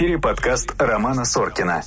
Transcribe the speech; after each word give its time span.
эфире 0.00 0.18
подкаст 0.18 0.74
Романа 0.78 1.26
Соркина. 1.26 1.82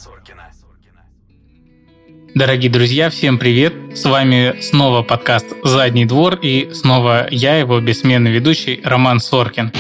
Дорогие 2.36 2.69
друзья, 2.69 3.10
всем 3.10 3.40
привет! 3.40 3.74
С 3.97 4.05
вами 4.05 4.62
снова 4.62 5.01
подкаст 5.01 5.47
«Задний 5.63 6.05
двор» 6.05 6.36
и 6.36 6.72
снова 6.76 7.28
я, 7.31 7.58
его 7.58 7.79
бессменный 7.79 8.29
ведущий 8.29 8.81
Роман 8.83 9.19
Соркин. 9.19 9.72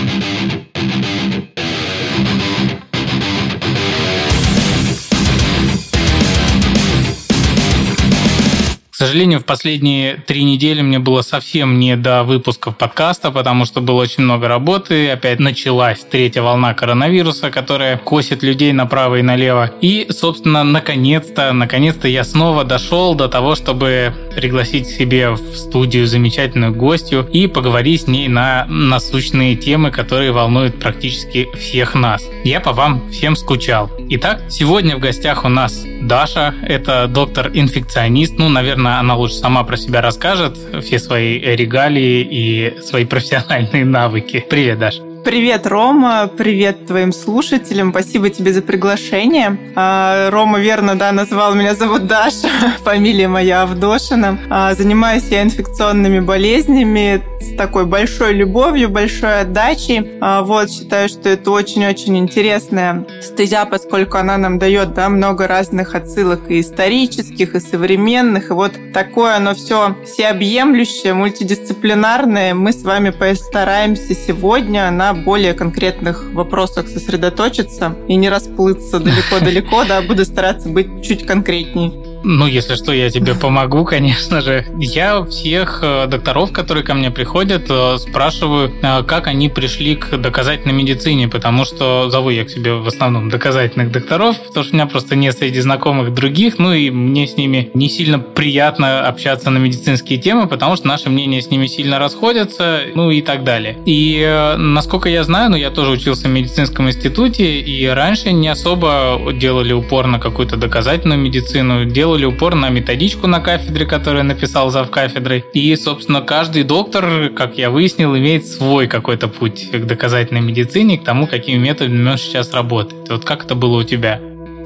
Сожалению, 9.03 9.41
в 9.41 9.45
последние 9.45 10.15
три 10.15 10.45
недели 10.45 10.81
мне 10.81 10.97
было 10.97 11.23
совсем 11.23 11.77
не 11.77 11.97
до 11.97 12.23
выпусков 12.23 12.77
подкаста, 12.77 13.31
потому 13.31 13.65
что 13.65 13.81
было 13.81 14.01
очень 14.01 14.23
много 14.23 14.47
работы. 14.47 15.09
Опять 15.09 15.39
началась 15.39 15.99
третья 16.09 16.41
волна 16.41 16.73
коронавируса, 16.73 17.51
которая 17.51 17.97
косит 17.97 18.43
людей 18.43 18.71
направо 18.71 19.17
и 19.17 19.21
налево. 19.21 19.71
И, 19.81 20.07
собственно, 20.09 20.63
наконец-то, 20.63 21.51
наконец-то 21.51 22.07
я 22.07 22.23
снова 22.23 22.63
дошел 22.63 23.13
до 23.13 23.27
того, 23.27 23.55
чтобы 23.55 24.13
пригласить 24.37 24.87
себе 24.87 25.31
в 25.31 25.55
студию 25.55 26.07
замечательную 26.07 26.73
гостью 26.73 27.27
и 27.29 27.47
поговорить 27.47 28.03
с 28.03 28.07
ней 28.07 28.29
на 28.29 28.65
насущные 28.69 29.57
темы, 29.57 29.91
которые 29.91 30.31
волнуют 30.31 30.79
практически 30.79 31.49
всех 31.57 31.93
нас. 31.95 32.23
Я 32.45 32.61
по 32.61 32.71
вам 32.71 33.09
всем 33.11 33.35
скучал. 33.35 33.91
Итак, 34.11 34.43
сегодня 34.49 34.95
в 34.95 34.99
гостях 34.99 35.43
у 35.43 35.49
нас 35.49 35.83
Даша. 36.01 36.53
Это 36.63 37.07
доктор-инфекционист. 37.07 38.37
Ну, 38.37 38.47
наверное, 38.47 38.92
она 38.99 39.15
лучше 39.15 39.35
сама 39.35 39.63
про 39.63 39.77
себя 39.77 40.01
расскажет, 40.01 40.57
все 40.81 40.99
свои 40.99 41.39
регалии 41.39 42.21
и 42.21 42.81
свои 42.81 43.05
профессиональные 43.05 43.85
навыки. 43.85 44.45
Привет, 44.49 44.79
Даша. 44.79 45.12
Привет, 45.23 45.65
Рома, 45.67 46.27
привет 46.27 46.85
твоим 46.85 47.13
слушателям, 47.13 47.91
спасибо 47.91 48.29
тебе 48.29 48.51
за 48.51 48.61
приглашение. 48.61 49.57
А, 49.73 50.29
Рома 50.29 50.59
верно, 50.59 50.95
да, 50.95 51.13
назвал 51.13 51.55
меня, 51.55 51.75
зовут 51.75 52.07
Даша, 52.07 52.49
фамилия 52.83 53.29
моя 53.29 53.61
Авдошина. 53.61 54.37
А, 54.49 54.73
занимаюсь 54.73 55.23
я 55.29 55.41
инфекционными 55.41 56.19
болезнями 56.19 57.23
с 57.39 57.55
такой 57.55 57.85
большой 57.85 58.33
любовью, 58.33 58.89
большой 58.89 59.41
отдачей. 59.41 60.17
А, 60.19 60.41
вот, 60.41 60.69
считаю, 60.69 61.07
что 61.07 61.29
это 61.29 61.51
очень-очень 61.51 62.17
интересная 62.17 63.05
стезя, 63.21 63.65
поскольку 63.65 64.17
она 64.17 64.37
нам 64.37 64.59
дает, 64.59 64.93
да, 64.93 65.07
много 65.07 65.47
разных 65.47 65.95
отсылок 65.95 66.51
и 66.51 66.59
исторических, 66.59 67.55
и 67.55 67.61
современных, 67.61 68.49
и 68.49 68.53
вот 68.53 68.73
такое 68.93 69.37
оно 69.37 69.55
все 69.55 69.95
всеобъемлющее, 70.03 71.13
мультидисциплинарное. 71.13 72.53
Мы 72.53 72.73
с 72.73 72.83
вами 72.83 73.11
постараемся 73.11 74.13
сегодня 74.13 74.91
на 74.91 75.12
более 75.15 75.53
конкретных 75.53 76.31
вопросах 76.33 76.87
сосредоточиться 76.87 77.95
и 78.07 78.15
не 78.15 78.29
расплыться 78.29 78.99
далеко-далеко, 78.99 79.85
да, 79.85 80.01
буду 80.01 80.25
стараться 80.25 80.69
быть 80.69 81.03
чуть 81.03 81.25
конкретнее. 81.25 82.02
Ну, 82.23 82.47
если 82.47 82.75
что, 82.75 82.93
я 82.93 83.09
тебе 83.09 83.35
помогу, 83.35 83.83
конечно 83.93 84.41
же. 84.41 84.65
Я 84.77 85.23
всех 85.25 85.79
э, 85.81 86.07
докторов, 86.07 86.51
которые 86.51 86.83
ко 86.83 86.93
мне 86.93 87.11
приходят, 87.11 87.65
э, 87.69 87.97
спрашиваю, 87.97 88.71
э, 88.81 89.03
как 89.03 89.27
они 89.27 89.49
пришли 89.49 89.95
к 89.95 90.17
доказательной 90.17 90.73
медицине, 90.73 91.27
потому 91.27 91.65
что 91.65 92.09
зову 92.09 92.29
я 92.29 92.45
к 92.45 92.49
себе 92.49 92.73
в 92.73 92.87
основном 92.87 93.29
доказательных 93.29 93.91
докторов, 93.91 94.39
потому 94.39 94.63
что 94.63 94.73
у 94.73 94.75
меня 94.75 94.87
просто 94.87 95.15
нет 95.15 95.37
среди 95.37 95.59
знакомых 95.59 96.13
других, 96.13 96.59
ну 96.59 96.73
и 96.73 96.89
мне 96.89 97.27
с 97.27 97.35
ними 97.35 97.69
не 97.73 97.89
сильно 97.89 98.19
приятно 98.19 99.05
общаться 99.05 99.49
на 99.49 99.57
медицинские 99.57 100.17
темы, 100.17 100.47
потому 100.47 100.75
что 100.77 100.87
наши 100.87 101.09
мнения 101.09 101.41
с 101.41 101.49
ними 101.49 101.67
сильно 101.67 101.99
расходятся, 101.99 102.83
ну 102.95 103.11
и 103.11 103.21
так 103.21 103.43
далее. 103.43 103.77
И 103.85 104.55
насколько 104.57 105.09
я 105.09 105.23
знаю, 105.23 105.51
ну 105.51 105.57
я 105.57 105.69
тоже 105.69 105.91
учился 105.91 106.27
в 106.27 106.31
медицинском 106.31 106.87
институте, 106.87 107.59
и 107.59 107.85
раньше 107.87 108.31
не 108.31 108.47
особо 108.47 109.19
делали 109.33 109.73
упор 109.73 110.07
на 110.07 110.19
какую-то 110.19 110.55
доказательную 110.55 111.19
медицину, 111.19 111.85
делали 111.85 112.12
делали 112.13 112.25
упор 112.25 112.53
на 112.53 112.69
методичку 112.69 113.25
на 113.25 113.39
кафедре, 113.39 113.87
которую 113.87 114.23
написал 114.23 114.69
зав 114.69 114.91
кафедрой. 114.91 115.43
И, 115.53 115.75
собственно, 115.75 116.21
каждый 116.21 116.63
доктор, 116.63 117.29
как 117.35 117.57
я 117.57 117.71
выяснил, 117.71 118.15
имеет 118.15 118.45
свой 118.45 118.87
какой-то 118.87 119.27
путь 119.27 119.71
к 119.71 119.85
доказательной 119.85 120.41
медицине, 120.41 120.99
к 120.99 121.03
тому, 121.03 121.25
какими 121.25 121.57
методами 121.57 122.11
он 122.11 122.17
сейчас 122.17 122.53
работает. 122.53 123.09
Вот 123.09 123.25
как 123.25 123.45
это 123.45 123.55
было 123.55 123.79
у 123.79 123.83
тебя? 123.83 124.19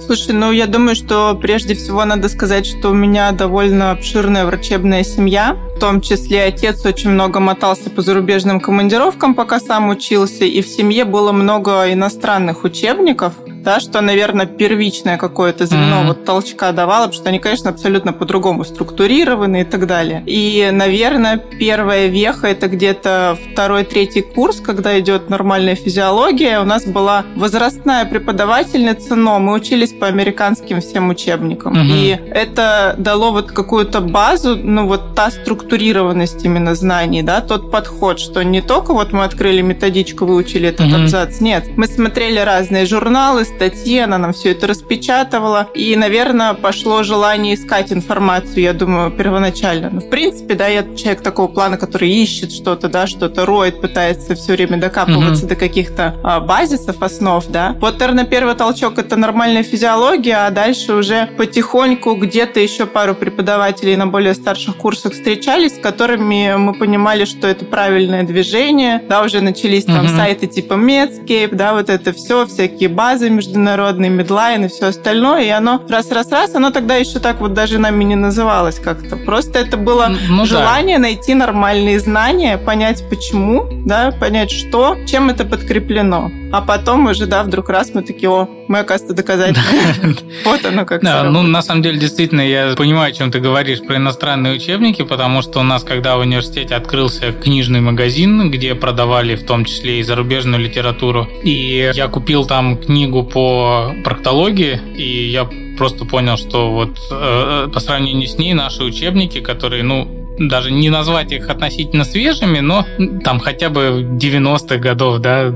Слушай, 0.05 0.33
ну 0.33 0.51
я 0.51 0.67
думаю, 0.67 0.95
что 0.95 1.35
прежде 1.41 1.73
всего 1.73 2.03
надо 2.03 2.27
сказать, 2.27 2.65
что 2.65 2.89
у 2.89 2.93
меня 2.93 3.31
довольно 3.31 3.91
обширная 3.91 4.45
врачебная 4.45 5.03
семья. 5.03 5.55
В 5.75 5.79
том 5.79 6.01
числе 6.01 6.43
отец 6.43 6.85
очень 6.85 7.11
много 7.11 7.39
мотался 7.39 7.89
по 7.89 8.01
зарубежным 8.01 8.59
командировкам, 8.59 9.35
пока 9.35 9.59
сам 9.59 9.89
учился, 9.89 10.43
и 10.43 10.61
в 10.61 10.67
семье 10.67 11.05
было 11.05 11.31
много 11.31 11.91
иностранных 11.93 12.65
учебников 12.65 13.33
да, 13.67 13.81
что, 13.81 14.00
наверное, 14.00 14.45
первичное 14.45 15.17
какое-то 15.17 15.66
звено 15.66 15.97
mm-hmm. 15.97 16.07
вот 16.07 16.23
толчка 16.23 16.72
давало, 16.72 17.07
потому 17.07 17.22
что 17.22 17.28
они, 17.28 17.39
конечно, 17.39 17.69
абсолютно 17.69 18.13
по-другому 18.13 18.63
структурированы 18.63 19.59
и 19.59 19.63
так 19.66 19.88
далее. 19.88 20.23
И, 20.25 20.69
наверное, 20.72 21.35
первая 21.35 22.07
веха 22.07 22.47
это 22.47 22.69
где-то 22.69 23.38
второй-третий 23.51 24.22
курс, 24.22 24.61
когда 24.61 24.97
идет 24.97 25.29
нормальная 25.29 25.75
физиология. 25.75 26.61
У 26.61 26.63
нас 26.63 26.85
была 26.85 27.25
возрастная 27.35 28.06
преподавательница, 28.06 29.16
но 29.16 29.38
мы 29.38 29.51
учились 29.51 29.91
по 29.91 30.07
американским 30.07 30.79
всем 30.79 31.09
учебникам. 31.09 31.73
Mm-hmm. 31.73 31.91
И 31.91 32.22
это 32.31 32.95
дало 32.97 33.33
вот 33.33 33.51
какую-то 33.51 34.00
базу, 34.00 34.56
ну 34.56 34.88
вот 34.88 35.13
та 35.13 35.29
структурированность 35.29 36.45
именно 36.45 36.73
знаний, 36.73 37.22
да, 37.22 37.41
тот 37.41 37.69
подход, 37.69 38.17
что 38.17 38.45
не 38.45 38.61
только 38.61 38.94
вот 38.94 39.11
мы 39.11 39.25
открыли 39.25 39.61
методичку, 39.61 40.25
выучили 40.25 40.69
этот 40.69 40.88
mm-hmm. 40.88 41.03
абзац, 41.03 41.41
нет, 41.41 41.66
мы 41.75 41.88
смотрели 41.88 42.39
разные 42.39 42.85
журналы, 42.85 43.44
статьи, 43.57 44.00
она 44.00 44.18
нам 44.18 44.34
все 44.34 44.51
это 44.51 44.68
распечатывала. 44.68 45.68
И, 45.73 45.95
наверное, 45.95 46.53
пошло 46.53 47.03
желание 47.03 47.56
искать 47.56 47.91
информацию, 47.91 48.62
я 48.62 48.73
думаю, 48.73 49.12
первоначально. 49.12 49.90
Но, 49.90 50.00
в 50.00 50.09
принципе, 50.09 50.53
да, 50.53 50.68
я 50.68 50.84
человек 50.95 51.22
такого 51.22 51.47
плана, 51.47 51.78
который 51.78 52.09
ищет 52.09 52.51
что-то, 52.51 52.88
да, 52.88 53.07
что-то 53.07 53.45
роет, 53.45 53.81
пытается 53.81 54.35
все 54.35 54.53
время 54.53 54.78
докапываться 54.78 55.45
mm-hmm. 55.45 55.50
до 55.50 55.56
каких-то 55.56 56.16
а, 56.23 56.40
базисов, 56.40 57.01
основ, 57.01 57.44
да. 57.47 57.75
Вот, 57.79 58.00
наверное, 58.00 58.25
первый 58.25 58.56
толчок– 58.56 58.97
это 59.00 59.16
нормальная 59.16 59.63
физиология, 59.63 60.45
а 60.45 60.51
дальше 60.51 60.94
уже 60.94 61.28
потихоньку 61.38 62.16
где-то 62.16 62.59
еще 62.59 62.85
пару 62.85 63.16
преподавателей 63.16 63.95
на 63.95 64.06
более 64.06 64.35
старших 64.35 64.75
курсах 64.75 65.13
встречались, 65.13 65.75
с 65.78 65.79
которыми 65.79 66.56
мы 66.57 66.74
понимали, 66.74 67.25
что 67.25 67.47
это 67.47 67.66
правильное 67.66 68.24
движение, 68.24 69.01
да, 69.09 69.24
уже 69.24 69.41
начались 69.41 69.85
там 69.85 70.06
mm-hmm. 70.06 70.16
сайты 70.16 70.47
типа 70.47 70.74
Medscape, 70.74 71.56
да, 71.56 71.74
вот 71.74 71.89
это 71.89 72.13
все, 72.13 72.45
всякие 72.45 72.89
базы 72.89 73.29
международный 73.47 74.09
медлайн 74.09 74.65
и 74.65 74.67
все 74.67 74.87
остальное, 74.87 75.43
и 75.43 75.49
оно 75.49 75.81
раз-раз-раз, 75.87 76.55
оно 76.55 76.71
тогда 76.71 76.95
еще 76.95 77.19
так 77.19 77.39
вот 77.39 77.53
даже 77.53 77.79
нами 77.79 78.03
не 78.03 78.15
называлось 78.15 78.79
как-то. 78.79 79.15
Просто 79.15 79.59
это 79.59 79.77
было 79.77 80.11
ну, 80.29 80.45
желание 80.45 80.97
да. 80.97 81.03
найти 81.03 81.33
нормальные 81.33 81.99
знания, 81.99 82.57
понять 82.57 83.03
почему, 83.09 83.67
да, 83.85 84.11
понять 84.11 84.51
что, 84.51 84.97
чем 85.05 85.29
это 85.29 85.45
подкреплено. 85.45 86.31
А 86.51 86.61
потом 86.61 87.07
уже, 87.07 87.25
да, 87.25 87.43
вдруг 87.43 87.69
раз 87.69 87.91
мы 87.93 88.01
такие, 88.01 88.29
о, 88.29 88.49
мы, 88.67 88.79
оказывается, 88.79 89.16
доказательные. 89.16 90.16
Вот 90.44 90.66
оно 90.66 90.85
как 90.85 91.01
Да, 91.01 91.23
ну, 91.23 91.44
на 91.44 91.61
самом 91.61 91.81
деле, 91.81 92.00
действительно, 92.00 92.41
я 92.41 92.73
понимаю, 92.75 93.11
о 93.11 93.16
чем 93.16 93.31
ты 93.31 93.39
говоришь 93.39 93.81
про 93.81 93.97
иностранные 93.97 94.55
учебники, 94.55 95.03
потому 95.03 95.41
что 95.41 95.59
у 95.59 95.63
нас, 95.63 95.83
когда 95.83 96.17
в 96.17 96.22
университете 96.22 96.75
открылся 96.75 97.31
книжный 97.31 97.81
магазин, 97.81 98.50
где 98.51 98.75
продавали 98.75 99.35
в 99.35 99.45
том 99.45 99.66
числе 99.66 100.00
и 100.00 100.03
зарубежную 100.03 100.61
литературу, 100.61 101.27
и 101.44 101.91
я 101.94 102.07
купил 102.07 102.45
там 102.45 102.77
книгу 102.77 103.23
по 103.23 103.94
проктологии, 104.03 104.79
и 104.95 105.27
я 105.29 105.47
просто 105.77 106.06
понял, 106.06 106.38
что 106.38 106.72
вот 106.72 106.97
э, 107.11 107.69
по 107.71 107.80
сравнению 107.80 108.27
с 108.27 108.38
ней 108.38 108.53
наши 108.53 108.83
учебники, 108.83 109.39
которые, 109.39 109.83
ну, 109.83 110.16
даже 110.38 110.72
не 110.72 110.89
назвать 110.89 111.31
их 111.31 111.50
относительно 111.50 112.04
свежими, 112.04 112.60
но 112.60 112.86
там 113.24 113.39
хотя 113.39 113.69
бы 113.69 114.07
90-х 114.19 114.78
годов, 114.78 115.19
да, 115.19 115.51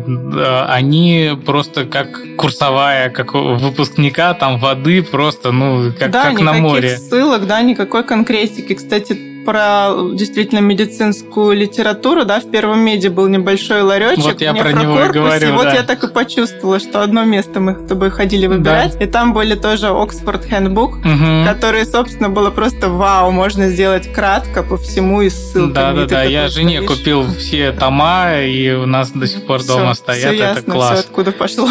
они 0.69 1.31
просто 1.45 1.85
как 1.85 2.21
курсовая, 2.37 3.09
как 3.09 3.33
выпускника, 3.33 4.33
там 4.33 4.57
воды 4.59 5.03
просто, 5.03 5.51
ну, 5.51 5.91
как, 5.97 6.11
да, 6.11 6.31
как 6.31 6.41
на 6.41 6.53
море. 6.53 6.97
ссылок, 6.97 7.47
да, 7.47 7.61
никакой 7.61 8.03
конкретики. 8.03 8.73
Кстати, 8.73 9.30
про 9.45 9.93
действительно 10.13 10.59
медицинскую 10.59 11.55
литературу, 11.55 12.25
да, 12.25 12.39
в 12.39 12.49
первом 12.49 12.79
меди 12.79 13.07
был 13.07 13.27
небольшой 13.27 13.81
ларечек. 13.81 14.23
Вот 14.23 14.41
я 14.41 14.53
про 14.53 14.71
него 14.71 15.03
и 15.03 15.09
говорю, 15.09 15.53
Вот 15.53 15.63
да. 15.63 15.73
я 15.73 15.83
так 15.83 16.03
и 16.03 16.07
почувствовала, 16.07 16.79
что 16.79 17.01
одно 17.01 17.23
место 17.23 17.59
мы 17.59 17.75
с 17.75 17.87
тобой 17.87 18.09
ходили 18.09 18.47
выбирать, 18.47 18.97
да. 18.97 19.05
и 19.05 19.07
там 19.07 19.33
были 19.33 19.55
тоже 19.55 19.87
Oxford 19.87 20.49
Handbook, 20.49 20.99
угу. 20.99 21.45
который, 21.47 21.85
собственно, 21.85 22.29
было 22.29 22.49
просто 22.49 22.89
вау, 22.89 23.31
можно 23.31 23.69
сделать 23.69 24.11
кратко 24.11 24.63
по 24.63 24.77
всему 24.77 25.21
и 25.21 25.29
ссылками. 25.29 25.73
Да-да-да, 25.73 26.23
я 26.23 26.47
жене 26.47 26.81
стоишь. 26.81 26.99
купил 26.99 27.25
все 27.37 27.71
тома, 27.71 28.41
и 28.41 28.71
у 28.71 28.85
нас 28.85 29.11
до 29.11 29.27
сих 29.27 29.45
пор 29.45 29.59
все, 29.59 29.77
дома 29.77 29.93
стоят, 29.93 30.33
все 30.33 30.33
ясно, 30.33 30.59
это 30.59 30.71
класс. 30.71 30.99
Все 30.99 31.07
откуда 31.07 31.31
пошло. 31.31 31.67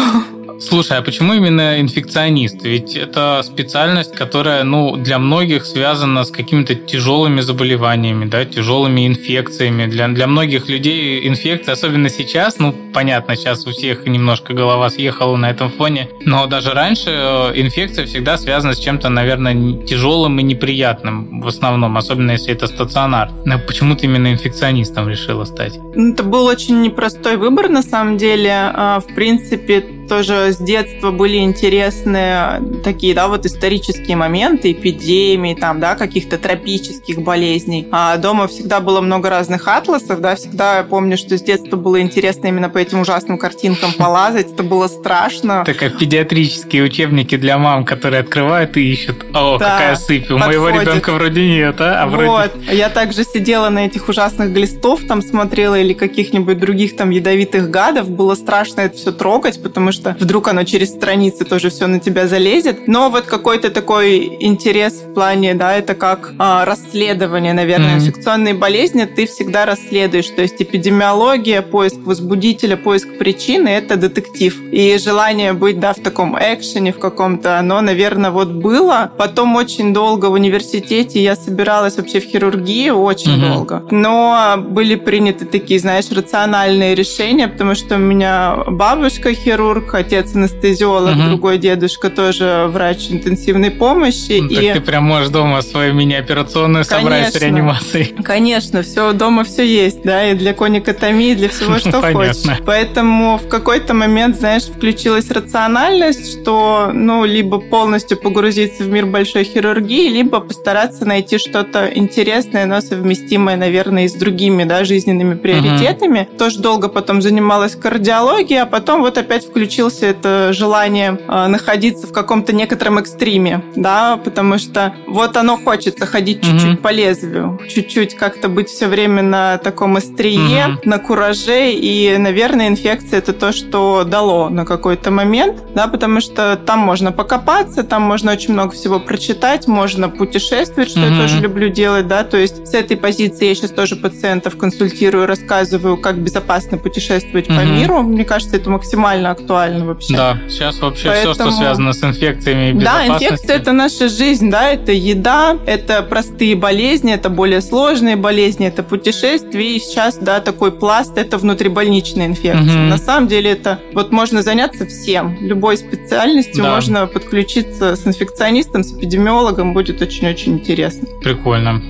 Слушай, 0.61 0.99
а 0.99 1.01
почему 1.01 1.33
именно 1.33 1.81
инфекционист? 1.81 2.61
Ведь 2.63 2.95
это 2.95 3.41
специальность, 3.43 4.13
которая, 4.13 4.63
ну, 4.63 4.95
для 4.95 5.17
многих 5.17 5.65
связана 5.65 6.23
с 6.23 6.29
какими-то 6.29 6.75
тяжелыми 6.75 7.41
заболеваниями, 7.41 8.25
да, 8.25 8.45
тяжелыми 8.45 9.07
инфекциями. 9.07 9.87
Для, 9.87 10.07
для 10.07 10.27
многих 10.27 10.69
людей 10.69 11.27
инфекция, 11.27 11.73
особенно 11.73 12.09
сейчас, 12.09 12.59
ну, 12.59 12.75
понятно, 12.93 13.35
сейчас 13.35 13.65
у 13.65 13.71
всех 13.71 14.05
немножко 14.05 14.53
голова 14.53 14.89
съехала 14.91 15.35
на 15.35 15.49
этом 15.49 15.71
фоне, 15.71 16.09
но 16.25 16.45
даже 16.45 16.71
раньше 16.73 17.09
э, 17.09 17.53
инфекция 17.55 18.05
всегда 18.05 18.37
связана 18.37 18.75
с 18.75 18.79
чем-то, 18.79 19.09
наверное, 19.09 19.83
тяжелым 19.85 20.39
и 20.39 20.43
неприятным 20.43 21.41
в 21.41 21.47
основном, 21.47 21.97
особенно 21.97 22.31
если 22.31 22.53
это 22.53 22.67
стационар. 22.67 23.31
Но 23.45 23.57
почему 23.57 23.95
ты 23.95 24.05
именно 24.05 24.31
инфекционистом 24.31 25.09
решила 25.09 25.45
стать? 25.45 25.79
Это 25.95 26.23
был 26.23 26.45
очень 26.45 26.81
непростой 26.81 27.37
выбор, 27.37 27.67
на 27.69 27.81
самом 27.81 28.17
деле. 28.17 28.51
А, 28.53 28.99
в 28.99 29.13
принципе, 29.15 29.83
тоже 30.11 30.51
с 30.51 30.57
детства 30.57 31.11
были 31.11 31.37
интересны 31.37 32.81
такие, 32.83 33.15
да, 33.15 33.29
вот 33.29 33.45
исторические 33.45 34.17
моменты, 34.17 34.73
эпидемии, 34.73 35.55
там, 35.55 35.79
да, 35.79 35.95
каких-то 35.95 36.37
тропических 36.37 37.21
болезней. 37.21 37.87
А 37.93 38.17
дома 38.17 38.49
всегда 38.49 38.81
было 38.81 38.99
много 38.99 39.29
разных 39.29 39.69
атласов, 39.69 40.19
да, 40.19 40.35
всегда 40.35 40.79
я 40.79 40.83
помню, 40.83 41.17
что 41.17 41.37
с 41.37 41.41
детства 41.41 41.77
было 41.77 42.01
интересно 42.01 42.47
именно 42.47 42.69
по 42.69 42.77
этим 42.77 42.99
ужасным 42.99 43.37
картинкам 43.37 43.93
полазать, 43.93 44.51
это 44.51 44.63
было 44.63 44.89
страшно. 44.89 45.63
Это 45.65 45.73
как 45.73 45.97
педиатрические 45.97 46.83
учебники 46.83 47.37
для 47.37 47.57
мам, 47.57 47.85
которые 47.85 48.19
открывают 48.19 48.75
и 48.75 48.91
ищут, 48.91 49.25
о, 49.33 49.57
да, 49.59 49.77
какая 49.77 49.95
сыпь, 49.95 50.29
у 50.29 50.37
моего 50.37 50.67
ребенка 50.67 51.13
вроде 51.13 51.47
нет, 51.47 51.79
а? 51.79 52.03
а 52.03 52.07
вроде... 52.07 52.27
Вот, 52.27 52.51
я 52.69 52.89
также 52.89 53.23
сидела 53.23 53.69
на 53.69 53.85
этих 53.85 54.09
ужасных 54.09 54.51
глистов, 54.51 54.99
там 55.07 55.21
смотрела 55.21 55.79
или 55.79 55.93
каких-нибудь 55.93 56.59
других 56.59 56.97
там 56.97 57.11
ядовитых 57.11 57.69
гадов, 57.69 58.09
было 58.09 58.35
страшно 58.35 58.81
это 58.81 58.97
все 58.97 59.13
трогать, 59.13 59.63
потому 59.63 59.93
что 59.93 60.00
вдруг 60.19 60.47
оно 60.47 60.63
через 60.63 60.89
страницы 60.89 61.45
тоже 61.45 61.69
все 61.69 61.87
на 61.87 61.99
тебя 61.99 62.27
залезет. 62.27 62.87
Но 62.87 63.09
вот 63.09 63.25
какой-то 63.25 63.69
такой 63.69 64.37
интерес 64.39 64.93
в 64.93 65.13
плане, 65.13 65.53
да, 65.53 65.75
это 65.75 65.95
как 65.95 66.33
а, 66.37 66.65
расследование, 66.65 67.53
наверное, 67.53 67.95
mm-hmm. 67.95 68.07
инфекционные 68.07 68.53
болезни 68.53 69.05
ты 69.05 69.25
всегда 69.25 69.65
расследуешь. 69.65 70.29
То 70.29 70.41
есть 70.41 70.61
эпидемиология, 70.61 71.61
поиск 71.61 71.97
возбудителя, 72.05 72.77
поиск 72.77 73.07
причины– 73.17 73.69
это 73.69 73.95
детектив. 73.95 74.59
И 74.71 74.97
желание 74.97 75.53
быть, 75.53 75.79
да, 75.79 75.93
в 75.93 75.99
таком 75.99 76.37
экшене 76.37 76.93
в 76.93 76.99
каком-то, 76.99 77.59
оно, 77.59 77.81
наверное, 77.81 78.31
вот 78.31 78.49
было. 78.49 79.11
Потом 79.17 79.55
очень 79.55 79.93
долго 79.93 80.27
в 80.27 80.33
университете 80.33 81.21
я 81.21 81.35
собиралась 81.35 81.97
вообще 81.97 82.19
в 82.19 82.23
хирургию, 82.23 82.95
очень 82.95 83.35
mm-hmm. 83.35 83.53
долго. 83.53 83.83
Но 83.91 84.55
были 84.57 84.95
приняты 84.95 85.45
такие, 85.45 85.79
знаешь, 85.79 86.11
рациональные 86.11 86.95
решения, 86.95 87.47
потому 87.47 87.75
что 87.75 87.95
у 87.95 87.99
меня 87.99 88.63
бабушка 88.67 89.33
хирург, 89.33 89.80
друг, 89.81 89.93
отец 89.95 90.35
анестезиолог, 90.35 91.15
угу. 91.15 91.23
другой 91.23 91.57
дедушка 91.57 92.09
тоже 92.09 92.65
врач 92.69 93.07
интенсивной 93.09 93.71
помощи. 93.71 94.39
Ну, 94.41 94.49
и... 94.49 94.55
Так 94.55 94.73
ты 94.75 94.81
прям 94.81 95.05
можешь 95.05 95.29
дома 95.29 95.61
свою 95.61 95.93
мини-операционную 95.93 96.85
собрать 96.85 97.33
с 97.33 97.39
реанимацией. 97.39 98.13
Конечно, 98.23 98.81
все 98.81 99.13
дома 99.13 99.43
все 99.43 99.65
есть, 99.65 100.03
да, 100.03 100.31
и 100.31 100.35
для 100.35 100.53
коникотомии, 100.53 101.31
и 101.31 101.35
для 101.35 101.49
всего, 101.49 101.79
что 101.79 102.01
хочешь. 102.13 102.59
Поэтому 102.65 103.37
в 103.37 103.47
какой-то 103.47 103.93
момент, 103.93 104.37
знаешь, 104.37 104.63
включилась 104.63 105.29
рациональность, 105.31 106.41
что, 106.41 106.91
ну, 106.93 107.25
либо 107.25 107.59
полностью 107.59 108.17
погрузиться 108.17 108.83
в 108.83 108.89
мир 108.89 109.05
большой 109.05 109.43
хирургии, 109.43 110.09
либо 110.09 110.39
постараться 110.39 111.05
найти 111.05 111.37
что-то 111.37 111.89
интересное, 111.93 112.65
но 112.65 112.81
совместимое, 112.81 113.57
наверное, 113.57 114.05
и 114.05 114.07
с 114.07 114.13
другими, 114.13 114.63
да, 114.63 114.83
жизненными 114.83 115.35
приоритетами. 115.35 116.27
Угу. 116.29 116.37
Тоже 116.37 116.59
долго 116.59 116.87
потом 116.87 117.21
занималась 117.21 117.75
кардиологией, 117.75 118.61
а 118.61 118.65
потом 118.65 119.01
вот 119.01 119.17
опять 119.17 119.45
включилась 119.45 119.70
случился 119.71 120.07
это 120.07 120.51
желание 120.51 121.17
а, 121.29 121.47
находиться 121.47 122.05
в 122.05 122.11
каком-то 122.11 122.51
некотором 122.51 122.97
экстриме, 122.97 123.63
да, 123.77 124.17
потому 124.17 124.57
что 124.57 124.93
вот 125.07 125.37
оно 125.37 125.57
хочется 125.57 126.05
ходить 126.05 126.43
чуть-чуть 126.43 126.71
mm-hmm. 126.71 126.81
по 126.81 126.91
лезвию, 126.91 127.59
чуть-чуть 127.69 128.15
как-то 128.15 128.49
быть 128.49 128.67
все 128.67 128.87
время 128.87 129.21
на 129.21 129.57
таком 129.59 129.95
острие, 129.95 130.67
mm-hmm. 130.67 130.79
на 130.83 130.99
кураже, 130.99 131.71
и, 131.71 132.17
наверное, 132.17 132.67
инфекция 132.67 133.19
это 133.19 133.31
то, 133.31 133.53
что 133.53 134.03
дало 134.03 134.49
на 134.49 134.65
какой-то 134.65 135.09
момент, 135.09 135.63
да, 135.73 135.87
потому 135.87 136.19
что 136.19 136.57
там 136.57 136.79
можно 136.79 137.13
покопаться, 137.13 137.83
там 137.83 138.01
можно 138.01 138.33
очень 138.33 138.51
много 138.51 138.71
всего 138.71 138.99
прочитать, 138.99 139.67
можно 139.67 140.09
путешествовать, 140.09 140.89
что 140.89 140.99
mm-hmm. 140.99 141.15
я 141.15 141.21
тоже 141.21 141.39
люблю 141.39 141.69
делать, 141.69 142.07
да, 142.07 142.25
то 142.25 142.35
есть 142.35 142.67
с 142.67 142.73
этой 142.73 142.97
позиции 142.97 143.45
я 143.45 143.55
сейчас 143.55 143.71
тоже 143.71 143.95
пациентов 143.95 144.57
консультирую, 144.57 145.27
рассказываю, 145.27 145.95
как 145.95 146.17
безопасно 146.17 146.77
путешествовать 146.77 147.47
mm-hmm. 147.47 147.55
по 147.55 147.65
миру, 147.65 148.01
мне 148.01 148.25
кажется, 148.25 148.57
это 148.57 148.69
максимально 148.69 149.31
актуально 149.31 149.60
актуально 149.61 149.85
вообще. 149.85 150.15
Да, 150.15 150.37
сейчас 150.49 150.79
вообще 150.79 151.09
Поэтому... 151.09 151.33
все, 151.33 151.43
что 151.43 151.51
связано 151.51 151.93
с 151.93 152.03
инфекциями 152.03 152.71
и 152.71 152.83
Да, 152.83 153.07
инфекция– 153.07 153.55
это 153.57 153.71
наша 153.71 154.09
жизнь, 154.09 154.49
да, 154.49 154.71
это 154.71 154.91
еда, 154.91 155.57
это 155.65 156.01
простые 156.03 156.55
болезни, 156.55 157.13
это 157.13 157.29
более 157.29 157.61
сложные 157.61 158.15
болезни, 158.15 158.67
это 158.67 158.83
путешествия, 158.83 159.75
и 159.75 159.79
сейчас, 159.79 160.17
да, 160.17 160.39
такой 160.39 160.71
пласт– 160.71 161.13
это 161.17 161.37
внутрибольничная 161.37 162.27
инфекция. 162.27 162.83
Угу. 162.83 162.89
На 162.89 162.97
самом 162.97 163.27
деле 163.27 163.51
это 163.51 163.79
вот 163.93 164.11
можно 164.11 164.41
заняться 164.41 164.85
всем, 164.85 165.37
любой 165.41 165.77
специальностью 165.77 166.63
да. 166.63 166.75
можно 166.75 167.07
подключиться 167.07 167.95
с 167.95 168.05
инфекционистом, 168.07 168.83
с 168.83 168.93
эпидемиологом, 168.93 169.73
будет 169.73 170.01
очень-очень 170.01 170.53
интересно. 170.53 171.07
Прикольно. 171.21 171.81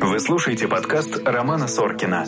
Вы 0.00 0.20
слушаете 0.20 0.68
подкаст 0.68 1.22
Романа 1.24 1.66
Соркина. 1.66 2.26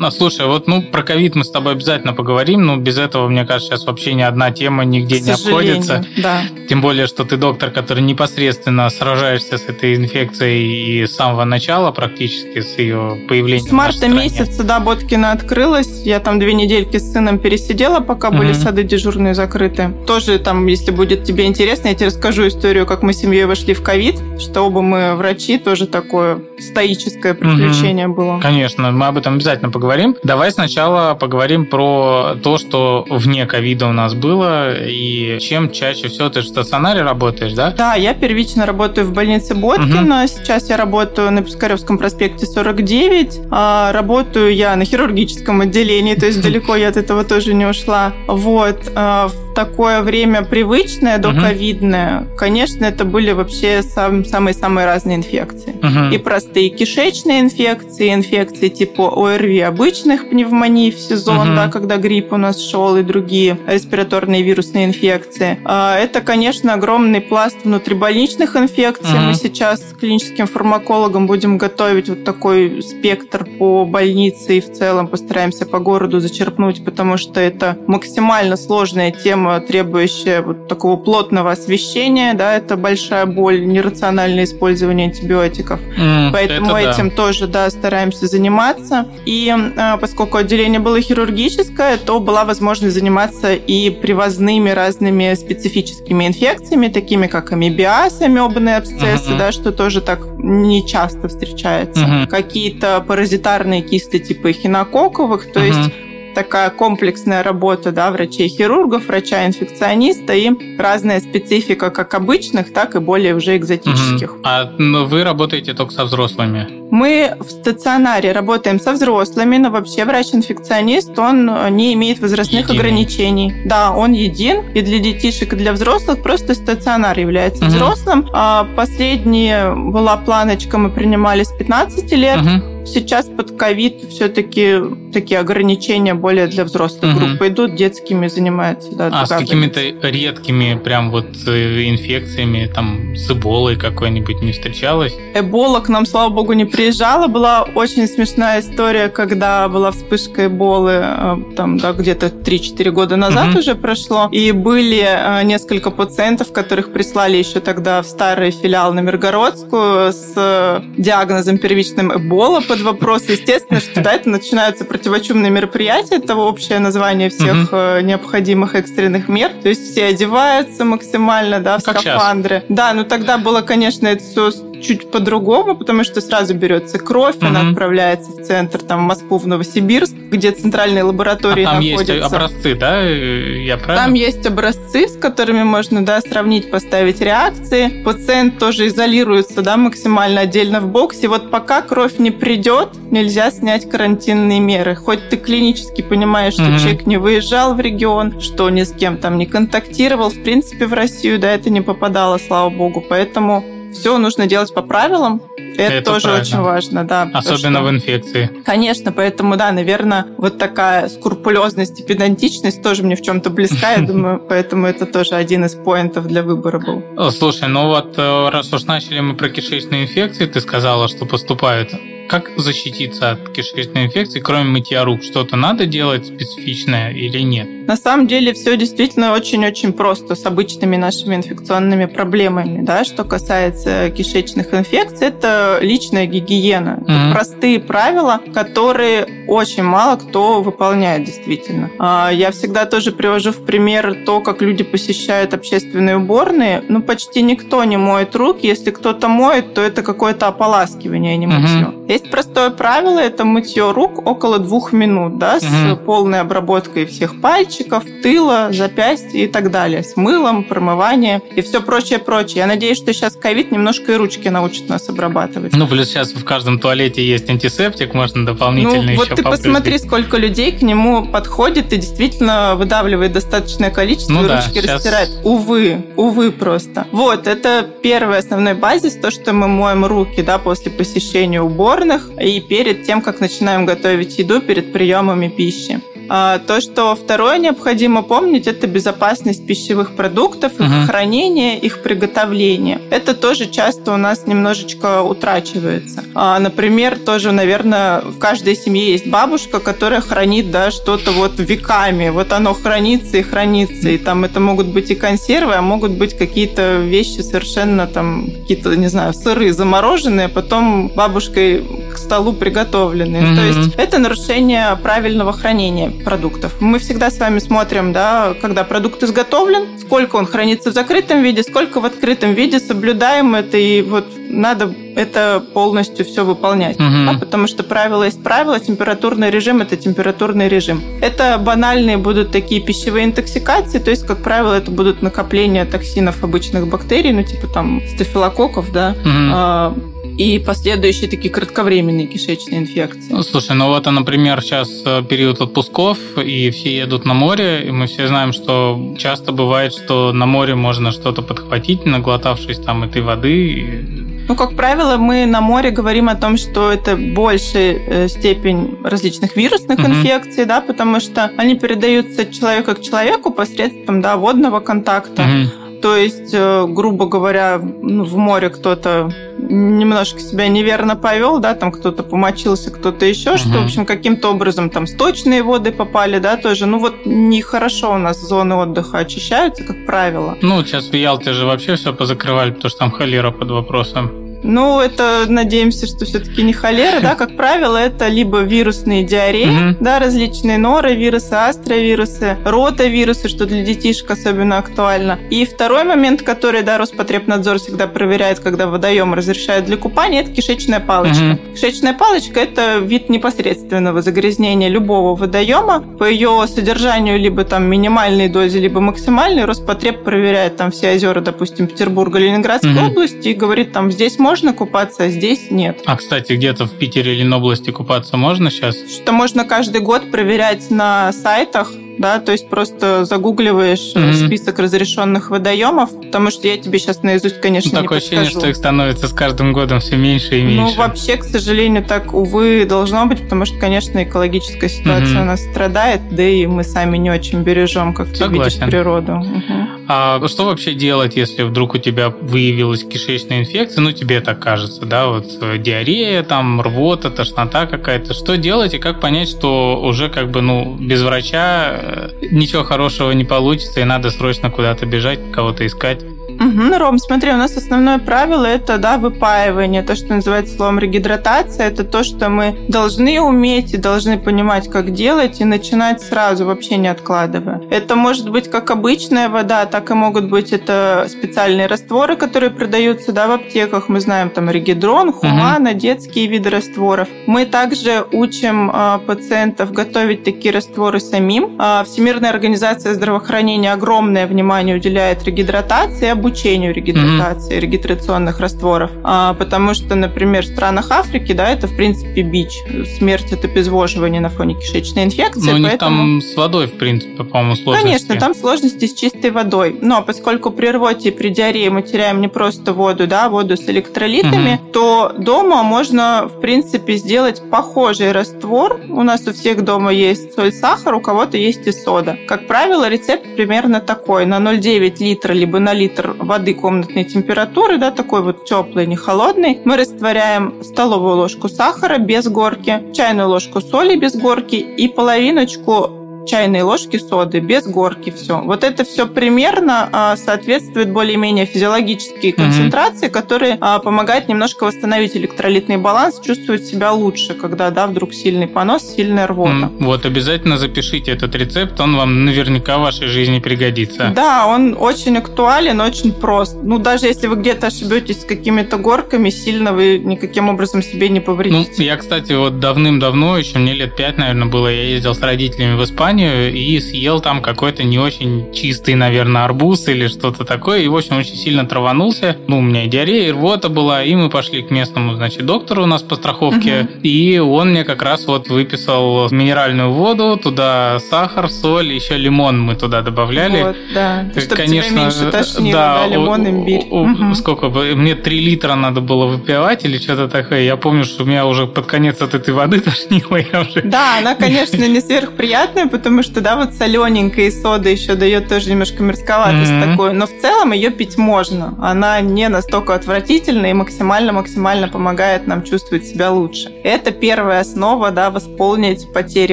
Ну, 0.00 0.12
слушай, 0.12 0.46
вот, 0.46 0.68
ну, 0.68 0.80
про 0.82 1.02
ковид 1.02 1.34
мы 1.34 1.42
с 1.42 1.50
тобой 1.50 1.72
обязательно 1.72 2.12
поговорим, 2.12 2.64
но 2.64 2.76
без 2.76 2.98
этого, 2.98 3.28
мне 3.28 3.44
кажется, 3.44 3.70
сейчас 3.70 3.84
вообще 3.84 4.14
ни 4.14 4.22
одна 4.22 4.52
тема 4.52 4.84
нигде 4.84 5.20
не 5.20 5.32
обходится. 5.32 6.04
Да. 6.16 6.42
Тем 6.68 6.80
более, 6.80 7.08
что 7.08 7.24
ты 7.24 7.36
доктор, 7.36 7.70
который 7.70 8.02
непосредственно 8.04 8.88
сражаешься 8.90 9.58
с 9.58 9.64
этой 9.64 9.96
инфекцией 9.96 11.02
и 11.02 11.06
с 11.06 11.16
самого 11.16 11.44
начала 11.44 11.90
практически, 11.90 12.60
с 12.60 12.78
ее 12.78 13.18
появлением 13.28 13.66
С 13.66 13.72
марта 13.72 14.06
месяца, 14.06 14.62
да, 14.62 14.78
Боткина 14.78 15.32
открылась. 15.32 16.02
Я 16.04 16.20
там 16.20 16.38
две 16.38 16.54
недельки 16.54 16.98
с 16.98 17.12
сыном 17.12 17.40
пересидела, 17.40 17.98
пока 17.98 18.28
mm-hmm. 18.28 18.38
были 18.38 18.52
сады 18.52 18.84
дежурные 18.84 19.34
закрыты. 19.34 19.90
Тоже 20.06 20.38
там, 20.38 20.68
если 20.68 20.92
будет 20.92 21.24
тебе 21.24 21.46
интересно, 21.46 21.88
я 21.88 21.94
тебе 21.94 22.06
расскажу 22.06 22.46
историю, 22.46 22.86
как 22.86 23.02
мы 23.02 23.12
с 23.12 23.18
семьей 23.18 23.46
вошли 23.46 23.74
в 23.74 23.82
ковид, 23.82 24.16
что 24.38 24.62
оба 24.62 24.80
мы 24.80 25.16
врачи, 25.16 25.58
тоже 25.58 25.88
такое 25.88 26.40
стоическое 26.60 27.34
приключение 27.34 28.06
mm-hmm. 28.06 28.14
было. 28.14 28.40
Конечно, 28.40 28.92
мы 28.92 29.06
об 29.06 29.16
этом 29.16 29.34
обязательно 29.34 29.70
поговорим 29.70 29.87
поговорим. 29.88 30.16
Давай 30.22 30.52
сначала 30.52 31.14
поговорим 31.14 31.64
про 31.64 32.36
то, 32.42 32.58
что 32.58 33.06
вне 33.08 33.46
ковида 33.46 33.86
у 33.86 33.92
нас 33.92 34.12
было, 34.12 34.74
и 34.78 35.38
чем 35.40 35.70
чаще 35.70 36.08
всего 36.08 36.28
ты 36.28 36.42
в 36.42 36.44
стационаре 36.44 37.00
работаешь, 37.00 37.54
да? 37.54 37.70
Да, 37.70 37.94
я 37.94 38.12
первично 38.12 38.66
работаю 38.66 39.06
в 39.06 39.14
больнице 39.14 39.54
Боткина. 39.54 40.24
Угу. 40.24 40.28
Сейчас 40.28 40.68
я 40.68 40.76
работаю 40.76 41.32
на 41.32 41.40
Пискаревском 41.42 41.96
проспекте 41.96 42.44
49. 42.44 43.40
А 43.50 43.90
работаю 43.92 44.54
я 44.54 44.76
на 44.76 44.84
хирургическом 44.84 45.62
отделении, 45.62 46.14
то 46.14 46.26
есть 46.26 46.42
далеко 46.42 46.76
я 46.76 46.88
от 46.88 46.98
этого 46.98 47.24
тоже 47.24 47.54
не 47.54 47.64
ушла. 47.64 48.12
Вот. 48.26 48.92
А, 48.94 49.28
в 49.28 49.54
такое 49.54 50.02
время 50.02 50.42
привычное, 50.42 51.16
до 51.16 51.32
ковидное, 51.32 52.26
конечно, 52.36 52.84
это 52.84 53.06
были 53.06 53.32
вообще 53.32 53.82
самые-самые 53.82 54.84
разные 54.84 55.16
инфекции. 55.16 55.74
Угу. 55.82 56.14
И 56.14 56.18
простые 56.18 56.68
кишечные 56.68 57.40
инфекции, 57.40 58.12
инфекции 58.12 58.68
типа 58.68 59.10
ОРВИ, 59.16 59.60
обычных 59.78 60.28
пневмоний 60.28 60.90
в 60.90 60.98
сезон, 60.98 61.50
угу. 61.50 61.56
да, 61.56 61.68
когда 61.68 61.98
грипп 61.98 62.32
у 62.32 62.36
нас 62.36 62.60
шел 62.60 62.96
и 62.96 63.02
другие 63.02 63.56
респираторные 63.68 64.42
вирусные 64.42 64.86
инфекции. 64.86 65.60
А, 65.64 65.96
это, 65.96 66.20
конечно, 66.20 66.74
огромный 66.74 67.20
пласт 67.20 67.58
внутрибольничных 67.62 68.56
инфекций. 68.56 69.14
Угу. 69.14 69.26
Мы 69.26 69.34
сейчас 69.34 69.90
с 69.90 69.94
клиническим 69.94 70.48
фармакологом 70.48 71.28
будем 71.28 71.58
готовить 71.58 72.08
вот 72.08 72.24
такой 72.24 72.82
спектр 72.82 73.44
по 73.44 73.84
больнице 73.84 74.58
и 74.58 74.60
в 74.60 74.72
целом 74.72 75.06
постараемся 75.06 75.64
по 75.64 75.78
городу 75.78 76.18
зачерпнуть, 76.18 76.84
потому 76.84 77.16
что 77.16 77.38
это 77.38 77.78
максимально 77.86 78.56
сложная 78.56 79.12
тема, 79.12 79.60
требующая 79.60 80.42
вот 80.42 80.66
такого 80.66 80.96
плотного 80.96 81.52
освещения, 81.52 82.34
да, 82.34 82.56
это 82.56 82.76
большая 82.76 83.26
боль, 83.26 83.64
нерациональное 83.64 84.42
использование 84.42 85.06
антибиотиков. 85.06 85.78
Mm, 85.96 86.30
Поэтому 86.32 86.74
этим 86.74 87.10
да. 87.10 87.14
тоже, 87.14 87.46
да, 87.46 87.70
стараемся 87.70 88.26
заниматься. 88.26 89.06
И 89.24 89.54
поскольку 90.00 90.38
отделение 90.38 90.80
было 90.80 91.00
хирургическое, 91.00 91.98
то 91.98 92.20
была 92.20 92.44
возможность 92.44 92.94
заниматься 92.94 93.54
и 93.54 93.90
привозными 93.90 94.70
разными 94.70 95.34
специфическими 95.34 96.26
инфекциями, 96.26 96.88
такими 96.88 97.26
как 97.26 97.52
амебиаз, 97.52 98.20
амебные 98.20 98.76
абсцессы, 98.76 99.30
uh-huh. 99.30 99.38
да, 99.38 99.52
что 99.52 99.72
тоже 99.72 100.00
так 100.00 100.20
не 100.38 100.86
часто 100.86 101.28
встречается. 101.28 102.00
Uh-huh. 102.00 102.26
Какие-то 102.26 103.04
паразитарные 103.06 103.82
кисты 103.82 104.18
типа 104.18 104.50
эхинококковых, 104.50 105.52
то 105.52 105.60
uh-huh. 105.60 105.66
есть 105.66 106.07
такая 106.38 106.70
комплексная 106.70 107.42
работа 107.42 107.90
да, 107.90 108.12
врачей-хирургов, 108.12 109.08
врача-инфекциониста 109.08 110.34
и 110.34 110.78
разная 110.78 111.20
специфика 111.20 111.90
как 111.90 112.14
обычных, 112.14 112.72
так 112.72 112.94
и 112.94 113.00
более 113.00 113.34
уже 113.34 113.56
экзотических. 113.56 114.34
Угу. 114.34 114.40
А 114.44 114.70
ну, 114.78 115.04
вы 115.04 115.24
работаете 115.24 115.74
только 115.74 115.92
со 115.92 116.04
взрослыми? 116.04 116.68
Мы 116.92 117.36
в 117.40 117.50
стационаре 117.50 118.30
работаем 118.30 118.78
со 118.78 118.92
взрослыми, 118.92 119.56
но 119.56 119.70
вообще 119.70 120.04
врач-инфекционист, 120.04 121.18
он 121.18 121.50
не 121.70 121.92
имеет 121.94 122.20
возрастных 122.20 122.68
Единый. 122.68 122.78
ограничений. 122.78 123.52
Да, 123.64 123.90
он 123.90 124.12
един, 124.12 124.60
и 124.76 124.80
для 124.80 125.00
детишек, 125.00 125.54
и 125.54 125.56
для 125.56 125.72
взрослых 125.72 126.22
просто 126.22 126.54
стационар 126.54 127.18
является 127.18 127.64
угу. 127.64 127.72
взрослым. 127.72 128.28
А 128.32 128.64
последняя 128.76 129.74
была 129.74 130.16
планочка, 130.18 130.78
мы 130.78 130.90
принимали 130.90 131.42
с 131.42 131.50
15 131.50 132.12
лет. 132.12 132.38
Угу 132.38 132.77
Сейчас 132.92 133.26
под 133.26 133.56
ковид 133.56 134.02
все-таки 134.10 134.76
такие 135.12 135.40
ограничения 135.40 136.14
более 136.14 136.46
для 136.46 136.64
взрослых 136.64 137.16
угу. 137.16 137.26
групп 137.26 137.42
идут, 137.42 137.74
детскими 137.74 138.28
занимаются. 138.28 138.94
Да, 138.94 139.10
а 139.12 139.26
с 139.26 139.28
какими-то 139.28 139.80
редкими 139.80 140.80
прям 140.82 141.10
вот 141.10 141.26
э, 141.46 141.88
инфекциями, 141.88 142.70
там 142.72 143.14
с 143.16 143.30
эболой 143.30 143.76
какой-нибудь 143.76 144.40
не 144.42 144.52
встречалась? 144.52 145.14
Эбола 145.34 145.80
к 145.80 145.88
нам, 145.88 146.06
слава 146.06 146.30
богу, 146.30 146.52
не 146.52 146.64
приезжала. 146.64 147.26
Была 147.26 147.62
очень 147.74 148.06
смешная 148.06 148.60
история, 148.60 149.08
когда 149.08 149.68
была 149.68 149.90
вспышка 149.90 150.46
эболы, 150.46 151.00
э, 151.02 151.36
там, 151.56 151.78
да, 151.78 151.92
где-то 151.92 152.26
3-4 152.26 152.90
года 152.90 153.16
назад 153.16 153.50
угу. 153.50 153.58
уже 153.58 153.74
прошло, 153.74 154.28
и 154.32 154.52
были 154.52 155.04
э, 155.04 155.42
несколько 155.44 155.90
пациентов, 155.90 156.52
которых 156.52 156.92
прислали 156.92 157.36
еще 157.36 157.60
тогда 157.60 158.02
в 158.02 158.06
старый 158.06 158.50
филиал 158.50 158.92
на 158.92 159.00
Миргородскую 159.00 160.12
с 160.12 160.82
диагнозом 160.96 161.58
первичным 161.58 162.14
эбола 162.14 162.60
под 162.60 162.77
вопрос. 162.82 163.24
Естественно, 163.28 163.80
что 163.80 164.00
да, 164.00 164.12
это 164.12 164.28
начинаются 164.28 164.84
противочумные 164.84 165.50
мероприятия, 165.50 166.16
это 166.16 166.34
общее 166.36 166.78
название 166.78 167.30
всех 167.30 167.72
угу. 167.72 168.00
необходимых 168.02 168.74
экстренных 168.74 169.28
мер. 169.28 169.52
То 169.62 169.68
есть 169.68 169.92
все 169.92 170.06
одеваются 170.06 170.84
максимально, 170.84 171.60
да, 171.60 171.78
в 171.78 171.84
как 171.84 172.00
скафандры. 172.00 172.62
Сейчас. 172.66 172.76
Да, 172.76 172.92
но 172.94 173.04
тогда 173.04 173.38
было, 173.38 173.60
конечно, 173.62 174.06
это 174.06 174.22
все 174.22 174.50
чуть 174.82 175.10
по-другому, 175.10 175.76
потому 175.76 176.04
что 176.04 176.20
сразу 176.20 176.54
берется 176.54 176.98
кровь, 176.98 177.36
угу. 177.36 177.46
она 177.46 177.68
отправляется 177.68 178.30
в 178.30 178.42
центр, 178.42 178.80
там, 178.80 179.00
в 179.00 179.08
Москву, 179.08 179.38
в 179.38 179.46
Новосибирск, 179.46 180.14
где 180.14 180.50
центральные 180.52 181.04
лаборатории 181.04 181.62
а 181.64 181.72
там 181.72 181.84
находятся. 181.84 182.12
есть 182.14 182.26
образцы, 182.26 182.74
да? 182.74 183.02
Я 183.02 183.76
правильно? 183.76 184.04
Там 184.04 184.14
есть 184.14 184.46
образцы, 184.46 185.08
с 185.08 185.16
которыми 185.16 185.62
можно, 185.62 186.04
да, 186.04 186.20
сравнить, 186.20 186.70
поставить 186.70 187.20
реакции. 187.20 188.02
Пациент 188.04 188.58
тоже 188.58 188.88
изолируется, 188.88 189.62
да, 189.62 189.76
максимально 189.76 190.42
отдельно 190.42 190.80
в 190.80 190.88
боксе. 190.88 191.28
Вот 191.28 191.50
пока 191.50 191.82
кровь 191.82 192.18
не 192.18 192.30
придет, 192.30 192.90
нельзя 193.10 193.50
снять 193.50 193.88
карантинные 193.88 194.60
меры. 194.60 194.94
Хоть 194.94 195.28
ты 195.28 195.36
клинически 195.36 196.02
понимаешь, 196.02 196.54
что 196.54 196.64
угу. 196.64 196.78
человек 196.78 197.06
не 197.06 197.16
выезжал 197.16 197.74
в 197.74 197.80
регион, 197.80 198.40
что 198.40 198.70
ни 198.70 198.82
с 198.82 198.92
кем 198.92 199.16
там 199.18 199.38
не 199.38 199.46
контактировал, 199.46 200.30
в 200.30 200.42
принципе, 200.42 200.86
в 200.86 200.92
Россию, 200.92 201.38
да, 201.38 201.52
это 201.52 201.70
не 201.70 201.80
попадало, 201.80 202.38
слава 202.38 202.70
богу. 202.70 203.04
Поэтому 203.08 203.64
все 203.92 204.18
нужно 204.18 204.46
делать 204.46 204.72
по 204.74 204.82
правилам. 204.82 205.42
Это, 205.56 205.94
это 205.94 206.10
тоже 206.12 206.24
правильно. 206.24 206.42
очень 206.42 206.60
важно, 206.60 207.04
да. 207.04 207.30
Особенно 207.32 207.78
что... 207.78 207.86
в 207.86 207.90
инфекции. 207.90 208.50
Конечно, 208.64 209.12
поэтому, 209.12 209.56
да, 209.56 209.70
наверное, 209.70 210.26
вот 210.36 210.58
такая 210.58 211.08
скрупулезность 211.08 212.00
и 212.00 212.02
педантичность 212.02 212.82
тоже 212.82 213.02
мне 213.02 213.16
в 213.16 213.22
чем-то 213.22 213.50
близка, 213.50 213.92
я 213.92 213.98
думаю, 214.06 214.40
поэтому 214.40 214.86
это 214.86 215.06
тоже 215.06 215.34
один 215.34 215.64
из 215.64 215.74
поинтов 215.74 216.26
для 216.26 216.42
выбора 216.42 216.80
был. 216.80 217.30
Слушай, 217.30 217.68
ну 217.68 217.86
вот 217.86 218.14
э, 218.16 218.48
раз 218.50 218.72
уж 218.72 218.84
начали 218.84 219.20
мы 219.20 219.34
про 219.34 219.48
кишечные 219.48 220.04
инфекции, 220.04 220.46
ты 220.46 220.60
сказала, 220.60 221.08
что 221.08 221.26
поступают 221.26 221.92
как 222.28 222.50
защититься 222.56 223.32
от 223.32 223.48
кишечной 223.50 224.04
инфекции, 224.04 224.40
кроме 224.40 224.64
мытья 224.64 225.04
рук? 225.04 225.22
Что-то 225.22 225.56
надо 225.56 225.86
делать 225.86 226.26
специфичное 226.26 227.10
или 227.10 227.40
нет? 227.40 227.66
На 227.88 227.96
самом 227.96 228.26
деле 228.26 228.52
все 228.52 228.76
действительно 228.76 229.32
очень-очень 229.32 229.94
просто 229.94 230.34
с 230.34 230.44
обычными 230.44 230.96
нашими 230.96 231.36
инфекционными 231.36 232.04
проблемами. 232.04 232.84
Да? 232.84 233.04
Что 233.04 233.24
касается 233.24 234.10
кишечных 234.10 234.74
инфекций, 234.74 235.28
это 235.28 235.78
личная 235.80 236.26
гигиена. 236.26 237.00
Mm-hmm. 237.00 237.04
Это 237.04 237.32
простые 237.32 237.80
правила, 237.80 238.40
которые 238.52 239.46
очень 239.48 239.84
мало 239.84 240.16
кто 240.16 240.60
выполняет 240.60 241.24
действительно. 241.24 241.90
А, 241.98 242.30
я 242.30 242.50
всегда 242.50 242.84
тоже 242.84 243.10
привожу 243.10 243.52
в 243.52 243.64
пример 243.64 244.24
то, 244.26 244.40
как 244.40 244.60
люди 244.60 244.84
посещают 244.84 245.54
общественные 245.54 246.18
уборные. 246.18 246.84
Ну, 246.88 247.00
почти 247.00 247.40
никто 247.40 247.82
не 247.84 247.96
моет 247.96 248.36
руки. 248.36 248.66
Если 248.66 248.90
кто-то 248.90 249.28
моет, 249.28 249.72
то 249.72 249.80
это 249.80 250.02
какое-то 250.02 250.48
ополаскивание, 250.48 251.32
а 251.32 251.36
не 251.36 251.46
мытье. 251.46 251.86
Mm-hmm. 251.86 251.97
Есть 252.08 252.30
простое 252.30 252.70
правило, 252.70 253.18
это 253.18 253.44
мытье 253.44 253.92
рук 253.92 254.26
около 254.26 254.58
двух 254.58 254.92
минут, 254.92 255.38
да, 255.38 255.58
угу. 255.58 255.66
с 255.66 255.96
полной 256.06 256.40
обработкой 256.40 257.04
всех 257.04 257.38
пальчиков, 257.42 258.02
тыла, 258.22 258.70
запястья 258.72 259.40
и 259.40 259.46
так 259.46 259.70
далее, 259.70 260.02
с 260.02 260.16
мылом, 260.16 260.64
промывание 260.64 261.42
и 261.54 261.60
все 261.60 261.82
прочее, 261.82 262.18
прочее. 262.18 262.58
Я 262.58 262.66
надеюсь, 262.66 262.96
что 262.96 263.12
сейчас 263.12 263.36
ковид 263.36 263.72
немножко 263.72 264.12
и 264.12 264.14
ручки 264.16 264.48
научит 264.48 264.88
нас 264.88 265.06
обрабатывать. 265.10 265.74
Ну, 265.74 265.86
плюс 265.86 266.08
сейчас 266.08 266.32
в 266.32 266.44
каждом 266.44 266.78
туалете 266.78 267.22
есть 267.22 267.50
антисептик, 267.50 268.14
можно 268.14 268.46
дополнительно 268.46 269.02
ну, 269.02 269.10
еще 269.10 269.16
вот 269.18 269.28
ты 269.28 269.42
попрыгать. 269.42 269.64
посмотри, 269.64 269.98
сколько 269.98 270.38
людей 270.38 270.72
к 270.72 270.80
нему 270.80 271.26
подходит 271.26 271.92
и 271.92 271.98
действительно 271.98 272.74
выдавливает 272.76 273.32
достаточное 273.32 273.90
количество, 273.90 274.32
ну, 274.32 274.46
и 274.46 274.48
да, 274.48 274.56
ручки 274.56 274.80
сейчас... 274.80 274.96
растирает. 274.96 275.28
Увы, 275.44 276.06
увы 276.16 276.52
просто. 276.52 277.06
Вот, 277.12 277.46
это 277.46 277.86
первый 278.02 278.38
основной 278.38 278.72
базис, 278.72 279.14
то, 279.16 279.30
что 279.30 279.52
мы 279.52 279.68
моем 279.68 280.06
руки, 280.06 280.40
да, 280.40 280.56
после 280.56 280.90
посещения 280.90 281.60
уборной, 281.60 281.97
уборных 281.98 282.30
и 282.40 282.60
перед 282.60 283.04
тем, 283.04 283.22
как 283.22 283.40
начинаем 283.40 283.84
готовить 283.84 284.38
еду, 284.38 284.60
перед 284.60 284.92
приемами 284.92 285.48
пищи. 285.48 286.00
А, 286.28 286.58
то, 286.58 286.80
что 286.80 287.14
второе 287.14 287.58
необходимо 287.58 288.22
помнить, 288.22 288.66
это 288.66 288.86
безопасность 288.86 289.66
пищевых 289.66 290.14
продуктов, 290.14 290.72
их 290.74 290.80
uh-huh. 290.80 291.06
хранение, 291.06 291.78
их 291.78 292.02
приготовление. 292.02 293.00
Это 293.10 293.34
тоже 293.34 293.66
часто 293.66 294.12
у 294.12 294.16
нас 294.16 294.46
немножечко 294.46 295.22
утрачивается. 295.22 296.24
А, 296.34 296.58
например, 296.58 297.18
тоже, 297.18 297.52
наверное, 297.52 298.20
в 298.20 298.38
каждой 298.38 298.76
семье 298.76 299.12
есть 299.12 299.26
бабушка, 299.26 299.80
которая 299.80 300.20
хранит 300.20 300.70
да, 300.70 300.90
что-то 300.90 301.32
вот 301.32 301.58
веками. 301.58 302.28
Вот 302.28 302.52
оно 302.52 302.74
хранится 302.74 303.38
и 303.38 303.42
хранится. 303.42 304.10
И 304.10 304.18
там 304.18 304.44
это 304.44 304.60
могут 304.60 304.88
быть 304.88 305.10
и 305.10 305.14
консервы, 305.14 305.74
а 305.74 305.82
могут 305.82 306.12
быть 306.12 306.36
какие-то 306.36 306.98
вещи 306.98 307.40
совершенно 307.40 308.06
там, 308.06 308.50
какие-то, 308.60 308.94
не 308.96 309.08
знаю, 309.08 309.32
сыры 309.32 309.72
замороженные, 309.72 310.46
а 310.46 310.48
потом 310.48 311.08
бабушкой 311.08 311.84
к 312.12 312.18
столу 312.18 312.52
приготовленные. 312.52 313.42
Uh-huh. 313.42 313.56
То 313.56 313.62
есть 313.62 313.94
это 313.96 314.18
нарушение 314.18 314.96
правильного 315.02 315.52
хранения 315.52 316.12
продуктов. 316.24 316.74
Мы 316.80 316.98
всегда 316.98 317.30
с 317.30 317.38
вами 317.38 317.58
смотрим, 317.58 318.12
да, 318.12 318.54
когда 318.60 318.84
продукт 318.84 319.22
изготовлен, 319.22 319.98
сколько 319.98 320.36
он 320.36 320.46
хранится 320.46 320.90
в 320.90 320.94
закрытом 320.94 321.42
виде, 321.42 321.62
сколько 321.62 322.00
в 322.00 322.04
открытом 322.04 322.54
виде, 322.54 322.78
соблюдаем 322.78 323.54
это, 323.54 323.76
и 323.76 324.02
вот 324.02 324.26
надо 324.48 324.94
это 325.16 325.62
полностью 325.74 326.24
все 326.24 326.44
выполнять. 326.44 326.96
Угу. 326.96 327.26
Да, 327.26 327.38
потому 327.38 327.66
что 327.66 327.82
правило 327.82 328.24
есть 328.24 328.42
правило, 328.42 328.78
температурный 328.78 329.50
режим– 329.50 329.80
это 329.82 329.96
температурный 329.96 330.68
режим. 330.68 331.02
Это 331.20 331.58
банальные 331.58 332.16
будут 332.16 332.52
такие 332.52 332.80
пищевые 332.80 333.26
интоксикации, 333.26 333.98
то 333.98 334.10
есть, 334.10 334.26
как 334.26 334.42
правило, 334.42 334.74
это 334.74 334.90
будут 334.90 335.22
накопления 335.22 335.84
токсинов 335.84 336.42
обычных 336.44 336.86
бактерий, 336.88 337.32
ну, 337.32 337.42
типа 337.42 337.66
там 337.66 338.00
стафилококков, 338.14 338.92
да, 338.92 339.14
угу 339.24 340.17
и 340.38 340.60
последующие 340.60 341.28
такие 341.28 341.50
кратковременные 341.50 342.28
кишечные 342.28 342.78
инфекции. 342.78 343.32
Ну, 343.32 343.42
слушай, 343.42 343.74
ну 343.74 343.88
вот, 343.88 344.06
например, 344.06 344.62
сейчас 344.62 345.02
э, 345.04 345.22
период 345.28 345.60
отпусков, 345.60 346.18
и 346.38 346.70
все 346.70 346.96
едут 346.96 347.24
на 347.24 347.34
море, 347.34 347.84
и 347.88 347.90
мы 347.90 348.06
все 348.06 348.28
знаем, 348.28 348.52
что 348.52 349.14
часто 349.18 349.50
бывает, 349.50 349.92
что 349.92 350.32
на 350.32 350.46
море 350.46 350.76
можно 350.76 351.10
что-то 351.10 351.42
подхватить, 351.42 352.06
наглотавшись 352.06 352.78
там 352.78 353.02
этой 353.02 353.20
воды. 353.20 354.06
Ну, 354.48 354.54
как 354.54 354.76
правило, 354.76 355.16
мы 355.16 355.44
на 355.44 355.60
море 355.60 355.90
говорим 355.90 356.28
о 356.28 356.36
том, 356.36 356.56
что 356.56 356.92
это 356.92 357.16
большая 357.16 357.98
э, 357.98 358.28
степень 358.28 358.96
различных 359.02 359.56
вирусных 359.56 359.98
угу. 359.98 360.06
инфекций, 360.06 360.66
да, 360.66 360.80
потому 360.80 361.18
что 361.18 361.50
они 361.56 361.74
передаются 361.74 362.42
от 362.42 362.52
человека 362.52 362.94
к 362.94 363.02
человеку 363.02 363.50
посредством 363.50 364.22
да, 364.22 364.36
водного 364.36 364.78
контакта. 364.78 365.42
Угу 365.42 365.87
то 366.00 366.16
есть, 366.16 366.52
э, 366.52 366.86
грубо 366.86 367.26
говоря, 367.26 367.80
ну, 367.82 368.24
в 368.24 368.36
море 368.36 368.70
кто-то 368.70 369.30
немножко 369.58 370.40
себя 370.40 370.68
неверно 370.68 371.16
повел, 371.16 371.58
да, 371.58 371.74
там 371.74 371.92
кто-то 371.92 372.22
помочился, 372.22 372.90
кто-то 372.90 373.26
еще, 373.26 373.50
угу. 373.50 373.58
что, 373.58 373.68
в 373.80 373.84
общем, 373.84 374.06
каким-то 374.06 374.50
образом 374.50 374.90
там 374.90 375.06
сточные 375.06 375.62
воды 375.62 375.92
попали, 375.92 376.38
да, 376.38 376.56
тоже. 376.56 376.86
Ну 376.86 376.98
вот 376.98 377.26
нехорошо 377.26 378.12
у 378.14 378.18
нас 378.18 378.40
зоны 378.40 378.76
отдыха 378.76 379.18
очищаются, 379.18 379.84
как 379.84 380.06
правило. 380.06 380.56
Ну, 380.62 380.84
сейчас 380.84 381.08
в 381.08 381.14
Ялте 381.14 381.52
же 381.52 381.66
вообще 381.66 381.96
все 381.96 382.12
позакрывали, 382.12 382.70
потому 382.70 382.90
что 382.90 382.98
там 382.98 383.10
холера 383.10 383.50
под 383.50 383.70
вопросом. 383.70 384.47
Ну, 384.62 385.00
это, 385.00 385.46
надеемся, 385.48 386.06
что 386.06 386.24
все-таки 386.24 386.62
не 386.62 386.72
холера, 386.72 387.20
да, 387.20 387.34
как 387.34 387.56
правило, 387.56 387.96
это 387.96 388.28
либо 388.28 388.60
вирусные 388.60 389.22
диареи, 389.24 389.96
да, 390.00 390.18
различные 390.18 390.78
норовирусы, 390.78 391.52
астровирусы, 391.52 392.56
ротавирусы, 392.64 393.48
что 393.48 393.66
для 393.66 393.82
детишек 393.82 394.30
особенно 394.30 394.78
актуально. 394.78 395.38
И 395.50 395.64
второй 395.64 396.04
момент, 396.04 396.42
который, 396.42 396.82
да, 396.82 396.98
Роспотребнадзор 396.98 397.78
всегда 397.78 398.06
проверяет, 398.06 398.60
когда 398.60 398.86
водоем 398.88 399.34
разрешают 399.34 399.86
для 399.86 399.96
купания, 399.96 400.42
это 400.42 400.50
кишечная 400.50 401.00
палочка. 401.00 401.58
Кишечная 401.74 402.14
палочка– 402.14 402.60
это 402.60 402.98
вид 402.98 403.28
непосредственного 403.28 404.22
загрязнения 404.22 404.88
любого 404.88 405.36
водоема. 405.36 406.00
По 406.00 406.24
ее 406.24 406.64
содержанию 406.66 407.38
либо 407.38 407.64
там 407.64 407.84
минимальной 407.84 408.48
дозе, 408.48 408.80
либо 408.80 409.00
максимальной 409.00 409.64
Роспотреб 409.64 410.24
проверяет 410.24 410.76
там 410.76 410.90
все 410.90 411.14
озера, 411.14 411.40
допустим, 411.40 411.86
Петербурга, 411.86 412.38
Ленинградской 412.38 412.94
угу. 412.94 413.06
области 413.06 413.48
и 413.48 413.54
говорит, 413.54 413.92
там 413.92 414.10
здесь 414.10 414.38
можно 414.38 414.47
купаться, 414.72 415.24
а 415.24 415.28
здесь 415.28 415.70
нет. 415.70 416.02
А, 416.06 416.16
кстати, 416.16 416.52
где-то 416.52 416.86
в 416.86 416.92
Питере 416.92 417.34
или 417.34 417.48
области 417.58 417.90
купаться 417.90 418.36
можно 418.36 418.70
сейчас? 418.70 418.96
Что 419.10 419.32
можно 419.32 419.64
каждый 419.64 420.00
год 420.00 420.30
проверять 420.30 420.90
на 420.90 421.32
сайтах, 421.32 421.92
да, 422.18 422.40
то 422.40 422.52
есть 422.52 422.68
просто 422.68 423.24
загугливаешь 423.24 424.12
mm-hmm. 424.14 424.46
список 424.46 424.78
разрешенных 424.78 425.50
водоемов, 425.50 426.10
потому 426.20 426.50
что 426.50 426.66
я 426.66 426.76
тебе 426.76 426.98
сейчас 426.98 427.22
наизусть, 427.22 427.60
конечно, 427.60 427.92
ну, 427.92 427.98
не 427.98 428.02
Такое 428.02 428.18
подскажу. 428.18 428.42
ощущение, 428.42 428.60
что 428.60 428.70
их 428.70 428.76
становится 428.76 429.28
с 429.28 429.32
каждым 429.32 429.72
годом 429.72 430.00
все 430.00 430.16
меньше 430.16 430.58
и 430.58 430.62
меньше. 430.62 430.80
Ну, 430.80 430.92
вообще, 430.94 431.36
к 431.36 431.44
сожалению, 431.44 432.04
так, 432.04 432.34
увы, 432.34 432.84
должно 432.88 433.26
быть, 433.26 433.42
потому 433.42 433.64
что, 433.64 433.78
конечно, 433.78 434.22
экологическая 434.22 434.88
ситуация 434.88 435.38
mm-hmm. 435.38 435.42
у 435.42 435.46
нас 435.46 435.60
страдает, 435.64 436.20
да 436.30 436.42
и 436.42 436.66
мы 436.66 436.82
сами 436.82 437.16
не 437.16 437.30
очень 437.30 437.62
бережем, 437.62 438.14
как 438.14 438.28
ты 438.32 438.46
видишь, 438.48 438.78
природу. 438.78 439.34
Угу. 439.34 439.97
А 440.10 440.40
что 440.48 440.64
вообще 440.64 440.94
делать, 440.94 441.36
если 441.36 441.64
вдруг 441.64 441.94
у 441.94 441.98
тебя 441.98 442.30
выявилась 442.30 443.04
кишечная 443.04 443.60
инфекция, 443.60 444.00
ну, 444.00 444.12
тебе 444.12 444.40
так 444.40 444.58
кажется, 444.58 445.04
да, 445.04 445.28
вот 445.28 445.44
э, 445.60 445.76
диарея, 445.76 446.42
там, 446.42 446.80
рвота, 446.80 447.30
тошнота 447.30 447.84
какая-то, 447.84 448.32
что 448.32 448.56
делать 448.56 448.94
и 448.94 448.98
как 448.98 449.20
понять, 449.20 449.50
что 449.50 450.00
уже 450.02 450.30
как 450.30 450.50
бы, 450.50 450.62
ну, 450.62 450.96
без 450.98 451.20
врача 451.20 452.30
ничего 452.40 452.84
хорошего 452.84 453.32
не 453.32 453.44
получится, 453.44 454.00
и 454.00 454.04
надо 454.04 454.30
срочно 454.30 454.70
куда-то 454.70 455.04
бежать, 455.04 455.52
кого-то 455.52 455.86
искать. 455.86 456.24
Угу, 456.60 456.98
Ром, 456.98 457.18
смотри, 457.18 457.52
у 457.52 457.56
нас 457.56 457.76
основное 457.76 458.18
правило 458.18 458.66
это 458.66 458.98
да, 458.98 459.16
выпаивание, 459.18 460.02
то, 460.02 460.16
что 460.16 460.34
называется 460.34 460.74
словом 460.74 460.98
регидратация. 460.98 461.86
Это 461.86 462.04
то, 462.04 462.24
что 462.24 462.48
мы 462.48 462.76
должны 462.88 463.40
уметь 463.40 463.94
и 463.94 463.96
должны 463.96 464.38
понимать, 464.38 464.90
как 464.90 465.12
делать, 465.12 465.60
и 465.60 465.64
начинать 465.64 466.20
сразу, 466.20 466.66
вообще 466.66 466.96
не 466.96 467.08
откладывая. 467.08 467.82
Это 467.90 468.16
может 468.16 468.50
быть 468.50 468.70
как 468.70 468.90
обычная 468.90 469.48
вода, 469.48 469.86
так 469.86 470.10
и 470.10 470.14
могут 470.14 470.50
быть 470.50 470.72
это 470.72 471.26
специальные 471.28 471.86
растворы, 471.86 472.36
которые 472.36 472.70
продаются 472.70 473.32
да, 473.32 473.46
в 473.46 473.52
аптеках. 473.52 474.08
Мы 474.08 474.20
знаем 474.20 474.50
там 474.50 474.68
регидрон, 474.70 475.32
хумана, 475.32 475.90
угу. 475.90 475.98
детские 475.98 476.46
виды 476.46 476.70
растворов. 476.70 477.28
Мы 477.46 477.66
также 477.66 478.26
учим 478.32 478.90
э, 478.90 479.18
пациентов 479.26 479.92
готовить 479.92 480.44
такие 480.44 480.74
растворы 480.74 481.20
самим. 481.20 481.80
Э, 481.80 482.04
Всемирная 482.04 482.50
организация 482.50 483.14
здравоохранения 483.14 483.92
огромное 483.92 484.46
внимание 484.46 484.96
уделяет 484.96 485.44
регидратации, 485.44 486.30
обучению 486.48 486.94
регидратации, 486.94 487.76
mm-hmm. 487.76 487.80
регидрационных 487.80 488.60
растворов. 488.60 489.10
А, 489.22 489.54
потому 489.54 489.94
что, 489.94 490.14
например, 490.14 490.64
в 490.64 490.68
странах 490.68 491.10
Африки, 491.10 491.52
да, 491.52 491.68
это, 491.68 491.86
в 491.86 491.96
принципе, 491.96 492.42
бич. 492.42 492.78
Смерть 493.18 493.52
от 493.52 493.64
обезвоживания 493.64 494.40
на 494.40 494.48
фоне 494.48 494.74
кишечной 494.74 495.24
инфекции. 495.24 495.70
Но 495.70 495.74
у 495.74 495.78
них 495.78 495.88
поэтому... 495.88 496.16
там 496.16 496.40
с 496.40 496.56
водой, 496.56 496.86
в 496.86 496.98
принципе, 496.98 497.44
по-моему, 497.44 497.76
сложности. 497.76 498.04
Конечно, 498.04 498.36
там 498.36 498.54
сложности 498.54 499.06
с 499.06 499.14
чистой 499.14 499.50
водой. 499.50 499.96
Но 500.00 500.22
поскольку 500.22 500.70
при 500.70 500.88
рвоте 500.88 501.28
и 501.28 501.32
при 501.32 501.50
диарее 501.50 501.90
мы 501.90 502.02
теряем 502.02 502.40
не 502.40 502.48
просто 502.48 502.92
воду, 502.92 503.26
да, 503.26 503.46
а 503.46 503.48
воду 503.48 503.76
с 503.76 503.88
электролитами, 503.88 504.80
mm-hmm. 504.80 504.92
то 504.92 505.34
дома 505.38 505.82
можно, 505.82 506.48
в 506.48 506.60
принципе, 506.60 507.16
сделать 507.16 507.62
похожий 507.70 508.32
раствор. 508.32 509.00
У 509.08 509.22
нас 509.22 509.46
у 509.46 509.52
всех 509.52 509.84
дома 509.84 510.12
есть 510.12 510.54
соль, 510.54 510.72
сахар, 510.72 511.14
у 511.14 511.20
кого-то 511.20 511.56
есть 511.56 511.86
и 511.86 511.92
сода. 511.92 512.38
Как 512.48 512.66
правило, 512.66 513.08
рецепт 513.08 513.44
примерно 513.56 514.00
такой. 514.00 514.46
На 514.46 514.58
0,9 514.58 515.16
литра 515.20 515.52
либо 515.52 515.78
на 515.78 515.92
литр 515.92 516.37
воды 516.38 516.74
комнатной 516.74 517.24
температуры, 517.24 517.98
да, 517.98 518.10
такой 518.10 518.42
вот 518.42 518.64
теплый, 518.64 519.06
не 519.06 519.16
холодный, 519.16 519.80
мы 519.84 519.96
растворяем 519.96 520.82
столовую 520.82 521.36
ложку 521.36 521.68
сахара 521.68 522.18
без 522.18 522.48
горки, 522.48 523.02
чайную 523.14 523.48
ложку 523.48 523.80
соли 523.80 524.16
без 524.16 524.36
горки 524.36 524.76
и 524.76 525.08
половиночку 525.08 526.17
чайные 526.48 526.82
ложки 526.82 527.18
соды, 527.18 527.60
без 527.60 527.86
горки 527.86 528.30
все. 528.30 528.60
Вот 528.60 528.84
это 528.84 529.04
все 529.04 529.26
примерно 529.26 530.08
а, 530.12 530.36
соответствует 530.36 531.12
более-менее 531.12 531.66
физиологические 531.66 532.52
концентрации, 532.52 533.28
mm-hmm. 533.28 533.30
которые 533.30 533.78
а, 533.80 533.98
помогают 533.98 534.48
немножко 534.48 534.84
восстановить 534.84 535.36
электролитный 535.36 535.98
баланс, 535.98 536.40
чувствовать 536.40 536.84
себя 536.84 537.12
лучше, 537.12 537.54
когда, 537.54 537.90
да, 537.90 538.06
вдруг 538.06 538.34
сильный 538.34 538.66
понос, 538.66 539.14
сильная 539.16 539.46
рвота. 539.46 539.70
Mm, 539.70 540.04
вот, 540.04 540.26
обязательно 540.26 540.78
запишите 540.78 541.32
этот 541.32 541.54
рецепт, 541.54 542.00
он 542.00 542.16
вам 542.16 542.44
наверняка 542.44 542.98
в 542.98 543.02
вашей 543.02 543.28
жизни 543.28 543.58
пригодится. 543.58 544.32
Да, 544.34 544.66
он 544.66 544.96
очень 544.98 545.36
актуален, 545.36 546.00
очень 546.00 546.32
прост. 546.32 546.78
Ну, 546.82 546.98
даже 546.98 547.26
если 547.26 547.46
вы 547.46 547.56
где-то 547.56 547.88
ошибетесь 547.88 548.42
с 548.42 548.44
какими-то 548.44 548.96
горками, 548.96 549.50
сильно 549.50 549.92
вы 549.92 550.18
никаким 550.18 550.68
образом 550.68 551.02
себе 551.02 551.28
не 551.28 551.40
повредите. 551.40 551.90
Ну, 551.98 552.04
я, 552.04 552.16
кстати, 552.16 552.52
вот 552.52 552.80
давным-давно, 552.80 553.58
еще 553.58 553.78
мне 553.78 553.92
лет 553.92 554.16
пять, 554.16 554.38
наверное, 554.38 554.68
было, 554.68 554.88
я 554.88 555.02
ездил 555.02 555.34
с 555.34 555.40
родителями 555.40 555.96
в 555.96 556.04
Испанию, 556.04 556.37
Испанию 556.38 556.72
и 556.72 557.00
съел 557.00 557.40
там 557.40 557.60
какой-то 557.60 558.04
не 558.04 558.18
очень 558.18 558.72
чистый, 558.72 559.14
наверное, 559.14 559.64
арбуз 559.64 560.08
или 560.08 560.28
что-то 560.28 560.64
такое. 560.64 561.00
И, 561.00 561.08
в 561.08 561.16
общем, 561.16 561.36
очень 561.36 561.56
сильно 561.56 561.84
траванулся. 561.86 562.56
Ну, 562.68 562.78
у 562.78 562.80
меня 562.80 563.04
и 563.04 563.08
диарея, 563.08 563.48
и 563.48 563.52
рвота 563.52 563.88
была. 563.88 564.22
И 564.22 564.34
мы 564.34 564.48
пошли 564.48 564.82
к 564.82 564.90
местному, 564.90 565.34
значит, 565.34 565.66
доктору 565.66 566.04
у 566.04 566.06
нас 566.06 566.22
по 566.22 566.36
страховке. 566.36 567.00
Угу. 567.00 567.20
И 567.22 567.58
он 567.58 567.90
мне 567.90 568.04
как 568.04 568.22
раз 568.22 568.46
вот 568.46 568.68
выписал 568.68 569.50
минеральную 569.50 570.12
воду, 570.12 570.58
туда 570.62 571.18
сахар, 571.30 571.68
соль, 571.68 572.12
еще 572.12 572.36
лимон 572.36 572.80
мы 572.80 572.94
туда 572.94 573.22
добавляли. 573.22 573.82
Вот, 573.82 573.96
да. 574.14 574.50
Чтобы 574.56 574.76
Конечно, 574.76 575.10
тебя 575.10 575.22
меньше 575.22 575.50
тошнило, 575.50 575.92
да, 575.92 576.18
да 576.20 576.26
лимон, 576.28 576.68
имбирь. 576.68 577.06
У, 577.10 577.20
угу. 577.20 577.54
Сколько 577.54 577.88
бы? 577.88 578.14
Мне 578.14 578.34
3 578.34 578.60
литра 578.60 578.94
надо 578.94 579.20
было 579.20 579.46
выпивать 579.46 580.04
или 580.04 580.18
что-то 580.18 580.48
такое. 580.48 580.82
Я 580.82 580.96
помню, 580.96 581.24
что 581.24 581.42
у 581.42 581.46
меня 581.46 581.66
уже 581.66 581.86
под 581.86 582.06
конец 582.06 582.40
от 582.40 582.54
этой 582.54 582.74
воды 582.74 583.00
тошнило. 583.08 583.56
Я 583.56 583.80
уже... 583.80 584.02
Да, 584.02 584.38
она, 584.38 584.54
конечно, 584.54 585.04
не 585.08 585.20
сверхприятная, 585.20 586.06
потому 586.06 586.27
потому 586.28 586.42
что, 586.42 586.60
да, 586.60 586.76
вот 586.76 586.92
солененькая 586.92 587.68
и 587.68 587.70
сода 587.70 588.10
еще 588.10 588.34
дает 588.34 588.68
тоже 588.68 588.90
немножко 588.90 589.22
мерзковатость 589.22 589.90
mm-hmm. 589.90 590.10
такую, 590.10 590.34
но 590.34 590.46
в 590.46 590.50
целом 590.60 590.92
ее 590.92 591.08
пить 591.08 591.38
можно. 591.38 591.94
Она 591.98 592.42
не 592.42 592.68
настолько 592.68 593.14
отвратительная 593.14 593.92
и 593.92 593.94
максимально-максимально 593.94 595.08
помогает 595.08 595.66
нам 595.66 595.82
чувствовать 595.84 596.26
себя 596.26 596.50
лучше. 596.50 596.92
Это 597.02 597.30
первая 597.30 597.80
основа, 597.80 598.30
да, 598.30 598.50
восполнить 598.50 599.32
потери 599.32 599.72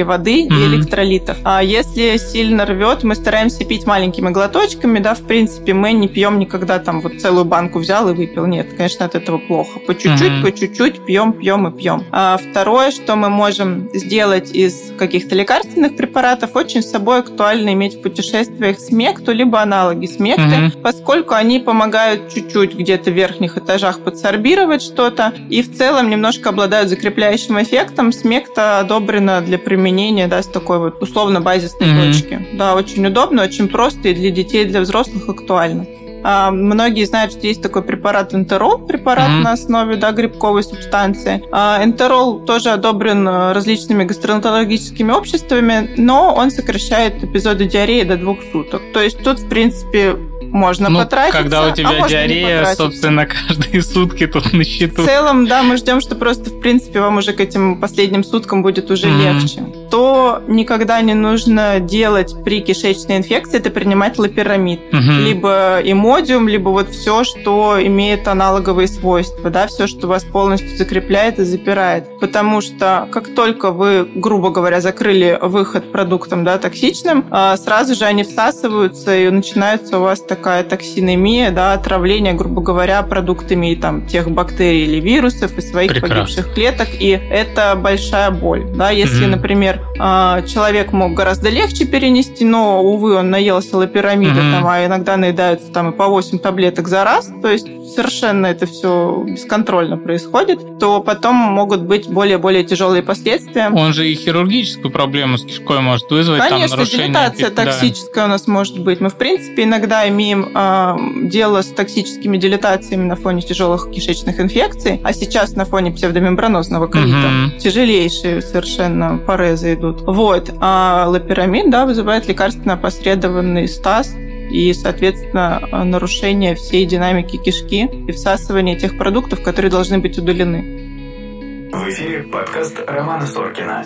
воды 0.00 0.46
mm-hmm. 0.46 0.54
и 0.54 0.66
электролитов. 0.66 1.36
А 1.44 1.62
если 1.62 2.16
сильно 2.16 2.64
рвет, 2.64 3.04
мы 3.04 3.16
стараемся 3.16 3.66
пить 3.66 3.86
маленькими 3.86 4.30
глоточками, 4.30 4.98
да, 4.98 5.14
в 5.14 5.20
принципе, 5.20 5.74
мы 5.74 5.92
не 5.92 6.08
пьем 6.08 6.38
никогда 6.38 6.78
там 6.78 7.02
вот 7.02 7.20
целую 7.20 7.44
банку 7.44 7.80
взял 7.80 8.08
и 8.08 8.14
выпил. 8.14 8.46
Нет, 8.46 8.68
конечно, 8.74 9.04
от 9.04 9.14
этого 9.14 9.36
плохо. 9.36 9.78
По 9.80 9.94
чуть-чуть, 9.94 10.22
mm-hmm. 10.22 10.42
по 10.42 10.52
чуть-чуть 10.52 11.04
пьем, 11.04 11.34
пьем 11.34 11.68
и 11.68 11.76
пьем. 11.76 12.04
А 12.12 12.38
второе, 12.38 12.92
что 12.92 13.14
мы 13.14 13.28
можем 13.28 13.90
сделать 13.92 14.54
из 14.54 14.94
каких-то 14.96 15.34
лекарственных 15.34 15.96
препаратов, 15.96 16.35
препаратов 16.36 16.56
очень 16.56 16.82
с 16.82 16.90
собой 16.90 17.20
актуально 17.20 17.72
иметь 17.72 17.94
в 17.94 18.02
путешествиях 18.02 18.78
смекту, 18.78 19.32
либо 19.32 19.60
аналоги 19.60 20.06
смекты, 20.06 20.42
mm-hmm. 20.42 20.82
поскольку 20.82 21.34
они 21.34 21.58
помогают 21.58 22.32
чуть-чуть 22.32 22.74
где-то 22.74 23.10
в 23.10 23.14
верхних 23.14 23.56
этажах 23.56 24.00
подсорбировать 24.00 24.82
что-то 24.82 25.32
и 25.50 25.62
в 25.62 25.76
целом 25.76 26.10
немножко 26.10 26.50
обладают 26.50 26.88
закрепляющим 26.88 27.60
эффектом. 27.62 28.12
Смекта 28.12 28.80
одобрена 28.80 29.40
для 29.40 29.58
применения 29.58 30.28
да, 30.28 30.42
с 30.42 30.46
такой 30.46 30.78
вот 30.78 31.02
условно 31.02 31.40
базисной 31.40 31.88
mm-hmm. 31.88 32.12
точки. 32.12 32.46
Да, 32.52 32.74
очень 32.74 33.06
удобно, 33.06 33.42
очень 33.42 33.68
просто 33.68 34.08
и 34.08 34.14
для 34.14 34.30
детей, 34.30 34.64
и 34.64 34.68
для 34.68 34.80
взрослых 34.80 35.28
актуально. 35.28 35.86
А, 36.28 36.50
многие 36.50 37.04
знают, 37.04 37.30
что 37.30 37.46
есть 37.46 37.62
такой 37.62 37.82
препарат 37.82 38.34
энтерол, 38.34 38.78
препарат 38.78 39.30
mm-hmm. 39.30 39.42
на 39.42 39.52
основе 39.52 39.94
да, 39.94 40.10
грибковой 40.10 40.64
субстанции. 40.64 41.40
А, 41.52 41.80
энтерол 41.84 42.40
тоже 42.40 42.70
одобрен 42.70 43.28
э, 43.28 43.52
различными 43.52 44.02
гастроэнтерологическими 44.02 45.12
обществами, 45.12 45.88
но 45.96 46.34
он 46.34 46.50
сокращает 46.50 47.22
эпизоды 47.22 47.66
диареи 47.66 48.02
до 48.02 48.16
двух 48.16 48.38
суток. 48.50 48.82
То 48.92 49.00
есть 49.00 49.22
тут, 49.22 49.38
в 49.38 49.48
принципе, 49.48 50.16
можно 50.42 50.88
ну, 50.88 50.98
потратиться. 50.98 51.42
Когда 51.42 51.68
у 51.68 51.70
тебя 51.70 51.90
а 51.90 52.08
диарея, 52.08 52.74
собственно, 52.74 53.26
каждые 53.26 53.80
сутки 53.82 54.26
тут 54.26 54.52
на 54.52 54.64
счету. 54.64 55.02
В 55.02 55.06
целом, 55.06 55.46
да, 55.46 55.62
мы 55.62 55.76
ждем, 55.76 56.00
что 56.00 56.16
просто, 56.16 56.50
в 56.50 56.58
принципе, 56.60 57.02
вам 57.02 57.18
уже 57.18 57.34
к 57.34 57.40
этим 57.40 57.80
последним 57.80 58.24
суткам 58.24 58.64
будет 58.64 58.90
уже 58.90 59.06
mm-hmm. 59.06 59.34
легче. 59.34 59.60
Что 59.86 60.42
никогда 60.48 61.00
не 61.00 61.14
нужно 61.14 61.78
делать 61.80 62.34
при 62.44 62.60
кишечной 62.60 63.18
инфекции, 63.18 63.58
это 63.58 63.70
принимать 63.70 64.18
лапирамид. 64.18 64.80
Угу. 64.92 65.12
Либо 65.24 65.78
имодиум, 65.82 66.48
либо 66.48 66.70
вот 66.70 66.90
все, 66.90 67.24
что 67.24 67.76
имеет 67.80 68.26
аналоговые 68.28 68.88
свойства, 68.88 69.50
да, 69.50 69.66
все, 69.66 69.86
что 69.86 70.06
вас 70.08 70.24
полностью 70.24 70.76
закрепляет 70.76 71.38
и 71.38 71.44
запирает. 71.44 72.18
Потому 72.20 72.60
что 72.60 73.08
как 73.12 73.34
только 73.34 73.70
вы, 73.70 74.08
грубо 74.14 74.50
говоря, 74.50 74.80
закрыли 74.80 75.38
выход 75.40 75.92
продуктом 75.92 76.44
да, 76.44 76.58
токсичным, 76.58 77.24
а, 77.30 77.56
сразу 77.56 77.94
же 77.94 78.04
они 78.04 78.24
всасываются 78.24 79.16
и 79.16 79.28
начинается 79.30 79.98
у 79.98 80.02
вас 80.02 80.20
такая 80.20 80.64
токсинемия, 80.64 81.50
да, 81.50 81.72
отравление, 81.72 82.32
грубо 82.32 82.60
говоря, 82.60 83.02
продуктами 83.02 83.74
там, 83.74 84.06
тех 84.06 84.30
бактерий 84.30 84.84
или 84.84 85.00
вирусов 85.00 85.56
и 85.56 85.60
своих 85.60 85.90
Прекрасно. 85.92 86.16
погибших 86.16 86.54
клеток. 86.54 86.88
И 86.98 87.08
это 87.10 87.74
большая 87.76 88.30
боль. 88.30 88.66
Да? 88.74 88.90
Если, 88.90 89.22
Мгм. 89.22 89.32
например, 89.32 89.75
а, 89.98 90.42
человек 90.42 90.92
мог 90.92 91.14
гораздо 91.14 91.48
легче 91.50 91.84
перенести, 91.86 92.44
но, 92.44 92.82
увы, 92.82 93.14
он 93.14 93.30
наелся 93.30 93.76
лапирамида, 93.76 94.40
Мгм. 94.42 94.52
там, 94.52 94.66
а 94.66 94.84
иногда 94.84 95.16
наедаются 95.16 95.70
там 95.72 95.90
и 95.90 95.92
по 95.96 96.06
8 96.08 96.38
таблеток 96.38 96.88
за 96.88 97.04
раз, 97.04 97.30
то 97.42 97.48
есть 97.50 97.66
совершенно 97.94 98.46
это 98.46 98.66
все 98.66 99.22
бесконтрольно 99.26 99.96
происходит, 99.96 100.78
то 100.78 101.00
потом 101.00 101.34
могут 101.36 101.82
быть 101.82 102.08
более-более 102.08 102.64
тяжелые 102.64 103.02
последствия. 103.02 103.70
Он 103.70 103.92
же 103.92 104.08
и 104.08 104.14
хирургическую 104.14 104.90
проблему 104.90 105.38
с 105.38 105.44
кишкой 105.44 105.80
может 105.80 106.10
вызвать. 106.10 106.38
там 106.40 106.48
Конечно, 106.50 106.76
нарушение 106.76 107.08
дилатация 107.08 107.48
пи- 107.50 107.54
да. 107.54 107.64
токсическая 107.64 108.24
у 108.24 108.28
нас 108.28 108.46
может 108.46 108.78
быть. 108.82 109.00
Мы, 109.00 109.08
в 109.08 109.14
принципе, 109.16 109.64
иногда 109.64 110.08
имеем 110.08 110.48
а, 110.54 110.98
дело 111.22 111.62
с 111.62 111.66
токсическими 111.66 112.36
дилатациями 112.36 113.04
на 113.04 113.16
фоне 113.16 113.42
тяжелых 113.42 113.90
кишечных 113.90 114.40
инфекций, 114.40 115.00
а 115.04 115.12
сейчас 115.12 115.54
на 115.56 115.64
фоне 115.64 115.92
псевдомембранозного 115.92 116.86
колита. 116.88 117.16
Мгм. 117.28 117.58
Тяжелейшие 117.58 118.42
совершенно 118.42 119.18
порезы 119.18 119.65
идут. 119.74 120.02
Вот. 120.02 120.52
А 120.60 121.06
лапирамид, 121.08 121.70
да, 121.70 121.86
вызывает 121.86 122.26
лекарственно 122.28 122.74
опосредованный 122.74 123.68
стаз 123.68 124.14
и, 124.50 124.72
соответственно, 124.72 125.60
нарушение 125.84 126.54
всей 126.54 126.86
динамики 126.86 127.36
кишки 127.36 127.88
и 128.08 128.12
всасывание 128.12 128.76
тех 128.76 128.96
продуктов, 128.96 129.42
которые 129.42 129.70
должны 129.70 129.98
быть 129.98 130.18
удалены. 130.18 131.70
В 131.72 131.88
эфире 131.88 132.22
подкаст 132.22 132.78
Романа 132.86 133.26
Соркина. 133.26 133.84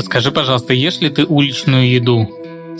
Скажи, 0.00 0.32
пожалуйста, 0.32 0.74
ешь 0.74 1.00
ли 1.00 1.08
ты 1.08 1.24
уличную 1.24 1.88
еду? 1.88 2.28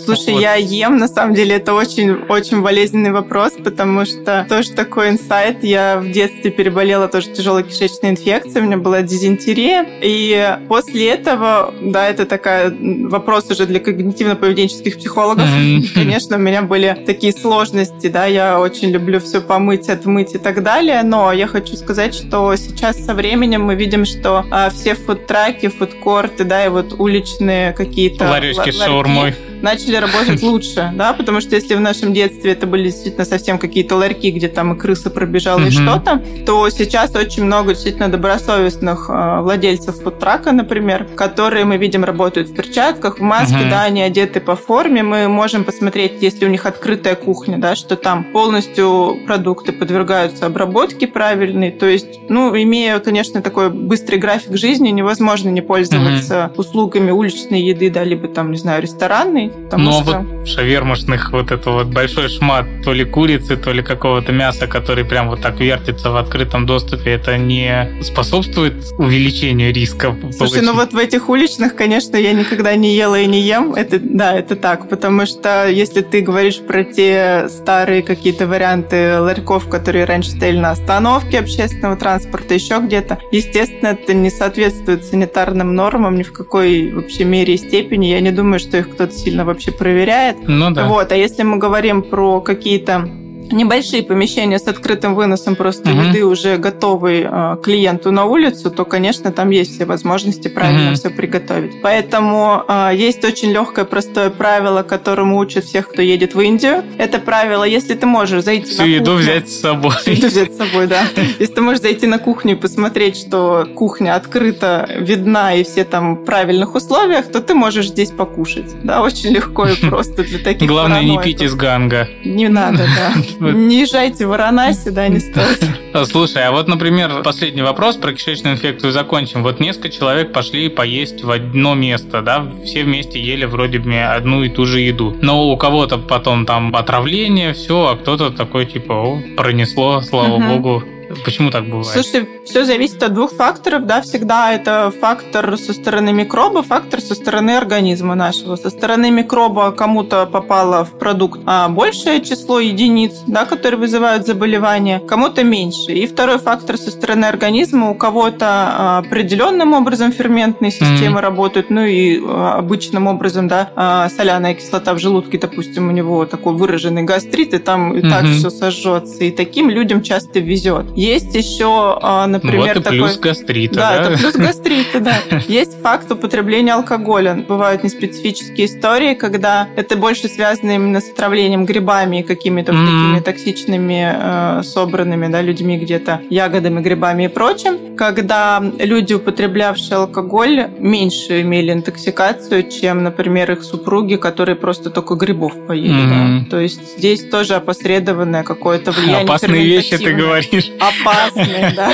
Слушай, 0.03 0.33
Вот. 0.33 0.41
я 0.41 0.55
ем, 0.55 0.97
на 0.97 1.07
самом 1.07 1.33
деле, 1.33 1.55
это 1.55 1.73
очень-очень 1.73 2.61
болезненный 2.61 3.11
вопрос, 3.11 3.53
потому 3.63 4.05
что 4.05 4.45
тоже 4.49 4.71
такой 4.71 5.09
инсайт. 5.09 5.63
Я 5.63 5.99
в 5.99 6.11
детстве 6.11 6.51
переболела 6.51 7.07
тоже 7.07 7.29
тяжелой 7.31 7.63
кишечной 7.63 8.11
инфекцией, 8.11 8.61
у 8.61 8.63
меня 8.65 8.77
была 8.77 9.01
дизентерия. 9.01 9.85
И 10.01 10.57
после 10.67 11.09
этого, 11.09 11.73
да, 11.81 12.07
это 12.09 12.25
такая 12.25 12.73
вопрос 12.79 13.49
уже 13.51 13.65
для 13.65 13.79
когнитивно-поведенческих 13.79 14.97
психологов. 14.97 15.47
Мгм. 15.47 15.83
Конечно, 15.93 16.37
у 16.37 16.39
меня 16.39 16.61
были 16.61 17.03
такие 17.05 17.33
сложности, 17.33 18.07
да, 18.07 18.25
я 18.25 18.59
очень 18.59 18.89
люблю 18.89 19.19
все 19.19 19.41
помыть, 19.41 19.89
отмыть 19.89 20.35
и 20.35 20.37
так 20.37 20.63
далее, 20.63 21.03
но 21.03 21.31
я 21.31 21.47
хочу 21.47 21.75
сказать, 21.75 22.13
что 22.15 22.55
сейчас 22.55 22.97
со 23.05 23.13
временем 23.13 23.63
мы 23.63 23.75
видим, 23.75 24.05
что 24.05 24.45
а, 24.51 24.69
все 24.69 24.95
фудтраки, 24.95 25.67
фудкорты, 25.67 26.43
да, 26.43 26.65
и 26.65 26.69
вот 26.69 26.93
уличные 26.97 27.73
какие-то 27.73 28.25
Ларечки 28.29 28.59
ла- 28.69 28.71
с 28.71 28.77
шаурмой. 28.77 29.35
начали 29.61 29.84
работать 29.93 30.41
лучше, 30.43 30.91
да, 30.95 31.13
потому 31.13 31.41
что 31.41 31.55
если 31.55 31.75
в 31.75 31.79
нашем 31.79 32.13
детстве 32.13 32.51
это 32.53 32.65
были 32.67 32.85
действительно 32.85 33.25
совсем 33.25 33.57
какие-то 33.57 33.95
ларьки, 33.95 34.31
где 34.31 34.47
там 34.47 34.73
и 34.73 34.77
крыса 34.79 35.09
пробежала, 35.09 35.59
и 35.59 35.63
Мгм. 35.65 35.71
что-то, 35.71 36.21
то 36.45 36.69
сейчас 36.69 37.15
очень 37.15 37.43
много 37.43 37.73
действительно 37.73 38.09
добросовестных 38.09 39.09
э, 39.09 39.41
владельцев 39.41 40.01
фудтрака, 40.01 40.51
например, 40.51 41.05
которые 41.15 41.65
мы 41.65 41.77
видим 41.77 42.03
работают 42.03 42.49
в 42.49 42.55
перчатках, 42.55 43.19
в 43.19 43.21
маске, 43.21 43.57
Мгм. 43.57 43.69
да, 43.69 43.83
они 43.83 44.01
одеты 44.01 44.39
по 44.39 44.55
форме, 44.55 45.03
мы 45.03 45.27
можем 45.27 45.63
посмотреть, 45.63 46.13
если 46.21 46.45
у 46.45 46.49
них 46.49 46.65
открытая 46.65 47.15
кухня, 47.15 47.57
да, 47.57 47.75
что 47.75 47.95
там 47.95 48.23
полностью 48.23 49.17
продукты 49.25 49.71
подвергаются 49.71 50.45
обработке 50.45 51.07
правильной, 51.07 51.71
то 51.71 51.85
есть, 51.85 52.19
ну, 52.29 52.55
имея, 52.55 52.99
конечно, 52.99 53.41
такой 53.41 53.69
быстрый 53.69 54.17
график 54.17 54.55
жизни, 54.57 54.89
невозможно 54.89 55.49
не 55.49 55.61
пользоваться 55.61 56.51
услугами 56.57 57.11
уличной 57.11 57.61
еды, 57.61 57.89
да, 57.89 58.03
либо 58.03 58.27
там, 58.27 58.51
не 58.51 58.57
знаю, 58.57 58.81
ресторанной, 58.81 59.51
потому 59.75 59.91
Но 59.91 60.03
что... 60.03 60.19
вот 60.19 60.47
в 60.47 60.47
шавермашных 60.47 61.31
вот 61.31 61.51
это 61.51 61.71
вот 61.71 61.87
большой 61.87 62.29
шмат 62.29 62.65
то 62.83 62.93
ли 62.93 63.03
курицы, 63.03 63.57
то 63.57 63.71
ли 63.71 63.83
какого-то 63.83 64.31
мяса, 64.31 64.67
который 64.67 65.05
прям 65.05 65.29
вот 65.29 65.41
так 65.41 65.59
вертится 65.59 66.11
в 66.11 66.17
открытом 66.17 66.65
доступе, 66.65 67.11
это 67.11 67.37
не 67.37 68.01
способствует 68.01 68.73
увеличению 68.97 69.73
риска 69.73 70.15
Слушай, 70.21 70.37
получить? 70.37 70.63
ну 70.63 70.73
вот 70.73 70.93
в 70.93 70.97
этих 70.97 71.29
уличных, 71.29 71.75
конечно, 71.75 72.15
я 72.15 72.33
никогда 72.33 72.75
не 72.75 72.95
ела 72.95 73.19
и 73.19 73.27
не 73.27 73.41
ем. 73.41 73.73
Это, 73.73 73.99
да, 73.99 74.33
это 74.33 74.55
так, 74.55 74.89
потому 74.89 75.25
что 75.25 75.67
если 75.67 76.01
ты 76.01 76.21
говоришь 76.21 76.59
про 76.59 76.83
те 76.83 77.47
старые 77.49 78.01
какие-то 78.01 78.47
варианты 78.47 79.19
ларьков, 79.19 79.67
которые 79.67 80.05
раньше 80.05 80.31
стояли 80.31 80.57
на 80.57 80.71
остановке 80.71 81.39
общественного 81.39 81.97
транспорта, 81.97 82.53
еще 82.53 82.79
где-то, 82.79 83.19
естественно, 83.31 83.89
это 83.89 84.13
не 84.13 84.29
соответствует 84.29 85.03
санитарным 85.03 85.75
нормам 85.75 86.17
ни 86.17 86.23
в 86.23 86.31
какой 86.31 86.91
вообще 86.91 87.25
мере 87.25 87.55
и 87.55 87.57
степени. 87.57 88.07
Я 88.07 88.19
не 88.19 88.31
думаю, 88.31 88.59
что 88.59 88.77
их 88.77 88.91
кто-то 88.91 89.13
сильно 89.13 89.45
вообще 89.45 89.64
проверяет. 89.71 90.37
Ну 90.47 90.71
да. 90.71 90.87
Вот, 90.87 91.11
а 91.11 91.15
если 91.15 91.43
мы 91.43 91.57
говорим 91.57 92.03
про 92.03 92.41
какие-то 92.41 93.07
небольшие 93.51 94.03
помещения 94.03 94.59
с 94.59 94.67
открытым 94.67 95.15
выносом 95.15 95.55
просто 95.55 95.89
Мгм. 95.89 96.09
еды 96.09 96.25
уже 96.25 96.57
готовой 96.57 97.25
э, 97.29 97.57
клиенту 97.63 98.11
на 98.11 98.25
улицу, 98.25 98.71
то, 98.71 98.85
конечно, 98.85 99.31
там 99.31 99.49
есть 99.49 99.75
все 99.75 99.85
возможности 99.85 100.47
правильно 100.47 100.87
Мгм. 100.87 100.95
все 100.95 101.09
приготовить. 101.09 101.81
Поэтому 101.81 102.63
э, 102.67 102.91
есть 102.95 103.23
очень 103.23 103.51
легкое, 103.51 103.85
простое 103.85 104.29
правило, 104.29 104.83
которому 104.83 105.37
учат 105.37 105.65
всех, 105.65 105.89
кто 105.89 106.01
едет 106.01 106.35
в 106.35 106.41
Индию. 106.41 106.83
Это 106.97 107.19
правило, 107.19 107.63
если 107.63 107.93
ты 107.93 108.05
можешь 108.05 108.43
зайти 108.43 108.71
Всю 108.71 108.81
на 108.81 108.85
еду 108.85 109.11
кухню- 109.11 109.21
взять 109.21 109.49
с 109.49 109.59
собой. 109.61 109.91
Всю 109.91 110.11
еду 110.11 110.27
взять 110.27 110.53
с 110.53 110.57
собой, 110.57 110.87
да. 110.87 111.03
Если 111.39 111.53
ты 111.53 111.61
можешь 111.61 111.81
зайти 111.81 112.07
на 112.07 112.17
кухню 112.19 112.53
и 112.53 112.55
посмотреть, 112.55 113.17
что 113.17 113.67
кухня 113.75 114.15
открыта, 114.15 114.89
видна 114.99 115.53
и 115.55 115.63
все 115.63 115.83
там 115.83 116.15
в 116.15 116.25
правильных 116.25 116.75
условиях, 116.75 117.31
то 117.31 117.41
ты 117.41 117.53
можешь 117.53 117.87
здесь 117.87 118.11
покушать. 118.11 118.75
Да, 118.83 119.01
очень 119.01 119.29
легко 119.29 119.65
и 119.67 119.75
просто 119.89 120.23
для 120.23 120.39
таких 120.39 120.67
Главное, 120.67 121.03
не 121.03 121.17
пить 121.21 121.41
из 121.41 121.53
ганга. 121.55 122.07
Не 122.23 122.47
надо, 122.49 122.85
да. 122.95 123.13
Не 123.39 123.81
езжайте 123.81 124.25
в 124.25 124.29
Варанаси, 124.29 124.89
да, 124.89 125.07
не 125.07 125.19
стоит. 125.19 125.63
Слушай, 126.11 126.43
а 126.45 126.51
вот, 126.51 126.67
например, 126.67 127.21
последний 127.23 127.61
вопрос 127.61 127.95
про 127.95 128.13
кишечную 128.13 128.55
инфекцию 128.55 128.91
закончим. 128.91 129.43
Вот 129.43 129.59
несколько 129.59 129.89
человек 129.89 130.33
пошли 130.33 130.69
поесть 130.69 131.23
в 131.23 131.31
одно 131.31 131.73
место, 131.75 132.21
да, 132.21 132.45
все 132.65 132.83
вместе 132.83 133.19
ели 133.19 133.45
вроде 133.45 133.79
бы 133.79 133.95
одну 133.99 134.43
и 134.43 134.49
ту 134.49 134.65
же 134.65 134.81
еду. 134.81 135.15
Но 135.21 135.49
у 135.51 135.57
кого-то 135.57 135.97
потом 135.97 136.45
там 136.45 136.75
отравление, 136.75 137.53
все, 137.53 137.87
а 137.87 137.95
кто-то 137.95 138.29
такой 138.31 138.65
типа, 138.65 138.93
о, 138.93 139.21
пронесло, 139.37 140.01
слава 140.01 140.37
Мгм. 140.37 140.49
богу. 140.61 140.83
Почему 141.23 141.51
так 141.51 141.65
бывает? 141.65 141.87
Слушай, 141.87 142.27
все 142.45 142.65
зависит 142.65 143.01
от 143.03 143.13
двух 143.13 143.31
факторов, 143.33 143.85
да, 143.85 144.01
всегда 144.01 144.53
это 144.53 144.91
фактор 144.99 145.57
со 145.57 145.73
стороны 145.73 146.13
микроба, 146.13 146.63
фактор 146.63 147.01
со 147.01 147.15
стороны 147.15 147.51
организма 147.51 148.15
нашего. 148.15 148.55
Со 148.55 148.69
стороны 148.69 149.11
микроба 149.11 149.71
кому-то 149.71 150.25
попало 150.25 150.85
в 150.85 150.97
продукт 150.97 151.39
а, 151.45 151.69
большее 151.69 152.21
число 152.21 152.59
единиц, 152.59 153.23
да, 153.27 153.45
которые 153.45 153.79
вызывают 153.79 154.25
заболевания, 154.25 154.99
кому-то 154.99 155.43
меньше. 155.43 155.91
И 155.91 156.07
второй 156.07 156.37
фактор 156.39 156.77
со 156.77 156.91
стороны 156.91 157.25
организма, 157.25 157.89
у 157.89 157.95
кого-то 157.95 158.45
а, 158.47 158.97
определенным 158.99 159.73
образом 159.73 160.11
ферментные 160.11 160.71
системы 160.71 161.21
работают, 161.21 161.69
ну 161.69 161.83
и 161.85 162.19
а, 162.23 162.57
обычным 162.59 163.07
образом, 163.07 163.47
да, 163.47 163.69
а, 163.75 164.09
соляная 164.09 164.53
кислота 164.53 164.93
в 164.93 164.99
желудке, 164.99 165.37
допустим, 165.37 165.89
у 165.89 165.91
него 165.91 166.25
такой 166.25 166.53
выраженный 166.53 167.03
гастрит, 167.03 167.53
и 167.53 167.57
там 167.59 167.95
и 167.95 168.01
так 168.01 168.23
Мгм. 168.23 168.33
все 168.33 168.49
сожжется. 168.49 169.23
И 169.23 169.31
таким 169.31 169.69
людям 169.69 170.01
часто 170.01 170.39
везет. 170.39 170.85
Есть 170.95 171.35
еще, 171.35 171.97
а, 172.01 172.25
например, 172.27 172.59
вот 172.59 172.77
и 172.77 172.83
такой... 172.83 172.99
плюс 172.99 173.17
гастрита, 173.17 173.75
Да, 173.75 173.89
да? 173.97 174.01
это 174.11 174.17
плюс 174.17 174.33
гастрита, 174.35 174.99
да. 174.99 175.15
Есть 175.47 175.81
факт 175.81 176.11
употребления 176.11 176.73
алкоголя. 176.73 177.35
Бывают 177.47 177.83
неспецифические 177.83 178.67
истории, 178.67 179.13
когда 179.13 179.67
это 179.75 179.97
больше 179.97 180.27
связано 180.27 180.71
именно 180.71 181.01
с 181.01 181.09
отравлением 181.09 181.65
грибами 181.65 182.21
и 182.21 182.23
какими-то 182.23 182.73
Мгм. 182.73 182.85
такими 182.85 183.19
токсичными, 183.19 184.59
э, 184.59 184.63
собранными 184.63 185.27
да, 185.27 185.41
людьми 185.41 185.77
где-то 185.77 186.21
ягодами, 186.29 186.81
грибами 186.81 187.23
и 187.25 187.27
прочим. 187.27 187.95
Когда 187.97 188.61
люди, 188.79 189.13
употреблявшие 189.13 189.97
алкоголь, 189.97 190.67
меньше 190.79 191.41
имели 191.41 191.71
интоксикацию, 191.73 192.69
чем, 192.69 193.03
например, 193.03 193.51
их 193.51 193.63
супруги, 193.63 194.15
которые 194.15 194.55
просто 194.55 194.89
только 194.89 195.15
грибов 195.15 195.53
поели. 195.67 195.91
Мгм. 195.91 196.43
да. 196.45 196.49
То 196.49 196.59
есть 196.59 196.97
здесь 196.97 197.23
тоже 197.29 197.55
опосредованное 197.55 198.43
какое-то 198.43 198.91
влияние 198.91 199.23
Опасные 199.25 199.63
вещи 199.65 199.97
ты 199.97 200.13
говоришь. 200.13 200.71
Опасные, 200.87 201.73
да. 201.75 201.93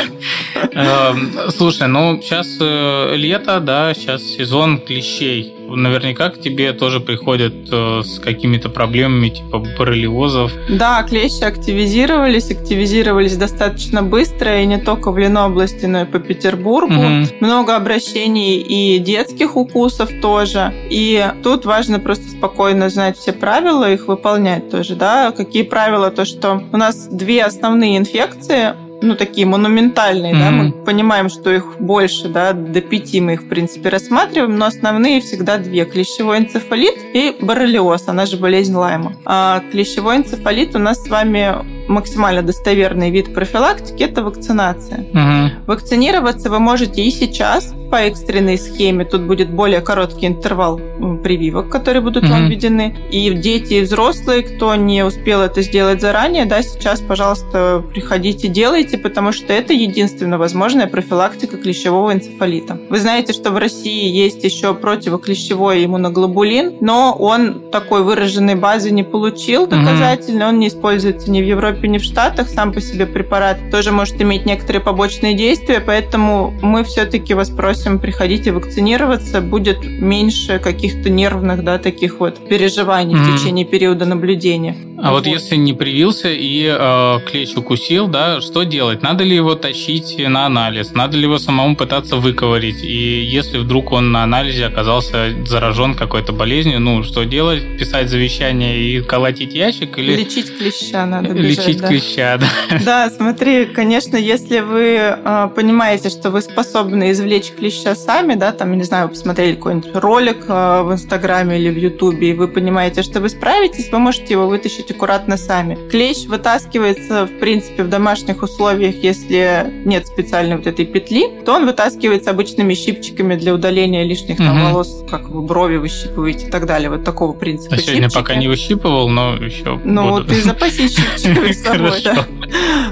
Эм, 0.74 1.32
слушай, 1.52 1.88
ну 1.88 2.22
сейчас 2.22 2.58
э, 2.60 3.16
лето, 3.16 3.60
да, 3.60 3.94
сейчас 3.94 4.24
сезон 4.24 4.80
клещей. 4.80 5.54
Наверняка 5.76 6.30
к 6.30 6.40
тебе 6.40 6.74
тоже 6.74 7.00
приходят 7.00 7.54
э, 7.72 8.02
с 8.04 8.20
какими-то 8.20 8.70
проблемами 8.70 9.30
типа 9.30 9.60
боррелиозов. 9.78 10.52
Да, 10.70 11.04
клещи 11.04 11.44
активизировались, 11.44 12.52
активизировались 12.52 13.38
достаточно 13.38 14.04
быстро, 14.04 14.62
и 14.62 14.66
не 14.66 14.78
только 14.78 15.12
в 15.12 15.18
Ленобласти, 15.18 15.86
но 15.86 16.02
и 16.02 16.06
по 16.06 16.20
Петербургу. 16.20 16.94
Угу. 16.94 17.28
Много 17.40 17.76
обращений 17.76 18.58
и 18.58 19.00
детских 19.00 19.56
укусов 19.56 20.10
тоже. 20.22 20.74
И 20.90 21.26
тут 21.44 21.66
важно 21.66 22.00
просто 22.00 22.30
спокойно 22.30 22.90
знать 22.90 23.18
все 23.18 23.34
правила, 23.34 23.92
их 23.92 24.08
выполнять 24.08 24.70
тоже, 24.70 24.96
да. 24.96 25.32
Какие 25.32 25.64
правила? 25.64 26.12
То, 26.12 26.26
что 26.26 26.64
у 26.72 26.78
нас 26.78 27.08
две 27.08 27.44
основные 27.44 27.98
инфекции 27.98 28.74
ну, 29.02 29.16
такие 29.16 29.48
монументальные, 29.48 30.34
mm-hmm. 30.34 30.40
да, 30.40 30.52
мы 30.52 30.72
понимаем, 30.72 31.30
что 31.30 31.52
их 31.52 31.80
больше, 31.80 32.28
да, 32.28 32.54
до 32.54 32.82
пяти 32.82 33.20
мы 33.22 33.34
их, 33.34 33.44
в 33.44 33.48
принципе, 33.48 33.90
рассматриваем, 33.90 34.58
но 34.58 34.66
основные 34.66 35.22
всегда 35.22 35.58
две. 35.58 35.86
Клещевой 35.86 36.40
энцефалит 36.40 36.96
и 37.14 37.36
боррелиоз, 37.42 38.08
она 38.08 38.26
же 38.26 38.38
болезнь 38.38 38.74
Лайма. 38.74 39.16
А 39.26 39.64
клещевой 39.72 40.18
энцефалит 40.18 40.76
у 40.76 40.80
нас 40.80 41.04
с 41.04 41.10
вами 41.10 41.81
максимально 41.92 42.42
достоверный 42.42 43.12
вид 43.12 43.34
профилактики– 43.34 44.04
это 44.04 44.24
вакцинация. 44.24 45.06
Угу. 45.14 45.68
Вакцинироваться 45.68 46.50
вы 46.50 46.60
можете 46.60 47.04
и 47.04 47.12
сейчас 47.12 47.74
по 47.92 47.98
экстренной 47.98 48.58
схеме. 48.58 49.06
Тут 49.06 49.24
будет 49.24 49.52
более 49.52 49.82
короткий 49.82 50.28
интервал 50.28 50.80
прививок, 51.22 51.70
которые 51.70 52.02
будут 52.02 52.24
угу. 52.24 52.32
вам 52.32 52.50
введены. 52.50 52.96
И 53.12 53.30
дети, 53.32 53.76
и 53.76 53.82
взрослые, 53.82 54.44
кто 54.44 54.74
не 54.76 55.04
успел 55.04 55.42
это 55.42 55.62
сделать 55.62 56.02
заранее, 56.02 56.46
да, 56.46 56.62
сейчас, 56.64 57.02
пожалуйста, 57.02 57.84
приходите, 57.94 58.48
делайте, 58.48 58.98
потому 58.98 59.34
что 59.34 59.54
это 59.54 59.74
единственно 59.74 60.38
возможная 60.38 60.88
профилактика 60.88 61.58
клещевого 61.58 62.14
энцефалита. 62.14 62.80
Вы 62.90 63.00
знаете, 63.00 63.34
что 63.34 63.52
в 63.52 63.58
России 63.58 64.08
есть 64.10 64.44
еще 64.44 64.74
противоклещевой 64.74 65.86
иммуноглобулин, 65.86 66.76
но 66.80 67.14
он 67.20 67.70
такой 67.72 68.04
выраженной 68.04 68.56
базы 68.56 68.92
не 68.92 69.04
получил 69.04 69.68
доказательно, 69.68 70.46
угу. 70.46 70.54
он 70.54 70.60
не 70.60 70.70
используется 70.70 71.30
ни 71.30 71.42
в 71.42 71.46
Европе, 71.46 71.81
Европе, 71.82 71.88
ни 71.88 71.98
в 71.98 72.04
Штатах. 72.04 72.48
Сам 72.48 72.74
по 72.74 72.82
себе 72.82 73.06
препарат 73.06 73.58
тоже 73.72 73.92
может 73.92 74.22
иметь 74.22 74.46
некоторые 74.46 74.82
побочные 74.82 75.34
действия, 75.34 75.82
поэтому 75.86 76.54
мы 76.62 76.84
все-таки 76.84 77.34
вас 77.34 77.50
просим, 77.50 78.00
приходите 78.00 78.52
вакцинироваться, 78.52 79.42
будет 79.42 79.84
меньше 79.84 80.60
каких-то 80.60 81.10
нервных, 81.10 81.64
да, 81.64 81.78
таких 81.78 82.20
вот 82.20 82.48
переживаний 82.48 83.16
mm-hmm. 83.16 83.36
в 83.36 83.40
течение 83.40 83.66
периода 83.66 84.06
наблюдения. 84.06 84.76
А 85.02 85.12
вот, 85.12 85.26
вот 85.26 85.34
если 85.34 85.56
не 85.56 85.74
привился 85.74 86.30
и 86.30 86.64
э, 86.64 87.20
клещ 87.28 87.56
укусил, 87.56 88.08
да, 88.08 88.40
что 88.40 88.64
делать? 88.64 89.02
Надо 89.02 89.24
ли 89.24 89.36
его 89.36 89.56
тащить 89.56 90.16
на 90.20 90.46
анализ? 90.46 90.92
Надо 90.94 91.18
ли 91.18 91.24
его 91.24 91.40
самому 91.40 91.76
пытаться 91.76 92.18
выковырить? 92.18 92.84
И 92.84 93.24
если 93.24 93.58
вдруг 93.58 93.92
он 93.94 94.12
на 94.12 94.24
анализе 94.24 94.68
оказался 94.68 95.34
заражен 95.44 95.96
какой-то 95.96 96.34
болезнью, 96.34 96.80
ну, 96.80 97.02
что 97.04 97.24
делать? 97.24 97.80
Писать 97.80 98.10
завещание 98.10 98.80
и 98.80 99.02
колотить 99.02 99.56
ящик? 99.56 99.98
Или... 99.98 100.16
Лечить 100.18 100.56
клеща 100.56 101.08
надо 101.08 101.30
бежать, 101.30 101.68
Лечить 101.68 101.71
да. 101.80 101.88
клеща, 101.88 102.38
да. 102.38 102.48
Да, 102.86 103.10
смотри, 103.10 103.66
конечно, 103.66 104.18
если 104.18 104.60
вы 104.60 104.98
э, 104.98 105.50
понимаете, 105.56 106.10
что 106.10 106.32
вы 106.32 106.42
способны 106.42 107.12
извлечь 107.12 107.52
клеща 107.52 107.96
сами, 107.96 108.36
да, 108.36 108.52
там, 108.52 108.76
не 108.78 108.84
знаю, 108.84 109.08
вы 109.08 109.14
посмотрели 109.14 109.56
какой-нибудь 109.56 109.96
ролик 109.96 110.46
э, 110.48 110.82
в 110.84 110.92
Инстаграме 110.92 111.58
или 111.60 111.70
в 111.70 111.78
Ютубе, 111.78 112.32
и 112.32 112.34
вы 112.34 112.48
понимаете, 112.48 113.04
что 113.04 113.20
вы 113.20 113.30
справитесь, 113.30 113.92
вы 113.92 114.00
можете 114.00 114.34
его 114.34 114.48
вытащить 114.48 114.92
аккуратно 114.92 115.38
сами. 115.38 115.78
Клещ 115.90 116.26
вытаскивается, 116.26 117.26
в 117.26 117.40
принципе, 117.40 117.84
в 117.84 117.90
домашних 117.90 118.44
условиях, 118.44 118.96
если 119.04 119.72
нет 119.86 120.08
специальной 120.08 120.58
вот 120.58 120.68
этой 120.68 120.86
петли, 120.86 121.30
то 121.46 121.54
он 121.54 121.66
вытаскивается 121.66 122.32
обычными 122.32 122.74
щипчиками 122.74 123.36
для 123.36 123.54
удаления 123.54 124.04
лишних 124.04 124.38
там, 124.38 124.58
угу. 124.58 124.66
волос, 124.66 125.04
как 125.10 125.30
вы 125.30 125.42
брови 125.42 125.78
выщипываете 125.78 126.48
и 126.48 126.50
так 126.50 126.66
далее. 126.66 126.90
Вот 126.90 127.04
такого 127.04 127.34
принципа. 127.34 127.76
А 127.76 127.78
сегодня 127.78 128.04
щипчики. 128.04 128.20
пока 128.20 128.36
не 128.36 128.48
выщипывал, 128.48 129.10
но 129.10 129.36
еще 129.36 129.80
Ну, 129.84 130.10
буду. 130.10 130.26
ты 130.26 130.42
запасись 130.42 130.96
щипчиками 130.96 131.51
с 131.54 131.64
собой, 131.64 132.02
да. 132.04 132.26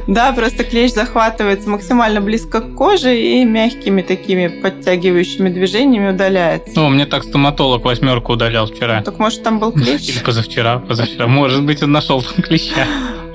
Да, 0.08 0.32
просто 0.34 0.64
клещ 0.64 0.94
захватывается 0.94 1.70
максимально 1.70 2.22
близко 2.22 2.62
к 2.62 2.76
коже 2.76 3.20
и 3.20 3.46
мягкими 3.46 4.02
такими 4.02 4.48
подтягивающими 4.48 5.50
движениями 5.50 6.12
удаляется. 6.12 6.72
Ну, 6.76 6.90
мне 6.90 7.06
так 7.06 7.24
стоматолог 7.24 7.84
восьмерку 7.84 8.34
удалял 8.34 8.68
вчера. 8.68 9.02
Так 9.02 9.20
может 9.20 9.44
там 9.44 9.60
был 9.60 9.72
клещ? 9.72 10.10
Или 10.10 10.20
позавчера, 10.20 10.80
позавчера. 10.80 11.28
Может 11.28 11.64
быть, 11.64 11.84
он 11.84 11.92
нашел 11.92 12.22
там 12.22 12.44
клеща. 12.44 12.88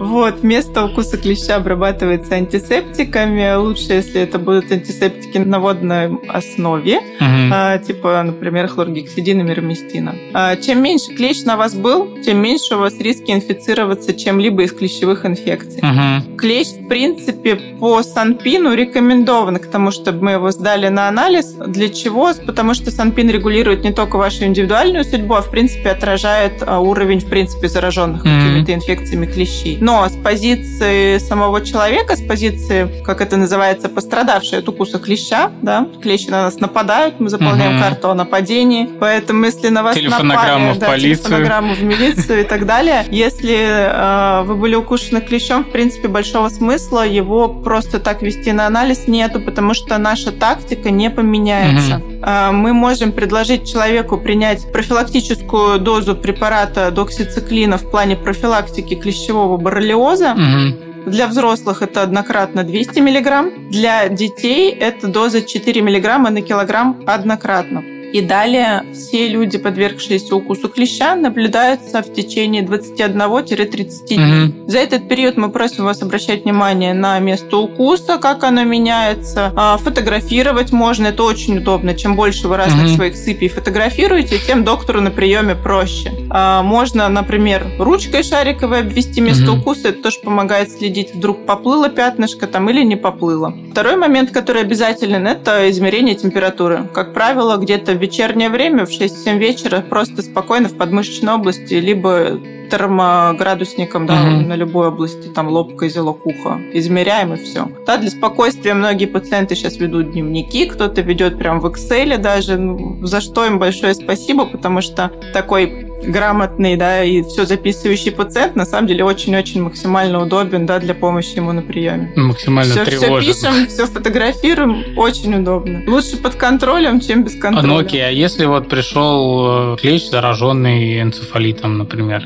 Вот, 0.04 0.42
место 0.42 0.84
укуса 0.84 1.16
клеща 1.16 1.56
обрабатывается 1.56 2.34
антисептиками. 2.34 3.54
Лучше, 3.56 3.94
если 3.94 4.20
это 4.20 4.38
будут 4.38 4.70
антисептики 4.70 5.38
на 5.38 5.58
водной 5.58 6.18
основе, 6.28 6.98
угу. 6.98 7.50
а, 7.52 7.78
типа, 7.78 8.22
например, 8.22 8.68
хлоргексидина, 8.68 9.40
мироместина. 9.40 10.14
А, 10.34 10.56
чем 10.56 10.82
меньше 10.82 11.14
клещ 11.14 11.44
на 11.44 11.56
вас 11.56 11.74
был, 11.74 12.18
тем 12.22 12.42
меньше 12.42 12.74
у 12.74 12.80
вас 12.80 13.00
риски 13.00 13.30
инфицироваться 13.30 14.12
чем-либо 14.12 14.64
из 14.64 14.72
клещевых 14.72 15.24
инфекций. 15.24 15.78
Угу. 15.78 16.36
Клещ, 16.36 16.68
в 16.68 16.86
принципе, 16.88 17.56
по 17.56 18.02
санпину 18.02 18.74
рекомендован 18.74 19.56
к 19.56 19.66
тому, 19.66 19.90
чтобы 19.90 20.22
мы 20.22 20.30
его 20.32 20.50
сдали 20.50 20.88
на 20.88 21.08
анализ. 21.08 21.54
Для 21.66 21.88
чего? 21.88 22.32
Потому 22.44 22.74
что 22.74 22.90
санпин 22.90 23.30
регулирует 23.30 23.84
не 23.84 23.92
только 23.92 24.18
вашу 24.18 24.44
индивидуальную 24.44 25.04
судьбу, 25.04 25.34
а, 25.34 25.40
в 25.40 25.50
принципе, 25.50 25.88
отражает 25.90 26.62
а, 26.66 26.80
уровень, 26.80 27.20
в 27.20 27.26
принципе, 27.30 27.68
зараженных 27.68 28.22
mm 28.22 28.34
какими-то 28.34 28.74
инфекциями 28.74 29.26
клещей. 29.26 29.78
Но 29.80 29.93
с 30.08 30.16
позиции 30.16 31.18
самого 31.18 31.64
человека, 31.64 32.16
с 32.16 32.22
позиции, 32.22 32.88
как 33.04 33.20
это 33.20 33.36
называется, 33.36 33.88
пострадавшей 33.88 34.58
от 34.58 34.68
укуса 34.68 34.98
клеща, 34.98 35.50
да, 35.62 35.86
клещи 36.02 36.28
на 36.28 36.42
нас 36.42 36.60
нападают, 36.60 37.20
мы 37.20 37.28
заполняем 37.28 37.76
угу. 37.76 37.82
карту 37.82 38.10
о 38.10 38.14
нападении, 38.14 38.88
поэтому 39.00 39.44
если 39.44 39.68
на 39.68 39.82
вас 39.82 39.96
напали, 39.96 40.72
в 40.72 40.78
да, 40.78 40.86
полицию. 40.86 41.24
телефонограмму 41.24 41.74
в 41.74 41.82
милицию 41.82 42.40
и 42.40 42.44
так 42.44 42.66
далее, 42.66 43.04
если 43.10 43.56
э, 43.56 44.42
вы 44.44 44.56
были 44.56 44.74
укушены 44.74 45.20
клещом, 45.20 45.64
в 45.64 45.70
принципе, 45.70 46.08
большого 46.08 46.48
смысла 46.48 47.06
его 47.06 47.48
просто 47.48 48.00
так 48.00 48.22
вести 48.22 48.52
на 48.52 48.66
анализ 48.66 49.06
нету, 49.06 49.40
потому 49.40 49.74
что 49.74 49.98
наша 49.98 50.32
тактика 50.32 50.90
не 50.90 51.10
поменяется. 51.10 51.96
Угу. 51.96 52.13
Э, 52.24 52.50
мы 52.52 52.72
можем 52.72 53.12
предложить 53.12 53.70
человеку 53.70 54.16
принять 54.16 54.70
профилактическую 54.72 55.78
дозу 55.78 56.16
препарата 56.16 56.90
доксициклина 56.90 57.76
в 57.76 57.90
плане 57.90 58.16
профилактики 58.16 58.94
клещевого 58.94 59.56
боррелиоза. 59.56 60.32
Угу. 60.32 61.10
Для 61.10 61.26
взрослых 61.26 61.82
это 61.82 62.02
однократно 62.02 62.64
200 62.64 63.00
мг, 63.00 63.70
для 63.70 64.08
детей 64.08 64.70
это 64.70 65.08
доза 65.08 65.42
4 65.42 65.82
мг 65.82 66.30
на 66.30 66.40
килограмм 66.40 67.02
однократно. 67.06 67.93
И 68.14 68.20
далее 68.20 68.84
все 68.92 69.26
люди, 69.26 69.58
подвергшиеся 69.58 70.36
укусу 70.36 70.68
клеща, 70.68 71.16
наблюдаются 71.16 72.00
в 72.00 72.12
течение 72.12 72.62
21-30 72.62 74.06
дней. 74.06 74.44
Угу. 74.44 74.70
За 74.70 74.78
этот 74.78 75.08
период 75.08 75.36
мы 75.36 75.50
просим 75.50 75.82
вас 75.82 76.00
обращать 76.00 76.44
внимание 76.44 76.94
на 76.94 77.18
место 77.18 77.56
укуса, 77.56 78.18
как 78.18 78.44
оно 78.44 78.62
меняется. 78.62 79.52
А, 79.56 79.78
фотографировать 79.78 80.70
можно, 80.70 81.08
это 81.08 81.24
очень 81.24 81.58
удобно. 81.58 81.92
Чем 81.96 82.14
больше 82.14 82.46
вы 82.46 82.56
разных 82.56 82.84
угу. 82.84 82.94
своих 82.94 83.16
сыпей 83.16 83.48
фотографируете, 83.48 84.38
тем 84.38 84.62
доктору 84.62 85.00
на 85.00 85.10
приеме 85.10 85.56
проще. 85.56 86.12
А, 86.30 86.62
можно, 86.62 87.08
например, 87.08 87.66
ручкой 87.80 88.22
шариковой 88.22 88.82
обвести 88.82 89.20
место 89.20 89.50
угу. 89.50 89.60
укуса, 89.60 89.88
это 89.88 90.04
тоже 90.04 90.20
помогает 90.22 90.70
следить, 90.70 91.12
вдруг 91.16 91.46
поплыло 91.46 91.88
пятнышко 91.88 92.46
там 92.46 92.70
или 92.70 92.84
не 92.84 92.94
поплыло. 92.94 93.52
Второй 93.72 93.96
момент, 93.96 94.30
который 94.30 94.62
обязателен, 94.62 95.26
это 95.26 95.68
измерение 95.68 96.14
температуры. 96.14 96.88
Как 96.94 97.12
правило, 97.12 97.56
где-то 97.56 98.03
вечернее 98.04 98.50
время 98.50 98.84
в 98.84 98.90
6-7 98.90 99.38
вечера 99.38 99.80
просто 99.80 100.20
спокойно 100.20 100.68
в 100.68 100.76
подмышечной 100.76 101.32
области, 101.32 101.74
либо 101.74 102.38
термоградусником 102.70 104.06
да, 104.06 104.14
угу. 104.22 104.46
на 104.46 104.56
любой 104.56 104.88
области, 104.88 105.28
там 105.28 105.48
лоб, 105.48 105.76
козелок, 105.76 106.26
ухо. 106.26 106.60
Измеряем 106.72 107.34
и 107.34 107.36
все. 107.36 107.68
Да, 107.86 107.96
для 107.96 108.10
спокойствия 108.10 108.74
многие 108.74 109.06
пациенты 109.06 109.54
сейчас 109.54 109.76
ведут 109.76 110.12
дневники, 110.12 110.66
кто-то 110.66 111.00
ведет 111.00 111.38
прям 111.38 111.60
в 111.60 111.66
Excel 111.66 112.18
даже, 112.18 112.56
ну, 112.56 113.04
за 113.06 113.20
что 113.20 113.44
им 113.46 113.58
большое 113.58 113.94
спасибо, 113.94 114.46
потому 114.46 114.80
что 114.80 115.10
такой 115.32 115.90
грамотный, 116.06 116.76
да, 116.76 117.02
и 117.02 117.22
все 117.22 117.46
записывающий 117.46 118.12
пациент 118.12 118.56
на 118.56 118.64
самом 118.64 118.88
деле 118.88 119.04
очень-очень 119.04 119.62
максимально 119.62 120.22
удобен, 120.22 120.66
да, 120.66 120.78
для 120.78 120.94
помощи 120.94 121.36
ему 121.36 121.52
на 121.52 121.62
приеме. 121.62 122.12
Максимально 122.16 122.72
все, 122.72 122.84
тревожен. 122.84 123.32
Все 123.32 123.50
пишем, 123.50 123.66
все 123.68 123.86
фотографируем, 123.86 124.98
очень 124.98 125.34
удобно. 125.34 125.82
Лучше 125.86 126.16
под 126.16 126.34
контролем, 126.34 127.00
чем 127.00 127.24
без 127.24 127.34
контроля. 127.38 127.66
Ну 127.66 127.78
окей, 127.78 128.06
а 128.06 128.10
если 128.10 128.44
вот 128.46 128.68
пришел 128.68 129.74
э, 129.74 129.76
клещ, 129.80 130.10
зараженный 130.10 131.00
энцефалитом, 131.00 131.78
например, 131.78 132.24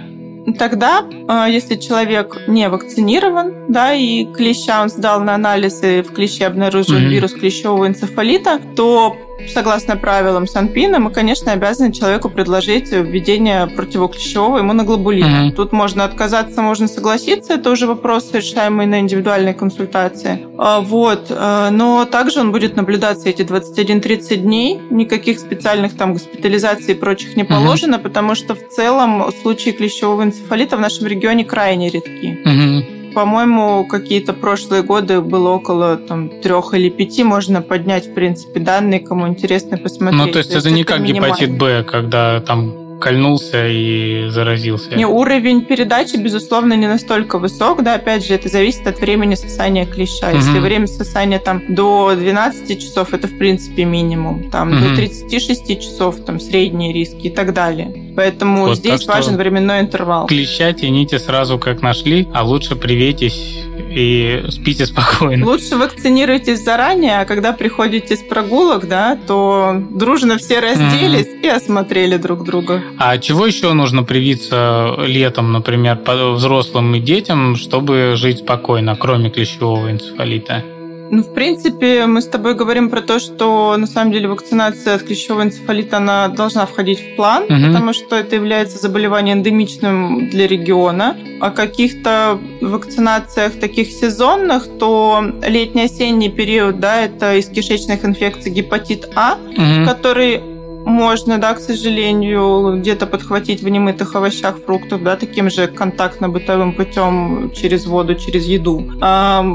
Тогда, 0.57 1.05
а, 1.27 1.49
если 1.49 1.77
человек 1.77 2.37
не 2.47 2.69
вакцинирован, 2.69 3.67
да, 3.69 3.95
и 3.95 4.25
клеща 4.25 4.83
он 4.83 4.89
сдал 4.89 5.21
на 5.21 5.35
анализ, 5.35 5.83
и 5.83 6.03
в 6.03 6.13
клеще 6.13 6.47
обнаружен 6.47 6.97
mm-hmm. 6.97 7.09
вирус 7.09 7.33
клещевого 7.33 7.87
энцефалита, 7.87 8.61
то 8.77 9.17
согласно 9.47 9.97
правилам 9.97 10.47
Санпина, 10.47 10.99
мы, 10.99 11.11
конечно, 11.11 11.53
обязаны 11.53 11.93
человеку 11.93 12.29
предложить 12.29 12.91
введение 12.91 13.67
противоклещевого 13.67 14.61
иммуноглобулина. 14.61 15.47
Угу. 15.47 15.57
Тут 15.57 15.73
можно 15.73 16.05
отказаться, 16.05 16.63
можно 16.63 16.89
согласиться, 16.89 17.55
это 17.55 17.71
уже 17.71 17.87
вопрос, 17.87 18.31
решаемый 18.33 18.87
на 18.87 19.01
индивидуальной 19.01 19.55
консультации. 19.55 20.47
А, 20.59 20.81
вот. 20.81 21.27
А, 21.31 21.71
но 21.71 22.05
также 22.05 22.41
он 22.41 22.53
будет 22.53 22.77
наблюдаться 22.77 23.29
эти 23.29 23.43
21-30 23.43 24.37
дней, 24.37 24.81
никаких 24.91 25.39
специальных 25.39 25.97
там 25.97 26.13
госпитализаций 26.13 26.95
и 26.95 26.97
прочих 26.97 27.37
не 27.37 27.45
положено, 27.45 27.97
угу. 27.97 28.05
потому 28.05 28.35
что 28.35 28.55
в 28.55 28.69
целом 28.69 29.25
случаи 29.43 29.71
клещевого 29.71 30.25
энцефалита 30.25 30.77
в 30.77 30.81
нашем 30.81 31.07
регионе 31.07 31.45
крайне 31.45 31.91
редки. 31.91 32.39
Угу. 32.45 32.98
По-моему, 33.19 33.85
какие-то 33.85 34.33
прошлые 34.33 34.85
годы 34.85 35.21
было 35.21 35.49
около 35.49 35.97
там, 35.97 36.29
трех 36.41 36.73
или 36.73 36.89
пяти. 36.89 37.25
Можно 37.25 37.63
поднять, 37.63 38.07
в 38.07 38.15
принципе, 38.15 38.61
данные, 38.61 39.01
кому 39.01 39.27
интересно 39.27 39.77
посмотреть. 39.77 40.27
Ну, 40.27 40.31
то 40.31 40.39
есть, 40.39 40.51
то 40.51 40.55
есть 40.55 40.67
это 40.69 40.73
не 40.73 40.85
как 40.85 41.03
гепатит 41.03 41.59
Б, 41.59 41.83
когда 41.83 42.41
там 42.41 42.88
кольнулся 43.01 43.69
и 43.69 44.29
заразился. 44.29 44.95
Не, 44.95 45.07
уровень 45.07 45.65
передачи, 45.65 46.17
безусловно, 46.17 46.75
не 46.75 46.87
настолько 46.87 47.39
высок, 47.39 47.83
да, 47.83 47.95
опять 47.95 48.27
же, 48.27 48.35
это 48.35 48.49
зависит 48.49 48.87
от 48.87 49.01
времени 49.01 49.35
сосания 49.35 49.87
клеща. 49.87 50.29
Угу. 50.29 50.37
Если 50.37 50.59
время 50.59 50.87
сосания 50.87 51.39
там 51.39 51.63
до 51.69 52.15
12 52.15 52.81
часов, 52.81 53.15
это, 53.15 53.29
в 53.29 53.39
принципе, 53.39 53.85
минимум, 53.85 54.51
там 54.51 54.73
угу. 54.73 54.91
до 54.91 54.97
36 54.97 55.81
часов, 55.81 56.17
там, 56.25 56.41
средние 56.41 56.93
риски 56.93 57.27
и 57.27 57.31
так 57.31 57.53
далее. 57.53 58.13
Поэтому 58.17 58.67
вот, 58.67 58.79
здесь 58.79 59.07
важен 59.07 59.37
временной 59.37 59.81
интервал. 59.81 60.27
Клеща 60.27 60.73
тяните 60.73 61.19
сразу, 61.19 61.59
как 61.59 61.83
нашли, 61.83 62.29
а 62.35 62.45
лучше 62.45 62.75
привейтесь 62.75 63.65
и 63.91 64.45
спите 64.51 64.87
спокойно. 64.87 65.47
Лучше 65.47 65.77
вакцинируйтесь 65.77 66.63
заранее, 66.63 67.21
а 67.21 67.25
когда 67.25 67.53
приходите 67.53 68.17
с 68.17 68.21
прогулок, 68.21 68.87
да, 68.89 69.19
то 69.27 69.83
дружно 69.91 70.39
все 70.39 70.61
разделись 70.61 71.27
mm-hmm. 71.27 71.43
и 71.43 71.49
осмотрели 71.49 72.17
друг 72.17 72.45
друга. 72.45 72.83
А 72.99 73.19
чего 73.19 73.47
еще 73.47 73.73
нужно 73.73 74.03
привиться 74.03 74.95
летом, 74.99 75.53
например, 75.53 75.99
взрослым 76.35 76.95
и 76.95 77.01
детям, 77.01 77.57
чтобы 77.57 78.15
жить 78.17 78.39
спокойно, 78.39 78.97
кроме 78.97 79.31
клещевого 79.31 79.91
энцефалита? 79.91 80.65
Ну, 81.11 81.23
в 81.23 81.35
принципе, 81.35 82.07
мы 82.07 82.21
с 82.21 82.27
тобой 82.27 82.55
говорим 82.55 82.91
про 82.91 83.01
то, 83.01 83.19
что 83.19 83.77
на 83.77 83.87
самом 83.87 84.13
деле 84.13 84.29
вакцинация 84.29 84.95
от 84.95 85.03
клещевого 85.03 85.43
энцефалита 85.43 85.97
она 85.99 86.29
должна 86.29 86.67
входить 86.67 87.01
в 87.01 87.17
план, 87.17 87.45
угу. 87.45 87.67
потому 87.67 87.93
что 87.93 88.17
это 88.17 88.37
является 88.37 88.79
заболеванием 88.79 89.39
эндемичным 89.39 90.29
для 90.31 90.47
региона. 90.47 91.17
О 91.41 91.51
каких-то 91.51 92.39
вакцинациях 92.61 93.59
таких 93.61 93.89
сезонных, 93.89 94.67
то 94.79 95.23
летний-осенний 95.47 96.31
период, 96.31 96.81
да, 96.81 97.03
это 97.03 97.37
из 97.37 97.49
кишечных 97.49 98.05
инфекций 98.05 98.53
гепатит 98.53 99.09
А, 99.15 99.35
угу. 99.35 99.87
который 99.87 100.58
можно, 100.89 101.39
да, 101.39 101.55
к 101.55 101.61
сожалению, 101.61 102.79
где-то 102.81 103.07
подхватить 103.07 103.63
в 103.63 103.69
немытых 103.69 104.15
овощах, 104.17 104.57
фруктах, 104.65 105.03
да, 105.03 105.17
таким 105.17 105.51
же 105.51 105.67
контактно-бытовым 105.67 106.75
путем 106.75 107.53
через 107.55 107.87
воду, 107.87 108.15
через 108.15 108.47
еду. 108.47 108.81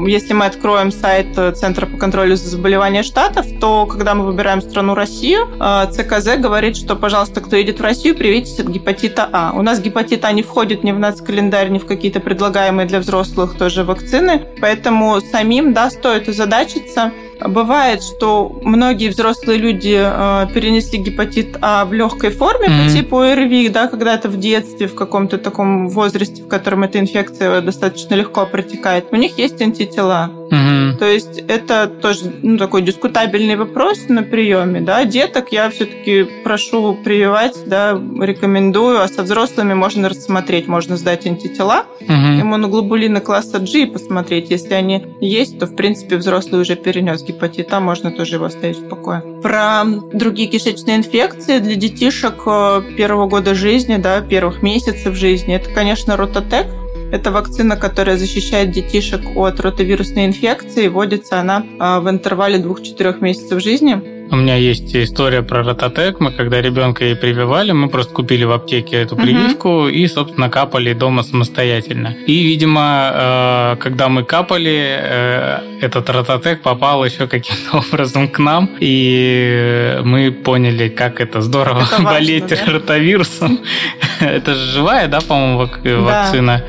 Если 0.06 0.32
мы 0.32 0.46
откроем 0.46 0.92
сайт 0.92 1.34
Центра 1.56 1.86
по 1.86 1.96
контролю 1.96 2.36
за 2.36 2.48
заболевания 2.48 3.02
штатов, 3.02 3.46
то 3.60 3.86
когда 3.86 4.14
мы 4.14 4.24
выбираем 4.24 4.62
страну 4.62 4.94
Россию, 4.94 5.48
а, 5.58 5.86
ЦКЗ 5.86 6.36
говорит, 6.38 6.76
что, 6.76 6.94
пожалуйста, 6.96 7.40
кто 7.40 7.56
едет 7.56 7.80
в 7.80 7.82
Россию, 7.82 8.14
привитесь 8.14 8.60
от 8.60 8.68
гепатита 8.68 9.28
А. 9.32 9.52
У 9.54 9.62
нас 9.62 9.80
гепатит 9.80 10.24
А 10.24 10.32
не 10.32 10.42
входит 10.42 10.84
ни 10.84 10.92
в 10.92 10.98
нацкалендарь, 10.98 11.70
ни 11.70 11.78
в 11.78 11.86
какие-то 11.86 12.20
предлагаемые 12.20 12.86
для 12.86 13.00
взрослых 13.00 13.58
тоже 13.58 13.82
вакцины, 13.84 14.42
поэтому 14.60 15.20
самим, 15.20 15.72
да, 15.72 15.90
стоит 15.90 16.28
озадачиться, 16.28 17.12
Бывает, 17.40 18.02
что 18.02 18.58
многие 18.62 19.08
взрослые 19.08 19.58
люди 19.58 19.96
э, 19.96 20.46
перенесли 20.54 20.98
гепатит 20.98 21.56
А 21.60 21.84
в 21.84 21.92
легкой 21.92 22.30
форме 22.30 22.68
mm-hmm. 22.68 22.86
по 22.86 22.92
типу 22.92 23.18
ОРВИ, 23.18 23.68
да, 23.68 23.88
когда-то 23.88 24.28
в 24.28 24.38
детстве, 24.38 24.86
в 24.86 24.94
каком-то 24.94 25.38
таком 25.38 25.88
возрасте, 25.88 26.42
в 26.42 26.48
котором 26.48 26.84
эта 26.84 26.98
инфекция 26.98 27.60
достаточно 27.60 28.14
легко 28.14 28.46
протекает. 28.46 29.06
У 29.10 29.16
них 29.16 29.38
есть 29.38 29.60
антитела. 29.60 30.30
Mm-hmm. 30.50 30.96
То 30.98 31.06
есть 31.06 31.38
это 31.48 31.86
тоже 31.86 32.32
ну, 32.42 32.56
такой 32.58 32.82
дискутабельный 32.82 33.56
вопрос 33.56 34.08
на 34.08 34.22
приеме. 34.22 34.80
Да? 34.80 35.04
Деток 35.04 35.52
я 35.52 35.70
все-таки 35.70 36.26
прошу 36.44 36.94
прививать, 36.94 37.56
да, 37.66 38.00
рекомендую, 38.20 39.00
а 39.00 39.08
со 39.08 39.22
взрослыми 39.22 39.74
можно 39.74 40.08
рассмотреть, 40.08 40.68
можно 40.68 40.96
сдать 40.96 41.26
антитела, 41.26 41.84
mm-hmm. 42.00 42.42
иммуноглобулины 42.42 43.20
класса 43.20 43.58
G 43.58 43.82
и 43.82 43.86
посмотреть. 43.86 44.50
Если 44.50 44.74
они 44.74 45.06
есть, 45.20 45.58
то, 45.58 45.66
в 45.66 45.74
принципе, 45.74 46.16
взрослый 46.16 46.60
уже 46.60 46.76
перенес 46.76 47.22
гепатита, 47.34 47.80
можно 47.80 48.10
тоже 48.10 48.36
его 48.36 48.46
оставить 48.46 48.78
в 48.78 48.88
покое. 48.88 49.20
Про 49.42 49.84
другие 50.12 50.48
кишечные 50.48 50.96
инфекции 50.96 51.58
для 51.58 51.74
детишек 51.74 52.42
э, 52.46 52.82
первого 52.96 53.26
года 53.26 53.54
жизни, 53.54 53.96
да, 53.96 54.20
первых 54.20 54.62
месяцев 54.62 55.14
жизни, 55.14 55.54
это, 55.54 55.70
конечно, 55.70 56.16
рототек, 56.16 56.66
это 57.12 57.30
вакцина, 57.30 57.76
которая 57.76 58.16
защищает 58.16 58.72
детишек 58.72 59.20
от 59.36 59.60
ротовирусной 59.60 60.26
инфекции. 60.26 60.88
Вводится 60.88 61.40
она 61.40 61.62
э, 61.62 62.00
в 62.00 62.10
интервале 62.10 62.58
2-4 62.58 63.20
месяцев 63.20 63.62
жизни. 63.62 64.13
У 64.30 64.36
меня 64.36 64.56
есть 64.56 64.94
история 64.96 65.42
про 65.42 65.62
рототек. 65.62 66.20
Мы 66.20 66.32
когда 66.32 66.60
ребенка 66.60 67.04
ей 67.04 67.14
прививали, 67.14 67.72
мы 67.72 67.88
просто 67.88 68.12
купили 68.12 68.44
в 68.44 68.52
аптеке 68.52 68.96
эту 68.96 69.16
прививку 69.16 69.68
угу. 69.68 69.88
и, 69.88 70.06
собственно, 70.06 70.48
капали 70.48 70.92
дома 70.92 71.22
самостоятельно. 71.22 72.14
И, 72.26 72.42
видимо, 72.42 73.10
э, 73.12 73.76
когда 73.80 74.08
мы 74.08 74.24
капали, 74.24 74.98
э, 74.98 75.58
этот 75.80 76.10
рототек 76.10 76.62
попал 76.62 77.04
еще 77.04 77.26
каким-то 77.26 77.78
образом 77.92 78.28
к 78.28 78.38
нам, 78.38 78.70
и 78.80 80.00
мы 80.04 80.32
поняли, 80.32 80.88
как 80.88 81.20
это 81.20 81.40
здорово 81.40 81.82
это 81.82 82.02
важно, 82.02 82.10
болеть 82.10 82.46
да? 82.48 82.72
ротовирусом. 82.72 83.60
Это 84.20 84.54
же 84.54 84.72
живая, 84.72 85.08
да, 85.08 85.20
по-моему, 85.20 85.68
вакцина? 86.04 86.64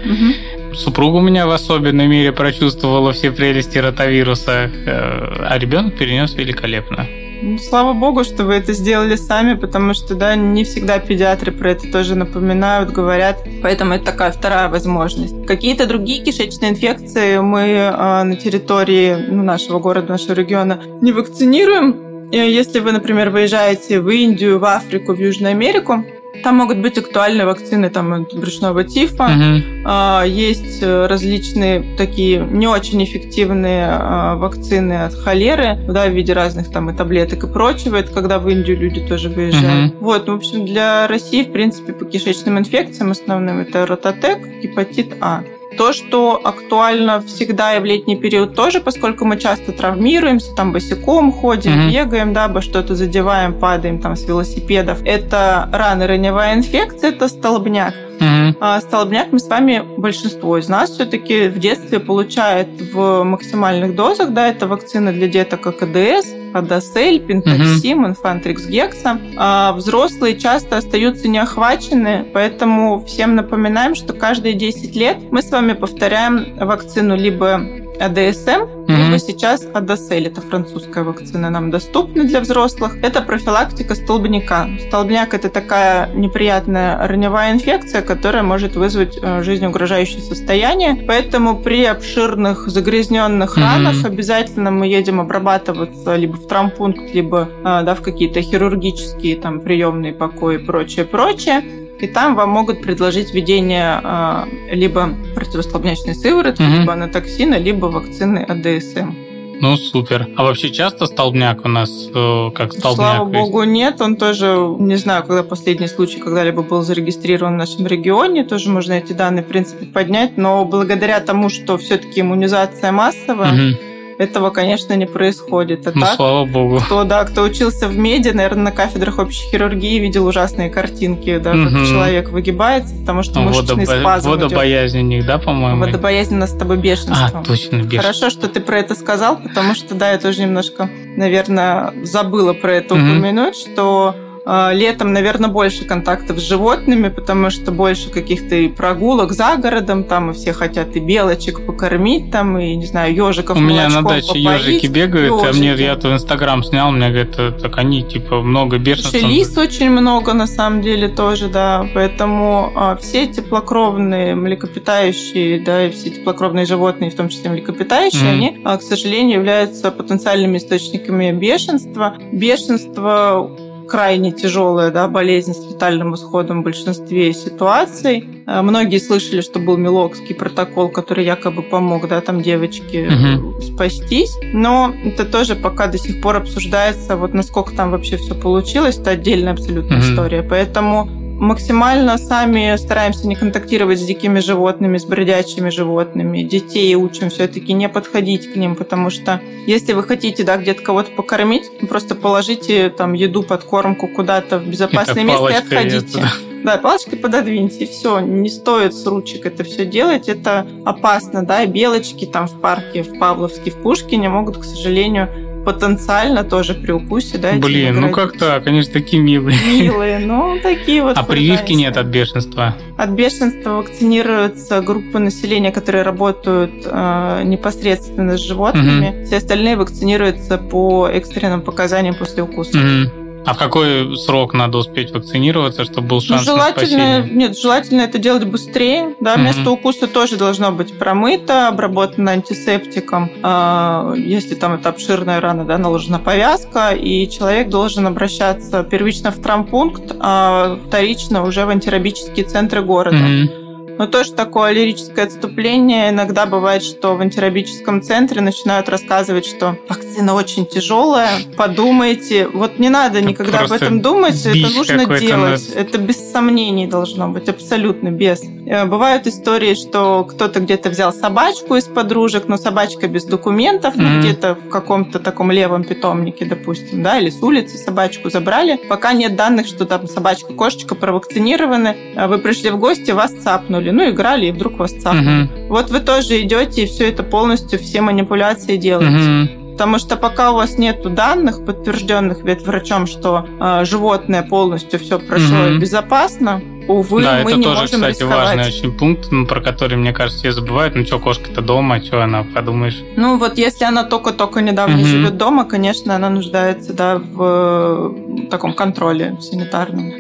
Супруга 0.74 1.18
у 1.18 1.22
меня 1.22 1.48
в 1.48 1.52
особенной 1.52 2.08
мере 2.08 2.32
прочувствовала 2.32 3.13
все 3.13 3.32
прелести 3.32 3.78
ротавируса, 3.78 4.70
э, 4.86 5.46
а 5.48 5.58
ребенок 5.58 5.98
перенес 5.98 6.36
великолепно. 6.36 7.08
Ну, 7.47 7.60
слава 7.60 7.93
богу, 7.93 8.23
что 8.23 8.43
вы 8.43 8.55
это 8.55 8.73
сделали 8.73 9.15
сами, 9.15 9.53
потому 9.53 9.93
что, 9.93 10.15
да, 10.15 10.36
не 10.36 10.63
всегда 10.63 10.97
педиатры 10.97 11.51
про 11.51 11.71
это 11.71 11.91
тоже 11.91 12.15
напоминают, 12.15 12.91
говорят. 12.91 13.38
Поэтому 13.62 13.93
это 13.93 14.05
такая 14.05 14.31
вторая 14.31 14.67
возможность. 14.67 15.45
Какие-то 15.45 15.86
другие 15.86 16.23
кишечные 16.23 16.71
инфекции 16.71 17.38
мы 17.38 17.62
э, 17.62 18.23
на 18.23 18.36
территории 18.36 19.27
ну, 19.29 19.43
нашего 19.43 19.77
города, 19.77 20.13
нашего 20.13 20.34
региона 20.34 20.81
не 21.01 21.12
вакцинируем. 21.12 22.31
Если 22.31 22.79
вы, 22.79 22.91
например, 22.91 23.29
выезжаете 23.29 24.01
в 24.01 24.10
Индию, 24.10 24.58
в 24.58 24.65
Африку, 24.65 25.13
в 25.13 25.19
Южную 25.19 25.51
Америку, 25.51 26.03
там 26.43 26.56
могут 26.56 26.80
быть 26.80 26.98
актуальны 26.98 27.45
вакцины 27.45 27.89
там, 27.89 28.13
от 28.13 28.34
брюшного 28.34 28.84
тифа. 28.84 29.26
Угу. 29.26 30.28
Есть 30.28 30.82
э, 30.82 31.08
различные 31.08 31.95
такие 31.98 32.39
не 32.39 32.67
очень 32.67 33.04
эффективные 33.04 33.88
а, 33.89 34.36
вакцины 34.36 35.06
от 35.06 35.13
холеры, 35.13 35.78
да, 35.88 36.08
в 36.08 36.13
виде 36.13 36.34
разных 36.34 36.71
там 36.71 36.89
и 36.89 36.95
таблеток 36.95 37.43
и 37.43 37.48
прочего. 37.48 37.95
Это 37.95 38.12
когда 38.12 38.39
в 38.39 38.50
Индию 38.50 38.78
люди 38.78 39.02
тоже 39.02 39.30
выезжают. 39.30 39.93
Угу. 39.95 40.04
Вот, 40.04 40.28
ну, 40.28 40.34
в 40.34 40.38
общем, 40.38 40.65
для 40.65 41.08
России, 41.08 41.43
в 41.43 41.52
принципе, 41.52 41.93
по 41.93 42.06
кишечным 42.06 42.60
инфекциям 42.60 43.12
основным 43.12 43.60
это 43.60 43.86
рототек, 43.86 44.39
гепатит 44.62 45.13
А. 45.21 45.43
То, 45.78 45.94
что 45.94 46.40
актуально 46.44 47.22
всегда 47.22 47.76
и 47.76 47.80
в 47.80 47.86
летний 47.86 48.16
период 48.16 48.56
тоже, 48.56 48.80
поскольку 48.80 49.26
мы 49.26 49.38
часто 49.38 49.72
травмируемся, 49.72 50.56
там 50.56 50.72
босиком 50.72 51.32
ходим, 51.32 51.72
mm-hmm. 51.72 51.92
бегаем, 51.92 52.34
да, 52.34 52.46
обо 52.46 52.62
что-то 52.62 52.96
задеваем, 52.96 53.54
падаем 53.60 54.00
там 54.00 54.16
с 54.16 54.26
велосипедов. 54.26 55.00
Это 55.04 55.70
рано 55.74 56.08
раневая 56.08 56.56
инфекция, 56.56 57.10
это 57.10 57.28
столбняк. 57.28 57.94
Mm-hmm. 58.20 58.56
А 58.62 58.80
столбняк 58.80 59.32
мы 59.32 59.40
с 59.40 59.48
вами, 59.48 59.84
большинство 59.98 60.58
из 60.58 60.70
нас 60.70 60.92
все-таки 60.92 61.48
в 61.48 61.60
детстве 61.60 62.00
получает 62.00 62.70
в 62.94 63.24
максимальных 63.24 63.96
дозах, 63.96 64.32
да, 64.32 64.48
это 64.48 64.68
вакцина 64.68 65.12
для 65.12 65.28
деток 65.28 65.68
АКДС, 65.68 66.28
Адосель, 66.56 67.20
Пентаксим, 67.20 68.06
mm-hmm. 68.06 68.10
Инфантрикс 68.10 68.65
Гекса. 68.65 69.20
А 69.38 69.74
взрослые 69.74 70.38
часто 70.38 70.78
остаются 70.78 71.28
неохвачены, 71.28 72.26
поэтому 72.34 73.04
всем 73.06 73.36
напоминаем, 73.36 73.96
что 73.96 74.13
каждые 74.13 74.54
10 74.54 74.96
лет 74.96 75.18
мы 75.32 75.41
с 75.41 75.52
вами 75.52 75.74
повторяем 75.74 76.56
вакцину 76.58 77.15
либо 77.15 77.62
АДСМ, 77.99 78.49
mm-hmm. 78.49 78.95
либо 78.95 79.19
сейчас 79.19 79.65
Адосель. 79.73 80.27
Это 80.27 80.41
французская 80.41 81.03
вакцина, 81.03 81.49
нам 81.49 81.71
доступна 81.71 82.23
для 82.23 82.39
взрослых. 82.41 82.97
Это 83.01 83.21
профилактика 83.21 83.95
столбняка. 83.95 84.67
Столбняк– 84.88 85.34
это 85.36 85.49
такая 85.49 86.12
неприятная 86.13 87.08
раневая 87.08 87.53
инфекция, 87.53 88.01
которая 88.01 88.43
может 88.43 88.75
вызвать 88.75 89.17
э, 89.21 89.43
жизнеугрожающее 89.43 90.21
состояние. 90.21 91.03
Поэтому 91.08 91.58
при 91.58 91.86
обширных 91.86 92.67
загрязненных 92.67 93.58
mm-hmm. 93.58 93.62
ранах 93.62 94.05
обязательно 94.05 94.71
мы 94.71 94.88
едем 94.88 95.19
обрабатываться 95.19 96.15
либо 96.15 96.36
в 96.36 96.47
травмпункт, 96.47 97.13
либо 97.13 97.49
э, 97.60 97.63
да, 97.63 97.95
в 97.95 98.01
какие-то 98.01 98.41
хирургические 98.41 99.36
там 99.38 99.62
приемные 99.62 100.13
покои 100.13 100.55
и 100.55 100.65
прочее, 100.65 101.05
прочее. 101.05 101.85
И 101.99 102.08
там 102.08 102.36
вам 102.36 102.49
могут 102.49 102.81
предложить 102.81 103.34
введение 103.34 104.01
э, 104.03 104.45
либо 104.71 105.10
противостолбнячной 105.34 106.15
сыворотки, 106.15 106.62
mm-hmm. 106.62 106.79
либо 106.79 106.93
анатоксина, 106.93 107.55
либо 107.55 107.86
вакцины 107.86 108.39
АДСМ. 108.39 109.13
Ну, 109.62 109.77
супер. 109.77 110.27
А 110.36 110.43
вообще 110.43 110.69
часто 110.69 111.05
столбняк 111.05 111.63
у 111.63 111.69
нас 111.69 112.10
э, 112.13 112.51
как 112.53 112.73
столбняк? 112.73 113.15
Слава 113.15 113.25
богу, 113.25 113.63
нет. 113.63 114.01
Он 114.01 114.17
тоже, 114.17 114.58
не 114.79 114.95
знаю, 114.95 115.23
когда 115.23 115.43
последний 115.43 115.88
случай 115.88 116.19
когда-либо 116.19 116.62
был 116.62 116.81
зарегистрирован 116.81 117.53
в 117.53 117.58
нашем 117.58 117.88
регионе, 117.88 118.43
тоже 118.43 118.69
можно 118.69 118.93
эти 118.93 119.13
данные, 119.13 119.43
в 119.43 119.47
принципе, 119.47 119.86
поднять, 119.86 120.38
но 120.38 120.65
благодаря 120.65 121.21
тому, 121.21 121.49
что 121.49 121.77
все-таки 121.77 122.21
иммунизация 122.21 122.91
массовая, 122.91 123.53
угу 123.53 123.94
этого, 124.17 124.49
конечно, 124.49 124.93
не 124.93 125.06
происходит. 125.06 125.88
А 125.88 125.91
ну, 125.93 126.01
так, 126.01 126.15
слава 126.15 126.45
богу. 126.45 126.80
Кто, 126.80 127.04
да, 127.04 127.23
кто 127.25 127.43
учился 127.43 127.88
в 127.88 127.97
меди, 127.97 128.30
наверное, 128.30 128.65
на 128.65 128.71
кафедрах 128.71 129.19
общей 129.19 129.41
хирургии 129.49 129.99
видел 129.99 130.25
ужасные 130.25 130.69
картинки, 130.69 131.38
да, 131.38 131.51
угу. 131.51 131.63
как 131.63 131.88
человек 131.88 132.30
выгибается, 132.30 132.95
потому 132.95 133.23
что 133.23 133.39
мышечный 133.39 133.86
Водобо... 133.86 134.01
спазм 134.01 134.30
Водобоязнь 134.30 134.99
у 134.99 135.04
них, 135.04 135.25
да, 135.25 135.38
по-моему? 135.38 135.82
Водобоязнь 135.82 136.36
у 136.36 136.38
нас 136.38 136.51
с 136.51 136.58
тобой 136.58 136.78
бешенство. 136.78 137.32
А, 137.34 137.43
точно, 137.43 137.78
бешенство. 137.78 138.01
Хорошо, 138.01 138.30
что 138.30 138.47
ты 138.47 138.60
про 138.60 138.80
это 138.80 138.95
сказал, 138.95 139.38
потому 139.38 139.75
что, 139.75 139.95
да, 139.95 140.12
я 140.12 140.17
тоже 140.17 140.41
немножко, 140.41 140.89
наверное, 141.17 141.93
забыла 142.04 142.54
про 142.54 142.75
это 142.75 142.95
угу. 142.95 143.04
упомянуть, 143.04 143.56
что 143.56 144.15
летом, 144.45 145.12
наверное, 145.13 145.49
больше 145.49 145.86
контактов 145.86 146.39
с 146.39 146.43
животными, 146.43 147.10
потому 147.10 147.49
что 147.49 147.71
больше 147.71 148.10
каких-то 148.10 148.55
и 148.55 148.67
прогулок 148.67 149.31
за 149.31 149.58
городом, 149.58 150.03
там 150.03 150.31
и 150.31 150.34
все 150.34 150.53
хотят 150.53 150.95
и 150.95 150.99
белочек 150.99 151.65
покормить, 151.65 152.31
там 152.31 152.58
и, 152.58 152.75
не 152.75 152.86
знаю, 152.86 153.15
ежиков 153.15 153.58
У 153.58 153.60
меня 153.60 153.89
на 153.89 154.03
даче 154.03 154.38
ежики 154.38 154.88
бегают, 154.88 155.41
ежики. 155.41 155.49
а 155.49 155.53
мне 155.58 155.84
я 155.84 155.95
в 155.95 156.05
Инстаграм 156.05 156.63
снял, 156.63 156.91
мне 156.91 157.10
говорят, 157.10 157.62
так 157.62 157.77
они, 157.77 158.03
типа, 158.03 158.41
много 158.41 158.77
бешенства. 158.77 159.17
Лис 159.17 159.58
очень 159.58 159.89
много, 159.89 160.33
на 160.33 160.48
самом 160.48 160.81
деле, 160.81 161.08
тоже, 161.08 161.48
да, 161.48 161.87
поэтому 161.93 162.71
а, 162.75 162.96
все 162.98 163.27
теплокровные 163.27 164.35
млекопитающие, 164.35 165.60
да, 165.60 165.87
и 165.87 165.91
все 165.91 166.12
теплокровные 166.12 166.65
животные, 166.65 167.10
в 167.10 167.15
том 167.15 167.29
числе 167.29 167.50
млекопитающие, 167.50 168.21
mm-hmm. 168.21 168.33
они, 168.33 168.62
а, 168.63 168.77
к 168.77 168.81
сожалению, 168.81 169.39
являются 169.39 169.91
потенциальными 169.91 170.58
источниками 170.58 171.31
бешенства. 171.31 172.15
Бешенство 172.31 173.52
крайне 173.88 174.31
тяжелая 174.31 174.92
да, 174.92 175.08
болезнь 175.08 175.54
с 175.54 175.71
летальным 175.71 176.15
исходом 176.15 176.62
в 176.62 176.63
большинстве 176.63 177.33
ситуаций. 177.33 178.44
Э, 178.48 178.62
многие 178.62 179.00
слышали, 179.00 179.42
что 179.42 179.60
был 179.60 179.77
Милокский 179.77 180.36
протокол, 180.36 180.90
который 180.90 181.25
якобы 181.25 181.62
помог 181.63 182.08
да, 182.08 182.21
там 182.21 182.42
девочке 182.42 183.08
угу. 183.08 183.62
спастись. 183.62 184.36
Но 184.54 184.94
это 185.04 185.25
тоже 185.25 185.56
пока 185.56 185.88
до 185.88 185.98
сих 185.98 186.21
пор 186.21 186.38
обсуждается, 186.38 187.15
вот 187.17 187.33
насколько 187.33 187.73
там 187.73 187.92
вообще 187.92 188.17
все 188.17 188.36
получилось. 188.36 188.98
Это 188.98 189.12
отдельная 189.12 189.54
абсолютно 189.54 189.98
угу. 189.98 190.06
история. 190.06 190.44
Поэтому 190.44 191.25
максимально 191.40 192.17
сами 192.17 192.75
стараемся 192.77 193.27
не 193.27 193.36
контактировать 193.36 194.00
с 194.00 194.04
дикими 194.04 194.40
животными, 194.40 194.98
с 194.98 195.06
бродячими 195.06 195.69
животными. 195.69 196.44
Детей 196.44 196.96
учим 196.96 197.29
все-таки 197.29 197.73
не 197.73 197.90
подходить 197.90 198.52
к 198.52 198.56
ним, 198.56 198.75
потому 198.75 199.10
что 199.10 199.42
если 199.67 199.94
вы 199.94 200.04
хотите 200.04 200.44
да, 200.44 200.58
где-то 200.58 200.81
кого-то 200.81 201.12
покормить, 201.12 201.69
просто 201.90 202.15
положите 202.15 202.90
там 202.90 203.13
еду, 203.13 203.44
подкормку 203.44 204.08
куда-то 204.08 204.60
в 204.60 204.67
безопасное 204.67 205.23
это 205.23 205.23
место 205.23 205.48
и 205.48 205.54
отходите. 205.54 206.19
Это, 206.19 206.31
да. 206.63 206.77
палочкой 206.77 207.19
пододвиньте, 207.19 207.83
и 207.83 207.88
все. 207.88 208.19
Не 208.19 208.50
стоит 208.50 208.94
с 208.94 209.06
ручек 209.06 209.46
это 209.46 209.63
все 209.63 209.86
делать. 209.86 210.27
Это 210.29 210.65
опасно, 210.86 211.46
да, 211.46 211.65
белочки 211.65 212.25
там 212.25 212.48
в 212.48 212.60
парке, 212.60 213.04
в 213.04 213.19
Павловске, 213.19 213.71
в 213.71 213.81
Пушкине 213.81 214.29
могут, 214.29 214.58
к 214.58 214.63
сожалению, 214.63 215.29
потенциально 215.66 216.44
тоже 216.44 216.74
при 216.76 216.92
укусе, 216.92 217.38
да? 217.38 217.54
Блин, 217.54 218.00
ну 218.00 218.12
как 218.12 218.38
так? 218.38 218.68
Они 218.68 218.82
же 218.82 218.90
такие 218.90 219.22
милые. 219.22 219.58
Милые, 219.68 220.20
ну 220.20 220.60
такие 220.62 221.02
вот. 221.02 221.18
А 221.18 221.24
прививки 221.24 221.74
нет 221.74 221.98
от 221.98 222.08
бешенства? 222.08 222.76
От 222.98 223.10
бешенства 223.10 223.72
вакцинируются 223.72 224.82
группы 224.82 225.20
населения, 225.20 225.72
которые 225.72 226.04
работают 226.04 226.72
э, 226.86 227.42
непосредственно 227.44 228.38
с 228.38 228.42
животными. 228.42 229.18
Угу. 229.18 229.26
Все 229.26 229.38
остальные 229.38 229.76
вакцинируются 229.76 230.58
по 230.58 231.08
экстренным 231.08 231.62
показаниям 231.62 232.16
после 232.16 232.44
укуса. 232.44 232.78
Угу. 232.78 233.25
А 233.46 233.54
в 233.54 233.58
какой 233.58 234.17
срок 234.17 234.54
надо 234.54 234.79
успеть 234.79 235.12
вакцинироваться, 235.12 235.85
чтобы 235.85 236.08
был 236.08 236.21
шанс 236.21 236.46
ну, 236.46 236.54
желательно, 236.54 236.98
на 236.98 237.19
спасение? 237.19 237.35
Нет, 237.35 237.58
желательно 237.58 238.02
это 238.02 238.17
делать 238.17 238.46
быстрее. 238.46 239.15
Да, 239.19 239.35
mm 239.35 239.46
место 239.46 239.69
укуса 239.69 240.08
тоже 240.08 240.37
должно 240.37 240.71
быть 240.71 240.98
промыто, 240.98 241.67
обработано 241.67 242.31
антисептиком. 242.31 243.31
А, 243.43 244.13
если 244.15 244.56
там 244.56 244.73
это 244.73 244.89
обширная 244.89 245.39
рана, 245.39 245.65
да, 245.65 245.77
наложена 245.77 246.17
повязка, 246.17 246.91
и 246.91 247.29
человек 247.29 247.69
должен 247.69 248.08
обращаться 248.08 248.83
первично 248.83 249.31
в 249.31 249.39
травмпункт, 249.39 250.15
а 250.19 250.79
вторично 250.87 251.43
уже 251.43 251.65
в 251.65 251.69
антирабические 251.69 252.46
центры 252.46 252.81
города. 252.81 253.17
mm 253.17 253.65
но 253.98 254.08
тоже 254.08 254.33
такое 254.33 254.71
лирическое 254.71 255.25
отступление. 255.25 256.10
Иногда 256.10 256.46
бывает, 256.46 256.83
что 256.83 257.15
в 257.15 257.21
антирабическом 257.21 258.02
центре 258.02 258.41
начинают 258.41 258.89
рассказывать, 258.89 259.46
что 259.46 259.77
вакцина 259.87 260.33
очень 260.33 260.65
тяжелая, 260.65 261.39
подумайте. 261.58 262.48
Вот 262.48 262.79
не 262.79 262.89
надо 262.89 263.19
это 263.19 263.27
никогда 263.27 263.60
об 263.60 263.71
этом 263.71 264.02
думать, 264.02 264.46
это 264.46 264.73
нужно 264.73 265.06
делать. 265.19 265.73
На... 265.75 265.79
Это 265.79 265.98
без 265.98 266.31
сомнений 266.31 266.87
должно 266.87 267.29
быть, 267.29 267.50
абсолютно 267.50 268.10
без. 268.10 268.41
Э, 268.66 268.86
бывают 268.86 269.28
истории, 269.28 269.76
что 269.76 270.24
кто-то 270.24 270.60
где-то 270.60 270.90
взял 270.90 271.13
собачку 271.13 271.76
из 271.76 271.86
подружек, 271.86 272.48
но 272.48 272.58
собачка 272.58 273.08
без 273.08 273.26
документов, 273.26 273.96
mm-hmm. 273.96 274.02
ну, 274.02 274.20
где-то 274.20 274.56
в 274.56 274.70
каком-то 274.70 275.20
таком 275.20 275.52
левом 275.52 275.84
питомнике, 275.84 276.46
допустим, 276.46 277.04
да, 277.04 277.20
или 277.20 277.30
с 277.30 277.42
улицы 277.42 277.78
собачку 277.78 278.30
забрали. 278.30 278.80
Пока 278.90 279.13
нет 279.13 279.36
данных, 279.36 279.68
что 279.68 279.86
там 279.86 280.08
собачка, 280.08 280.54
кошечка 280.54 280.96
провакцинированы, 280.96 281.96
а 282.16 282.28
вы 282.28 282.40
пришли 282.40 282.70
в 282.72 282.78
гости, 282.78 283.12
вас 283.12 283.32
цапнули 283.32 283.92
ну, 283.92 284.10
играли, 284.10 284.48
и 284.48 284.52
вдруг 284.52 284.80
вас 284.80 284.92
цапнули. 284.94 285.44
Угу. 285.44 285.68
Вот 285.70 285.90
вы 285.92 286.00
тоже 286.00 286.42
идете 286.42 286.84
и 286.84 286.86
все 286.86 287.10
это 287.10 287.24
полностью, 287.24 287.80
все 287.80 288.02
манипуляции 288.02 288.78
делаете. 288.78 289.54
Угу. 289.54 289.65
Потому 289.76 290.00
что 290.00 290.15
пока 290.15 290.52
у 290.52 290.56
вас 290.56 290.78
нет 290.78 291.04
данных, 291.13 291.65
подтвержденных 291.65 292.44
ведь 292.44 292.62
врачом, 292.62 293.08
что 293.08 293.46
э, 293.60 293.84
животное 293.84 294.42
полностью 294.42 294.98
все 295.02 295.19
прошло 295.19 295.65
угу. 295.65 295.80
безопасно, 295.80 296.62
увы, 296.88 297.23
да, 297.23 297.42
мы 297.44 297.50
это 297.50 297.60
не 297.60 297.65
тоже, 297.65 297.82
можем 297.82 297.96
кстати, 298.00 298.19
рисковать. 298.19 298.56
важный 298.56 298.67
очень 298.67 298.98
пункт, 298.98 299.30
про 299.50 299.60
который, 299.60 299.98
мне 299.98 300.13
кажется, 300.13 300.40
все 300.40 300.54
забывают. 300.54 300.96
Ну 300.96 301.06
что, 301.06 301.19
кошка-то 301.19 301.62
дома, 301.62 302.02
что 302.02 302.23
она, 302.23 302.46
подумаешь? 302.56 303.04
Ну 303.17 303.38
вот 303.38 303.58
если 303.58 303.84
она 303.84 304.06
только-только 304.06 304.62
недавно 304.62 304.96
угу. 304.96 305.06
живет 305.06 305.36
дома, 305.36 305.65
конечно, 305.65 306.15
она 306.15 306.30
нуждается 306.30 306.94
да, 306.94 307.17
в 307.17 308.15
э, 308.46 308.48
таком 308.50 308.76
контроле 308.76 309.36
санитарном. 309.42 310.13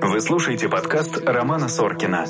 Вы 0.00 0.22
слушаете 0.22 0.70
подкаст 0.70 1.22
Романа 1.26 1.68
Соркина. 1.68 2.24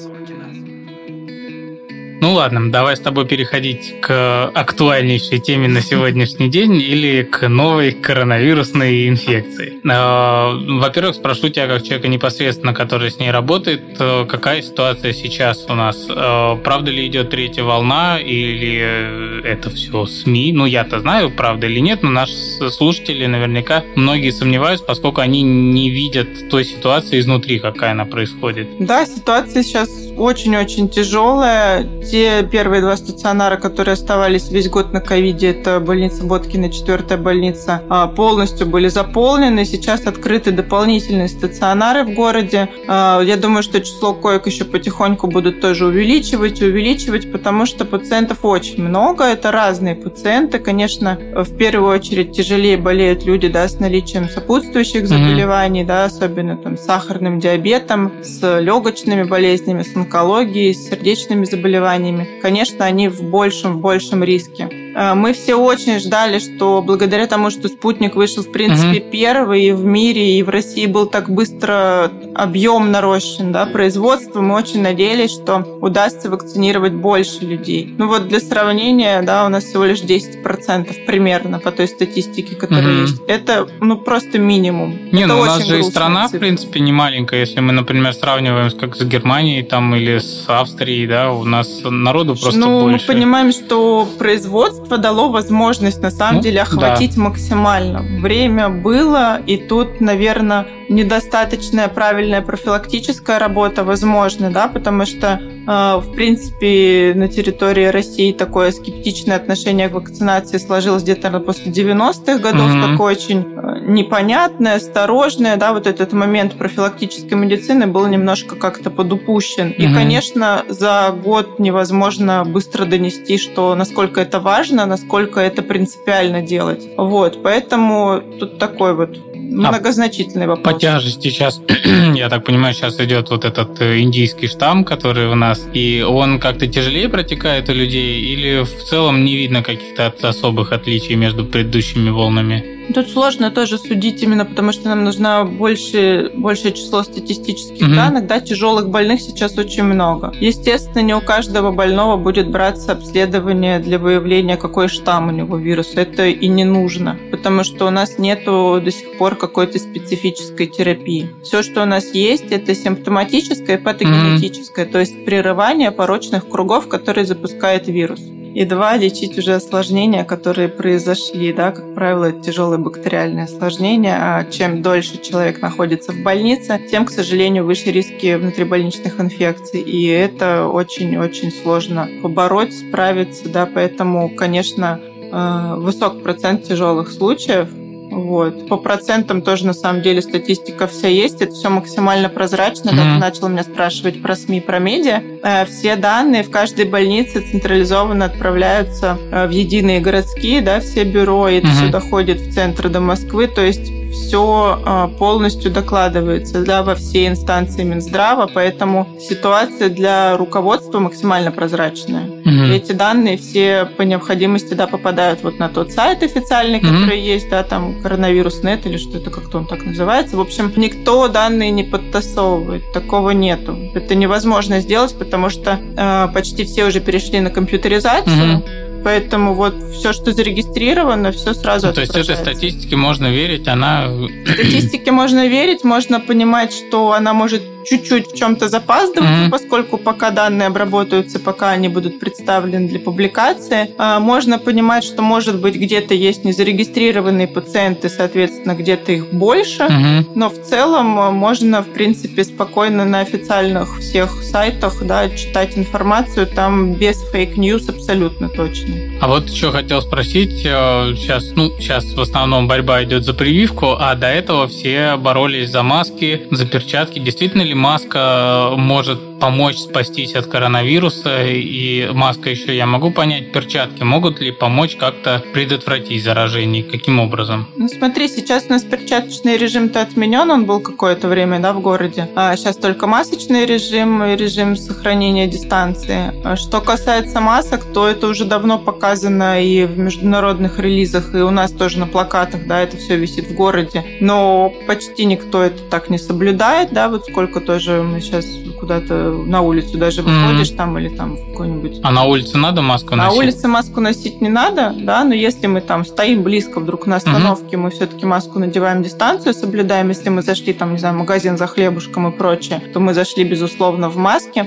Ну 2.21 2.33
ладно, 2.33 2.71
давай 2.71 2.97
с 2.97 3.01
тобой 3.01 3.27
переходить 3.27 4.01
к 4.01 4.47
актуальнейшей 4.55 5.39
теме 5.39 5.69
на 5.69 5.81
сегодняшний 5.81 6.49
день 6.49 6.77
или 6.77 7.23
к 7.23 7.47
новой 7.49 7.93
коронавирусной 7.93 9.09
инфекции. 9.09 9.75
А, 9.89 10.53
во-первых, 10.53 11.17
спрошу 11.17 11.51
тебя, 11.51 11.67
как 11.67 11.83
человека 11.83 12.09
непосредственно, 12.09 12.73
который 12.73 13.11
с 13.11 13.19
ней 13.19 13.31
работает, 13.31 13.83
э, 13.99 14.25
какая 14.27 14.63
ситуация 14.63 15.13
сейчас 15.13 15.67
у 15.69 15.75
нас? 15.75 16.07
Э, 16.09 16.57
правда 16.65 16.91
ли 16.91 17.07
идет 17.07 17.31
третья 17.31 17.65
волна 17.65 18.19
или 18.19 19.43
это 19.45 19.69
все 19.71 20.07
СМИ? 20.07 20.53
Ну, 20.53 20.65
я-то 20.65 21.01
знаю, 21.01 21.31
правда 21.31 21.67
или 21.67 21.81
нет, 21.81 22.03
но 22.03 22.11
наши 22.11 22.33
слушатели 22.71 23.27
наверняка 23.27 23.85
многие 23.95 24.31
сомневаются, 24.31 24.87
поскольку 24.87 25.21
они 25.21 25.43
не 25.43 25.91
видят 25.91 26.49
той 26.51 26.65
ситуации 26.65 27.21
изнутри, 27.21 27.59
какая 27.59 27.91
она 27.91 28.07
происходит. 28.07 28.69
Да, 28.79 29.05
ситуация 29.05 29.63
сейчас 29.63 30.06
очень-очень 30.17 30.89
тяжелая 30.89 31.87
те 32.11 32.43
первые 32.43 32.83
два 32.83 32.97
стационара, 32.97 33.57
которые 33.57 33.95
оставались 33.95 34.51
весь 34.51 34.69
год 34.69 34.93
на 34.93 35.01
ковиде, 35.01 35.51
это 35.51 35.81
больница 35.81 36.25
Боткина, 36.25 36.71
четвертая 36.71 37.19
больница, 37.19 37.83
а, 37.89 38.07
полностью 38.07 38.67
были 38.67 38.89
заполнены. 38.89 39.65
Сейчас 39.65 40.07
открыты 40.07 40.53
дополнительные 40.53 41.29
стационары 41.29 42.05
в 42.05 42.15
городе. 42.15 42.69
А, 42.87 43.21
я 43.21 43.37
думаю, 43.37 43.63
что 43.63 43.81
число 43.81 44.15
коек 44.15 44.47
еще 44.47 44.65
потихоньку 44.65 45.27
будут 45.27 45.61
тоже 45.61 45.87
увеличивать 45.87 46.61
и 46.61 46.67
увеличивать, 46.67 47.31
потому 47.33 47.67
что 47.67 47.85
пациентов 47.85 48.45
очень 48.45 48.83
много. 48.83 49.25
Это 49.25 49.51
разные 49.51 49.95
пациенты. 49.95 50.59
Конечно, 50.59 51.19
в 51.35 51.57
первую 51.57 51.93
очередь 51.93 52.33
тяжелее 52.33 52.77
болеют 52.77 53.25
люди 53.25 53.49
да, 53.49 53.69
с 53.69 53.79
наличием 53.81 54.29
сопутствующих 54.29 55.07
заболеваний, 55.07 55.83
mm-hmm. 55.83 55.87
да, 55.87 56.05
особенно 56.05 56.57
там, 56.57 56.77
с 56.77 56.85
сахарным 56.85 57.41
диабетом, 57.41 58.13
с 58.23 58.61
легочными 58.61 59.25
болезнями, 59.25 59.83
с 59.83 59.95
онкологией, 60.07 60.73
с 60.73 60.89
сердечными 60.89 61.45
заболеваниями 61.45 62.41
конечно, 62.41 62.85
они 62.85 63.09
в 63.09 63.23
большем, 63.25 63.81
большем 63.81 64.23
риске. 64.23 64.86
Э, 64.97 65.15
мы 65.15 65.35
все 65.35 65.57
очень 65.57 66.01
ждали, 66.01 66.39
что 66.39 66.83
благодаря 66.83 67.27
тому, 67.27 67.51
что 67.51 67.69
спутник 67.69 68.17
вышел, 68.17 68.43
в 68.43 68.51
принципе, 68.51 69.01
угу. 69.01 69.11
первый 69.13 69.65
и 69.65 69.73
в 69.73 69.85
мире, 69.85 70.39
и 70.39 70.43
в 70.43 70.49
России 70.49 70.87
был 70.87 71.07
так 71.07 71.29
быстро 71.29 72.11
объем 72.35 72.91
нарощен, 72.91 73.53
да, 73.53 73.67
производство. 73.67 74.41
Мы 74.41 74.55
очень 74.55 74.81
надеялись, 74.81 75.33
что 75.33 75.79
удастся 75.83 76.31
вакцинировать 76.31 76.95
больше 76.95 77.41
людей. 77.45 77.95
Ну 77.99 78.09
вот 78.09 78.29
для 78.29 78.41
сравнения, 78.41 79.21
да, 79.21 79.45
у 79.45 79.49
нас 79.51 79.65
всего 79.65 79.85
лишь 79.85 80.01
10% 80.01 81.05
примерно 81.05 81.59
по 81.59 81.71
той 81.71 81.89
статистике, 81.89 82.57
которая 82.57 82.95
угу. 82.95 83.03
есть. 83.03 83.21
Это, 83.29 83.69
ну, 83.81 83.99
просто 83.99 84.39
минимум. 84.39 84.99
Не, 85.13 85.25
Это 85.25 85.35
ну 85.35 85.41
у 85.41 85.45
нас 85.45 85.65
же 85.67 85.81
и 85.81 85.83
страна, 85.83 86.25
цифры. 86.25 86.39
в 86.39 86.41
принципе, 86.41 86.81
не 86.81 86.93
маленькая. 86.93 87.41
Если 87.41 87.61
мы, 87.61 87.73
например, 87.73 88.15
сравниваем 88.15 88.71
как 88.71 88.97
с 88.97 89.05
Германией 89.05 89.63
там 89.63 89.95
или 89.95 90.19
с 90.19 90.47
Австрией, 90.49 91.07
да, 91.07 91.33
у 91.33 91.45
нас 91.45 91.83
народу 91.85 92.35
просто 92.35 92.59
ну, 92.59 92.83
больше. 92.83 93.07
мы 93.07 93.15
понимаем, 93.15 93.53
что 93.53 94.09
производство 94.19 94.86
дало 94.89 95.29
возможность, 95.29 96.01
на 96.01 96.11
самом 96.11 96.37
ну, 96.37 96.43
деле, 96.43 96.63
охватить 96.63 97.17
да. 97.17 97.23
максимально. 97.23 98.03
Время 98.21 98.69
было, 98.69 99.41
и 99.47 99.57
тут, 99.57 100.01
наверное, 100.01 100.67
недостаточная 100.89 101.89
правильная 101.89 102.43
профилактическая 102.43 103.39
работа 103.39 103.85
возможна, 103.85 104.51
да, 104.51 104.69
потому 104.69 105.05
что 105.05 105.41
в 105.67 106.13
принципе, 106.15 107.13
на 107.15 107.29
территории 107.29 107.87
России 107.87 108.33
такое 108.33 108.71
скептичное 108.71 109.37
отношение 109.37 109.89
к 109.89 109.93
вакцинации 109.93 110.59
сложилось 110.59 111.03
где-то 111.03 111.41
после 111.41 111.73
90-х 111.73 112.39
годов, 112.39 112.71
mm-hmm. 112.71 112.93
такое 112.93 113.13
очень 113.13 113.47
а, 113.57 113.81
непонятное, 113.81 114.77
осторожное, 114.77 115.57
да, 115.57 115.73
вот 115.73 115.87
этот 115.87 116.13
момент 116.13 116.57
профилактической 116.57 117.35
медицины 117.35 117.87
был 117.87 118.07
немножко 118.07 118.55
как-то 118.55 118.91
подупущен. 118.91 119.69
Mm-hmm. 119.69 119.91
И, 119.91 119.93
конечно, 119.93 120.65
за 120.69 121.13
год 121.25 121.59
невозможно 121.59 122.45
быстро 122.45 122.85
донести, 122.85 123.39
что 123.39 123.75
насколько 123.75 124.21
это 124.21 124.39
важно, 124.39 124.87
насколько 124.87 125.41
это 125.41 125.63
принципиально 125.63 126.43
делать. 126.43 126.89
Вот, 126.97 127.43
поэтому 127.43 128.23
тут 128.39 128.59
такой 128.59 128.95
вот 128.95 129.19
многозначительный 129.51 130.47
вопрос. 130.47 130.75
По 130.75 130.79
тяжести 130.79 131.29
сейчас, 131.29 131.61
я 132.15 132.29
так 132.29 132.45
понимаю, 132.45 132.75
сейчас 132.75 133.01
идет 133.01 133.31
вот 133.31 133.45
этот 133.45 133.81
э, 133.81 134.01
индийский 134.01 134.49
штамм, 134.49 134.85
который 134.85 135.29
у 135.29 135.35
нас, 135.35 135.67
и 135.73 136.05
он 136.07 136.39
как-то 136.39 136.67
тяжелее 136.67 137.09
протекает 137.09 137.69
у 137.69 137.73
людей, 137.73 138.21
или 138.21 138.63
в 138.63 138.85
целом 138.85 139.25
не 139.25 139.37
видно 139.37 139.63
каких-то 139.63 140.13
особых 140.23 140.73
отличий 140.73 141.15
между 141.15 141.45
предыдущими 141.45 142.11
волнами? 142.11 142.76
Тут 142.95 143.11
сложно 143.11 143.51
тоже 143.51 143.79
судить 143.79 144.23
именно 144.23 144.45
потому, 144.45 144.73
что 144.73 144.89
нам 144.89 145.05
нужно 145.05 145.45
больше, 145.45 146.31
большее 146.35 146.73
число 146.73 147.03
статистических 147.03 147.89
mm-hmm. 147.89 147.95
данных. 147.95 148.27
Да, 148.27 148.41
тяжелых 148.41 148.89
больных 148.89 149.21
сейчас 149.21 149.59
очень 149.59 149.85
много. 149.85 150.33
Естественно, 150.41 151.03
не 151.03 151.15
у 151.15 151.21
каждого 151.21 151.73
больного 151.73 152.17
будет 152.17 152.51
браться 152.51 152.93
обследование 152.93 153.79
для 153.79 153.99
выявления, 153.99 154.57
какой 154.57 154.89
штамм 154.89 155.29
у 155.29 155.31
него 155.33 155.57
вируса. 155.57 156.01
Это 156.01 156.27
и 156.27 156.49
не 156.49 156.65
нужно, 156.65 157.19
потому 157.31 157.65
что 157.65 157.87
у 157.87 157.91
нас 157.91 158.19
нету 158.19 158.81
до 158.83 158.91
сих 158.91 159.19
пор 159.19 159.37
какой-то 159.37 159.79
специфической 159.79 160.67
терапии. 160.67 161.31
Все, 161.43 161.63
что 161.63 161.83
у 161.83 161.87
нас 161.87 162.15
есть, 162.15 162.51
это 162.51 162.75
симптоматическое 162.75 163.79
и 163.79 163.81
патогенетическое, 163.81 164.87
mm-hmm. 164.87 164.93
то 164.93 165.01
есть 165.01 165.25
прерывание 165.25 165.91
порочных 165.91 166.49
кругов, 166.49 166.89
которые 166.89 167.27
запускает 167.27 167.89
вирус 167.89 168.21
и 168.57 168.65
два, 168.65 168.97
лечить 168.97 169.37
уже 169.37 169.53
осложнения, 169.53 170.25
которые 170.25 170.69
произошли, 170.69 171.53
да, 171.53 171.73
как 171.73 171.95
правило, 171.95 172.25
это 172.25 172.41
тяжелые 172.41 172.79
бактериальные 172.79 173.45
осложнения, 173.45 174.17
а 174.19 174.45
чем 174.51 174.81
дольше 174.81 175.21
человек 175.21 175.61
находится 175.61 176.13
в 176.13 176.23
больнице, 176.23 176.81
тем, 176.91 177.05
к 177.05 177.11
сожалению, 177.11 177.67
выше 177.67 177.91
риски 177.91 178.35
внутрибольничных 178.35 179.21
инфекций, 179.21 179.83
и 179.83 180.07
это 180.07 180.69
очень-очень 180.69 181.53
сложно 181.53 182.09
побороть, 182.23 182.73
справиться, 182.73 183.47
да, 183.51 183.67
поэтому, 183.67 184.31
конечно, 184.31 185.01
э, 185.03 185.75
высок 185.77 186.23
процент 186.23 186.65
тяжелых 186.65 187.13
случаев, 187.13 187.69
вот. 188.17 188.67
По 188.69 188.79
процентам 188.79 189.43
тоже 189.43 189.67
на 189.67 189.75
самом 189.75 190.01
деле 190.01 190.23
статистика 190.23 190.87
вся 190.87 191.09
есть. 191.09 191.43
Это 191.43 191.53
все 191.53 191.69
максимально 191.69 192.31
прозрачно. 192.31 192.89
Mm-hmm. 192.89 193.15
ты 193.15 193.19
начал 193.21 193.49
меня 193.49 193.63
спрашивать 193.63 194.23
про 194.23 194.35
СМИ, 194.35 194.63
про 194.63 194.79
медиа. 194.79 195.23
Э, 195.43 195.67
все 195.67 195.97
данные 195.97 196.43
в 196.43 196.51
каждой 196.51 196.87
больнице 196.87 197.43
централизованно 197.43 198.25
отправляются 198.25 199.19
э, 199.31 199.47
в 199.47 199.51
единые 199.51 200.01
городские, 200.01 200.63
да, 200.63 200.81
все 200.81 201.05
бюро, 201.05 201.51
и 201.51 201.57
это 201.57 201.67
mm-hmm. 201.67 201.73
все 201.73 201.89
доходит 201.89 202.41
в 202.41 202.55
центр 202.55 202.89
до 202.89 203.01
Москвы. 203.01 203.49
То 203.49 203.61
есть 203.61 204.06
все 204.17 204.83
а, 204.85 205.09
полностью 205.09 205.71
докладывается 205.71 206.65
да, 206.65 206.83
во 206.83 206.95
все 206.95 207.27
инстанции 207.27 207.85
Минздрава, 207.85 208.49
поэтому 208.53 209.07
ситуация 209.21 209.89
для 209.89 210.37
руководства 210.37 210.99
максимально 210.99 211.53
прозрачная. 211.53 212.25
Угу. 212.25 212.73
Эти 212.73 212.93
данные 212.93 213.37
все 213.37 213.89
по 213.97 214.03
необходимости 214.03 214.75
да, 214.75 214.87
попадают 214.87 215.43
вот 215.43 215.59
на 215.59 215.69
тот 215.69 215.93
сайт 215.93 216.23
официальный, 216.23 216.79
угу. 216.79 216.89
который 216.89 217.21
есть, 217.21 217.49
да, 217.51 217.63
там 217.63 218.03
коронавирус.нет 218.03 218.87
или 218.87 218.97
что 218.97 219.19
это 219.19 219.31
как-то 219.31 219.59
он 219.59 219.67
так 219.67 219.85
называется. 219.85 220.37
В 220.37 220.41
общем, 220.41 220.73
никто 220.77 221.29
данные 221.29 221.71
не 221.71 221.85
подтасовывает, 221.85 222.93
такого 222.93 223.31
нету. 223.31 223.77
Это 223.95 224.15
невозможно 224.15 224.81
сделать, 224.81 225.17
потому 225.17 225.51
что 225.51 225.79
э, 225.97 226.29
почти 226.33 226.65
все 226.65 226.87
уже 226.87 227.01
перешли 227.01 227.41
на 227.41 227.51
компьютеризацию. 227.51 228.59
Угу 228.59 228.86
Поэтому 229.07 229.55
вот 229.55 229.93
все, 229.93 230.13
что 230.13 230.33
зарегистрировано, 230.33 231.31
все 231.31 231.55
сразу 231.55 231.87
ну, 231.87 231.93
То 231.93 232.01
есть 232.01 232.17
этой 232.17 232.35
статистике 232.35 232.97
можно 232.97 233.31
верить, 233.31 233.69
она... 233.69 234.11
Статистике 234.45 235.13
можно 235.13 235.47
верить, 235.47 235.85
можно 235.85 236.19
понимать, 236.19 236.73
что 236.73 237.13
она 237.13 237.33
может 237.33 237.63
чуть-чуть 237.87 238.33
в 238.33 238.37
чем-то 238.37 238.69
запаздывать, 238.69 239.31
mm-hmm. 239.31 239.51
поскольку 239.51 239.99
пока 239.99 240.31
данные 240.31 240.67
обработаются, 240.67 241.39
пока 241.39 241.71
они 241.71 241.89
будут 241.89 242.19
представлены 242.21 242.89
для 242.89 242.99
публикации, 242.99 243.91
а, 243.99 244.21
можно 244.21 244.59
понимать, 244.59 245.05
что 245.05 245.23
может 245.23 245.61
быть 245.61 245.77
где-то 245.77 246.15
есть 246.15 246.45
незарегистрированные 246.45 247.49
пациенты, 247.49 248.09
соответственно, 248.09 248.75
где-то 248.75 249.13
их 249.13 249.33
больше, 249.33 249.85
mm-hmm. 249.85 250.33
но 250.35 250.51
в 250.51 250.63
целом 250.63 251.19
а, 251.19 251.31
можно, 251.31 251.83
в 251.83 251.89
принципе, 251.93 252.45
спокойно 252.45 253.05
на 253.05 253.21
официальных 253.21 254.01
всех 254.01 254.43
сайтах 254.43 255.03
да, 255.03 255.29
читать 255.31 255.79
информацию, 255.79 256.47
там 256.47 256.95
без 256.95 257.23
fake 257.31 257.60
news 257.60 257.89
абсолютно 257.89 258.49
точно. 258.49 258.95
А 259.21 259.29
вот 259.29 259.49
еще 259.49 259.71
хотел 259.71 260.03
спросить, 260.03 260.59
сейчас, 260.59 261.51
э, 261.51 261.53
ну, 261.55 261.71
сейчас 261.79 262.15
в 262.15 262.21
основном 262.21 262.69
борьба 262.69 263.05
идет 263.05 263.25
за 263.25 263.35
прививку, 263.35 263.97
а 263.99 264.15
до 264.15 264.27
этого 264.27 264.69
все 264.69 265.17
боролись 265.17 265.71
за 265.71 265.83
маски, 265.83 266.43
за 266.51 266.67
перчатки. 266.67 267.19
Действительно 267.19 267.63
ли 267.63 267.75
маска 267.77 268.73
может 268.77 269.36
помочь 269.41 269.79
спастись 269.79 270.35
от 270.35 270.47
коронавируса? 270.47 271.45
И 271.47 272.09
маска 272.13 272.51
еще, 272.51 272.77
я 272.77 272.87
могу 272.87 273.11
понять, 273.11 273.53
перчатки 273.53 274.03
могут 274.03 274.41
ли 274.41 274.53
помочь 274.53 274.97
как-то 274.97 275.43
предотвратить 275.53 276.23
заражение? 276.23 276.83
Каким 276.83 277.21
образом? 277.21 277.69
Ну, 277.77 277.89
смотри, 277.89 278.29
сейчас 278.29 278.67
у 278.69 278.73
нас 278.73 278.83
перчаточный 278.83 279.57
режим-то 279.57 280.03
отменен, 280.03 280.51
он 280.51 280.65
был 280.65 280.81
какое-то 280.81 281.29
время, 281.29 281.59
да, 281.61 281.73
в 281.73 281.81
городе. 281.81 282.29
А 282.35 282.57
сейчас 282.57 282.77
только 282.77 283.07
масочный 283.07 283.67
режим 283.67 284.23
и 284.25 284.37
режим 284.37 284.77
сохранения 284.77 285.47
дистанции. 285.47 286.33
А 286.45 286.57
что 286.57 286.81
касается 286.81 287.41
масок, 287.41 287.85
то 287.93 288.07
это 288.07 288.27
уже 288.29 288.45
давно 288.45 288.79
показано 288.79 289.63
и 289.63 289.85
в 289.85 289.99
международных 289.99 290.79
релизах, 290.79 291.35
и 291.35 291.39
у 291.39 291.51
нас 291.51 291.73
тоже 291.73 291.99
на 291.99 292.07
плакатах, 292.07 292.67
да, 292.67 292.81
это 292.81 292.97
все 292.97 293.17
висит 293.17 293.49
в 293.49 293.55
городе. 293.55 294.05
Но 294.21 294.73
почти 294.87 295.25
никто 295.25 295.63
это 295.63 295.83
так 295.91 296.11
не 296.11 296.19
соблюдает, 296.19 296.93
да, 296.93 297.09
вот 297.09 297.27
сколько 297.27 297.61
тоже 297.61 298.03
мы 298.03 298.21
сейчас 298.21 298.47
куда-то 298.79 299.26
на 299.31 299.63
улицу 299.63 299.99
даже 299.99 300.23
выходишь 300.23 300.71
mm-hmm. 300.71 300.77
там 300.77 300.99
или 300.99 301.09
там 301.09 301.37
в 301.37 301.51
какой-нибудь... 301.51 302.01
А 302.03 302.11
на 302.11 302.25
улице 302.25 302.59
надо 302.59 302.83
маску 302.83 303.15
носить? 303.17 303.33
На 303.33 303.39
улице 303.39 303.69
маску 303.69 304.01
носить 304.01 304.41
не 304.41 304.49
надо, 304.49 304.95
да, 304.97 305.25
но 305.25 305.35
если 305.35 305.67
мы 305.67 305.81
там 305.81 306.05
стоим 306.05 306.43
близко 306.43 306.81
вдруг 306.81 307.07
на 307.07 307.17
остановке, 307.17 307.77
mm-hmm. 307.77 307.81
мы 307.81 307.91
все-таки 307.91 308.27
маску 308.27 308.59
надеваем, 308.59 309.03
дистанцию 309.03 309.55
соблюдаем. 309.55 310.09
Если 310.09 310.29
мы 310.29 310.43
зашли 310.43 310.73
там, 310.73 310.93
не 310.93 310.99
знаю, 310.99 311.17
магазин 311.17 311.57
за 311.57 311.67
хлебушком 311.67 312.29
и 312.29 312.37
прочее, 312.37 312.81
то 312.93 313.01
мы 313.01 313.15
зашли, 313.15 313.45
безусловно, 313.45 314.09
в 314.09 314.17
маске. 314.17 314.67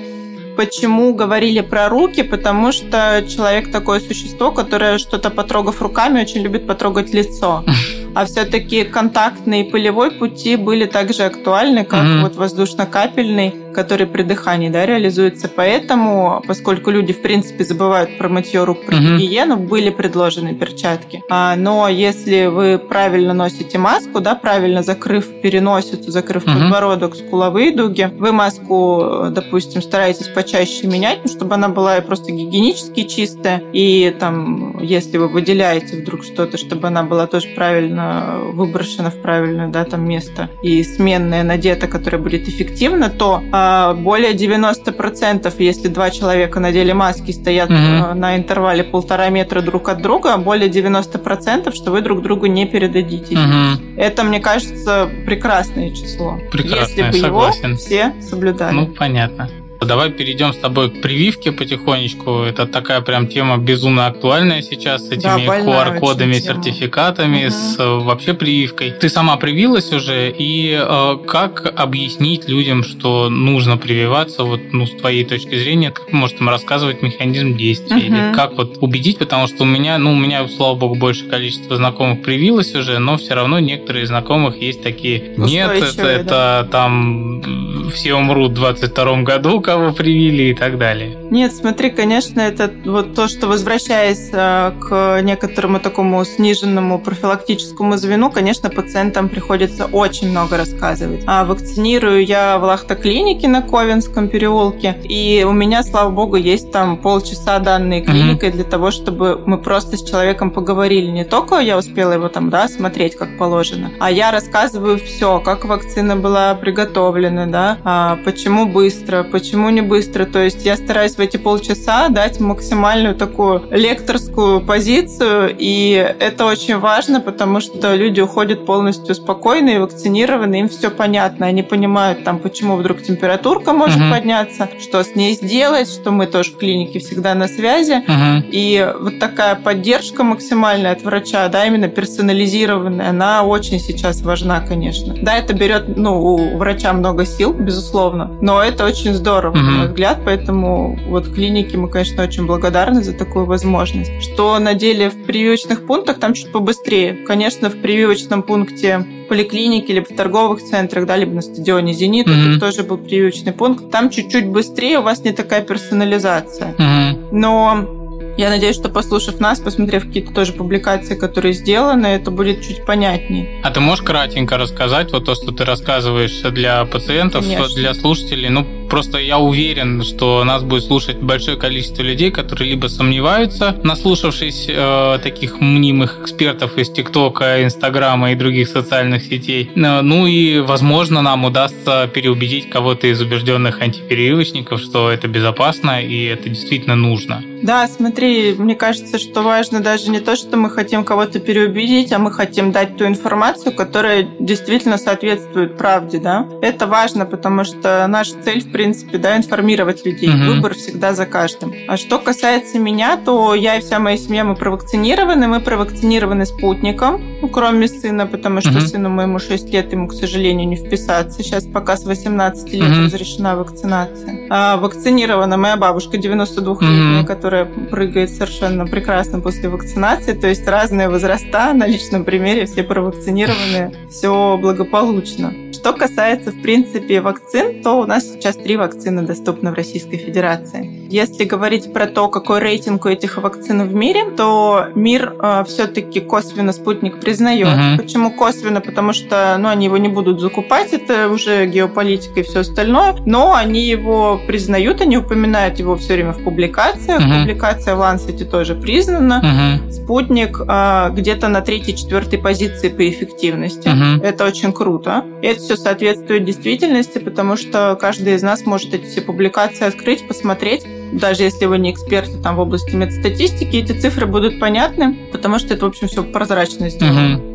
Почему 0.59 1.13
говорили 1.13 1.61
про 1.61 1.87
руки? 1.87 2.21
Потому 2.21 2.73
что 2.73 3.23
человек 3.29 3.71
такое 3.71 4.01
существо, 4.01 4.51
которое 4.51 4.97
что-то 4.97 5.29
потрогав 5.29 5.81
руками, 5.81 6.21
очень 6.21 6.41
любит 6.41 6.67
потрогать 6.67 7.13
лицо. 7.13 7.63
А 8.15 8.25
все-таки 8.25 8.83
контактные 8.85 9.65
и 9.65 9.69
полевой 9.69 10.09
пути 10.09 10.55
были 10.55 10.85
также 10.85 11.23
актуальны, 11.23 11.85
как 11.85 12.03
mm-hmm. 12.03 12.21
вот 12.21 12.35
воздушно-капельный 12.35 13.53
который 13.73 14.07
при 14.07 14.23
дыхании 14.23 14.69
да, 14.69 14.85
реализуется. 14.85 15.49
Поэтому, 15.53 16.43
поскольку 16.47 16.91
люди, 16.91 17.13
в 17.13 17.21
принципе, 17.21 17.63
забывают 17.63 18.17
про 18.17 18.29
мытье 18.29 18.63
рук, 18.63 18.85
про 18.85 18.95
угу. 18.95 19.03
гигиену, 19.03 19.57
были 19.57 19.89
предложены 19.89 20.55
перчатки. 20.55 21.23
А, 21.29 21.55
но 21.55 21.87
если 21.87 22.47
вы 22.47 22.77
правильно 22.79 23.33
носите 23.33 23.77
маску, 23.77 24.19
да, 24.19 24.35
правильно 24.35 24.83
закрыв 24.83 25.25
переносицу, 25.41 26.11
закрыв 26.11 26.43
угу. 26.43 26.53
подбородок, 26.53 27.15
скуловые 27.15 27.71
дуги, 27.71 28.11
вы 28.17 28.31
маску, 28.31 29.27
допустим, 29.31 29.81
стараетесь 29.81 30.27
почаще 30.27 30.87
менять, 30.87 31.19
ну, 31.23 31.29
чтобы 31.29 31.55
она 31.55 31.69
была 31.69 31.99
просто 32.01 32.31
гигиенически 32.31 33.03
чистая 33.03 33.63
и 33.73 34.15
там 34.19 34.79
если 34.81 35.17
вы 35.17 35.27
выделяете 35.27 35.97
вдруг 36.01 36.23
что-то, 36.23 36.57
чтобы 36.57 36.87
она 36.87 37.03
была 37.03 37.27
тоже 37.27 37.47
правильно 37.55 38.39
выброшена 38.53 39.09
в 39.09 39.21
правильное 39.21 39.67
да, 39.67 39.85
там 39.85 40.07
место 40.07 40.49
и 40.61 40.83
сменная 40.83 41.43
надета, 41.43 41.87
которая 41.87 42.21
будет 42.21 42.47
эффективна, 42.47 43.09
то 43.09 43.41
а, 43.51 43.58
более 43.95 44.33
90%, 44.33 45.53
если 45.59 45.87
два 45.87 46.09
человека 46.09 46.59
надели 46.59 46.91
маски, 46.91 47.31
стоят 47.31 47.69
mm-hmm. 47.69 48.13
на 48.13 48.35
интервале 48.37 48.83
полтора 48.83 49.29
метра 49.29 49.61
друг 49.61 49.89
от 49.89 50.01
друга, 50.01 50.37
более 50.37 50.69
90%, 50.69 51.73
что 51.73 51.91
вы 51.91 52.01
друг 52.01 52.21
другу 52.21 52.45
не 52.47 52.65
передадите. 52.65 53.35
Mm-hmm. 53.35 53.97
Это, 53.97 54.23
мне 54.23 54.39
кажется, 54.39 55.09
прекрасное 55.25 55.91
число. 55.91 56.37
Прекрасное, 56.51 57.07
если 57.07 57.11
бы 57.11 57.13
согласен. 57.13 57.69
его 57.69 57.77
все 57.77 58.13
соблюдали. 58.21 58.75
Ну, 58.75 58.87
понятно. 58.87 59.49
Давай 59.81 60.11
перейдем 60.11 60.53
с 60.53 60.57
тобой 60.57 60.89
к 60.89 61.01
прививке 61.01 61.51
потихонечку. 61.51 62.41
Это 62.41 62.67
такая 62.67 62.99
прям 63.01 63.27
тема 63.27 63.57
безумно 63.57 64.07
актуальная 64.07 64.61
сейчас 64.61 65.07
с 65.07 65.11
этими 65.11 65.45
да, 65.45 65.59
QR-кодами, 65.59 66.33
сертификатами, 66.33 67.45
угу. 67.45 67.51
с 67.53 67.77
вообще 67.77 68.33
прививкой. 68.33 68.91
Ты 68.91 69.07
сама 69.07 69.37
привилась 69.37 69.93
уже, 69.93 70.31
и 70.37 70.77
э, 70.79 71.17
как 71.25 71.73
объяснить 71.77 72.49
людям, 72.49 72.83
что 72.83 73.29
нужно 73.29 73.77
прививаться, 73.77 74.43
вот, 74.43 74.59
ну, 74.73 74.85
с 74.85 74.91
твоей 74.91 75.23
точки 75.23 75.57
зрения, 75.57 75.91
как 75.91 76.11
может 76.11 76.41
им 76.41 76.49
рассказывать 76.49 77.01
механизм 77.01 77.55
действия, 77.55 77.95
угу. 77.95 78.05
или 78.05 78.33
как 78.33 78.57
вот 78.57 78.79
убедить, 78.81 79.17
потому 79.17 79.47
что 79.47 79.63
у 79.63 79.65
меня, 79.65 79.97
ну, 79.97 80.11
у 80.11 80.15
меня, 80.15 80.45
слава 80.49 80.75
богу, 80.75 80.95
больше 80.95 81.25
количество 81.25 81.77
знакомых 81.77 82.21
привилось 82.21 82.75
уже, 82.75 82.99
но 82.99 83.15
все 83.15 83.33
равно 83.33 83.59
некоторые 83.59 84.05
знакомых 84.05 84.61
есть 84.61 84.83
такие, 84.83 85.33
нет, 85.37 85.71
это, 85.71 85.95
да. 85.95 86.11
это 86.11 86.67
там 86.69 87.89
все 87.91 88.13
умрут 88.15 88.51
в 88.51 88.55
22 88.55 89.21
году, 89.21 89.61
кого 89.69 89.91
привили 89.93 90.43
и 90.49 90.53
так 90.55 90.79
далее. 90.79 91.15
Нет, 91.29 91.53
смотри, 91.53 91.91
конечно, 91.91 92.41
это 92.41 92.71
вот 92.85 93.13
то, 93.13 93.27
что 93.27 93.45
возвращаясь 93.45 94.29
э, 94.33 94.71
к 94.81 95.21
некоторому 95.21 95.79
такому 95.79 96.25
сниженному 96.25 96.97
профилактическому 96.97 97.95
звену, 97.97 98.31
конечно, 98.31 98.71
пациентам 98.71 99.29
приходится 99.29 99.85
очень 99.85 100.31
много 100.31 100.57
рассказывать. 100.57 101.21
А 101.27 101.45
вакцинирую 101.45 102.25
я 102.25 102.57
в 102.57 102.63
Лахта-клинике 102.63 103.47
на 103.47 103.61
Ковенском 103.61 104.27
переулке, 104.27 104.97
и 105.03 105.45
у 105.47 105.51
меня, 105.51 105.83
слава 105.83 106.09
богу, 106.09 106.35
есть 106.35 106.71
там 106.71 106.97
полчаса 106.97 107.59
данной 107.59 108.01
клиникой 108.01 108.49
mm-hmm. 108.49 108.53
для 108.53 108.63
того, 108.63 108.89
чтобы 108.89 109.39
мы 109.45 109.59
просто 109.59 109.97
с 109.97 110.03
человеком 110.03 110.49
поговорили. 110.49 111.11
Не 111.11 111.25
только 111.25 111.59
я 111.59 111.77
успела 111.77 112.13
его 112.13 112.27
там, 112.29 112.49
да, 112.49 112.67
смотреть 112.67 113.15
как 113.15 113.37
положено, 113.37 113.91
а 113.99 114.09
я 114.09 114.31
рассказываю 114.31 114.97
все, 114.97 115.39
как 115.39 115.65
вакцина 115.65 116.15
была 116.15 116.55
приготовлена, 116.55 117.45
да, 117.45 117.77
а 117.83 118.17
почему 118.25 118.65
быстро, 118.65 119.21
почему 119.21 119.58
почему 119.59 119.71
не 119.71 119.81
быстро. 119.81 120.25
То 120.25 120.39
есть 120.39 120.65
я 120.65 120.77
стараюсь 120.77 121.15
в 121.15 121.19
эти 121.19 121.35
полчаса 121.35 122.07
дать 122.07 122.39
максимальную 122.39 123.13
такую 123.13 123.63
лекторскую 123.71 124.61
позицию, 124.61 125.53
и 125.57 126.15
это 126.19 126.45
очень 126.45 126.77
важно, 126.77 127.19
потому 127.19 127.59
что 127.59 127.93
люди 127.93 128.21
уходят 128.21 128.65
полностью 128.65 129.15
спокойные, 129.15 129.81
вакцинированные, 129.81 130.61
им 130.61 130.69
все 130.69 130.89
понятно. 130.89 131.45
Они 131.45 131.61
понимают, 131.61 132.23
там, 132.23 132.39
почему 132.39 132.77
вдруг 132.77 133.01
температурка 133.01 133.73
может 133.73 134.01
угу. 134.01 134.11
подняться, 134.11 134.69
что 134.79 135.03
с 135.03 135.13
ней 135.15 135.33
сделать, 135.33 135.89
что 135.89 136.11
мы 136.11 136.25
тоже 136.27 136.51
в 136.51 136.57
клинике 136.57 136.99
всегда 136.99 137.35
на 137.35 137.49
связи. 137.49 138.01
Угу. 138.07 138.47
И 138.51 138.93
вот 139.01 139.19
такая 139.19 139.55
поддержка 139.55 140.23
максимальная 140.23 140.93
от 140.93 141.01
врача, 141.01 141.45
да, 141.49 141.65
именно 141.65 141.89
персонализированная, 141.89 143.09
она 143.09 143.43
очень 143.43 143.79
сейчас 143.79 144.21
важна, 144.21 144.61
конечно. 144.61 145.15
Да, 145.21 145.35
это 145.37 145.53
берет, 145.53 145.97
ну, 145.97 146.21
у 146.21 146.57
врача 146.57 146.93
много 146.93 147.25
сил, 147.25 147.51
безусловно, 147.51 148.37
но 148.41 148.63
это 148.63 148.85
очень 148.85 149.13
здорово 149.13 149.48
здорово, 149.49 149.57
mm-hmm. 149.57 149.71
на 149.71 149.77
мой 149.77 149.87
взгляд. 149.87 150.19
Поэтому 150.25 150.99
вот 151.07 151.27
клинике 151.33 151.77
мы, 151.77 151.89
конечно, 151.89 152.23
очень 152.23 152.45
благодарны 152.45 153.03
за 153.03 153.13
такую 153.13 153.45
возможность. 153.45 154.11
Что 154.21 154.59
на 154.59 154.73
деле 154.73 155.09
в 155.09 155.25
прививочных 155.25 155.85
пунктах 155.85 156.19
там 156.19 156.33
чуть 156.33 156.51
побыстрее. 156.51 157.13
Конечно, 157.27 157.69
в 157.69 157.81
прививочном 157.81 158.43
пункте 158.43 159.05
поликлинике, 159.27 159.93
либо 159.93 160.05
в 160.05 160.15
торговых 160.15 160.61
центрах, 160.63 161.05
да, 161.05 161.15
либо 161.15 161.33
на 161.33 161.41
стадионе 161.41 161.93
«Зенит», 161.93 162.27
mm-hmm. 162.27 162.51
это 162.51 162.59
тоже 162.59 162.83
был 162.83 162.97
прививочный 162.97 163.53
пункт. 163.53 163.91
Там 163.91 164.09
чуть-чуть 164.09 164.47
быстрее, 164.47 164.99
у 164.99 165.03
вас 165.03 165.23
не 165.23 165.31
такая 165.31 165.61
персонализация. 165.61 166.73
Mm-hmm. 166.73 167.27
Но 167.31 167.98
я 168.39 168.49
надеюсь, 168.49 168.77
что 168.77 168.87
послушав 168.87 169.41
нас, 169.41 169.59
посмотрев 169.59 170.05
какие-то 170.05 170.33
тоже 170.33 170.53
публикации, 170.53 171.15
которые 171.15 171.53
сделаны, 171.53 172.07
это 172.07 172.31
будет 172.31 172.65
чуть 172.65 172.85
понятнее. 172.85 173.59
А 173.63 173.69
ты 173.69 173.81
можешь 173.81 174.01
кратенько 174.05 174.57
рассказать 174.57 175.11
вот 175.11 175.25
то, 175.25 175.35
что 175.35 175.51
ты 175.51 175.65
рассказываешь 175.65 176.39
для 176.53 176.85
пациентов, 176.85 177.43
Конечно. 177.43 177.75
для 177.75 177.93
слушателей? 177.93 178.47
Ну, 178.47 178.65
Просто 178.89 179.19
я 179.19 179.37
уверен, 179.37 180.03
что 180.03 180.43
нас 180.43 180.63
будет 180.63 180.83
слушать 180.83 181.17
большое 181.17 181.57
количество 181.57 182.01
людей, 182.01 182.31
которые 182.31 182.71
либо 182.71 182.87
сомневаются, 182.87 183.79
наслушавшись 183.83 184.65
э, 184.67 185.19
таких 185.21 185.61
мнимых 185.61 186.19
экспертов 186.23 186.75
из 186.77 186.89
ТикТока, 186.89 187.63
Инстаграма 187.63 188.31
и 188.31 188.35
других 188.35 188.67
социальных 188.67 189.23
сетей. 189.23 189.69
Э, 189.75 190.01
ну 190.01 190.25
и, 190.25 190.59
возможно, 190.59 191.21
нам 191.21 191.45
удастся 191.45 192.09
переубедить 192.11 192.69
кого-то 192.71 193.05
из 193.05 193.21
убежденных 193.21 193.79
антиперевивочников, 193.79 194.81
что 194.81 195.11
это 195.11 195.27
безопасно 195.27 196.01
и 196.01 196.23
это 196.23 196.49
действительно 196.49 196.95
нужно. 196.95 197.43
Да, 197.61 197.87
смотри, 197.87 198.28
мне 198.57 198.75
кажется, 198.75 199.17
что 199.17 199.41
важно 199.41 199.79
даже 199.79 200.09
не 200.09 200.19
то, 200.19 200.35
что 200.35 200.57
мы 200.57 200.69
хотим 200.69 201.03
кого-то 201.03 201.39
переубедить, 201.39 202.11
а 202.11 202.19
мы 202.19 202.31
хотим 202.31 202.71
дать 202.71 202.97
ту 202.97 203.05
информацию, 203.05 203.75
которая 203.75 204.27
действительно 204.39 204.97
соответствует 204.97 205.77
правде, 205.77 206.19
да. 206.19 206.47
Это 206.61 206.87
важно, 206.87 207.25
потому 207.25 207.63
что 207.63 208.05
наша 208.07 208.33
цель, 208.43 208.61
в 208.61 208.71
принципе, 208.71 209.17
да, 209.17 209.37
информировать 209.37 210.05
людей. 210.05 210.29
Угу. 210.29 210.53
Выбор 210.53 210.73
всегда 210.73 211.13
за 211.13 211.25
каждым. 211.25 211.73
А 211.87 211.97
что 211.97 212.19
касается 212.19 212.79
меня, 212.79 213.17
то 213.17 213.53
я 213.55 213.77
и 213.77 213.81
вся 213.81 213.99
моя 213.99 214.17
семья, 214.17 214.43
мы 214.43 214.55
провакцинированы. 214.55 215.47
Мы 215.47 215.59
провакцинированы 215.59 216.45
спутником, 216.45 217.21
ну, 217.41 217.47
кроме 217.47 217.87
сына, 217.87 218.27
потому 218.27 218.61
что 218.61 218.71
угу. 218.71 218.81
сыну 218.81 219.09
моему 219.09 219.39
6 219.39 219.69
лет, 219.71 219.91
ему, 219.91 220.07
к 220.07 220.13
сожалению, 220.13 220.67
не 220.67 220.75
вписаться. 220.75 221.43
Сейчас 221.43 221.65
пока 221.65 221.97
с 221.97 222.05
18 222.05 222.73
лет 222.73 222.91
угу. 222.91 223.05
разрешена 223.05 223.55
вакцинация. 223.55 224.47
А, 224.49 224.77
вакцинирована 224.77 225.57
моя 225.57 225.77
бабушка 225.77 226.17
92-летняя, 226.17 227.19
угу. 227.19 227.27
которая 227.27 227.65
прыгает 228.09 228.31
совершенно 228.31 228.87
прекрасно 228.87 229.39
после 229.39 229.69
вакцинации. 229.69 230.33
То 230.33 230.47
есть 230.47 230.67
разные 230.67 231.09
возраста, 231.09 231.73
на 231.73 231.85
личном 231.85 232.25
примере 232.25 232.65
все 232.65 232.83
провакцинированы, 232.83 233.93
все 234.09 234.57
благополучно. 234.57 235.53
Что 235.79 235.93
касается, 235.93 236.51
в 236.51 236.61
принципе, 236.61 237.21
вакцин, 237.21 237.83
то 237.83 238.01
у 238.01 238.05
нас 238.05 238.25
сейчас 238.25 238.57
три 238.57 238.75
вакцины 238.75 239.21
доступны 239.21 239.71
в 239.71 239.75
Российской 239.75 240.17
Федерации. 240.17 241.07
Если 241.09 241.45
говорить 241.45 241.93
про 241.93 242.05
то, 242.05 242.27
какой 242.27 242.59
рейтинг 242.59 243.05
у 243.05 243.09
этих 243.09 243.37
вакцин 243.37 243.87
в 243.87 243.93
мире, 243.93 244.25
то 244.35 244.87
мир 244.93 245.33
э, 245.41 245.63
все-таки 245.67 246.19
косвенно 246.19 246.73
спутник 246.73 247.19
признает. 247.19 247.67
Uh-huh. 247.67 247.97
Почему 247.97 248.29
косвенно? 248.31 248.81
Потому 248.81 249.13
что 249.13 249.55
ну, 249.57 249.69
они 249.69 249.85
его 249.85 249.97
не 249.97 250.09
будут 250.09 250.41
закупать, 250.41 250.93
это 250.93 251.29
уже 251.29 251.65
геополитика 251.65 252.41
и 252.41 252.43
все 252.43 252.59
остальное, 252.59 253.15
но 253.25 253.53
они 253.53 253.85
его 253.85 254.39
признают, 254.45 255.01
они 255.01 255.17
упоминают 255.17 255.79
его 255.79 255.95
все 255.95 256.13
время 256.13 256.33
в 256.33 256.43
публикациях. 256.43 257.21
Uh-huh. 257.21 257.39
Публикация 257.39 257.95
в 257.99 258.45
тоже 258.45 258.75
признана. 258.75 259.41
Uh-huh. 259.43 259.91
Спутник 259.91 260.59
э, 260.59 261.09
где-то 261.11 261.47
на 261.47 261.61
третьей-четвертой 261.61 262.39
позиции 262.39 262.89
по 262.89 263.07
эффективности. 263.09 263.87
Uh-huh. 263.87 264.23
Это 264.23 264.45
очень 264.45 264.73
круто. 264.73 265.23
И 265.41 265.47
это 265.47 265.59
все 265.59 265.75
соответствует 265.77 266.45
действительности, 266.45 267.19
потому 267.19 267.57
что 267.57 267.97
каждый 267.99 268.35
из 268.35 268.41
нас 268.41 268.65
может 268.65 268.93
эти 268.93 269.05
все 269.05 269.21
публикации 269.21 269.85
открыть, 269.85 270.27
посмотреть. 270.27 270.85
Даже 271.11 271.43
если 271.43 271.65
вы 271.65 271.79
не 271.79 271.91
эксперты 271.91 272.37
там 272.37 272.55
в 272.55 272.59
области 272.59 272.95
медстатистики, 272.95 273.77
эти 273.77 273.93
цифры 273.93 274.25
будут 274.25 274.59
понятны, 274.59 275.17
потому 275.31 275.59
что 275.59 275.73
это, 275.73 275.85
в 275.85 275.89
общем, 275.89 276.07
все 276.07 276.23
прозрачно 276.23 276.89
сделано. 276.89 277.37
Угу. 277.37 277.48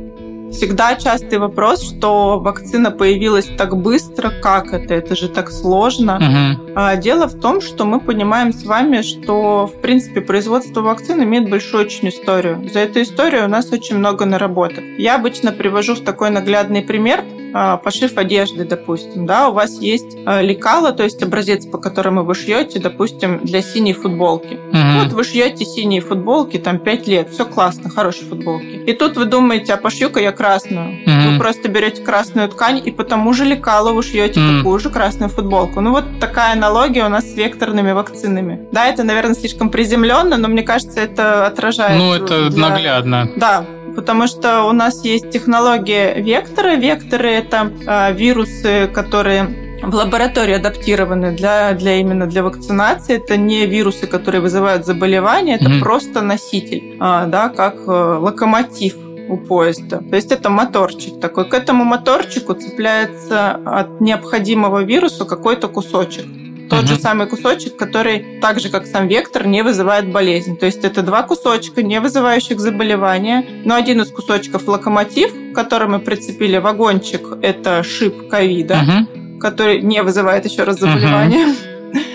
Всегда 0.55 0.94
частый 0.94 1.38
вопрос, 1.38 1.82
что 1.82 2.38
вакцина 2.38 2.92
появилась 2.92 3.46
так 3.59 3.76
быстро, 3.76 4.30
как 4.30 4.72
это? 4.72 4.94
Это 4.94 5.16
же 5.16 5.28
так 5.28 5.50
сложно. 5.50 6.16
Угу. 6.16 7.00
Дело 7.02 7.26
в 7.26 7.40
том, 7.40 7.61
что 7.61 7.84
мы 7.84 7.98
понимаем 7.98 8.52
с 8.52 8.64
вами, 8.64 9.02
что, 9.02 9.66
в 9.66 9.80
принципе, 9.80 10.20
производство 10.20 10.80
вакцин 10.80 11.22
имеет 11.24 11.50
большую 11.50 11.84
очень 11.84 12.09
историю. 12.09 12.70
За 12.72 12.78
эту 12.80 13.02
историю 13.02 13.46
у 13.46 13.48
нас 13.48 13.72
очень 13.72 13.96
много 13.96 14.26
наработок. 14.26 14.84
Я 14.96 15.16
обычно 15.16 15.50
привожу 15.50 15.96
в 15.96 16.05
такой 16.05 16.30
наглядный 16.30 16.82
пример 16.82 17.20
а, 17.20 17.34
пошив 17.84 18.16
одежды, 18.16 18.64
допустим, 18.64 19.26
да, 19.26 19.48
у 19.48 19.52
вас 19.52 19.78
есть 19.80 20.16
а, 20.26 20.42
лекало, 20.42 20.92
то 20.92 21.05
есть 21.05 21.22
образец, 21.22 21.66
по 21.66 21.78
которому 21.78 22.24
вы 22.24 22.34
шьете, 22.34 22.80
допустим, 22.80 23.40
для 23.44 23.62
синей 23.62 23.92
футболки. 23.92 24.55
Угу. 24.55 25.05
Вот 25.05 25.12
вы 25.12 25.22
шьете 25.22 25.64
синие 25.64 26.00
футболки, 26.00 26.59
там 26.59 26.78
5 26.78 27.07
лет, 27.07 27.30
все 27.30 27.44
классно, 27.46 27.90
хорошие 27.90 28.28
футболки. 28.28 28.82
И 28.86 28.92
тут 28.92 29.16
вы 29.16 29.26
думаете, 29.26 29.74
а 29.74 29.76
пошью-ка 29.76 30.20
я 30.20 30.32
красную. 30.32 31.02
Угу. 31.02 31.30
Вы 31.30 31.38
просто 31.38 31.68
берете 31.68 32.02
красную 32.02 32.48
ткань 32.48 32.82
и 32.84 32.90
по 32.90 33.05
тому 33.05 33.32
же 33.32 33.44
лекалу 33.44 33.94
вы 33.94 34.02
шьете 34.02 34.40
угу. 34.40 34.59
такую 34.59 34.78
же 34.80 34.90
красную 34.90 35.30
футболку. 35.30 35.80
Ну 35.80 35.92
вот 35.92 36.05
такая 36.18 36.55
аналогия 36.55 37.05
у 37.05 37.09
нас 37.09 37.24
с 37.24 37.36
векторными 37.36 37.92
вакцинами. 37.92 38.66
Да, 38.72 38.86
это, 38.86 39.05
наверное, 39.05 39.36
слишком 39.36 39.70
приземленно, 39.70 40.36
но 40.38 40.48
мне 40.48 40.64
кажется, 40.64 40.98
это 40.98 41.46
отражает. 41.46 41.98
Ну, 41.98 42.14
это 42.14 42.50
для... 42.50 42.68
наглядно. 42.68 43.30
Да, 43.36 43.64
потому 43.95 44.26
что 44.26 44.64
у 44.64 44.72
нас 44.72 45.05
есть 45.05 45.30
технология 45.30 46.14
вектора. 46.14 46.76
Векторы— 46.76 47.30
это 47.30 47.70
э, 47.86 48.14
вирусы, 48.14 48.88
которые 48.92 49.64
в 49.82 49.95
лаборатории 49.95 50.55
адаптированы 50.55 51.32
для, 51.32 51.72
для 51.72 51.97
именно 51.97 52.26
для 52.26 52.42
вакцинации. 52.42 53.16
Это 53.16 53.36
не 53.36 53.66
вирусы, 53.66 54.07
которые 54.07 54.40
вызывают 54.40 54.86
заболевания, 54.86 55.57
это 55.57 55.66
mm-hmm. 55.66 55.80
просто 55.80 56.22
носитель, 56.22 56.97
а, 57.01 57.26
да, 57.26 57.49
как 57.49 57.76
э, 57.86 57.90
локомотив 57.90 58.95
у 59.28 59.36
поезда. 59.36 59.99
То 59.99 60.16
есть 60.16 60.32
это 60.32 60.51
моторчик 60.51 61.20
такой. 61.20 61.49
К 61.49 61.55
этому 61.55 61.84
моторчику 61.84 62.55
цепляется 62.55 63.53
от 63.64 64.01
необходимого 64.01 64.82
вируса 64.82 65.24
какой-то 65.24 65.68
кусочек. 65.68 66.26
Тот 66.70 66.86
же 66.86 66.96
самый 66.96 67.26
кусочек, 67.26 67.76
который, 67.76 68.40
так 68.40 68.60
же 68.60 68.68
как 68.68 68.86
сам 68.86 69.08
вектор, 69.08 69.46
не 69.46 69.62
вызывает 69.62 70.10
болезнь. 70.10 70.56
То 70.56 70.66
есть 70.66 70.84
это 70.84 71.02
два 71.02 71.22
кусочка, 71.22 71.82
не 71.82 72.00
вызывающих 72.00 72.60
заболевания. 72.60 73.44
Но 73.64 73.74
один 73.74 74.00
из 74.00 74.10
кусочков 74.10 74.66
локомотив, 74.66 75.32
к 75.52 75.54
которому 75.54 75.94
мы 75.94 75.98
прицепили 76.00 76.56
вагончик, 76.56 77.38
это 77.42 77.82
шип 77.82 78.28
ковида, 78.28 79.06
который 79.40 79.80
не 79.82 80.02
вызывает 80.02 80.44
еще 80.44 80.64
раз 80.64 80.78
заболевания. 80.80 81.46
Uh-huh 81.46 81.73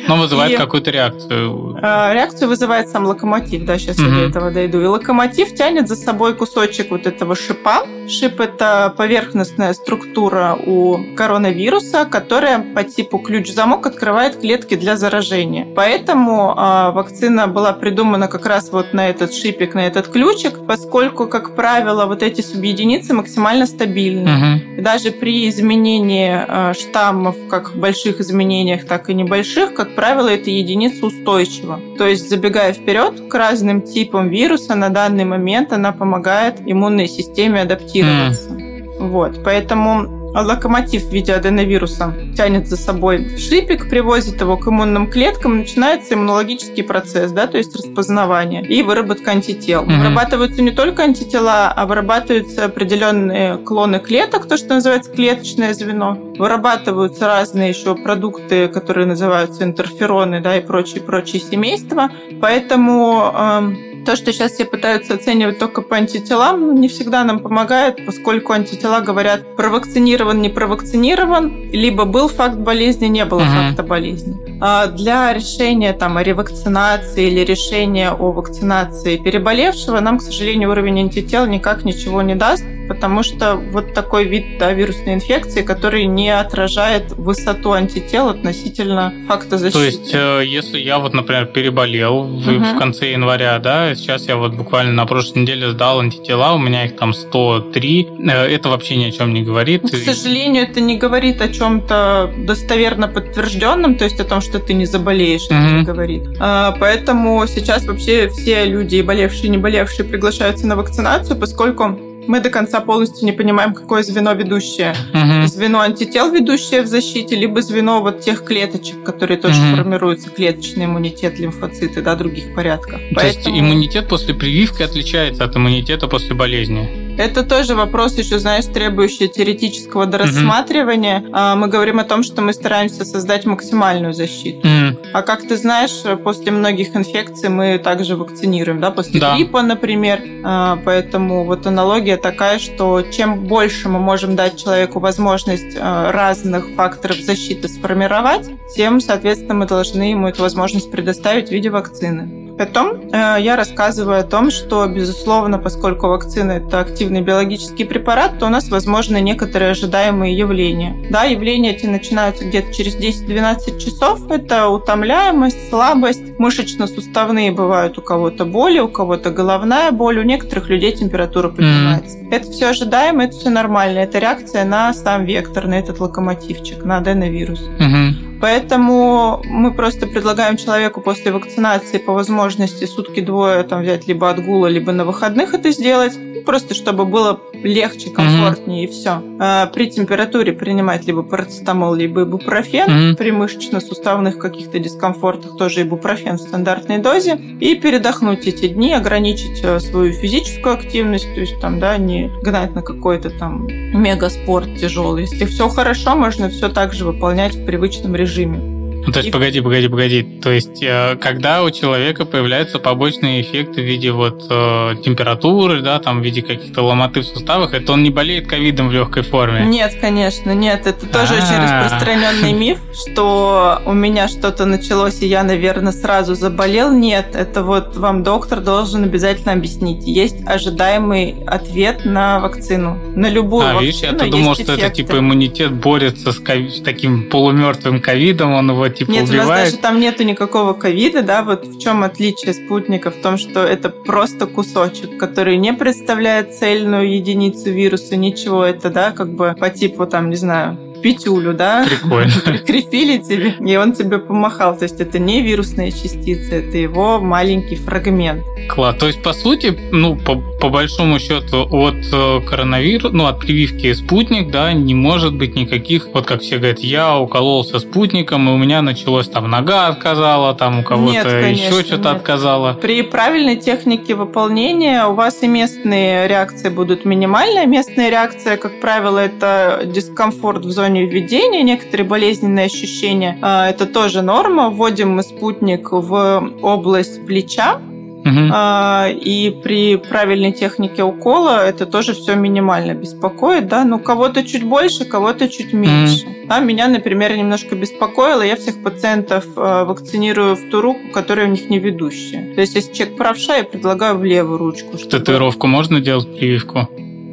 но 0.09 0.21
вызывает 0.21 0.53
и, 0.53 0.57
какую-то 0.57 0.91
реакцию. 0.91 1.77
Э, 1.81 2.13
реакцию 2.13 2.49
вызывает 2.49 2.89
сам 2.89 3.05
локомотив, 3.05 3.65
да, 3.65 3.77
сейчас 3.77 3.99
mm-hmm. 3.99 4.09
я 4.09 4.21
до 4.23 4.29
этого 4.29 4.51
дойду. 4.51 4.81
И 4.81 4.85
локомотив 4.85 5.55
тянет 5.55 5.87
за 5.87 5.95
собой 5.95 6.33
кусочек 6.33 6.91
вот 6.91 7.05
этого 7.05 7.35
шипа. 7.35 7.85
Шип– 8.07 8.39
это 8.41 8.93
поверхностная 8.97 9.73
структура 9.73 10.57
у 10.65 10.97
коронавируса, 11.15 12.05
которая 12.05 12.59
по 12.59 12.83
типу 12.83 13.19
ключ-замок 13.19 13.85
открывает 13.85 14.37
клетки 14.37 14.75
для 14.75 14.97
заражения. 14.97 15.67
Поэтому 15.75 16.55
э, 16.57 16.91
вакцина 16.91 17.47
была 17.47 17.73
придумана 17.73 18.27
как 18.27 18.45
раз 18.45 18.71
вот 18.71 18.93
на 18.93 19.09
этот 19.09 19.33
шипик, 19.33 19.75
на 19.75 19.85
этот 19.85 20.07
ключик, 20.07 20.65
поскольку, 20.65 21.27
как 21.27 21.55
правило, 21.55 22.05
вот 22.07 22.23
эти 22.23 22.41
субъединицы 22.41 23.13
максимально 23.13 23.67
стабильны. 23.67 24.63
И 24.77 24.81
даже 24.81 25.11
при 25.11 25.47
изменении 25.49 26.45
э, 26.47 26.73
штаммов, 26.73 27.35
как 27.49 27.75
больших 27.75 28.19
изменениях, 28.19 28.85
так 28.85 29.09
и 29.09 29.13
небольших, 29.13 29.73
как 29.73 29.95
правило, 29.99 30.29
это 30.29 30.49
единица 30.49 31.07
устойчива. 31.07 31.77
То 31.97 32.07
есть, 32.07 32.29
забегая 32.29 32.71
вперед 32.71 33.27
к 33.29 33.35
разным 33.35 33.81
типам 33.81 34.29
вируса, 34.29 34.73
на 34.73 34.87
данный 34.89 35.25
момент 35.25 35.73
она 35.73 35.91
помогает 35.91 36.61
иммунной 36.65 37.09
системе 37.09 37.63
адаптироваться. 37.63 38.49
Mm. 38.49 39.09
Вот, 39.09 39.43
поэтому 39.43 40.18
локомотив 40.33 41.05
в 41.05 41.11
виде 41.11 41.33
аденовируса 41.33 42.13
тянет 42.35 42.67
за 42.67 42.77
собой 42.77 43.37
шипик, 43.37 43.89
привозит 43.89 44.41
его 44.41 44.57
к 44.57 44.67
иммунным 44.67 45.09
клеткам, 45.09 45.59
начинается 45.59 46.13
иммунологический 46.13 46.83
процесс, 46.83 47.31
да, 47.31 47.47
то 47.47 47.57
есть 47.57 47.75
распознавание 47.75 48.65
и 48.65 48.81
выработка 48.83 49.31
антител. 49.31 49.83
Mm-hmm. 49.83 49.97
Вырабатываются 49.97 50.61
не 50.61 50.71
только 50.71 51.03
антитела, 51.03 51.71
а 51.71 51.85
вырабатываются 51.85 52.65
определенные 52.65 53.57
клоны 53.57 53.99
клеток, 53.99 54.47
то, 54.47 54.57
что 54.57 54.75
называется 54.75 55.11
клеточное 55.11 55.73
звено. 55.73 56.17
Вырабатываются 56.37 57.27
разные 57.27 57.69
еще 57.69 57.95
продукты, 57.95 58.67
которые 58.67 59.05
называются 59.07 59.63
интерфероны, 59.63 60.41
да, 60.41 60.57
и 60.57 60.61
прочие-прочие 60.61 61.41
семейства. 61.41 62.09
Поэтому 62.41 63.31
э, 63.33 63.98
то, 64.09 64.15
что 64.15 64.33
сейчас 64.33 64.53
все 64.53 64.65
пытаются 64.65 65.13
оценивать 65.13 65.59
только 65.59 65.83
по 65.83 65.95
антителам, 65.95 66.65
ну, 66.65 66.73
не 66.73 66.87
всегда 66.87 67.23
нам 67.23 67.41
помогает, 67.41 68.03
поскольку 68.07 68.53
антитела 68.53 69.01
говорят, 69.01 69.55
провакцинирован, 69.55 70.41
не 70.41 70.49
провакцинирован, 70.49 71.69
либо 71.71 72.05
был 72.05 72.27
факт 72.27 72.55
болезни, 72.55 73.05
не 73.05 73.23
было 73.23 73.41
uh-huh. 73.41 73.67
факта 73.67 73.83
болезни. 73.83 74.35
А 74.61 74.87
для 74.87 75.31
решения 75.31 75.93
там, 75.93 76.17
о 76.17 76.23
ревакцинации 76.23 77.27
или 77.27 77.41
решения 77.41 78.09
о 78.09 78.31
вакцинации 78.31 79.17
переболевшего 79.17 79.99
нам, 79.99 80.17
к 80.17 80.23
сожалению, 80.23 80.71
уровень 80.71 81.01
антител 81.01 81.45
никак 81.45 81.85
ничего 81.85 82.23
не 82.23 82.33
даст, 82.33 82.63
потому 82.89 83.23
что 83.23 83.55
вот 83.55 83.93
такой 83.93 84.25
вид 84.25 84.57
да, 84.59 84.73
вирусной 84.73 85.13
инфекции, 85.13 85.61
который 85.61 86.05
не 86.05 86.31
отражает 86.31 87.11
высоту 87.11 87.71
антител 87.71 88.29
относительно 88.29 89.13
факта 89.27 89.57
защиты. 89.57 89.79
То 89.79 89.85
есть, 89.85 90.11
э, 90.13 90.41
если 90.45 90.79
я 90.79 90.97
вот, 90.97 91.13
например, 91.13 91.45
переболел 91.45 92.21
угу. 92.21 92.39
в 92.41 92.77
конце 92.79 93.11
января, 93.11 93.59
да, 93.59 93.93
сейчас 93.99 94.27
я 94.27 94.37
вот 94.37 94.53
буквально 94.53 94.93
на 94.93 95.05
прошлой 95.05 95.39
неделе 95.39 95.69
сдал 95.71 95.99
антитела, 95.99 96.53
у 96.53 96.57
меня 96.57 96.85
их 96.85 96.95
там 96.95 97.13
103, 97.13 98.07
э, 98.19 98.31
это 98.31 98.69
вообще 98.69 98.95
ни 98.95 99.05
о 99.05 99.11
чем 99.11 99.33
не 99.33 99.43
говорит. 99.43 99.83
К 99.83 99.95
сожалению, 99.95 100.63
это 100.63 100.81
не 100.81 100.97
говорит 100.97 101.41
о 101.41 101.49
чем-то 101.49 102.33
достоверно 102.37 103.07
подтвержденном, 103.07 103.95
то 103.95 104.05
есть 104.05 104.19
о 104.19 104.25
том, 104.25 104.41
что 104.41 104.59
ты 104.59 104.73
не 104.73 104.85
заболеешь, 104.85 105.45
это 105.45 105.55
не 105.55 105.83
говорит. 105.83 106.23
А, 106.39 106.75
поэтому 106.79 107.45
сейчас 107.47 107.85
вообще 107.85 108.29
все 108.29 108.65
люди, 108.65 109.01
болевшие 109.01 109.45
и 109.45 109.49
не 109.49 109.57
болевшие, 109.57 110.05
приглашаются 110.05 110.65
на 110.67 110.75
вакцинацию, 110.75 111.37
поскольку 111.37 111.99
мы 112.29 112.41
до 112.41 112.51
конца 112.51 112.79
полностью 112.79 113.25
не 113.25 113.31
понимаем, 113.31 113.73
какое 113.73 114.03
звено 114.03 114.33
ведущее. 114.33 114.93
Угу. 115.13 115.47
Звено 115.47 115.79
антител, 115.79 116.31
ведущее 116.31 116.83
в 116.83 116.87
защите, 116.87 117.35
либо 117.35 117.61
звено 117.63 118.01
вот 118.01 118.21
тех 118.21 118.45
клеточек, 118.45 119.03
которые 119.03 119.39
тоже 119.39 119.59
угу. 119.59 119.77
формируются, 119.77 120.29
клеточный 120.29 120.85
иммунитет, 120.85 121.39
лимфоциты, 121.39 122.03
да, 122.03 122.15
других 122.15 122.53
порядков. 122.53 122.99
То 122.99 123.15
Поэтому... 123.15 123.55
есть 123.55 123.65
иммунитет 123.65 124.07
после 124.07 124.35
прививки 124.35 124.83
отличается 124.83 125.43
от 125.43 125.57
иммунитета 125.57 126.07
после 126.07 126.35
болезни? 126.35 127.08
Это 127.19 127.43
тоже 127.43 127.75
вопрос 127.75 128.17
еще, 128.17 128.39
знаешь, 128.39 128.63
требующий 128.63 129.27
теоретического 129.27 130.05
дорассматривания. 130.05 131.19
Mm-hmm. 131.19 131.55
Мы 131.55 131.67
говорим 131.67 131.99
о 131.99 132.05
том, 132.05 132.23
что 132.23 132.41
мы 132.41 132.53
стараемся 132.53 133.03
создать 133.03 133.45
максимальную 133.45 134.13
защиту. 134.13 134.65
Mm-hmm. 134.65 135.09
А 135.11 135.21
как 135.21 135.45
ты 135.45 135.57
знаешь, 135.57 136.01
после 136.23 136.53
многих 136.53 136.95
инфекций 136.95 137.49
мы 137.49 137.77
также 137.77 138.15
вакцинируем, 138.15 138.79
да, 138.79 138.91
после 138.91 139.19
да. 139.19 139.35
гриппа, 139.35 139.61
например. 139.61 140.21
А, 140.45 140.79
поэтому 140.85 141.43
вот 141.43 141.67
аналогия 141.67 142.15
такая, 142.15 142.57
что 142.57 143.01
чем 143.01 143.47
больше 143.47 143.89
мы 143.89 143.99
можем 143.99 144.37
дать 144.37 144.55
человеку 144.55 145.01
возможность 145.01 145.77
а, 145.77 146.13
разных 146.13 146.73
факторов 146.77 147.17
защиты 147.17 147.67
сформировать, 147.67 148.49
тем, 148.77 149.01
соответственно, 149.01 149.55
мы 149.55 149.65
должны 149.65 150.03
ему 150.03 150.29
эту 150.29 150.41
возможность 150.41 150.89
предоставить 150.89 151.49
в 151.49 151.51
виде 151.51 151.69
вакцины. 151.69 152.48
Потом 152.59 153.09
э, 153.13 153.37
я 153.39 153.55
рассказываю 153.55 154.19
о 154.19 154.23
том, 154.23 154.51
что, 154.51 154.85
безусловно, 154.85 155.59
поскольку 155.59 156.09
вакцина– 156.09 156.51
это 156.67 156.81
активный 156.81 157.21
биологический 157.21 157.85
препарат, 157.85 158.37
то 158.37 158.47
у 158.47 158.49
нас 158.49 158.67
возможны 158.67 159.21
некоторые 159.21 159.71
ожидаемые 159.71 160.37
явления. 160.37 160.93
Да, 161.09 161.23
явления 161.23 161.73
эти 161.73 161.85
начинаются 161.85 162.43
где-то 162.43 162.73
через 162.73 162.97
10-12 162.97 163.79
часов. 163.79 164.29
Это 164.29 164.67
утомляемость, 164.67 165.69
слабость, 165.69 166.37
мышечно-суставные 166.37 167.53
бывают 167.53 167.97
у 167.97 168.01
кого-то 168.01 168.43
боли, 168.43 168.79
у 168.79 168.89
кого-то 168.89 169.29
головная 169.31 169.91
боль, 169.91 170.19
у 170.19 170.23
некоторых 170.23 170.67
людей 170.67 170.91
температура 170.91 171.47
поднимается. 171.47 172.17
Mm-hmm. 172.17 172.35
Это 172.35 172.51
все 172.51 172.67
ожидаемо, 172.67 173.23
это 173.23 173.37
все 173.37 173.49
нормально. 173.51 173.99
Это 173.99 174.19
реакция 174.19 174.65
на 174.65 174.93
сам 174.93 175.23
вектор, 175.23 175.65
на 175.65 175.79
этот 175.79 176.01
локомотивчик, 176.01 176.83
на 176.83 176.97
аденовирус. 176.97 177.61
Mm-hmm. 177.61 178.28
Поэтому 178.41 179.41
мы 179.45 179.73
просто 179.73 180.07
предлагаем 180.07 180.55
человеку 180.55 181.01
после 181.01 181.31
вакцинации 181.31 181.97
по 181.97 182.13
возможности 182.13 182.85
сутки-двое 182.85 183.63
там 183.63 183.81
взять 183.81 184.07
либо 184.07 184.29
отгула, 184.29 184.67
либо 184.67 184.91
на 184.91 185.03
выходных 185.03 185.53
это 185.53 185.71
сделать, 185.71 186.17
просто 186.49 186.73
чтобы 186.73 187.05
было 187.05 187.39
легче, 187.53 188.09
комфортнее 188.09 188.85
mm-hmm. 188.85 188.89
и 188.89 188.91
все. 188.91 189.21
А 189.39 189.67
при 189.67 189.87
температуре 189.87 190.51
принимать 190.51 191.05
либо 191.05 191.21
парацетамол, 191.21 191.93
либо 191.93 192.23
ибупрофен. 192.23 192.89
Mm-hmm. 192.89 193.17
При 193.17 193.31
мышечно-суставных 193.31 194.39
каких-то 194.39 194.79
дискомфортах 194.79 195.57
тоже 195.57 195.83
ибупрофен 195.83 196.37
в 196.37 196.41
стандартной 196.41 196.97
дозе. 196.97 197.39
И 197.59 197.75
передохнуть 197.75 198.47
эти 198.47 198.67
дни, 198.67 198.95
ограничить 198.95 199.61
э, 199.63 199.79
свою 199.79 200.11
физическую 200.11 200.73
активность, 200.73 201.31
то 201.35 201.39
есть 201.39 201.61
там, 201.61 201.79
да, 201.79 201.97
не 201.97 202.31
гнать 202.41 202.73
на 202.73 202.81
какой-то 202.81 203.29
там 203.29 203.67
мегаспорт 203.67 204.75
тяжелый. 204.75 205.25
Если 205.25 205.45
все 205.45 205.69
хорошо, 205.69 206.15
можно 206.15 206.49
все 206.49 206.69
так 206.69 206.93
же 206.93 207.05
выполнять 207.05 207.53
в 207.53 207.63
привычном 207.63 208.15
режиме. 208.15 208.78
Ну, 209.05 209.11
то 209.11 209.19
есть, 209.19 209.29
и... 209.29 209.31
погоди, 209.31 209.61
погоди, 209.61 209.87
погоди. 209.87 210.23
То 210.23 210.51
есть, 210.51 210.83
э, 210.83 211.15
когда 211.15 211.63
у 211.63 211.71
человека 211.71 212.25
появляются 212.25 212.79
побочные 212.79 213.41
эффекты 213.41 213.81
в 213.81 213.85
виде 213.85 214.11
вот 214.11 214.45
э, 214.49 214.95
температуры, 215.03 215.81
да, 215.81 215.99
там 215.99 216.21
в 216.21 216.23
виде 216.23 216.41
каких-то 216.41 216.83
ломоты 216.83 217.21
в 217.21 217.25
суставах, 217.25 217.73
это 217.73 217.93
он 217.93 218.03
не 218.03 218.09
болеет 218.09 218.47
ковидом 218.47 218.89
в 218.89 218.91
легкой 218.91 219.23
форме? 219.23 219.65
Нет, 219.65 219.97
конечно, 219.99 220.53
нет. 220.53 220.85
Это 220.85 221.05
тоже 221.07 221.35
очень 221.35 221.55
а. 221.55 221.83
распространенный 221.83 222.53
миф, 222.53 222.79
что 222.93 223.81
у 223.85 223.93
меня 223.93 224.27
что-то 224.27 224.65
началось, 224.65 225.21
и 225.21 225.27
я, 225.27 225.43
наверное, 225.43 225.93
сразу 225.93 226.35
заболел. 226.35 226.91
Нет, 226.91 227.35
это 227.35 227.63
вот 227.63 227.95
вам 227.95 228.23
доктор 228.23 228.59
должен 228.59 229.03
обязательно 229.03 229.53
объяснить. 229.53 230.05
Есть 230.05 230.45
ожидаемый 230.45 231.43
ответ 231.47 232.05
на 232.05 232.39
вакцину. 232.39 232.97
На 233.15 233.29
любую 233.29 233.65
а, 233.65 233.73
вакцину 233.75 233.85
видишь, 233.85 234.01
я 234.01 234.11
думал, 234.13 234.55
что 234.55 234.73
это 234.73 234.89
типа 234.89 235.19
иммунитет 235.19 235.73
борется 235.73 236.31
с 236.31 236.81
таким 236.83 237.29
полумертвым 237.29 238.01
ковидом, 238.01 238.53
он 238.53 238.69
его 238.69 238.88
типа 238.91 239.11
Нет, 239.11 239.29
убивает. 239.29 239.45
у 239.45 239.49
нас 239.49 239.71
даже 239.71 239.77
там 239.77 239.99
нету 239.99 240.23
никакого 240.23 240.73
ковида, 240.73 241.21
да, 241.21 241.43
вот 241.43 241.65
в 241.65 241.79
чем 241.79 242.03
отличие 242.03 242.53
спутника? 242.53 243.11
В 243.11 243.21
том, 243.21 243.37
что 243.37 243.61
это 243.61 243.89
просто 243.89 244.45
кусочек, 244.47 245.17
который 245.17 245.57
не 245.57 245.73
представляет 245.73 246.55
цельную 246.55 247.13
единицу 247.13 247.71
вируса, 247.71 248.15
ничего, 248.15 248.63
это, 248.63 248.89
да, 248.89 249.11
как 249.11 249.33
бы 249.33 249.55
по 249.59 249.69
типу, 249.69 250.05
там, 250.05 250.29
не 250.29 250.35
знаю, 250.35 250.77
петюлю, 251.01 251.53
да? 251.53 251.85
Прикольно. 251.87 252.31
Прикрепили 252.45 253.17
тебе, 253.17 253.55
и 253.59 253.75
он 253.77 253.93
тебе 253.93 254.19
помахал. 254.19 254.77
То 254.77 254.83
есть 254.83 254.99
это 254.99 255.19
не 255.19 255.41
вирусная 255.41 255.91
частица, 255.91 256.55
это 256.55 256.77
его 256.77 257.19
маленький 257.19 257.75
фрагмент. 257.75 258.43
Класс. 258.69 258.95
То 258.99 259.07
есть, 259.07 259.23
по 259.23 259.33
сути, 259.33 259.77
ну, 259.91 260.15
по, 260.15 260.35
по 260.35 260.69
большому 260.69 261.19
счету, 261.19 261.67
от 261.69 261.95
э, 262.11 262.41
коронавируса, 262.41 263.09
ну, 263.09 263.25
от 263.25 263.39
прививки 263.39 263.93
спутник, 263.93 264.51
да, 264.51 264.73
не 264.73 264.93
может 264.93 265.33
быть 265.33 265.55
никаких, 265.55 266.07
вот 266.13 266.25
как 266.25 266.41
все 266.41 266.57
говорят, 266.57 266.79
я 266.79 267.17
укололся 267.17 267.79
спутником, 267.79 268.49
и 268.49 268.51
у 268.51 268.57
меня 268.57 268.81
началось 268.81 269.27
там 269.29 269.49
нога 269.49 269.87
отказала, 269.87 270.53
там 270.53 270.79
у 270.79 270.83
кого-то 270.83 271.39
еще 271.39 271.83
что-то 271.83 272.11
отказала. 272.11 272.73
При 272.73 273.01
правильной 273.01 273.55
технике 273.55 274.15
выполнения 274.15 275.05
у 275.05 275.13
вас 275.13 275.41
и 275.43 275.47
местные 275.47 276.27
реакции 276.27 276.69
будут 276.69 277.05
минимальные. 277.05 277.65
Местная 277.65 278.09
реакция, 278.09 278.57
как 278.57 278.79
правило, 278.81 279.19
это 279.19 279.81
дискомфорт 279.85 280.65
в 280.65 280.71
зоне 280.71 280.88
введения, 280.97 281.63
некоторые 281.63 282.07
болезненные 282.07 282.65
ощущения. 282.65 283.37
А, 283.41 283.69
это 283.69 283.85
тоже 283.85 284.21
норма. 284.21 284.69
Вводим 284.69 285.11
мы 285.11 285.23
спутник 285.23 285.91
в 285.91 286.51
область 286.61 287.25
плеча, 287.25 287.79
Угу. 288.19 289.21
и 289.25 289.55
при 289.63 289.95
правильной 289.95 290.51
технике 290.51 291.03
укола 291.03 291.65
это 291.65 291.85
тоже 291.85 292.13
все 292.13 292.35
минимально 292.35 292.93
беспокоит, 292.93 293.67
да, 293.67 293.85
ну 293.85 293.97
кого-то 293.97 294.43
чуть 294.43 294.63
больше, 294.63 295.05
кого-то 295.05 295.47
чуть 295.47 295.71
меньше. 295.71 296.25
Угу. 296.25 296.35
А 296.49 296.59
меня, 296.59 296.87
например, 296.87 297.35
немножко 297.37 297.75
беспокоило, 297.75 298.41
я 298.41 298.55
всех 298.57 298.83
пациентов 298.83 299.45
а, 299.55 299.85
вакцинирую 299.85 300.55
в 300.55 300.69
ту 300.69 300.81
руку, 300.81 300.99
которая 301.13 301.47
у 301.47 301.49
них 301.49 301.69
не 301.69 301.79
ведущая. 301.79 302.53
То 302.55 302.61
есть, 302.61 302.75
если 302.75 302.91
человек 302.91 303.17
правша, 303.17 303.57
я 303.57 303.63
предлагаю 303.63 304.17
в 304.17 304.23
левую 304.23 304.57
ручку. 304.57 304.97
Чтобы... 304.97 305.11
Татуировку 305.11 305.67
можно 305.67 306.01
делать 306.01 306.27
прививку? 306.37 306.89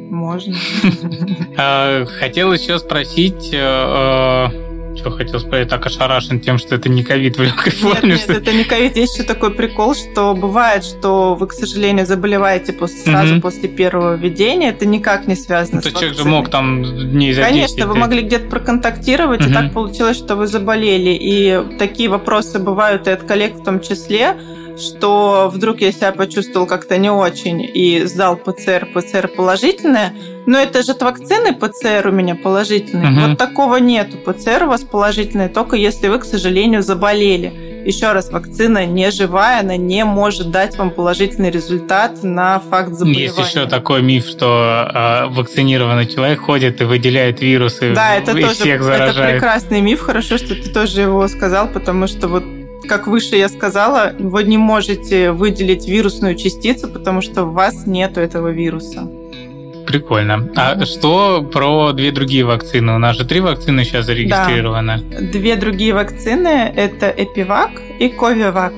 Можно. 0.09 0.55
А, 1.57 2.05
хотел 2.05 2.53
еще 2.53 2.77
спросить 2.77 3.49
э, 3.51 3.57
э, 3.57 4.97
что 4.97 5.11
хотел 5.11 5.39
сказать, 5.39 5.69
так 5.69 5.85
ошарашен 5.85 6.39
тем, 6.39 6.57
что 6.57 6.75
это 6.75 6.89
не 6.89 7.03
ковид 7.03 7.37
в 7.37 7.43
легкой 7.43 7.71
форме. 7.71 8.13
Нет, 8.13 8.27
нет, 8.27 8.37
это 8.37 8.53
не 8.53 8.63
ковид. 8.63 8.97
Есть 8.97 9.17
еще 9.17 9.27
такой 9.27 9.51
прикол, 9.51 9.95
что 9.95 10.33
бывает, 10.35 10.83
что 10.83 11.35
вы, 11.35 11.47
к 11.47 11.53
сожалению, 11.53 12.05
заболеваете 12.05 12.73
после, 12.73 12.99
сразу 12.99 13.35
угу. 13.35 13.41
после 13.41 13.69
первого 13.69 14.15
введения. 14.15 14.69
Это 14.69 14.85
никак 14.85 15.27
не 15.27 15.35
связано 15.35 15.81
ну, 15.83 15.89
с 15.89 15.93
человек 15.93 16.15
же 16.15 16.25
мог 16.25 16.49
там 16.49 16.83
дней 16.83 17.33
за 17.33 17.41
Конечно, 17.41 17.87
вы 17.87 17.95
могли 17.95 18.21
где-то 18.21 18.49
проконтактировать, 18.49 19.41
угу. 19.41 19.49
и 19.49 19.53
так 19.53 19.73
получилось, 19.73 20.17
что 20.17 20.35
вы 20.35 20.47
заболели. 20.47 21.17
И 21.19 21.77
такие 21.77 22.09
вопросы 22.09 22.59
бывают 22.59 23.07
и 23.07 23.11
от 23.11 23.23
коллег 23.23 23.55
в 23.55 23.63
том 23.63 23.79
числе 23.79 24.35
что 24.79 25.49
вдруг 25.53 25.81
я 25.81 25.91
себя 25.91 26.11
почувствовал 26.11 26.67
как-то 26.67 26.97
не 26.97 27.11
очень 27.11 27.61
и 27.61 28.03
сдал 28.05 28.35
ПЦР, 28.37 28.89
ПЦР 28.93 29.29
положительное, 29.35 30.13
но 30.45 30.59
это 30.59 30.83
же 30.83 30.91
от 30.91 31.01
вакцины 31.01 31.53
ПЦР 31.53 32.07
у 32.07 32.11
меня 32.11 32.35
положительный. 32.35 33.11
Угу. 33.11 33.29
Вот 33.29 33.37
такого 33.37 33.77
нету. 33.77 34.17
ПЦР 34.17 34.63
у 34.63 34.67
вас 34.67 34.83
положительный 34.83 35.49
только 35.49 35.75
если 35.75 36.07
вы, 36.07 36.19
к 36.19 36.25
сожалению, 36.25 36.83
заболели. 36.83 37.67
Еще 37.85 38.11
раз, 38.11 38.31
вакцина 38.31 38.85
не 38.85 39.11
живая, 39.11 39.61
она 39.61 39.77
не 39.77 40.03
может 40.03 40.51
дать 40.51 40.77
вам 40.77 40.91
положительный 40.91 41.51
результат 41.51 42.21
на 42.21 42.59
факт 42.59 42.91
заболевания. 42.91 43.23
Есть 43.23 43.37
еще 43.37 43.65
такой 43.65 44.01
миф, 44.01 44.25
что 44.25 44.91
э, 44.93 45.27
вакцинированный 45.27 46.05
человек 46.05 46.41
ходит 46.41 46.81
и 46.81 46.83
выделяет 46.83 47.41
вирусы 47.41 47.93
да, 47.93 48.15
это 48.15 48.33
тоже, 48.33 48.49
всех 48.55 48.83
заражает. 48.83 49.15
Это 49.15 49.31
прекрасный 49.31 49.79
миф, 49.79 50.01
хорошо, 50.01 50.37
что 50.37 50.55
ты 50.55 50.69
тоже 50.69 51.01
его 51.01 51.25
сказал, 51.29 51.69
потому 51.69 52.07
что 52.07 52.27
вот 52.27 52.43
как 52.87 53.07
выше 53.07 53.35
я 53.35 53.49
сказала, 53.49 54.13
вы 54.17 54.43
не 54.43 54.57
можете 54.57 55.31
выделить 55.31 55.87
вирусную 55.87 56.35
частицу, 56.35 56.87
потому 56.87 57.21
что 57.21 57.43
у 57.43 57.51
вас 57.51 57.85
нет 57.85 58.17
этого 58.17 58.49
вируса. 58.49 59.09
Прикольно. 59.85 60.49
А 60.55 60.85
что 60.85 61.43
про 61.43 61.93
две 61.93 62.11
другие 62.11 62.43
вакцины? 62.43 62.93
У 62.93 62.97
нас 62.97 63.15
же 63.15 63.25
три 63.25 63.39
вакцины 63.39 63.85
сейчас 63.85 64.05
зарегистрированы. 64.05 65.01
Да. 65.09 65.21
Две 65.21 65.55
другие 65.55 65.93
вакцины– 65.93 66.71
это 66.75 67.09
Эпивак 67.09 67.71
и 67.99 68.09
Ковивак. 68.09 68.73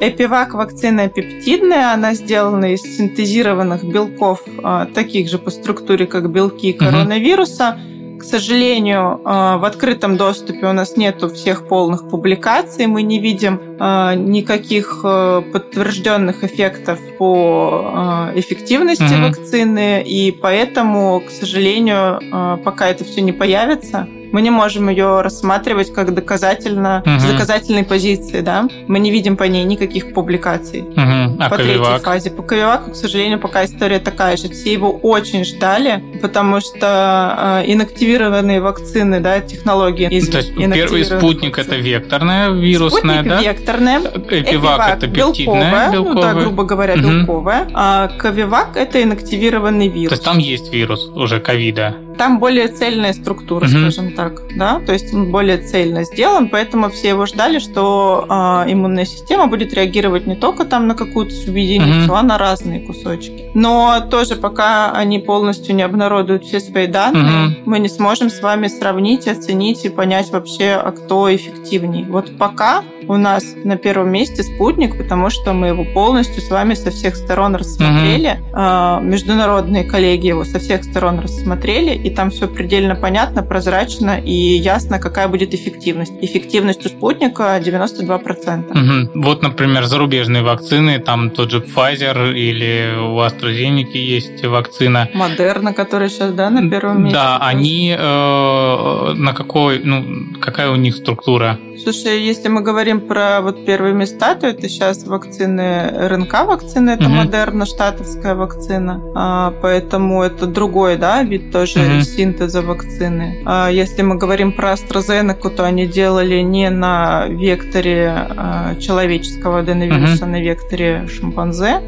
Эпивак 0.00 0.54
вакцина 0.54 1.08
пептидная, 1.08 1.92
она 1.92 2.14
сделана 2.14 2.72
из 2.72 2.80
синтезированных 2.80 3.84
белков, 3.84 4.42
а, 4.62 4.86
таких 4.86 5.28
же 5.28 5.38
по 5.38 5.50
структуре, 5.50 6.06
как 6.06 6.32
белки 6.32 6.72
коронавируса. 6.72 7.78
Угу 7.78 7.99
к 8.20 8.24
сожалению, 8.24 9.20
э, 9.24 9.56
в 9.56 9.64
открытом 9.64 10.16
доступе 10.16 10.66
у 10.66 10.72
нас 10.72 10.96
нету 10.96 11.28
всех 11.30 11.66
полных 11.66 12.08
публикаций, 12.08 12.86
мы 12.86 13.02
не 13.02 13.18
видим 13.18 13.58
э, 13.80 14.14
никаких 14.14 15.00
э, 15.04 15.42
подтвержденных 15.52 16.44
эффектов 16.44 16.98
по 17.18 18.30
эффективности 18.34 19.02
mm-hmm. 19.02 19.28
вакцины, 19.28 20.02
и 20.02 20.32
поэтому, 20.32 21.20
к 21.20 21.30
сожалению, 21.30 22.20
пока 22.64 22.88
это 22.88 23.04
все 23.04 23.22
не 23.22 23.32
появится, 23.32 24.06
мы 24.32 24.42
не 24.42 24.50
можем 24.50 24.88
ее 24.88 25.20
рассматривать 25.22 25.92
как 25.92 26.14
доказательно, 26.14 27.02
угу. 27.04 27.18
с 27.18 27.24
доказательной 27.24 27.84
позиции, 27.84 28.40
да. 28.40 28.68
Мы 28.86 28.98
не 28.98 29.10
видим 29.10 29.36
по 29.36 29.44
ней 29.44 29.64
никаких 29.64 30.12
публикаций. 30.12 30.82
Угу. 30.82 31.36
А 31.38 31.48
по 31.48 31.56
Ковивак? 31.56 31.86
третьей 31.86 32.04
фазе. 32.04 32.30
По 32.30 32.42
Ковиваку, 32.42 32.90
к 32.92 32.96
сожалению, 32.96 33.38
пока 33.38 33.64
история 33.64 33.98
такая 33.98 34.36
же. 34.36 34.48
Все 34.48 34.72
его 34.72 34.90
очень 34.90 35.44
ждали, 35.44 36.02
потому 36.20 36.60
что 36.60 37.62
э, 37.64 37.72
инактивированные 37.72 38.60
вакцины, 38.60 39.20
да, 39.20 39.40
технологии. 39.40 40.08
Из, 40.08 40.28
То 40.28 40.38
есть 40.38 40.54
первый 40.54 41.04
спутник 41.04 41.58
это 41.58 41.76
векторная 41.76 42.50
вирусная, 42.50 43.22
спутник 43.22 43.30
да? 43.30 43.42
векторная. 43.42 44.00
Эпивак, 44.00 44.96
это 44.96 45.08
пептидная, 45.08 45.90
белковая, 45.90 45.92
белковая. 45.92 46.14
Ну, 46.14 46.20
да, 46.20 46.34
грубо 46.34 46.64
говоря, 46.64 46.94
угу. 46.94 47.02
белковая. 47.02 47.68
А 47.74 48.08
Ковивак 48.18 48.76
это 48.76 49.02
инактивированный 49.02 49.88
вирус. 49.88 50.08
То 50.08 50.14
есть 50.14 50.24
там 50.24 50.38
есть 50.38 50.72
вирус 50.72 51.08
уже 51.14 51.40
ковида? 51.40 51.96
Там 52.18 52.38
более 52.38 52.68
цельная 52.68 53.12
структура, 53.12 53.64
угу. 53.64 53.70
скажем 53.70 54.12
так, 54.12 54.42
да, 54.56 54.80
то 54.80 54.92
есть 54.92 55.12
он 55.14 55.30
более 55.30 55.58
цельно 55.58 56.04
сделан, 56.04 56.48
поэтому 56.48 56.90
все 56.90 57.08
его 57.08 57.26
ждали, 57.26 57.58
что 57.58 58.26
э, 58.28 58.72
иммунная 58.72 59.04
система 59.04 59.46
будет 59.46 59.72
реагировать 59.74 60.26
не 60.26 60.36
только 60.36 60.64
там 60.64 60.86
на 60.86 60.94
какую-то 60.94 61.34
субъединицу, 61.34 62.10
угу. 62.10 62.14
а 62.14 62.22
на 62.22 62.38
разные 62.38 62.80
кусочки. 62.80 63.50
Но 63.54 64.00
тоже 64.10 64.36
пока 64.36 64.92
они 64.92 65.18
полностью 65.18 65.74
не 65.74 65.82
обнародуют 65.82 66.44
все 66.44 66.60
свои 66.60 66.86
данные, 66.86 67.46
угу. 67.46 67.56
мы 67.64 67.78
не 67.78 67.88
сможем 67.88 68.30
с 68.30 68.40
вами 68.40 68.68
сравнить, 68.68 69.26
оценить 69.26 69.84
и 69.84 69.88
понять 69.88 70.30
вообще, 70.30 70.72
а 70.72 70.92
кто 70.92 71.34
эффективнее. 71.34 72.06
Вот 72.06 72.36
пока 72.36 72.82
у 73.08 73.16
нас 73.16 73.54
на 73.64 73.76
первом 73.76 74.10
месте 74.10 74.42
спутник, 74.42 74.96
потому 74.96 75.30
что 75.30 75.52
мы 75.52 75.68
его 75.68 75.84
полностью 75.84 76.42
с 76.42 76.50
вами 76.50 76.74
со 76.74 76.90
всех 76.90 77.16
сторон 77.16 77.54
рассмотрели. 77.54 78.40
Угу. 78.52 79.04
Международные 79.04 79.84
коллеги 79.84 80.28
его 80.28 80.44
со 80.44 80.58
всех 80.58 80.84
сторон 80.84 81.20
рассмотрели, 81.20 81.94
и 81.94 82.10
там 82.10 82.30
все 82.30 82.48
предельно 82.48 82.94
понятно, 82.94 83.42
прозрачно 83.42 84.20
и 84.20 84.32
ясно, 84.32 84.98
какая 84.98 85.28
будет 85.28 85.54
эффективность. 85.54 86.12
Эффективность 86.20 86.84
у 86.86 86.88
спутника 86.88 87.58
92%. 87.58 88.70
Угу. 88.70 89.22
Вот, 89.22 89.42
например, 89.42 89.84
зарубежные 89.84 90.42
вакцины, 90.42 90.98
там 90.98 91.30
тот 91.30 91.50
же 91.50 91.58
Pfizer 91.58 92.32
или 92.32 92.94
у 92.98 93.18
AstraZeneca 93.20 93.96
есть 93.96 94.44
вакцина. 94.44 95.08
Модерна, 95.14 95.72
которая 95.72 96.08
сейчас, 96.08 96.32
да, 96.32 96.50
на 96.50 96.68
первом 96.68 97.04
месте. 97.04 97.16
Да, 97.16 97.38
они 97.38 97.94
э, 97.98 99.12
на 99.14 99.32
какой, 99.32 99.80
ну, 99.82 100.04
какая 100.40 100.70
у 100.70 100.76
них 100.76 100.96
структура? 100.96 101.58
Слушай, 101.82 102.22
если 102.22 102.48
мы 102.48 102.60
говорим 102.60 102.89
про 102.98 103.40
вот 103.40 103.64
первые 103.64 103.94
места, 103.94 104.34
то 104.34 104.48
это 104.48 104.68
сейчас 104.68 105.04
вакцины 105.04 105.90
РНК 106.08 106.46
вакцины, 106.46 106.90
это 106.90 107.04
угу. 107.04 107.12
Модерна, 107.12 107.66
штатовская 107.66 108.34
вакцина, 108.34 109.00
а, 109.14 109.54
поэтому 109.62 110.22
это 110.22 110.46
другой, 110.46 110.96
да, 110.96 111.22
вид 111.22 111.52
тоже 111.52 111.80
угу. 111.80 112.02
синтеза 112.02 112.62
вакцины. 112.62 113.42
А, 113.46 113.68
если 113.68 114.02
мы 114.02 114.16
говорим 114.16 114.52
про 114.52 114.72
AstraZeneca, 114.72 115.50
то 115.50 115.64
они 115.64 115.86
делали 115.86 116.40
не 116.40 116.70
на 116.70 117.26
векторе 117.28 118.08
а, 118.08 118.74
человеческого 118.76 119.60
аденовируса, 119.60 120.24
угу. 120.24 120.32
на 120.32 120.40
векторе 120.40 121.06
шимпанзе, 121.06 121.80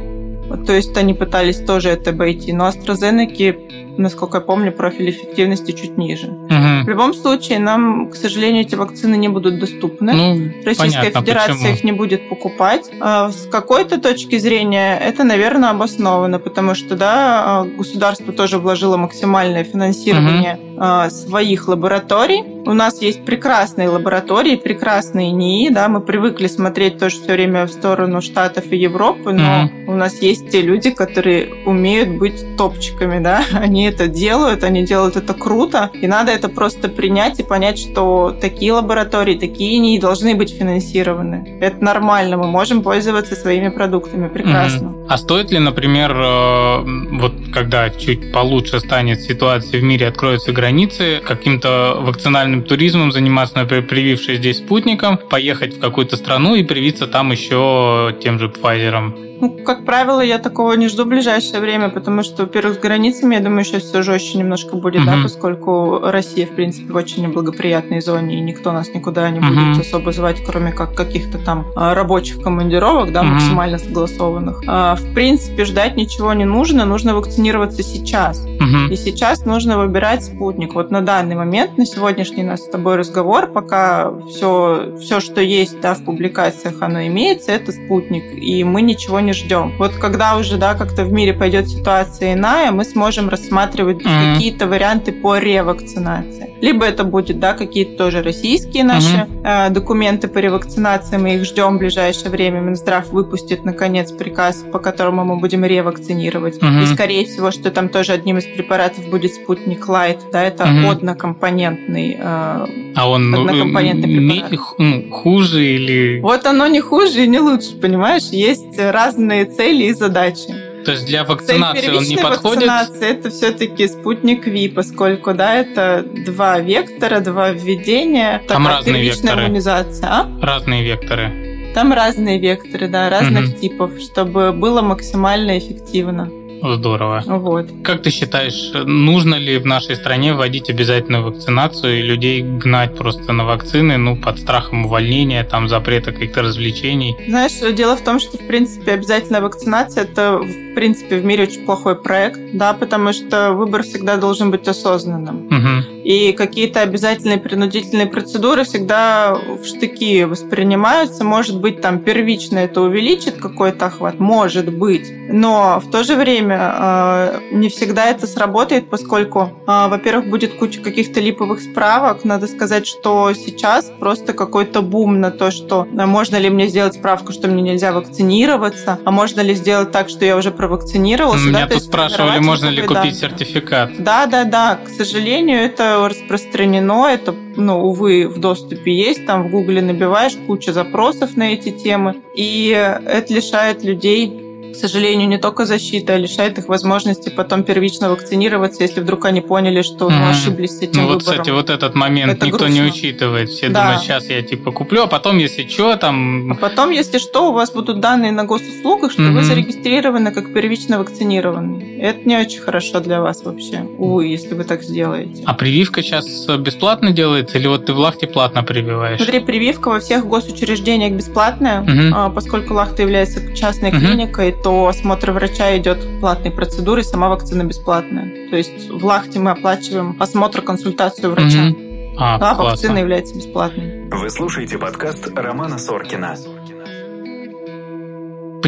то 0.66 0.72
есть 0.72 0.96
они 0.96 1.14
пытались 1.14 1.58
тоже 1.58 1.90
это 1.90 2.10
обойти. 2.10 2.52
Но 2.52 2.68
AstraZeneca, 2.68 3.81
насколько 3.98 4.38
я 4.38 4.40
помню, 4.40 4.72
профиль 4.72 5.10
эффективности 5.10 5.72
чуть 5.72 5.96
ниже. 5.96 6.28
Угу. 6.28 6.84
В 6.84 6.88
любом 6.88 7.14
случае, 7.14 7.58
нам, 7.58 8.10
к 8.10 8.14
сожалению, 8.14 8.62
эти 8.62 8.74
вакцины 8.74 9.16
не 9.16 9.28
будут 9.28 9.58
доступны. 9.58 10.12
Ну, 10.12 10.52
Российская 10.64 10.98
понятно, 10.98 11.20
Федерация 11.20 11.54
почему. 11.54 11.72
их 11.72 11.84
не 11.84 11.92
будет 11.92 12.28
покупать. 12.28 12.90
А 13.00 13.30
с 13.30 13.46
какой-то 13.46 14.00
точки 14.00 14.38
зрения 14.38 14.98
это, 14.98 15.24
наверное, 15.24 15.70
обосновано, 15.70 16.38
потому 16.38 16.74
что 16.74 16.96
да, 16.96 17.66
государство 17.76 18.32
тоже 18.32 18.58
вложило 18.58 18.96
максимальное 18.96 19.64
финансирование 19.64 20.58
угу. 20.76 21.10
своих 21.10 21.68
лабораторий 21.68 22.42
У 22.64 22.74
нас 22.74 23.02
есть 23.02 23.24
прекрасные 23.24 23.88
лаборатории, 23.88 24.56
прекрасные 24.56 25.32
НИИ, 25.32 25.70
да, 25.70 25.88
мы 25.88 26.00
привыкли 26.00 26.46
смотреть 26.46 26.98
тоже 26.98 27.16
все 27.20 27.32
время 27.32 27.66
в 27.66 27.72
сторону 27.72 28.20
Штатов 28.20 28.70
и 28.70 28.76
Европы, 28.76 29.32
но 29.32 29.42
mm-hmm. 29.42 29.86
у 29.88 29.94
нас 29.94 30.22
есть 30.22 30.50
те 30.50 30.62
люди, 30.62 30.90
которые 30.90 31.64
умеют 31.66 32.10
быть 32.18 32.56
топчиками, 32.56 33.22
да, 33.22 33.44
они 33.52 33.81
это 33.86 34.08
делают, 34.08 34.64
они 34.64 34.84
делают 34.84 35.16
это 35.16 35.34
круто, 35.34 35.90
и 35.94 36.06
надо 36.06 36.32
это 36.32 36.48
просто 36.48 36.88
принять 36.88 37.40
и 37.40 37.42
понять, 37.42 37.78
что 37.78 38.36
такие 38.40 38.72
лаборатории, 38.72 39.34
такие 39.34 39.78
НИИ 39.78 39.98
должны 39.98 40.34
быть 40.34 40.50
финансированы. 40.50 41.58
Это 41.60 41.82
нормально, 41.82 42.36
мы 42.36 42.46
можем 42.46 42.82
пользоваться 42.82 43.34
своими 43.34 43.68
продуктами, 43.68 44.28
прекрасно. 44.28 44.86
Mm-hmm. 44.86 45.06
А 45.08 45.18
стоит 45.18 45.50
ли, 45.50 45.58
например, 45.58 46.12
э, 46.12 47.18
вот 47.20 47.34
когда 47.52 47.90
чуть 47.90 48.32
получше 48.32 48.80
станет 48.80 49.20
ситуация 49.20 49.80
в 49.80 49.82
мире, 49.82 50.08
откроются 50.08 50.52
границы, 50.52 51.20
каким-то 51.24 51.98
вакцинальным 52.00 52.62
туризмом 52.62 53.12
заниматься, 53.12 53.58
например, 53.58 53.86
привившись 53.86 54.38
здесь 54.38 54.58
спутником, 54.58 55.18
поехать 55.18 55.76
в 55.76 55.80
какую-то 55.80 56.16
страну 56.16 56.54
и 56.54 56.62
привиться 56.62 57.06
там 57.06 57.32
еще 57.32 58.16
тем 58.22 58.38
же 58.38 58.48
Pfizer? 58.48 59.31
Ну, 59.42 59.50
как 59.64 59.84
правило, 59.84 60.20
я 60.20 60.38
такого 60.38 60.74
не 60.74 60.86
жду 60.86 61.02
в 61.04 61.08
ближайшее 61.08 61.58
время, 61.58 61.88
потому 61.88 62.22
что, 62.22 62.42
во-первых, 62.44 62.76
с 62.76 62.78
границами, 62.78 63.34
я 63.34 63.40
думаю, 63.40 63.64
сейчас 63.64 63.82
все 63.82 64.00
жестче 64.02 64.38
немножко 64.38 64.76
будет, 64.76 65.00
угу. 65.00 65.10
да, 65.10 65.16
поскольку 65.20 65.98
Россия, 66.00 66.46
в 66.46 66.50
принципе, 66.50 66.92
в 66.92 66.94
очень 66.94 67.24
неблагоприятной 67.24 68.00
зоне, 68.00 68.38
и 68.38 68.40
никто 68.40 68.70
нас 68.70 68.94
никуда 68.94 69.28
не 69.30 69.40
угу. 69.40 69.48
будет 69.48 69.80
особо 69.80 70.12
звать, 70.12 70.44
кроме 70.46 70.70
как 70.70 70.94
каких-то 70.94 71.38
там 71.38 71.66
а, 71.74 71.92
рабочих 71.92 72.40
командировок, 72.40 73.10
да, 73.10 73.22
угу. 73.22 73.30
максимально 73.30 73.78
согласованных. 73.78 74.62
А, 74.68 74.94
в 74.94 75.12
принципе, 75.12 75.64
ждать 75.64 75.96
ничего 75.96 76.32
не 76.34 76.44
нужно, 76.44 76.84
нужно 76.84 77.16
вакцинироваться 77.16 77.82
сейчас. 77.82 78.44
Угу. 78.44 78.92
И 78.92 78.96
сейчас 78.96 79.44
нужно 79.44 79.76
выбирать 79.76 80.22
спутник. 80.22 80.74
Вот 80.74 80.92
на 80.92 81.00
данный 81.00 81.34
момент, 81.34 81.78
на 81.78 81.84
сегодняшний 81.84 82.44
нас 82.44 82.60
с 82.60 82.68
тобой 82.68 82.94
разговор, 82.94 83.48
пока 83.48 84.12
все, 84.28 84.94
все 85.00 85.18
что 85.18 85.40
есть, 85.40 85.80
да, 85.80 85.94
в 85.94 86.04
публикациях, 86.04 86.76
оно 86.80 87.04
имеется, 87.08 87.50
это 87.50 87.72
спутник, 87.72 88.22
и 88.36 88.62
мы 88.62 88.82
ничего 88.82 89.18
не 89.18 89.31
ждем. 89.32 89.74
Вот 89.78 89.92
когда 89.92 90.36
уже, 90.36 90.56
да, 90.56 90.74
как-то 90.74 91.04
в 91.04 91.12
мире 91.12 91.32
пойдет 91.32 91.68
ситуация 91.68 92.34
иная, 92.34 92.70
мы 92.70 92.84
сможем 92.84 93.28
рассматривать 93.28 93.98
mm-hmm. 93.98 94.34
какие-то 94.34 94.66
варианты 94.66 95.12
по 95.12 95.38
ревакцинации. 95.38 96.50
Либо 96.60 96.84
это 96.84 97.02
будет, 97.04 97.40
да, 97.40 97.54
какие-то 97.54 97.96
тоже 97.96 98.22
российские 98.22 98.84
наши 98.84 99.26
mm-hmm. 99.26 99.66
э, 99.66 99.70
документы 99.70 100.28
по 100.28 100.38
ревакцинации, 100.38 101.16
мы 101.16 101.34
их 101.34 101.44
ждем 101.44 101.76
в 101.76 101.78
ближайшее 101.78 102.30
время. 102.30 102.60
Минздрав 102.60 103.08
выпустит, 103.10 103.64
наконец, 103.64 104.12
приказ, 104.12 104.64
по 104.72 104.78
которому 104.78 105.24
мы 105.24 105.36
будем 105.40 105.64
ревакцинировать. 105.64 106.58
Mm-hmm. 106.58 106.82
И, 106.82 106.86
скорее 106.86 107.24
всего, 107.24 107.50
что 107.50 107.70
там 107.70 107.88
тоже 107.88 108.12
одним 108.12 108.38
из 108.38 108.44
препаратов 108.44 109.08
будет 109.08 109.34
спутник 109.34 109.88
Лайт, 109.88 110.20
да, 110.32 110.42
это 110.44 110.64
mm-hmm. 110.64 110.90
однокомпонентный 110.90 112.16
э, 112.18 112.66
А 112.94 113.08
он 113.08 113.30
ну, 113.30 113.40
однокомпонентный 113.40 114.08
препарат. 114.08 114.52
Ну, 114.78 115.10
хуже 115.10 115.64
или... 115.64 116.20
Вот 116.20 116.46
оно 116.46 116.66
не 116.68 116.80
хуже 116.80 117.24
и 117.24 117.28
не 117.28 117.40
лучше, 117.40 117.76
понимаешь? 117.80 118.24
Есть 118.30 118.78
разные 118.78 119.21
разные 119.22 119.44
цели 119.44 119.84
и 119.84 119.92
задачи. 119.92 120.54
То 120.84 120.92
есть 120.92 121.06
для 121.06 121.22
вакцинации 121.24 121.96
он 121.96 122.04
не 122.04 122.16
подходит? 122.16 122.66
вакцинация 122.66 123.10
это 123.10 123.30
все-таки 123.30 123.86
спутник 123.86 124.46
Ви, 124.46 124.68
поскольку 124.68 125.32
да, 125.32 125.54
это 125.54 126.04
два 126.26 126.58
вектора, 126.58 127.20
два 127.20 127.50
введения. 127.50 128.42
Там 128.48 128.66
разные 128.66 129.02
векторы. 129.04 129.42
иммунизация. 129.42 130.08
А? 130.08 130.38
Разные 130.42 130.82
векторы. 130.82 131.72
Там 131.74 131.92
разные 131.92 132.40
векторы, 132.40 132.88
да, 132.88 133.08
разных 133.08 133.50
угу. 133.50 133.58
типов, 133.58 133.90
чтобы 134.00 134.52
было 134.52 134.82
максимально 134.82 135.58
эффективно. 135.58 136.28
Здорово. 136.62 137.22
Вот. 137.26 137.66
Как 137.82 138.02
ты 138.02 138.10
считаешь, 138.10 138.72
нужно 138.84 139.34
ли 139.34 139.58
в 139.58 139.66
нашей 139.66 139.96
стране 139.96 140.32
вводить 140.32 140.70
обязательную 140.70 141.24
вакцинацию 141.24 141.98
и 141.98 142.02
людей 142.02 142.42
гнать 142.42 142.96
просто 142.96 143.32
на 143.32 143.44
вакцины, 143.44 143.96
ну, 143.96 144.16
под 144.16 144.38
страхом 144.38 144.86
увольнения, 144.86 145.42
там, 145.44 145.68
запрета 145.68 146.12
каких-то 146.12 146.42
развлечений? 146.42 147.16
Знаешь, 147.26 147.74
дело 147.74 147.96
в 147.96 148.02
том, 148.02 148.20
что, 148.20 148.38
в 148.38 148.46
принципе, 148.46 148.92
обязательная 148.92 149.40
вакцинация– 149.40 150.04
это, 150.04 150.38
в 150.38 150.74
принципе, 150.74 151.16
в 151.16 151.24
мире 151.24 151.44
очень 151.44 151.64
плохой 151.64 151.96
проект, 151.96 152.40
да, 152.52 152.72
потому 152.72 153.12
что 153.12 153.52
выбор 153.52 153.82
всегда 153.82 154.16
должен 154.16 154.50
быть 154.50 154.68
осознанным. 154.68 155.46
Угу. 155.46 155.91
И 156.04 156.32
какие-то 156.32 156.80
обязательные 156.80 157.38
принудительные 157.38 158.06
процедуры 158.06 158.64
всегда 158.64 159.34
в 159.34 159.64
штыки 159.64 160.24
воспринимаются. 160.24 161.24
Может 161.24 161.60
быть, 161.60 161.80
там 161.80 162.00
первично 162.00 162.58
это 162.58 162.80
увеличит 162.80 163.36
какой-то 163.36 163.86
охват, 163.86 164.18
может 164.18 164.72
быть. 164.72 165.12
Но 165.28 165.80
в 165.84 165.90
то 165.90 166.02
же 166.04 166.16
время 166.16 166.74
э, 166.76 167.40
не 167.52 167.68
всегда 167.68 168.06
это 168.06 168.26
сработает, 168.26 168.90
поскольку, 168.90 169.50
э, 169.66 169.88
во-первых, 169.88 170.28
будет 170.28 170.54
куча 170.54 170.80
каких-то 170.80 171.20
липовых 171.20 171.60
справок. 171.60 172.24
Надо 172.24 172.46
сказать, 172.46 172.86
что 172.86 173.32
сейчас 173.34 173.90
просто 174.00 174.32
какой-то 174.32 174.82
бум 174.82 175.20
на 175.20 175.30
то, 175.30 175.50
что 175.50 175.86
э, 175.86 176.06
можно 176.06 176.36
ли 176.36 176.50
мне 176.50 176.66
сделать 176.66 176.94
справку, 176.94 177.32
что 177.32 177.48
мне 177.48 177.62
нельзя 177.62 177.92
вакцинироваться, 177.92 178.98
а 179.04 179.10
можно 179.10 179.40
ли 179.40 179.54
сделать 179.54 179.92
так, 179.92 180.08
что 180.08 180.24
я 180.24 180.36
уже 180.36 180.50
провакцинировался. 180.50 181.46
Меня 181.46 181.66
да? 181.66 181.74
тут 181.74 181.84
спрашивали, 181.84 182.38
можно 182.40 182.68
ли 182.68 182.82
купить 182.82 183.20
да. 183.20 183.28
сертификат. 183.28 183.90
Да, 183.98 184.26
да, 184.26 184.44
да. 184.44 184.78
К 184.84 184.88
сожалению, 184.88 185.60
это 185.60 185.91
распространено, 186.08 187.06
это, 187.06 187.34
ну, 187.56 187.84
увы, 187.84 188.28
в 188.28 188.38
доступе 188.38 188.94
есть, 188.94 189.26
там 189.26 189.44
в 189.44 189.50
Гугле 189.50 189.82
набиваешь 189.82 190.36
кучу 190.46 190.72
запросов 190.72 191.36
на 191.36 191.52
эти 191.52 191.70
темы, 191.70 192.16
и 192.34 192.70
это 193.06 193.34
лишает 193.34 193.84
людей 193.84 194.42
к 194.72 194.76
сожалению, 194.76 195.28
не 195.28 195.38
только 195.38 195.64
защита, 195.66 196.14
а 196.14 196.16
лишает 196.16 196.58
их 196.58 196.68
возможности 196.68 197.28
потом 197.28 197.62
первично 197.62 198.10
вакцинироваться, 198.10 198.82
если 198.82 199.00
вдруг 199.00 199.24
они 199.26 199.40
поняли, 199.40 199.82
что 199.82 200.08
ну, 200.08 200.28
ошиблись 200.28 200.78
с 200.78 200.82
этим 200.82 201.02
ну, 201.02 201.08
выбором. 201.08 201.14
вот, 201.14 201.22
кстати, 201.22 201.50
вот 201.50 201.70
этот 201.70 201.94
момент 201.94 202.32
Это 202.32 202.46
никто 202.46 202.58
грустно. 202.58 202.74
не 202.74 202.82
учитывает. 202.82 203.50
Все 203.50 203.68
да. 203.68 203.82
думают, 203.82 204.02
сейчас 204.02 204.28
я 204.28 204.42
типа 204.42 204.72
куплю, 204.72 205.02
а 205.02 205.06
потом, 205.06 205.38
если 205.38 205.68
что, 205.68 205.96
там... 205.96 206.52
А 206.52 206.54
потом, 206.54 206.90
если 206.90 207.18
что, 207.18 207.50
у 207.50 207.52
вас 207.52 207.70
будут 207.70 208.00
данные 208.00 208.32
на 208.32 208.44
госуслугах, 208.44 209.12
что 209.12 209.22
mm-hmm. 209.22 209.32
вы 209.32 209.42
зарегистрированы 209.42 210.32
как 210.32 210.52
первично 210.52 210.98
вакцинированный. 210.98 211.91
Это 212.02 212.28
не 212.28 212.36
очень 212.36 212.60
хорошо 212.60 212.98
для 212.98 213.20
вас 213.20 213.44
вообще, 213.44 213.86
увы, 213.96 214.26
если 214.26 214.54
вы 214.54 214.64
так 214.64 214.82
сделаете. 214.82 215.44
А 215.46 215.54
прививка 215.54 216.02
сейчас 216.02 216.48
бесплатно 216.58 217.12
делается, 217.12 217.58
или 217.58 217.68
вот 217.68 217.86
ты 217.86 217.92
в 217.92 217.98
Лахте 217.98 218.26
платно 218.26 218.64
прививаешь? 218.64 219.20
Смотри, 219.22 219.38
прививка 219.38 219.88
во 219.88 220.00
всех 220.00 220.26
госучреждениях 220.26 221.12
бесплатная, 221.12 221.82
mm-hmm. 221.82 222.34
поскольку 222.34 222.74
Лахта 222.74 223.02
является 223.02 223.54
частной 223.54 223.90
mm-hmm. 223.90 224.00
клиникой, 224.00 224.50
то 224.50 224.88
осмотр 224.88 225.30
врача 225.30 225.76
идет 225.78 226.04
платной 226.18 226.50
процедурой, 226.50 227.04
сама 227.04 227.28
вакцина 227.28 227.62
бесплатная. 227.62 228.50
То 228.50 228.56
есть 228.56 228.90
в 228.90 229.04
Лахте 229.04 229.38
мы 229.38 229.52
оплачиваем 229.52 230.16
осмотр, 230.18 230.60
консультацию 230.62 231.30
врача. 231.30 231.68
Угу. 231.68 232.16
А, 232.18 232.38
да, 232.38 232.54
классно. 232.54 232.64
вакцина 232.64 232.98
является 232.98 233.36
бесплатной. 233.36 234.08
Вы 234.10 234.28
слушаете 234.28 234.76
подкаст 234.76 235.28
Романа 235.34 235.78
Соркина. 235.78 236.36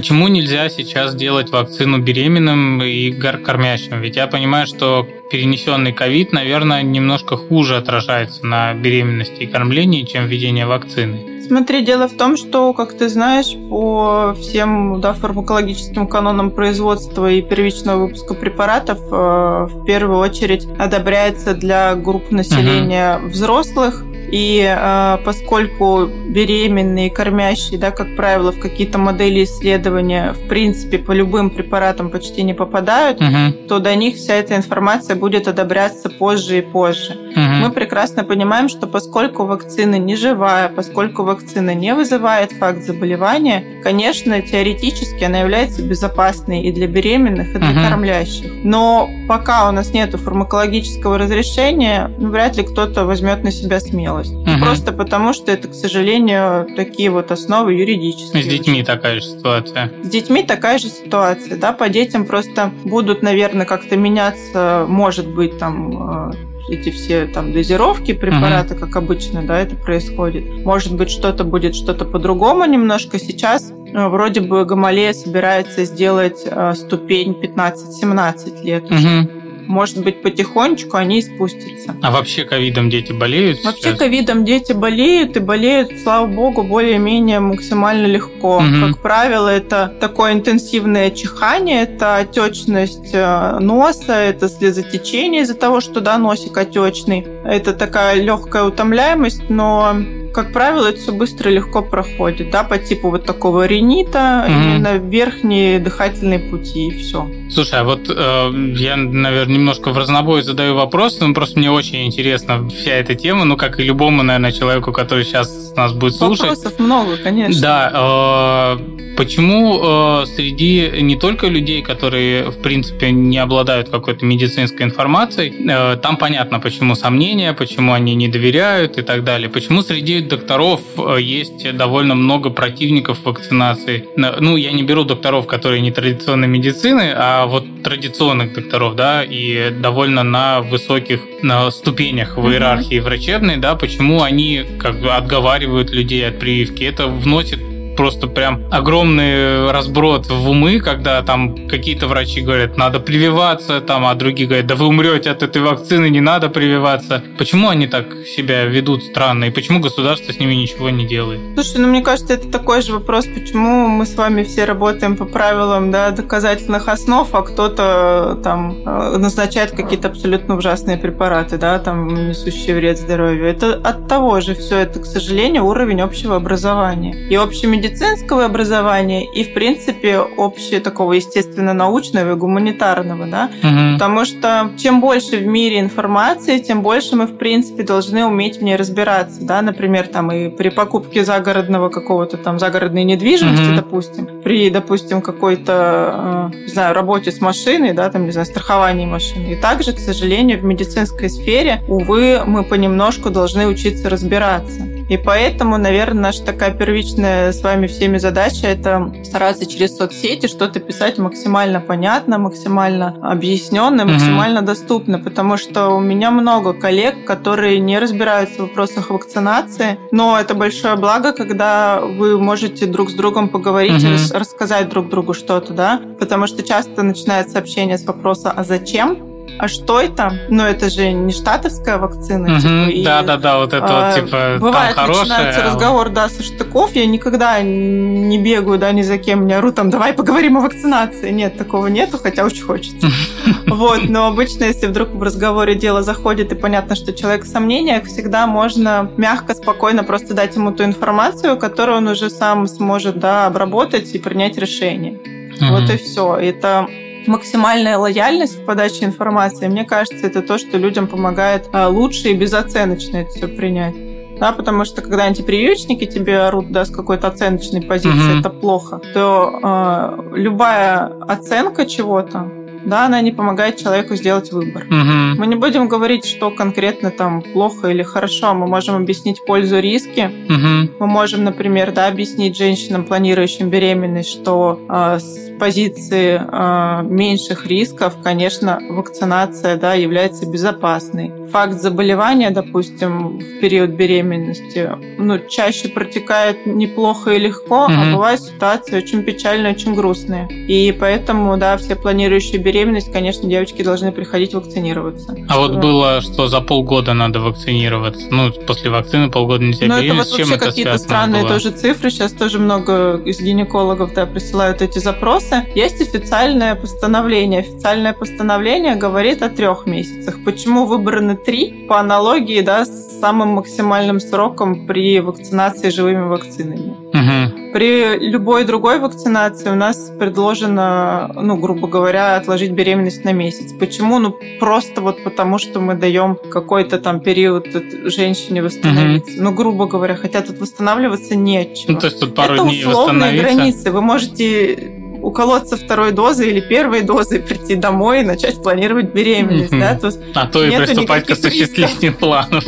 Почему 0.05 0.29
нельзя 0.29 0.69
сейчас 0.69 1.15
делать 1.15 1.49
вакцину 1.49 1.99
беременным 1.99 2.83
и 2.83 3.11
кормящим? 3.11 4.03
Ведь 4.03 4.17
я 4.17 4.27
понимаю, 4.27 4.67
что 4.67 5.09
перенесенный 5.31 5.95
ковид, 5.95 6.31
наверное, 6.31 6.83
немножко 6.83 7.39
хуже 7.39 7.79
отражается 7.79 8.45
на 8.45 8.75
беременности 8.75 9.45
и 9.45 9.47
кормлении, 9.47 10.03
чем 10.03 10.27
введение 10.27 10.67
вакцины. 10.67 11.41
Смотри, 11.47 11.83
дело 11.83 12.07
в 12.07 12.19
том, 12.19 12.37
что, 12.37 12.75
как 12.75 12.93
ты 12.99 13.09
знаешь, 13.09 13.57
по 13.71 14.37
всем 14.39 15.01
да, 15.01 15.15
фармакологическим 15.15 16.07
канонам 16.07 16.51
производства 16.51 17.31
и 17.31 17.41
первичного 17.41 18.05
выпуска 18.05 18.35
препаратов 18.35 18.99
э, 19.11 19.69
в 19.71 19.85
первую 19.87 20.19
очередь 20.19 20.67
одобряется 20.79 21.55
для 21.55 21.95
групп 21.95 22.31
населения 22.31 23.17
угу. 23.17 23.29
взрослых, 23.29 24.05
и 24.35 24.66
э, 24.68 25.18
поскольку 25.24 26.07
беременные, 26.07 27.09
кормящие, 27.09 27.78
да, 27.78 27.93
как 27.93 28.16
правило, 28.16 28.51
в 28.51 28.59
какие-то 28.59 28.99
модели 28.99 29.45
исследования, 29.45 30.32
в 30.32 30.49
принципе, 30.49 30.99
по 30.99 31.12
любым 31.12 31.51
препаратам 31.51 32.11
почти 32.11 32.43
не 32.43 32.53
попадают, 32.53 33.20
угу. 33.20 33.68
то 33.68 33.78
до 33.78 33.95
них 33.95 34.16
вся 34.16 34.35
эта 34.35 34.57
информация 34.57 35.14
будет 35.14 35.47
одобряться 35.47 36.11
позже 36.11 36.59
и 36.59 36.62
позже. 36.62 37.12
Угу. 37.12 37.41
Мы 37.41 37.70
прекрасно 37.70 38.24
понимаем, 38.24 38.68
что 38.68 38.89
поскольку 38.89 39.45
вакцина 39.45 40.01
не 40.01 40.16
живая, 40.16 40.68
поскольку 40.68 41.22
вакцина 41.22 41.72
не 41.72 41.95
вызывает 41.95 42.51
факт 42.51 42.82
заболевания, 42.82 43.62
конечно, 43.85 44.43
теоретически 44.43 45.22
она 45.22 45.39
является 45.39 45.80
безопасной 45.80 46.64
и 46.64 46.72
для 46.72 46.89
беременных, 46.89 47.55
и 47.55 47.59
для 47.59 47.70
угу. 47.70 47.89
кормлящих. 47.89 48.51
Но 48.64 49.09
пока 49.28 49.68
у 49.68 49.72
нас 49.72 49.93
нет 49.93 50.12
фармакологического 50.16 51.18
разрешения, 51.18 52.11
ну, 52.18 52.30
вряд 52.30 52.57
ли 52.57 52.64
кто-то 52.64 53.05
возьмет 53.05 53.45
на 53.45 53.53
себя 53.53 53.78
смелость 53.78 54.24
новость. 54.33 54.57
Угу. 54.57 54.64
Просто 54.64 54.93
потому, 54.93 55.33
что 55.33 55.53
это, 55.53 55.68
к 55.68 55.75
сожалению, 55.75 56.66
такие 56.77 57.11
вот 57.11 57.31
основы 57.31 57.75
юридические. 57.75 58.43
С 58.43 58.47
детьми 58.47 58.75
очень. 58.75 58.85
такая 58.85 59.20
же 59.20 59.22
ситуация. 59.22 59.93
С 60.03 60.09
детьми 60.09 60.43
такая 60.43 60.79
же 60.79 60.89
ситуация, 60.89 61.57
да, 61.57 61.72
по 61.72 61.89
детям 61.89 62.25
просто 62.25 62.72
будут, 62.85 63.22
наверное, 63.22 63.66
как-то 63.66 63.97
меняться, 63.97 64.87
может 64.89 65.29
быть, 65.29 65.59
там 65.59 66.31
э, 66.31 66.33
эти 66.68 66.91
все 66.91 67.27
там 67.27 67.53
дозировки 67.53 68.12
препарата, 68.12 68.75
uh 68.75 68.79
как 68.79 68.97
обычно, 68.97 69.43
да, 69.43 69.61
это 69.61 69.77
происходит. 69.77 70.64
Может 70.64 70.95
быть, 70.95 71.11
что-то 71.11 71.45
будет 71.45 71.75
что-то 71.75 72.05
по-другому 72.05 72.64
немножко. 72.64 73.18
Сейчас 73.18 73.70
э, 73.70 74.09
вроде 74.09 74.41
бы 74.41 74.64
Гамалея 74.64 75.12
собирается 75.12 75.85
сделать 75.85 76.43
э, 76.45 76.72
ступень 76.75 77.33
15-17 77.33 78.62
лет. 78.62 78.85
uh 78.85 79.44
может 79.67 79.99
быть, 79.99 80.23
потихонечку 80.23 80.97
они 80.97 81.19
и 81.19 81.23
спустятся. 81.23 81.95
А 82.03 82.11
вообще 82.11 82.45
ковидом 82.45 82.91
дети 82.91 83.12
болеют? 83.12 83.65
Вообще 83.65 83.83
сейчас? 83.83 83.99
ковидом 83.99 84.45
дети 84.45 84.73
болеют 84.73 85.37
и 85.37 85.41
болеют, 85.41 85.91
слава 86.03 86.27
богу, 86.27 86.62
более-менее 86.62 87.41
максимально 87.41 88.07
легко. 88.07 88.59
Угу. 88.59 88.87
Как 88.87 89.03
правило, 89.03 89.49
это 89.49 89.93
такое 90.01 90.33
интенсивное 90.33 91.11
чихание, 91.11 91.83
это 91.83 92.17
отечность 92.17 93.11
э, 93.12 93.59
носа, 93.61 94.15
это 94.15 94.49
слезотечение 94.49 95.43
из-за 95.43 95.55
того, 95.55 95.81
что 95.81 96.01
да, 96.01 96.19
носик 96.19 96.57
отечный. 96.57 97.27
Это 97.45 97.73
такая 97.73 98.15
легкая 98.21 98.65
утомляемость, 98.65 99.49
но 99.49 99.97
как 100.35 100.53
правило, 100.53 100.89
это 100.89 100.99
все 100.99 101.12
быстро 101.12 101.51
и 101.51 101.55
легко 101.55 101.80
проходит, 101.80 102.51
да, 102.51 102.64
по 102.64 102.76
типу 102.76 103.11
вот 103.11 103.24
такого 103.24 103.66
ринита, 103.66 104.45
mm-hmm. 104.47 104.64
именно 104.64 104.97
верхние 104.97 105.78
дыхательные 105.78 106.41
пути, 106.41 106.89
и 106.89 106.99
все. 106.99 107.30
Слушай, 107.51 107.80
а 107.80 107.85
вот 107.85 108.09
э, 108.09 108.74
я, 108.76 108.97
наверное, 108.97 109.55
немножко 109.55 109.93
в 109.93 109.99
разнобой 109.99 110.43
задаю 110.43 110.74
вопрос, 110.74 111.20
но 111.20 111.32
просто 111.32 111.59
мне 111.59 111.70
очень 111.70 112.05
интересна 112.07 112.68
вся 112.68 112.95
эта 112.95 113.14
тема, 113.14 113.45
ну, 113.45 113.57
как 113.57 113.78
и 113.78 113.85
любому, 113.85 114.24
наверное, 114.24 114.51
человеку, 114.51 114.93
который 114.93 115.24
сейчас 115.24 115.72
нас 115.76 115.93
будет 115.93 116.16
слушать. 116.16 116.49
Вопросов 116.49 116.78
много, 116.80 117.16
конечно. 117.16 117.61
Да, 117.62 118.76
э, 118.76 119.14
почему 119.16 120.22
э, 120.22 120.26
среди 120.26 120.91
не 121.01 121.16
только 121.16 121.47
людей, 121.47 121.82
которые, 121.82 122.51
в 122.51 122.61
принципе, 122.61 123.12
не 123.12 123.39
обладают 123.39 123.89
какой-то 123.89 124.26
медицинской 124.26 124.85
информацией, 124.87 125.55
э, 125.68 125.97
там 125.97 126.16
понятно, 126.16 126.59
почему 126.59 126.97
сомнения, 126.97 127.53
почему 127.53 127.93
они 127.93 128.16
не 128.16 128.26
доверяют 128.26 128.99
и 128.99 129.03
так 129.03 129.22
далее, 129.22 129.49
почему 129.49 129.82
среди 129.82 130.24
докторов 130.29 130.81
э, 130.97 131.20
есть 131.20 131.77
довольно 131.77 132.14
много 132.14 132.51
противников 132.51 133.25
вакцинации. 133.25 134.07
Ну, 134.16 134.57
я 134.57 134.72
не 134.72 134.83
беру 134.83 135.05
докторов, 135.05 135.47
которые 135.47 135.81
не 135.81 135.91
традиционной 135.91 136.49
медицины, 136.49 137.12
а 137.16 137.47
вот 137.47 137.64
традиционных 137.83 138.55
докторов, 138.55 138.95
да, 138.97 139.25
и 139.25 139.70
довольно 139.70 140.22
на 140.22 140.61
высоких 140.61 141.20
на 141.43 141.70
ступенях 141.70 142.37
в 142.37 142.49
иерархии 142.49 143.01
врачебной, 143.01 143.57
да, 143.57 143.75
почему 143.75 144.22
они 144.22 144.64
как 144.79 145.01
бы 145.01 145.12
отговаривают 145.12 145.91
людей 145.91 146.27
от 146.27 146.39
прививки. 146.39 146.85
Это 146.85 147.07
вносит 147.07 147.74
просто 147.97 148.27
прям 148.27 148.63
огромный 148.71 149.71
разброд 149.71 150.27
в 150.27 150.49
умы, 150.49 150.81
когда 150.81 151.23
там 151.23 151.69
какие-то 151.69 152.07
врачи 152.07 152.41
говорят, 152.41 152.77
надо 152.77 153.01
прививаться, 153.01 153.81
там, 153.81 154.07
а 154.07 154.15
другие 154.15 154.47
говорят, 154.47 154.67
да 154.67 154.75
вы 154.75 154.87
умрете 154.87 155.31
от 155.31 155.43
этой 155.43 155.63
вакцины, 155.63 156.11
не 156.11 156.21
надо 156.21 156.49
прививаться. 156.49 157.23
Почему 157.39 157.69
они 157.69 157.87
так 157.87 158.07
себя 158.27 158.65
ведут 158.65 159.05
странно, 159.05 159.45
и 159.45 159.51
почему 159.51 159.81
государство 159.81 160.33
с 160.33 160.39
ними 160.39 160.55
ничего 160.55 160.91
не 160.91 161.07
делает? 161.07 161.41
Слушай, 161.55 161.81
ну 161.81 161.89
мне 161.89 162.03
кажется, 162.03 162.35
это 162.35 162.51
такой 162.51 162.83
же 162.83 162.93
вопрос, 162.93 163.27
почему 163.27 163.89
мы 163.89 164.07
с 164.07 164.15
вами 164.15 164.45
все 164.45 164.65
работаем 164.65 165.17
по 165.17 165.25
правилам 165.25 165.91
да, 165.91 166.11
доказательных 166.11 166.89
основ, 166.89 167.29
а 167.35 167.43
кто-то 167.43 168.39
там 168.43 168.77
э, 168.85 169.17
назначает 169.19 169.73
какие-то 169.73 170.09
абсолютно 170.09 170.57
ужасные 170.57 170.97
препараты, 170.97 171.59
да, 171.59 171.79
там, 171.79 172.29
несущие 172.29 172.77
вред 172.77 172.99
здоровью. 172.99 173.47
Это 173.47 173.75
от 173.75 174.09
того 174.09 174.41
же 174.41 174.55
все 174.55 174.79
это, 174.79 175.01
к 175.01 175.07
сожалению, 175.07 175.65
уровень 175.65 176.01
общего 176.01 176.37
образования. 176.37 177.15
И 177.31 177.37
общий 177.37 177.67
медицинского 177.85 178.47
образования 178.47 179.24
и, 179.30 179.45
в 179.45 179.53
принципе, 179.53 180.18
общее 180.18 180.80
такого 180.80 181.14
естественно-научного 181.14 182.32
и 182.32 182.35
гуманитарного, 182.35 183.26
да, 183.26 183.51
угу. 183.62 183.95
потому 183.95 184.24
что 184.24 184.70
чем 184.78 185.01
больше 185.01 185.37
в 185.37 185.47
мире 185.47 185.80
информации, 185.80 186.59
тем 186.59 186.82
больше 186.82 187.16
мы, 187.16 187.26
в 187.26 187.37
принципе, 187.37 187.82
должны 187.82 188.24
уметь 188.24 188.59
в 188.59 188.62
ней 188.62 188.76
разбираться, 188.76 189.45
да, 189.45 189.61
например, 189.62 190.07
там 190.09 190.32
и 190.32 190.49
при 190.49 190.70
покупке 190.70 191.24
загородного 191.24 191.91
какого-то 191.91 192.37
там 192.37 192.59
загородной 192.59 193.05
недвижимости, 193.05 193.68
угу. 193.68 193.76
допустим, 193.76 194.28
при, 194.43 194.70
допустим, 194.70 195.20
какой-то, 195.20 196.51
э, 196.55 196.57
не 196.62 196.68
знаю, 196.68 196.95
работе 196.95 197.32
с 197.32 197.41
машиной, 197.41 197.93
да, 197.93 198.09
там, 198.11 198.24
не 198.24 198.32
знаю, 198.32 198.47
страховании 198.47 199.07
машины. 199.07 199.53
И 199.53 199.57
также, 199.57 199.93
к 199.93 199.99
сожалению, 199.99 200.59
в 200.59 200.64
медицинской 200.64 201.28
сфере, 201.28 201.82
увы, 201.89 202.43
мы 202.47 202.64
понемножку 202.64 203.30
должны 203.30 203.66
учиться 203.66 204.09
разбираться. 204.09 204.95
И 205.09 205.18
поэтому, 205.18 205.76
наверное, 205.76 206.24
наша 206.24 206.45
такая 206.45 206.72
первичная 206.72 207.53
с 207.53 207.62
вами 207.62 207.74
всеми 207.87 208.18
задача– 208.18 208.66
это 208.68 209.12
стараться 209.25 209.66
через 209.66 209.97
соцсети 209.97 210.47
что-то 210.47 210.81
писать 210.81 211.18
максимально 211.18 211.81
понятно, 211.81 212.39
максимально 212.39 213.16
объясненно, 213.22 214.05
максимально 214.05 214.59
mm-hmm. 214.59 214.66
доступно, 214.66 215.18
потому 215.18 215.57
что 215.57 215.89
у 215.91 216.01
меня 216.01 216.31
много 216.31 216.72
коллег, 216.72 217.25
которые 217.25 217.79
не 217.79 217.99
разбираются 217.99 218.62
в 218.62 218.68
вопросах 218.68 219.11
вакцинации, 219.11 219.99
но 220.12 220.39
это 220.39 220.55
большое 220.55 220.97
благо, 220.97 221.33
когда 221.33 222.01
вы 222.01 222.39
можете 222.39 222.87
друг 222.87 223.11
с 223.11 223.14
другом 223.14 223.49
поговорить 223.49 224.03
mm-hmm. 224.03 224.09
и 224.09 224.12
рас- 224.12 224.33
рассказать 224.33 224.89
друг 224.89 225.09
другу 225.09 225.35
что-то, 225.35 225.72
да, 225.72 226.01
потому 226.18 226.47
что 226.47 226.62
часто 226.62 227.03
начинается 227.03 227.59
общение 227.59 227.99
с 227.99 228.05
вопроса 228.05 228.53
«а 228.55 228.64
зачем?», 228.64 229.34
а 229.59 229.69
что 229.69 230.01
это? 230.01 230.33
Ну, 230.49 230.65
это 230.65 230.91
же 230.91 231.13
не 231.13 231.33
штатовская 231.33 231.99
вакцина. 231.99 232.55
Угу, 232.55 232.61
типа, 232.91 233.05
да, 233.05 233.21
и, 233.21 233.27
да, 233.27 233.37
да, 233.37 233.59
вот 233.59 233.73
это 233.73 233.87
а, 233.87 234.09
вот, 234.09 234.25
типа, 234.25 234.57
Бывает, 234.59 234.97
там 234.97 235.09
начинается 235.09 235.61
хорошая, 235.61 235.65
разговор, 235.75 236.09
да, 236.11 236.29
со 236.29 236.43
штыков. 236.43 236.93
Я 236.95 237.07
никогда 237.07 237.63
не 237.63 238.39
бегаю, 238.39 238.79
да, 238.79 238.93
ни 238.93 239.03
за 239.03 239.19
кем, 239.19 239.47
не 239.47 239.55
ору 239.55 239.73
там, 239.73 239.91
давай 239.91 240.13
поговорим 240.13 240.59
о 240.59 240.61
вакцинации. 240.61 241.31
Нет, 241.31 241.57
такого 241.57 241.87
нету, 241.87 242.19
хотя 242.19 242.45
очень 242.45 242.63
хочется. 242.63 243.09
Вот, 243.67 244.09
но 244.09 244.27
обычно, 244.29 244.65
если 244.65 244.87
вдруг 244.87 245.09
в 245.09 245.23
разговоре 245.23 245.75
дело 245.75 246.03
заходит, 246.03 246.53
и 246.53 246.55
понятно, 246.55 246.95
что 246.95 247.13
человек 247.13 247.45
в 247.45 247.49
сомнениях, 247.49 248.05
всегда 248.05 248.47
можно 248.47 249.11
мягко, 249.17 249.55
спокойно 249.55 250.05
просто 250.05 250.35
дать 250.35 250.55
ему 250.55 250.71
ту 250.71 250.85
информацию, 250.85 251.57
которую 251.57 251.99
он 251.99 252.09
уже 252.09 252.31
сам 252.31 252.67
сможет, 252.67 253.19
да, 253.19 253.47
обработать 253.47 254.15
и 254.15 254.19
принять 254.19 254.59
решение. 254.59 255.19
Вот 255.61 255.91
и 255.91 255.97
все. 255.97 256.37
Это 256.37 256.87
максимальная 257.27 257.99
лояльность 257.99 258.59
в 258.59 258.64
подаче 258.64 259.05
информации, 259.05 259.68
мне 259.68 259.85
кажется, 259.85 260.27
это 260.27 260.43
то, 260.43 260.59
что 260.59 260.79
людям 260.79 261.07
помогает 261.07 261.68
а, 261.72 261.89
лучше 261.89 262.29
и 262.29 262.35
безоценочно 262.35 263.18
это 263.18 263.31
все 263.31 263.49
принять. 263.49 263.95
Да, 264.39 264.53
потому 264.53 264.85
что 264.85 265.01
когда 265.01 265.25
антипрививочники 265.25 266.07
тебе 266.07 266.41
орут 266.41 266.72
да, 266.72 266.85
с 266.85 266.91
какой-то 266.91 267.29
оценочной 267.29 267.83
позиции, 267.83 268.35
mm-hmm. 268.35 268.41
это 268.41 268.51
плохо, 268.51 269.01
то 269.14 269.61
э, 269.62 270.37
любая 270.37 271.07
оценка 271.29 271.87
чего-то, 271.87 272.51
да, 272.85 273.07
она 273.07 273.20
не 273.20 273.32
помогает 273.32 273.76
человеку 273.76 274.16
сделать 274.16 274.53
выбор. 274.53 274.85
Угу. 274.85 275.39
Мы 275.39 275.47
не 275.47 275.57
будем 275.57 275.89
говорить, 275.89 276.24
что 276.24 276.51
конкретно 276.51 277.11
там 277.11 277.43
плохо 277.43 277.89
или 277.89 278.03
хорошо. 278.03 278.55
Мы 278.55 278.66
можем 278.66 278.97
объяснить 278.97 279.45
пользу, 279.47 279.80
риски. 279.80 280.30
Угу. 280.49 280.97
Мы 281.01 281.07
можем, 281.07 281.45
например, 281.45 281.93
да, 281.93 282.09
объяснить 282.09 282.57
женщинам, 282.57 283.05
планирующим 283.05 283.70
беременность, 283.70 284.30
что 284.30 284.80
э, 284.89 285.18
с 285.18 285.45
позиции 285.59 286.41
э, 286.41 287.03
меньших 287.05 287.66
рисков, 287.66 288.16
конечно, 288.22 288.80
вакцинация 288.89 289.76
да, 289.76 289.95
является 289.95 290.47
безопасной. 290.47 291.32
Факт 291.51 291.80
заболевания, 291.80 292.51
допустим, 292.51 293.39
в 293.39 293.61
период 293.61 293.91
беременности, 293.91 294.91
ну, 295.18 295.39
чаще 295.49 295.89
протекает 295.89 296.66
неплохо 296.66 297.32
и 297.32 297.39
легко, 297.39 297.85
угу. 297.85 297.93
а 297.93 298.12
бывают 298.12 298.41
ситуации 298.41 298.97
очень 298.97 299.22
печальные, 299.22 299.74
очень 299.74 299.95
грустные. 299.95 300.49
И 300.51 300.93
поэтому, 300.93 301.57
да, 301.57 301.76
все 301.76 301.97
планирующие 301.97 302.59
беременность 302.59 302.74
беременность, 302.75 303.12
конечно, 303.12 303.49
девочки 303.49 303.83
должны 303.83 304.11
приходить 304.11 304.53
вакцинироваться. 304.53 305.35
А 305.49 305.59
вот 305.59 305.77
было, 305.77 306.20
что 306.20 306.49
за 306.49 306.61
полгода 306.61 307.14
надо 307.14 307.41
вакцинироваться. 307.41 308.27
Ну, 308.31 308.51
после 308.51 308.91
вакцины 308.91 309.31
полгода 309.31 309.64
нельзя 309.64 309.87
Ну, 309.87 309.95
это 309.95 310.14
вот 310.14 310.27
вообще 310.31 310.59
какие-то 310.59 310.99
странные 310.99 311.43
было? 311.43 311.53
тоже 311.53 311.70
цифры. 311.70 312.11
Сейчас 312.11 312.33
тоже 312.33 312.59
много 312.59 313.16
из 313.25 313.41
гинекологов 313.41 314.12
да, 314.14 314.27
присылают 314.27 314.83
эти 314.83 314.99
запросы. 314.99 315.66
Есть 315.75 316.01
официальное 316.01 316.75
постановление. 316.75 317.61
Официальное 317.61 318.12
постановление 318.12 318.97
говорит 318.97 319.43
о 319.43 319.49
трех 319.49 319.87
месяцах. 319.87 320.43
Почему 320.45 320.87
выбраны 320.87 321.37
три? 321.37 321.87
По 321.89 322.01
аналогии 322.01 322.61
да, 322.61 322.85
с 322.85 323.20
самым 323.20 323.51
максимальным 323.51 324.18
сроком 324.18 324.87
при 324.87 325.20
вакцинации 325.20 325.91
живыми 325.91 326.25
вакцинами. 326.29 326.95
Угу. 327.12 327.64
При 327.75 328.16
любой 328.18 328.62
другой 328.62 329.01
вакцинации 329.01 329.68
у 329.68 329.75
нас 329.75 330.12
предложено, 330.16 331.33
ну, 331.35 331.57
грубо 331.57 331.89
говоря, 331.89 332.37
отложить 332.37 332.70
беременность 332.70 333.25
на 333.25 333.33
месяц. 333.33 333.72
Почему? 333.72 334.20
Ну, 334.20 334.37
просто 334.61 335.01
вот 335.01 335.25
потому, 335.25 335.59
что 335.59 335.81
мы 335.81 335.95
даем 335.95 336.39
какой-то 336.53 337.01
там 337.01 337.18
период 337.18 337.66
женщине 338.05 338.62
восстановиться. 338.62 339.33
Угу. 339.33 339.43
Ну, 339.43 339.53
грубо 339.53 339.87
говоря, 339.87 340.14
хотя 340.14 340.43
тут 340.43 340.61
восстанавливаться 340.61 341.35
нечего. 341.35 341.95
Ну, 341.95 341.99
то 341.99 342.07
есть 342.07 342.20
тут 342.20 342.37
пару 342.37 342.55
Это 342.55 342.62
дней 342.62 342.87
условные 342.87 343.41
границы. 343.41 343.91
Вы 343.91 344.03
можете 344.03 345.04
уколоться 345.25 345.77
второй 345.77 346.12
дозой 346.12 346.49
или 346.51 346.61
первой 346.61 347.03
дозой, 347.03 347.41
прийти 347.41 347.75
домой 347.75 348.20
и 348.20 348.25
начать 348.25 348.62
планировать 348.62 349.12
беременность. 349.12 349.72
Mm-hmm. 349.72 349.81
Да? 349.81 349.99
То 349.99 350.12
а 350.35 350.47
то 350.47 350.64
и 350.64 350.77
приступать 350.77 351.27
к 351.27 351.31
осуществлению 351.31 352.14
планов. 352.14 352.64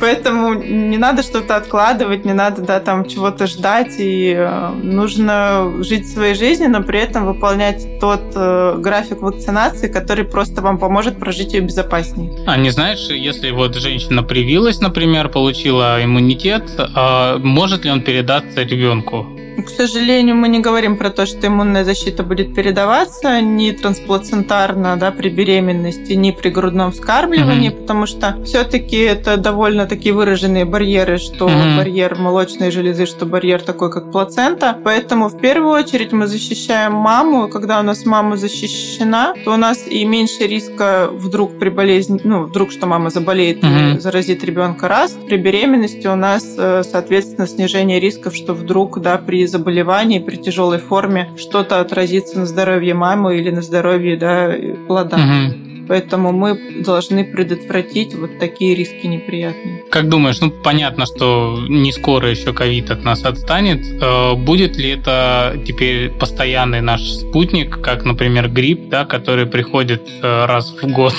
Поэтому 0.00 0.54
не 0.54 0.98
надо 0.98 1.22
что-то 1.22 1.56
откладывать, 1.56 2.24
не 2.24 2.34
надо 2.34 2.62
да, 2.62 2.80
там 2.80 3.06
чего-то 3.06 3.46
ждать, 3.46 3.94
и 3.98 4.34
э, 4.36 4.68
нужно 4.82 5.72
жить 5.80 6.06
своей 6.12 6.34
жизнью, 6.34 6.70
но 6.70 6.82
при 6.82 7.00
этом 7.00 7.24
выполнять 7.26 7.98
тот 8.00 8.20
э, 8.34 8.76
график 8.78 9.22
вакцинации, 9.22 9.88
который 9.88 10.24
просто 10.24 10.60
вам 10.60 10.78
поможет 10.78 11.18
прожить 11.18 11.54
ее 11.54 11.60
безопаснее. 11.60 12.32
А 12.46 12.56
не 12.56 12.70
знаешь, 12.70 13.08
если 13.08 13.50
вот 13.50 13.74
женщина 13.76 14.22
привилась, 14.22 14.80
например, 14.80 15.28
получила 15.28 16.04
иммунитет, 16.04 16.64
э, 16.78 17.38
может 17.38 17.84
ли 17.84 17.90
он 17.90 18.02
передаться 18.02 18.62
ребенку? 18.62 19.26
К 19.56 19.68
сожалению, 19.68 20.34
мы 20.36 20.48
не 20.48 20.58
говорим 20.60 20.96
про 20.96 21.10
то, 21.10 21.26
что 21.26 21.46
иммунная 21.46 21.84
защита 21.84 22.22
будет 22.22 22.54
передаваться 22.54 23.40
ни 23.40 23.70
трансплацентарно 23.70 24.96
да, 24.96 25.10
при 25.12 25.28
беременности, 25.28 26.12
ни 26.14 26.32
при 26.32 26.48
грудном 26.48 26.90
вскармливании, 26.92 27.70
mm-hmm. 27.70 27.80
потому 27.80 28.06
что 28.06 28.42
все-таки 28.44 28.96
это 28.96 29.36
довольно 29.36 29.86
такие 29.86 30.14
выраженные 30.14 30.64
барьеры, 30.64 31.18
что 31.18 31.48
mm-hmm. 31.48 31.76
барьер 31.76 32.16
молочной 32.18 32.70
железы, 32.70 33.06
что 33.06 33.26
барьер 33.26 33.62
такой, 33.62 33.90
как 33.92 34.10
плацента. 34.10 34.76
Поэтому 34.82 35.28
в 35.28 35.38
первую 35.38 35.72
очередь 35.72 36.12
мы 36.12 36.26
защищаем 36.26 36.92
маму. 36.94 37.48
Когда 37.48 37.78
у 37.80 37.82
нас 37.82 38.04
мама 38.04 38.36
защищена, 38.36 39.34
то 39.44 39.54
у 39.54 39.56
нас 39.56 39.86
и 39.86 40.04
меньше 40.04 40.46
риска 40.46 41.08
вдруг 41.12 41.58
при 41.58 41.68
болезни, 41.68 42.20
ну, 42.24 42.44
вдруг, 42.44 42.72
что 42.72 42.86
мама 42.86 43.10
заболеет 43.10 43.62
mm-hmm. 43.62 43.96
и 43.96 43.98
заразит 44.00 44.42
ребенка 44.44 44.88
раз. 44.88 45.12
При 45.12 45.36
беременности 45.36 46.06
у 46.06 46.16
нас, 46.16 46.54
э, 46.58 46.82
соответственно, 46.82 47.46
снижение 47.46 48.00
рисков, 48.00 48.34
что 48.34 48.52
вдруг, 48.54 49.00
да, 49.00 49.16
при 49.16 49.43
заболевании, 49.46 50.18
при 50.18 50.36
тяжелой 50.36 50.78
форме 50.78 51.30
что-то 51.36 51.80
отразится 51.80 52.38
на 52.38 52.46
здоровье 52.46 52.94
мамы 52.94 53.38
или 53.38 53.50
на 53.50 53.62
здоровье, 53.62 54.16
да, 54.16 54.54
плода. 54.86 55.16
Mm-hmm. 55.16 55.73
Поэтому 55.88 56.32
мы 56.32 56.82
должны 56.82 57.24
предотвратить 57.24 58.14
вот 58.14 58.38
такие 58.38 58.74
риски 58.74 59.06
неприятные. 59.06 59.82
Как 59.90 60.08
думаешь, 60.08 60.40
ну 60.40 60.50
понятно, 60.50 61.06
что 61.06 61.58
не 61.68 61.92
скоро 61.92 62.30
еще 62.30 62.52
ковид 62.52 62.90
от 62.90 63.04
нас 63.04 63.24
отстанет. 63.24 63.84
Э, 64.00 64.34
будет 64.34 64.76
ли 64.76 64.90
это 64.90 65.60
теперь 65.66 66.10
постоянный 66.10 66.80
наш 66.80 67.02
спутник, 67.02 67.80
как, 67.80 68.04
например, 68.04 68.48
грипп, 68.48 68.88
да, 68.88 69.04
который 69.04 69.46
приходит 69.46 70.02
э, 70.22 70.46
раз 70.46 70.74
в 70.80 70.86
год 70.90 71.14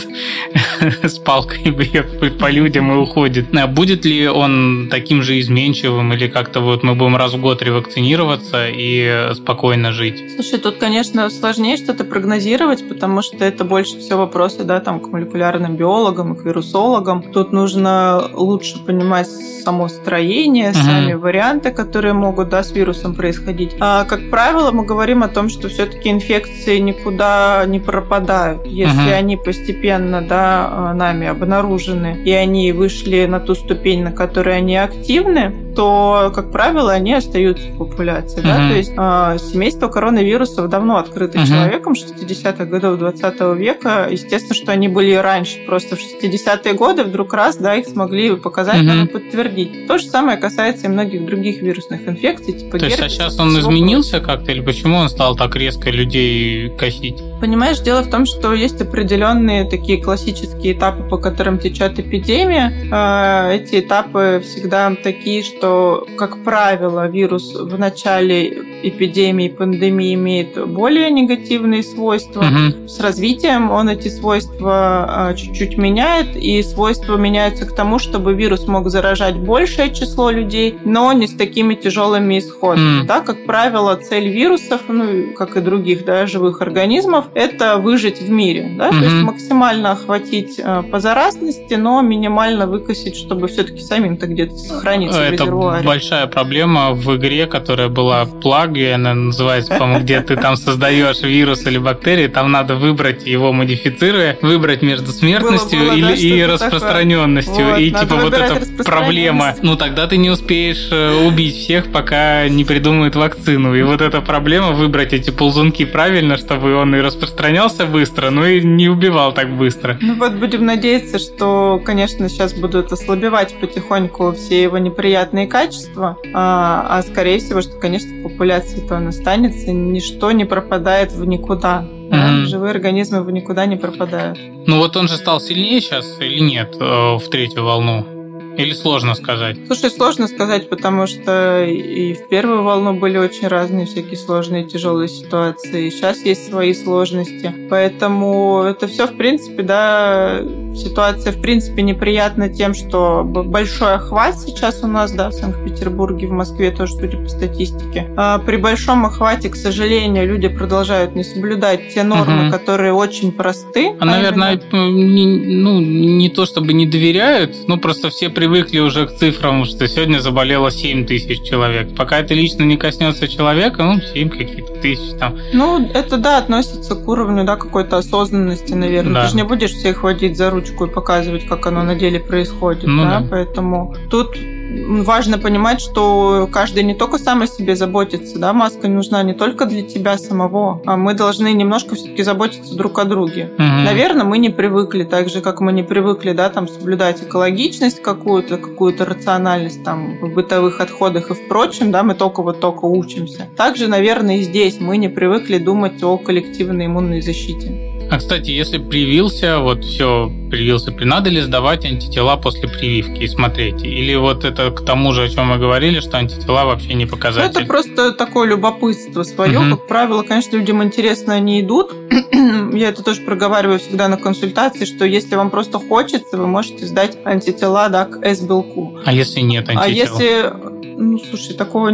с 1.03 1.18
палкой 1.20 1.72
бьет 1.72 2.38
по 2.39 2.49
людям 2.49 2.91
и 2.91 2.95
уходит? 2.95 3.55
А 3.55 3.68
будет 3.68 4.05
ли 4.05 4.28
он 4.28 4.88
таким 4.89 5.22
же 5.22 5.39
изменчивым 5.39 6.13
или 6.13 6.28
как-то 6.28 6.59
вот 6.59 6.84
мы 6.84 6.95
будем 6.95 7.16
раз 7.16 7.34
в 7.34 7.41
год 7.41 7.61
ревакцинироваться 7.61 8.68
и 8.70 9.30
спокойно 9.34 9.91
жить? 9.91 10.34
Слушай, 10.36 10.59
тут, 10.59 10.78
конечно, 10.78 11.30
сложнее 11.30 11.78
что-то 11.78 12.03
прогнозировать, 12.03 12.88
потому 12.88 13.22
что 13.22 13.43
это 13.43 13.63
больше 13.63 13.99
всего 13.99 14.20
вопрос 14.20 14.55
вопросы, 14.56 14.64
да, 14.64 14.80
там, 14.80 14.99
к 14.99 15.08
молекулярным 15.08 15.76
биологам 15.76 16.34
и 16.34 16.38
к 16.38 16.45
вирусологам. 16.45 17.22
Тут 17.34 17.51
нужно 17.51 18.30
лучше 18.34 18.84
понимать 18.86 19.28
само 19.28 19.88
строение, 19.88 20.70
угу. 20.70 20.78
сами 20.78 21.14
варианты, 21.14 21.72
которые 21.72 22.14
могут, 22.14 22.49
да, 22.49 22.64
с 22.64 22.72
вирусом 22.72 23.16
происходить. 23.16 23.76
А, 23.80 24.06
как 24.06 24.30
правило, 24.30 24.72
мы 24.72 24.86
говорим 24.86 25.24
о 25.24 25.28
том, 25.28 25.49
что 25.49 25.70
все-таки 25.70 26.10
инфекции 26.10 26.80
никуда 26.80 27.66
не 27.68 27.80
пропадают. 27.80 28.66
Если 28.66 29.10
угу. 29.10 29.18
они 29.18 29.38
постепенно, 29.38 30.22
да, 30.22 30.93
нами 30.95 31.28
обнаружены, 31.28 32.22
и 32.26 32.32
они 32.32 32.72
вышли 32.72 33.26
на 33.26 33.39
ту 33.39 33.56
ступень, 33.56 34.03
на 34.03 34.12
которой 34.12 34.58
они 34.58 34.78
активны, 34.78 35.64
то, 35.76 36.32
как 36.34 36.51
правило, 36.51 36.91
они 36.91 37.13
остаются 37.13 37.67
в 37.67 37.78
популяции. 37.78 38.41
Mm-hmm. 38.41 38.43
Да? 38.43 38.69
То 38.69 38.76
есть 38.76 38.93
э, 38.97 39.51
семейство 39.51 39.88
коронавирусов 39.88 40.69
давно 40.69 40.97
открыто 40.97 41.38
mm-hmm. 41.38 41.47
человеком 41.47 41.93
60-х 41.93 42.65
годов 42.65 42.99
20 42.99 43.41
века. 43.57 44.07
Естественно, 44.09 44.55
что 44.55 44.71
они 44.71 44.88
были 44.88 45.11
и 45.11 45.15
раньше. 45.15 45.59
Просто 45.65 45.95
в 45.95 45.99
60-е 45.99 46.73
годы 46.73 47.03
вдруг 47.03 47.34
раз 47.34 47.57
да, 47.57 47.76
их 47.76 47.88
смогли 47.88 48.36
показать 48.36 48.82
и 48.82 49.07
подтвердить. 49.07 49.88
То 49.88 49.97
же 49.97 50.05
самое 50.05 50.38
касается 50.38 50.88
и 50.88 50.89
многих 50.89 51.26
других 51.26 51.61
вирусных 51.61 52.07
инфекций, 52.07 52.53
типа 52.53 52.80
То 52.80 52.86
есть 52.86 52.99
а 52.99 53.09
сейчас 53.09 53.39
он 53.39 53.59
изменился 53.59 54.19
как-то 54.19 54.51
или 54.51 54.61
почему 54.61 54.97
он 54.97 55.09
стал 55.09 55.36
так 55.36 55.55
резко 55.55 55.89
людей 55.89 56.69
косить? 56.78 57.21
Понимаешь, 57.39 57.80
дело 57.80 58.01
в 58.01 58.09
том, 58.09 58.26
что 58.26 58.53
есть 58.53 58.81
определенные 58.81 59.69
такие 59.69 60.02
классические 60.02 60.73
этапы, 60.73 61.03
по 61.03 61.18
которым 61.18 61.60
течет 61.60 61.99
эпидемия. 61.99 62.73
А, 62.91 63.52
эти 63.52 63.80
этапы 63.80 64.41
всегда 64.43 64.95
такие, 64.95 65.43
что 65.43 65.64
что, 65.65 66.05
как 66.15 66.43
правило, 66.43 67.07
вирус 67.07 67.55
в 67.55 67.79
начале 67.79 68.49
эпидемии, 68.83 69.49
пандемии 69.49 70.13
имеет 70.13 70.67
более 70.67 71.09
негативные 71.09 71.81
свойства. 71.81 72.41
Угу. 72.41 72.87
С 72.87 72.99
развитием 72.99 73.71
он 73.71 73.89
эти 73.89 74.09
свойства 74.09 75.05
а, 75.29 75.33
чуть-чуть 75.33 75.77
меняет, 75.77 76.35
и 76.35 76.61
свойства 76.61 77.17
меняются 77.17 77.65
к 77.65 77.73
тому, 77.73 77.97
чтобы 77.97 78.35
вирус 78.35 78.67
мог 78.67 78.89
заражать 78.89 79.37
большее 79.37 79.91
число 79.91 80.29
людей, 80.29 80.77
но 80.85 81.11
не 81.13 81.27
с 81.27 81.33
такими 81.33 81.73
тяжелыми 81.73 82.37
исходами. 82.37 83.01
Mm. 83.01 83.05
Да, 83.05 83.21
как 83.21 83.45
правило, 83.45 83.95
цель 83.95 84.27
вирусов, 84.27 84.81
ну, 84.87 85.33
как 85.35 85.57
и 85.57 85.61
других 85.61 86.05
да, 86.05 86.27
живых 86.27 86.61
организмов, 86.61 87.25
это 87.33 87.77
выжить 87.77 88.21
в 88.21 88.29
мире. 88.29 88.75
Да? 88.77 88.89
Mm-hmm. 88.89 88.99
То 88.99 89.05
есть 89.05 89.23
максимально 89.23 89.91
охватить 89.93 90.61
а, 90.63 90.83
по 90.83 90.99
заразности, 90.99 91.73
но 91.73 92.01
минимально 92.01 92.67
выкосить, 92.67 93.15
чтобы 93.15 93.47
все-таки 93.47 93.81
самим-то 93.81 94.27
где-то 94.27 94.55
сохраниться. 94.55 95.21
Это 95.21 95.45
большая 95.84 96.27
проблема 96.27 96.91
в 96.91 97.15
игре, 97.15 97.48
которая 97.48 97.90
была 97.90 98.26
плаги, 98.26 98.86
она 98.86 99.14
называется, 99.14 99.76
по-моему, 99.76 100.03
где 100.03 100.22
ты 100.22 100.36
там 100.36 100.56
создаешь 100.56 101.22
вирус 101.22 101.65
или 101.65 101.77
бактерии, 101.77 102.27
там 102.27 102.52
надо 102.52 102.76
выбрать 102.76 103.26
его 103.26 103.52
модифицируя, 103.53 104.38
выбрать 104.41 104.82
между 104.82 105.11
смертностью 105.11 105.80
было, 105.80 105.90
было, 105.90 105.98
или, 105.98 106.03
да, 106.06 106.14
и 106.14 106.44
распространенностью. 106.44 107.65
Вот, 107.65 107.80
и 107.80 107.91
типа 107.91 108.15
вот 108.15 108.34
эта 108.34 108.84
проблема. 108.84 109.56
Ну 109.61 109.76
тогда 109.76 110.07
ты 110.07 110.18
не 110.18 110.30
успеешь 110.30 110.90
э, 110.91 111.26
убить 111.26 111.56
всех, 111.56 111.91
пока 111.91 112.48
не 112.48 112.65
придумают 112.65 113.15
вакцину. 113.15 113.76
И 113.76 113.84
вот 113.84 114.02
эта 114.02 114.22
проблема 114.22 114.72
выбрать 114.72 115.14
эти 115.14 115.32
ползунки 115.32 115.86
правильно, 115.86 116.38
чтобы 116.38 116.76
он 116.76 116.95
и 116.95 116.99
распространялся 116.99 117.86
быстро, 117.86 118.30
но 118.30 118.45
и 118.45 118.61
не 118.61 118.90
убивал 118.90 119.34
так 119.34 119.49
быстро. 119.56 119.98
Ну 120.02 120.15
вот 120.15 120.34
будем 120.34 120.65
надеяться, 120.65 121.19
что, 121.19 121.82
конечно, 121.84 122.30
сейчас 122.30 122.53
будут 122.53 122.91
ослабевать 122.91 123.56
потихоньку 123.60 124.34
все 124.34 124.64
его 124.64 124.77
неприятные 124.77 125.44
разные 125.45 125.47
качества, 125.47 126.17
а, 126.34 126.85
а 126.89 127.01
скорее 127.03 127.39
всего, 127.39 127.61
что, 127.61 127.77
конечно, 127.80 128.09
в 128.09 128.23
популяции-то 128.23 128.95
он 128.95 129.07
останется, 129.07 129.72
ничто 129.72 130.31
не 130.31 130.45
пропадает 130.45 131.11
в 131.11 131.26
никуда. 131.26 131.85
Да? 132.09 132.30
Mm-hmm. 132.30 132.45
Живые 132.45 132.72
организмы 132.72 133.23
в 133.23 133.31
никуда 133.31 133.65
не 133.65 133.77
пропадают. 133.77 134.38
Ну 134.67 134.77
вот 134.77 134.95
он 134.95 135.07
же 135.07 135.15
стал 135.15 135.39
сильнее 135.39 135.81
сейчас 135.81 136.19
или 136.19 136.39
нет 136.39 136.76
э, 136.80 136.84
в 136.84 137.30
третью 137.30 137.63
волну? 137.63 138.14
Или 138.57 138.73
сложно 138.73 139.15
сказать? 139.15 139.57
Слушай, 139.68 139.90
сложно 139.90 140.27
сказать, 140.27 140.69
потому 140.69 141.07
что 141.07 141.64
и 141.65 142.14
в 142.14 142.27
первую 142.30 142.64
волну 142.64 142.94
были 142.94 143.18
очень 143.18 143.48
разные 143.48 143.86
всякие 143.86 144.18
сложные, 144.18 144.64
тяжелые 144.64 145.10
ситуации. 145.10 145.88
И 145.88 145.91
сейчас 145.91 146.23
есть 146.23 146.49
свои 146.49 146.73
сложности. 146.73 147.53
Поэтому 147.69 148.64
это 148.64 148.88
все, 148.88 149.07
в 149.07 149.18
принципе, 149.18 149.64
да, 149.64 150.41
ситуация, 150.76 151.32
в 151.32 151.41
принципе, 151.41 151.82
неприятна 151.82 152.49
тем, 152.49 152.73
что 152.73 153.23
большой 153.23 153.95
охват 153.95 154.40
сейчас 154.40 154.84
у 154.84 154.88
нас, 154.88 155.11
да, 155.11 155.30
в 155.30 155.34
Санкт-Петербурге, 155.34 156.27
в 156.27 156.32
Москве 156.32 156.72
тоже, 156.72 156.94
судя 156.94 157.18
по 157.18 157.30
статистике. 157.30 158.11
А 158.18 158.40
при 158.40 158.57
большом 158.57 159.06
охвате, 159.06 159.49
к 159.49 159.56
сожалению, 159.56 160.27
люди 160.27 160.48
продолжают 160.48 161.15
не 161.15 161.23
соблюдать 161.23 161.94
те 161.94 162.03
нормы, 162.03 162.44
угу. 162.44 162.52
которые 162.52 162.94
очень 162.94 163.32
просты. 163.32 163.90
А, 163.99 164.03
а 164.03 164.06
наверное, 164.06 164.60
именно... 164.72 164.90
не, 164.91 165.26
ну, 165.56 165.80
не 165.80 166.30
то 166.30 166.45
чтобы 166.45 166.73
не 166.73 166.86
доверяют, 166.86 167.68
но 167.68 167.77
просто 167.77 168.10
все 168.10 168.30
при 168.30 168.44
привыкли 168.45 168.77
уже 168.77 169.07
к 169.07 169.15
цифрам, 169.15 169.65
что 169.65 169.88
сегодня 169.88 170.19
заболело 170.19 170.69
7 170.69 171.07
тысяч 171.07 171.41
человек. 171.41 171.95
Пока 171.95 172.19
это 172.19 172.35
лично 172.35 172.61
не 172.61 172.77
коснется 172.77 173.27
человека, 173.27 173.84
ну, 173.84 173.99
7 173.99 174.30
какие-то 174.30 174.73
тысяч 174.81 175.17
там. 175.17 175.35
Ну, 175.51 175.89
это, 175.91 176.17
да, 176.17 176.38
относится 176.38 176.93
к 176.93 177.07
уровню, 177.07 177.43
да, 177.43 177.55
какой-то 177.55 177.97
осознанности, 177.97 178.73
наверное. 178.73 179.13
Да. 179.13 179.23
Ты 179.23 179.31
же 179.31 179.35
не 179.38 179.43
будешь 179.43 179.72
всех 179.72 180.03
водить 180.03 180.38
за 180.38 180.51
ручку 180.51 180.85
и 180.85 180.91
показывать, 180.91 181.47
как 181.47 181.65
оно 181.65 181.81
на 181.81 181.95
деле 181.95 182.19
происходит, 182.19 182.85
ну, 182.85 183.03
да? 183.03 183.19
да? 183.19 183.27
Поэтому 183.31 183.95
тут 184.11 184.38
важно 184.87 185.37
понимать, 185.37 185.81
что 185.81 186.47
каждый 186.51 186.83
не 186.83 186.93
только 186.93 187.17
сам 187.17 187.41
о 187.41 187.47
себе 187.47 187.75
заботится, 187.75 188.39
да, 188.39 188.53
маска 188.53 188.87
нужна 188.87 189.23
не 189.23 189.33
только 189.33 189.65
для 189.65 189.81
тебя 189.81 190.17
самого, 190.17 190.81
а 190.85 190.97
мы 190.97 191.13
должны 191.13 191.53
немножко 191.53 191.95
все-таки 191.95 192.23
заботиться 192.23 192.75
друг 192.75 192.99
о 192.99 193.05
друге. 193.05 193.51
Угу. 193.55 193.63
Наверное, 193.63 194.25
мы 194.25 194.37
не 194.37 194.49
привыкли, 194.49 195.03
так 195.03 195.29
же, 195.29 195.41
как 195.41 195.61
мы 195.61 195.71
не 195.71 195.83
привыкли, 195.83 196.31
да, 196.31 196.49
там, 196.49 196.67
соблюдать 196.67 197.23
экологичность 197.23 198.01
какую-то, 198.01 198.57
какую-то 198.57 199.05
рациональность 199.05 199.83
там 199.83 200.17
в 200.19 200.33
бытовых 200.33 200.79
отходах 200.81 201.31
и 201.31 201.33
в 201.33 201.47
прочем, 201.47 201.91
да, 201.91 202.03
мы 202.03 202.15
только 202.15 202.41
вот 202.41 202.59
только 202.59 202.85
учимся. 202.85 203.47
Также, 203.55 203.87
наверное, 203.87 204.37
и 204.37 204.41
здесь 204.41 204.79
мы 204.79 204.97
не 204.97 205.09
привыкли 205.09 205.57
думать 205.57 206.01
о 206.03 206.17
коллективной 206.17 206.87
иммунной 206.87 207.21
защите. 207.21 207.95
А, 208.11 208.19
кстати, 208.19 208.51
если 208.51 208.77
привился, 208.77 209.59
вот 209.59 209.83
все, 209.83 210.31
привился, 210.51 210.91
надо 210.91 211.29
ли 211.29 211.41
сдавать 211.41 211.85
антитела 211.85 212.37
после 212.37 212.69
прививки 212.69 213.23
и 213.23 213.27
смотреть? 213.27 213.83
Или 213.83 214.13
вот 214.15 214.45
это 214.45 214.55
к 214.56 214.86
тому 214.86 215.14
же, 215.14 215.23
о 215.23 215.30
чем 215.30 215.48
мы 215.48 215.57
говорили, 215.57 215.99
что 215.99 216.18
антитела 216.18 216.65
вообще 216.65 216.94
не 216.94 217.06
показатель? 217.06 217.53
Ну, 217.53 217.60
это 217.60 217.68
просто 217.68 218.11
такое 218.11 218.48
любопытство 218.48 219.23
свое. 219.23 219.60
Угу. 219.60 219.77
Как 219.77 219.88
правило, 219.88 220.23
конечно, 220.23 220.56
людям 220.56 220.84
интересно, 220.84 221.34
они 221.34 221.61
идут. 221.61 221.94
Я 222.73 222.90
это 222.90 223.03
тоже 223.03 223.22
проговариваю 223.22 223.80
всегда 223.80 224.07
на 224.07 224.18
консультации, 224.18 224.86
что 224.86 225.06
если 225.06 225.36
вам 225.36 225.49
просто 225.49 225.80
хочется, 225.80 226.38
вы 226.38 226.48
можете 226.48 226.86
сдать 226.86 227.18
антитела 227.23 227.90
да, 227.90 228.06
к 228.06 228.23
С-белку. 228.23 228.99
А 229.06 229.14
если 229.14 229.41
нет 229.41 229.69
антител? 229.69 229.84
А 229.84 229.88
если 229.88 230.74
Ну, 230.97 231.19
слушай, 231.19 231.55
такого 231.55 231.91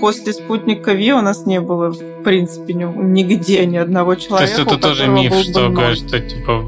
после 0.00 0.32
спутника 0.32 0.92
Ви 0.92 1.12
у 1.12 1.20
нас 1.20 1.46
не 1.46 1.60
было, 1.60 1.90
в 1.90 2.22
принципе, 2.22 2.74
нигде 2.74 3.66
ни 3.66 3.76
одного 3.76 4.14
человека. 4.14 4.52
То 4.52 4.60
есть 4.60 4.72
это 4.72 4.80
тоже 4.80 5.08
миф, 5.08 5.34
что 5.34 5.94
что 5.94 6.20
типа 6.20 6.64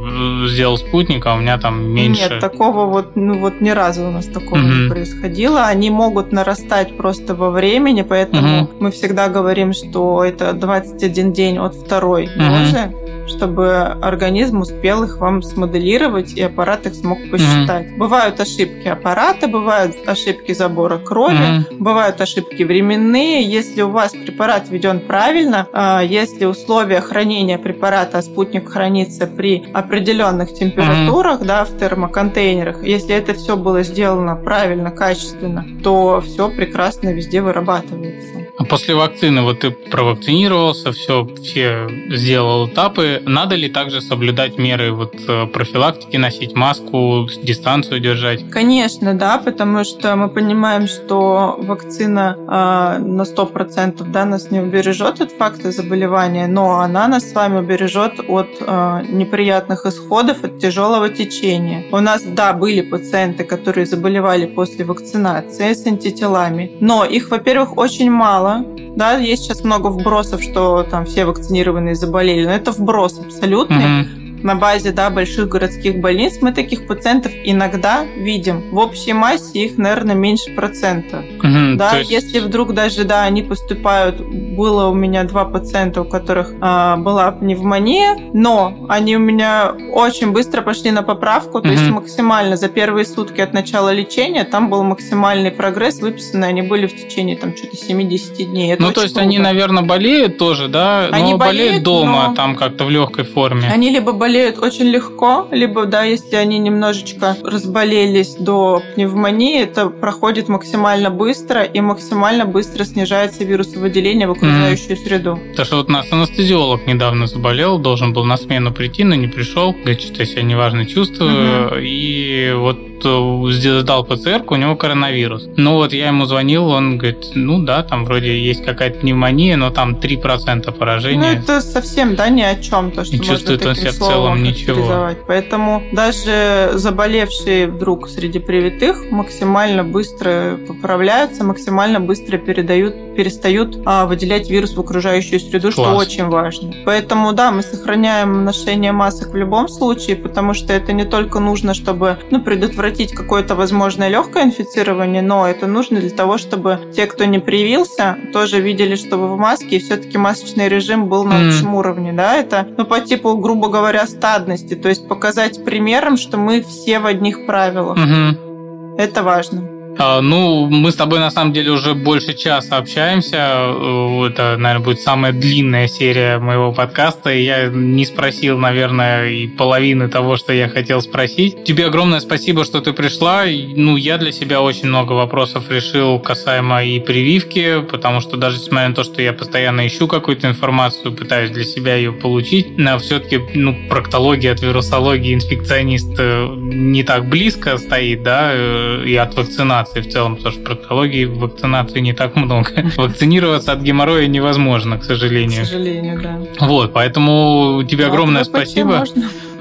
сделал 0.48 0.77
спутник, 0.78 1.27
а 1.27 1.35
у 1.35 1.39
меня 1.39 1.59
там 1.59 1.82
меньше. 1.82 2.28
Нет, 2.31 2.40
такого 2.40 2.86
вот, 2.86 3.16
ну 3.16 3.39
вот 3.39 3.61
ни 3.61 3.70
разу 3.70 4.07
у 4.07 4.11
нас 4.11 4.27
такого 4.27 4.59
угу. 4.59 4.69
не 4.69 4.89
происходило. 4.89 5.66
Они 5.66 5.90
могут 5.90 6.32
нарастать 6.32 6.97
просто 6.97 7.35
во 7.35 7.51
времени, 7.51 8.02
поэтому 8.02 8.62
угу. 8.62 8.70
мы 8.81 8.90
всегда 8.90 9.28
говорим, 9.28 9.73
что 9.73 10.24
это 10.24 10.52
21 10.52 11.32
день 11.32 11.59
от 11.59 11.74
второй 11.74 12.24
угу. 12.24 12.39
дозы 12.39 12.93
чтобы 13.31 13.78
организм 13.78 14.61
успел 14.61 15.05
их 15.05 15.19
вам 15.19 15.43
смоделировать, 15.43 16.35
и 16.35 16.43
аппарат 16.43 16.86
их 16.86 16.94
смог 16.94 17.19
посчитать. 17.31 17.86
Mm-hmm. 17.86 17.97
Бывают 17.97 18.40
ошибки 18.40 18.89
аппарата, 18.89 19.48
бывают 19.48 19.97
ошибки 20.07 20.52
забора 20.52 20.98
крови, 20.98 21.36
mm-hmm. 21.36 21.77
бывают 21.78 22.20
ошибки 22.20 22.62
временные. 22.62 23.43
Если 23.43 23.82
у 23.82 23.90
вас 23.90 24.12
препарат 24.12 24.69
введен 24.69 25.01
правильно, 25.01 25.66
а, 25.73 26.02
если 26.02 26.44
условия 26.44 27.01
хранения 27.01 27.59
препарата, 27.59 28.19
а 28.19 28.23
спутник 28.23 28.69
хранится 28.69 29.27
при 29.27 29.65
определенных 29.73 30.52
температурах, 30.52 31.40
mm-hmm. 31.40 31.47
да, 31.47 31.65
в 31.65 31.78
термоконтейнерах, 31.78 32.85
если 32.85 33.15
это 33.15 33.35
все 33.35 33.57
было 33.57 33.82
сделано 33.82 34.36
правильно, 34.36 34.90
качественно, 34.90 35.65
то 35.82 36.20
все 36.20 36.51
прекрасно 36.51 37.11
везде 37.11 37.40
вырабатывается. 37.40 38.40
А 38.61 38.65
после 38.65 38.95
вакцины, 38.95 39.41
вот 39.41 39.61
ты 39.61 39.70
провакцинировался, 39.70 40.93
все, 40.93 41.27
все 41.43 41.89
сделал 42.11 42.69
этапы, 42.69 43.23
надо 43.24 43.55
ли 43.55 43.70
также 43.70 44.03
соблюдать 44.03 44.59
меры 44.59 44.93
вот 44.93 45.15
э, 45.27 45.47
профилактики, 45.47 46.19
носить 46.19 46.55
маску, 46.55 47.27
дистанцию 47.43 48.01
держать? 48.01 48.51
Конечно, 48.51 49.15
да, 49.15 49.39
потому 49.39 49.82
что 49.82 50.15
мы 50.15 50.28
понимаем, 50.28 50.89
что 50.89 51.57
вакцина 51.59 52.37
э, 52.37 53.03
на 53.03 53.23
100% 53.23 54.05
да, 54.11 54.27
нас 54.27 54.51
не 54.51 54.61
убережет 54.61 55.23
от 55.23 55.32
факта 55.32 55.73
заболевания, 55.73 56.47
но 56.47 56.81
она 56.81 57.09
нас 57.09 57.31
с 57.31 57.35
вами 57.35 57.61
убережет 57.61 58.20
от 58.28 58.49
э, 58.61 59.03
неприятных 59.09 59.87
исходов, 59.87 60.45
от 60.45 60.59
тяжелого 60.59 61.09
течения. 61.09 61.87
У 61.93 62.01
нас, 62.01 62.23
да, 62.24 62.53
были 62.53 62.82
пациенты, 62.82 63.45
которые 63.45 63.87
заболевали 63.87 64.45
после 64.45 64.85
вакцинации 64.85 65.73
с 65.73 65.87
антителами, 65.87 66.73
но 66.81 67.07
их, 67.07 67.31
во-первых, 67.31 67.78
очень 67.78 68.11
мало, 68.11 68.49
мало. 68.51 68.66
Да, 68.97 69.16
есть 69.16 69.44
сейчас 69.44 69.64
много 69.64 69.89
вбросов, 69.89 70.43
что 70.43 70.82
там 70.82 71.06
все 71.06 71.24
вакцинированные 71.24 71.94
заболели, 71.94 72.44
но 72.44 72.52
это 72.52 72.72
вброс 72.72 73.18
абсолютный. 73.18 73.85
Mm-hmm 73.85 74.30
на 74.43 74.55
базе 74.55 74.93
да, 74.93 75.11
больших 75.11 75.49
городских 75.49 76.01
больниц, 76.01 76.39
мы 76.41 76.53
таких 76.53 76.87
пациентов 76.87 77.33
иногда 77.45 78.05
видим. 78.05 78.71
В 78.71 78.79
общей 78.79 79.12
массе 79.12 79.65
их, 79.65 79.79
наверное, 79.79 80.15
меньше 80.15 80.55
процента. 80.55 81.25
Угу, 81.39 81.77
да, 81.77 81.99
есть... 81.99 82.11
Если 82.11 82.41
вдруг 82.41 82.75
даже 82.75 83.05
да, 83.05 83.23
они 83.23 83.43
поступают, 83.43 84.21
было 84.21 84.89
у 84.89 84.95
меня 84.95 85.25
два 85.25 85.45
пациента, 85.45 86.03
у 86.03 86.05
которых 86.05 86.53
а, 86.61 86.97
была 86.97 87.31
пневмония, 87.33 88.17
но 88.33 88.87
они 88.89 89.17
у 89.17 89.21
меня 89.21 89.75
очень 89.93 90.33
быстро 90.33 90.62
пошли 90.62 90.91
на 90.91 91.03
поправку, 91.03 91.61
то 91.61 91.69
угу. 91.69 91.77
есть 91.77 91.89
максимально 91.91 92.57
за 92.57 92.69
первые 92.69 93.05
сутки 93.05 93.41
от 93.41 93.53
начала 93.53 93.93
лечения 93.93 94.45
там 94.45 94.71
был 94.71 94.83
максимальный 94.83 95.51
прогресс, 95.51 96.01
выписаны 96.01 96.45
они 96.45 96.62
были 96.62 96.87
в 96.87 96.95
течение 96.95 97.37
там 97.37 97.57
что-то 97.57 97.77
70 97.77 98.51
дней. 98.51 98.73
Это 98.73 98.83
ну, 98.83 98.93
то 98.93 99.03
есть 99.03 99.15
круто. 99.15 99.27
они, 99.27 99.39
наверное, 99.39 99.83
болеют 99.83 100.39
тоже, 100.39 100.69
да? 100.69 101.09
Они 101.11 101.33
но 101.33 101.39
болеют, 101.39 101.67
болеют 101.67 101.83
дома, 101.83 102.29
но... 102.29 102.35
там 102.35 102.57
как-то 102.57 102.85
в 102.85 102.91
легкой 102.91 103.25
форме. 103.25 103.69
Они 103.73 103.91
либо 103.91 104.12
болеют 104.12 104.30
болеют 104.31 104.59
очень 104.59 104.85
легко, 104.85 105.48
либо, 105.51 105.86
да, 105.86 106.05
если 106.05 106.36
они 106.36 106.59
немножечко 106.59 107.36
разболелись 107.43 108.36
до 108.36 108.81
пневмонии, 108.94 109.61
это 109.61 109.89
проходит 109.89 110.48
максимально 110.48 111.11
быстро 111.11 111.65
и 111.65 111.81
максимально 111.81 112.44
быстро 112.44 112.85
снижается 112.85 113.43
вирусовыделение 113.43 114.28
в 114.28 114.31
окружающую 114.31 114.97
mm. 114.97 115.05
среду. 115.05 115.40
То, 115.57 115.65
что 115.65 115.78
вот 115.78 115.89
у 115.89 115.93
нас 115.93 116.12
анестезиолог 116.12 116.86
недавно 116.86 117.27
заболел, 117.27 117.81
должен 117.81 118.12
был 118.12 118.24
на 118.24 118.36
смену 118.36 118.73
прийти, 118.73 119.02
но 119.02 119.16
не 119.16 119.27
пришел, 119.27 119.73
говорит, 119.73 120.01
что 120.01 120.20
я 120.20 120.27
себя 120.27 120.43
неважно 120.43 120.86
чувствую, 120.86 121.73
mm-hmm. 121.73 121.82
и 121.82 122.52
вот 122.55 122.90
сдал 123.02 124.05
ПЦР, 124.05 124.44
у 124.47 124.57
него 124.57 124.77
коронавирус. 124.77 125.48
Ну 125.57 125.74
вот 125.74 125.93
я 125.93 126.09
ему 126.09 126.27
звонил, 126.27 126.69
он 126.69 126.98
говорит, 126.98 127.31
ну 127.35 127.62
да, 127.62 127.82
там 127.82 128.05
вроде 128.05 128.39
есть 128.39 128.65
какая-то 128.65 129.01
пневмония, 129.01 129.57
но 129.57 129.70
там 129.70 129.94
3% 129.94 130.70
поражения. 130.73 131.19
Ну 131.19 131.27
это 131.27 131.61
совсем, 131.61 132.15
да, 132.15 132.28
ни 132.28 132.43
о 132.43 132.55
чем, 132.57 132.90
то, 132.90 133.05
что 133.05 133.16
Не 133.16 133.23
чувствует 133.23 133.65
он 133.65 133.74
себя 133.74 133.90
в 133.90 133.94
целом 133.94 134.20
ничего. 134.35 135.11
Поэтому 135.27 135.83
даже 135.93 136.71
заболевшие 136.75 137.67
вдруг 137.67 138.09
среди 138.09 138.39
привитых 138.39 139.11
максимально 139.11 139.85
быстро 139.85 140.59
поправляются, 140.67 141.45
максимально 141.45 142.01
быстро 142.01 142.39
передают, 142.39 143.15
перестают 143.15 143.79
а, 143.85 144.07
выделять 144.07 144.51
вирус 144.51 144.75
в 144.75 144.81
окружающую 144.81 145.41
среду, 145.41 145.71
Класс. 145.73 145.89
что 145.89 145.97
очень 145.97 146.27
важно. 146.27 146.73
Поэтому 146.85 147.33
да, 147.33 147.51
мы 147.51 147.63
сохраняем 147.63 148.45
ношение 148.45 148.93
масок 148.93 149.33
в 149.33 149.37
любом 149.37 149.69
случае, 149.69 150.17
потому 150.17 150.55
что 150.55 150.73
это 150.73 150.93
не 150.93 151.05
только 151.05 151.39
нужно, 151.41 151.75
чтобы 151.75 152.19
ну, 152.31 152.41
предотвратить 152.43 153.13
какое-то 153.13 153.55
возможное 153.55 154.09
легкое 154.09 154.45
инфицирование, 154.45 155.23
но 155.23 155.47
это 155.47 155.67
нужно 155.67 156.01
для 156.01 156.11
того, 156.11 156.39
чтобы 156.39 156.79
те, 156.95 157.07
кто 157.07 157.25
не 157.25 157.39
привился, 157.39 158.17
тоже 158.33 158.61
видели, 158.61 158.95
что 158.95 159.17
вы 159.17 159.29
в 159.35 159.39
маске, 159.39 159.77
и 159.77 159.81
все-таки 159.81 160.19
масочный 160.19 160.69
режим 160.69 161.09
был 161.09 161.25
на 161.25 161.49
общем 161.49 161.75
mm. 161.75 161.79
уровне, 161.79 162.13
да, 162.13 162.37
это, 162.37 162.69
ну, 162.77 162.85
по 162.85 163.01
типу, 163.01 163.37
грубо 163.37 163.69
говоря, 163.69 164.07
стадности, 164.11 164.74
то 164.74 164.89
есть 164.89 165.09
показать 165.09 165.65
примером, 165.65 166.16
что 166.16 166.37
мы 166.37 166.62
все 166.62 166.99
в 166.99 167.07
одних 167.07 167.47
правилах. 167.47 167.99
Mm-hmm. 167.99 168.97
Это 168.99 169.23
важно. 169.23 169.70
А, 169.99 170.21
ну, 170.21 170.67
мы 170.67 170.93
с 170.93 170.97
тобой 170.97 171.19
на 171.19 171.31
самом 171.31 171.53
деле 171.53 171.71
уже 171.71 171.95
больше 171.95 172.35
часа 172.35 172.77
общаемся. 172.77 173.37
Э, 173.37 174.27
это, 174.27 174.57
наверное, 174.57 174.85
будет 174.85 175.01
самая 175.01 175.33
длинная 175.33 175.89
серия 175.89 176.39
моего 176.39 176.73
подкаста. 176.73 177.31
И 177.33 177.43
я 177.43 177.69
не 177.69 178.05
спросил, 178.05 178.59
наверное, 178.59 179.29
и 179.29 179.47
половины 179.47 180.09
того, 180.09 180.37
что 180.37 180.53
я 180.53 180.69
хотел 180.69 181.01
спросить. 181.01 181.65
Тебе 181.65 181.87
огромное 181.87 182.21
спасибо, 182.21 182.65
что 182.65 182.81
ты 182.81 182.93
пришла. 182.93 183.45
Ну, 183.45 183.97
я 183.97 184.19
для 184.19 184.33
себя 184.33 184.62
очень 184.62 184.89
много 184.89 185.12
вопросов 185.12 185.71
решил 185.71 186.19
касаемо 186.19 186.85
и 186.85 187.01
прививки, 187.01 187.83
потому 187.83 188.21
что 188.21 188.37
даже 188.37 188.59
несмотря 188.59 188.89
на 188.89 188.95
то, 188.95 189.05
что 189.05 189.21
я 189.21 189.33
постоянно 189.33 189.87
ищу 189.87 190.07
какую-то 190.07 190.49
информацию, 190.49 191.12
пытаюсь 191.12 191.51
для 191.51 191.65
себя 191.65 191.97
ее 191.97 192.12
получить, 192.12 192.79
но 192.79 192.99
все-таки 192.99 193.41
ну, 193.55 193.77
проктология 193.89 194.53
от 194.53 194.62
вирусологии 194.62 195.35
инфекционист 195.35 196.15
э, 196.19 196.49
не 196.57 197.03
так 197.03 197.29
близко 197.29 197.77
стоит, 197.77 198.23
да, 198.23 198.51
э, 198.53 199.05
и 199.07 199.17
от 199.17 199.35
вакцинации 199.37 199.80
вакцинации 199.81 200.01
в 200.01 200.12
целом, 200.12 200.36
потому 200.36 200.52
что 200.52 200.62
проктологии 200.62 201.24
вакцинации 201.24 202.01
не 202.01 202.12
так 202.12 202.36
много. 202.36 202.70
Вакцинироваться 202.97 203.73
от 203.73 203.81
геморроя 203.81 204.27
невозможно, 204.27 204.98
к 204.98 205.05
сожалению. 205.05 205.62
К 205.62 205.66
сожалению, 205.66 206.20
да. 206.20 206.66
Вот, 206.66 206.93
поэтому 206.93 207.82
тебе 207.89 208.07
огромное 208.07 208.44
спасибо. 208.44 209.05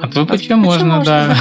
От 0.02 0.14
ВПЧ 0.14 0.50
можно, 0.52 1.04
да. 1.04 1.36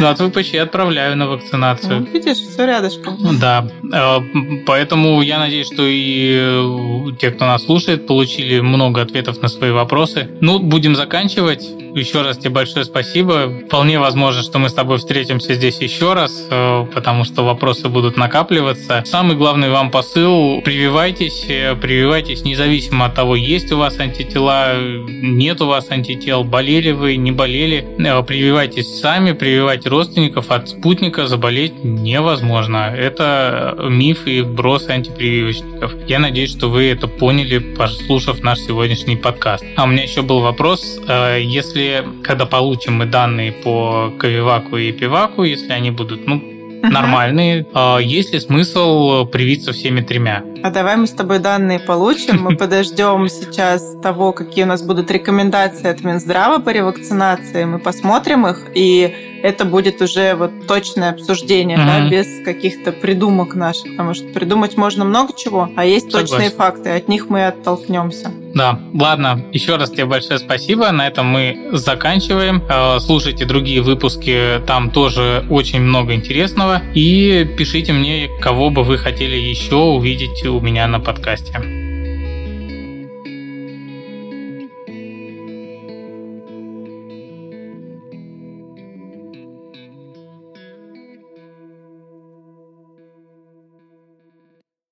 Ну, 0.00 0.08
от 0.08 0.18
ВПЧ 0.18 0.54
отправляю 0.54 1.16
на 1.16 1.28
вакцинацию. 1.28 2.06
Видишь, 2.10 2.38
все 2.38 2.66
рядышком. 2.66 3.18
Да. 3.38 3.68
Э, 3.92 4.20
поэтому 4.66 5.20
я 5.20 5.38
надеюсь, 5.38 5.66
что 5.66 5.82
и 5.86 6.36
э, 6.38 7.16
те, 7.20 7.30
кто 7.30 7.44
нас 7.44 7.64
слушает, 7.64 8.06
получили 8.06 8.60
много 8.60 9.02
ответов 9.02 9.42
на 9.42 9.48
свои 9.48 9.72
вопросы. 9.72 10.28
Ну, 10.40 10.58
будем 10.58 10.96
заканчивать. 10.96 11.68
Еще 11.94 12.22
раз 12.22 12.38
тебе 12.38 12.50
большое 12.50 12.84
спасибо. 12.86 13.52
Вполне 13.66 13.98
возможно, 13.98 14.42
что 14.42 14.58
мы 14.58 14.70
с 14.70 14.74
тобой 14.74 14.98
встретимся 14.98 15.54
здесь 15.54 15.80
еще 15.82 16.14
раз, 16.14 16.46
э, 16.50 16.86
потому 16.94 17.24
что 17.24 17.42
вопросы 17.42 17.88
будут 17.88 18.16
накапливаться. 18.16 19.02
Самый 19.04 19.36
главный 19.36 19.68
вам 19.68 19.90
посыл– 19.90 20.62
прививайтесь, 20.64 21.44
прививайтесь 21.80 22.44
независимо 22.44 23.06
от 23.06 23.14
того, 23.14 23.36
есть 23.36 23.70
у 23.72 23.76
вас 23.76 23.98
антитела, 23.98 24.76
нет 24.78 25.60
у 25.60 25.66
вас 25.66 25.90
антител, 25.90 26.44
болели 26.44 26.92
вы, 26.92 27.16
не 27.16 27.32
болели. 27.32 27.49
Э, 27.50 28.22
прививайтесь 28.22 29.00
сами, 29.00 29.32
прививайте 29.32 29.88
родственников. 29.88 30.50
От 30.50 30.68
спутника 30.68 31.26
заболеть 31.26 31.82
невозможно. 31.82 32.94
Это 32.96 33.76
миф 33.88 34.26
и 34.26 34.42
вброс 34.42 34.88
антипрививочников. 34.88 35.92
Я 36.06 36.18
надеюсь, 36.18 36.50
что 36.50 36.68
вы 36.68 36.84
это 36.84 37.08
поняли, 37.08 37.58
послушав 37.58 38.42
наш 38.42 38.58
сегодняшний 38.60 39.16
подкаст. 39.16 39.64
А 39.76 39.84
у 39.84 39.86
меня 39.86 40.02
еще 40.02 40.22
был 40.22 40.40
вопрос. 40.40 41.00
Если 41.08 41.70
если, 41.80 42.04
когда 42.22 42.46
получим 42.46 42.94
мы 42.94 43.06
данные 43.06 43.52
по 43.52 44.12
Кавиваку 44.18 44.76
и 44.76 44.92
Пиваку, 44.92 45.44
если 45.44 45.72
они 45.72 45.90
будут, 45.90 46.26
ну, 46.26 46.42
нормальные. 46.82 47.66
А 47.74 47.98
есть 47.98 48.32
ли 48.32 48.40
смысл 48.40 49.26
привиться 49.26 49.72
всеми 49.72 50.00
тремя? 50.00 50.44
А 50.62 50.70
давай 50.70 50.96
мы 50.96 51.06
с 51.06 51.12
тобой 51.12 51.38
данные 51.38 51.80
получим. 51.80 52.42
Мы 52.42 52.56
подождем 52.58 53.28
сейчас 53.28 53.96
того, 54.02 54.32
какие 54.32 54.64
у 54.64 54.68
нас 54.68 54.82
будут 54.82 55.10
рекомендации 55.10 55.88
от 55.88 56.02
Минздрава 56.02 56.60
по 56.60 56.70
ревакцинации. 56.70 57.64
Мы 57.64 57.78
посмотрим 57.78 58.46
их, 58.46 58.66
и 58.74 59.29
это 59.42 59.64
будет 59.64 60.00
уже 60.02 60.34
вот 60.34 60.66
точное 60.66 61.10
обсуждение, 61.10 61.76
mm 61.78 61.86
да, 61.86 62.08
без 62.08 62.44
каких-то 62.44 62.92
придумок 62.92 63.54
наших, 63.54 63.90
потому 63.92 64.14
что 64.14 64.24
придумать 64.28 64.76
можно 64.76 65.04
много 65.04 65.32
чего, 65.36 65.68
а 65.76 65.84
есть 65.84 66.10
Согласен. 66.10 66.28
точные 66.28 66.50
факты, 66.50 66.90
от 66.90 67.08
них 67.08 67.28
мы 67.28 67.46
оттолкнемся. 67.46 68.30
Да, 68.54 68.80
ладно, 68.92 69.44
еще 69.52 69.76
раз 69.76 69.90
тебе 69.90 70.06
большое 70.06 70.38
спасибо. 70.38 70.90
На 70.90 71.06
этом 71.06 71.26
мы 71.26 71.70
заканчиваем. 71.72 72.62
Э, 72.68 72.98
слушайте 72.98 73.44
другие 73.44 73.80
выпуски, 73.80 74.60
там 74.66 74.90
тоже 74.90 75.46
очень 75.50 75.80
много 75.80 76.14
интересного. 76.14 76.82
И 76.94 77.48
пишите 77.56 77.92
мне, 77.92 78.28
кого 78.40 78.70
бы 78.70 78.82
вы 78.82 78.98
хотели 78.98 79.36
еще 79.36 79.76
увидеть 79.76 80.44
у 80.46 80.60
меня 80.60 80.88
на 80.88 80.98
подкасте. 80.98 81.89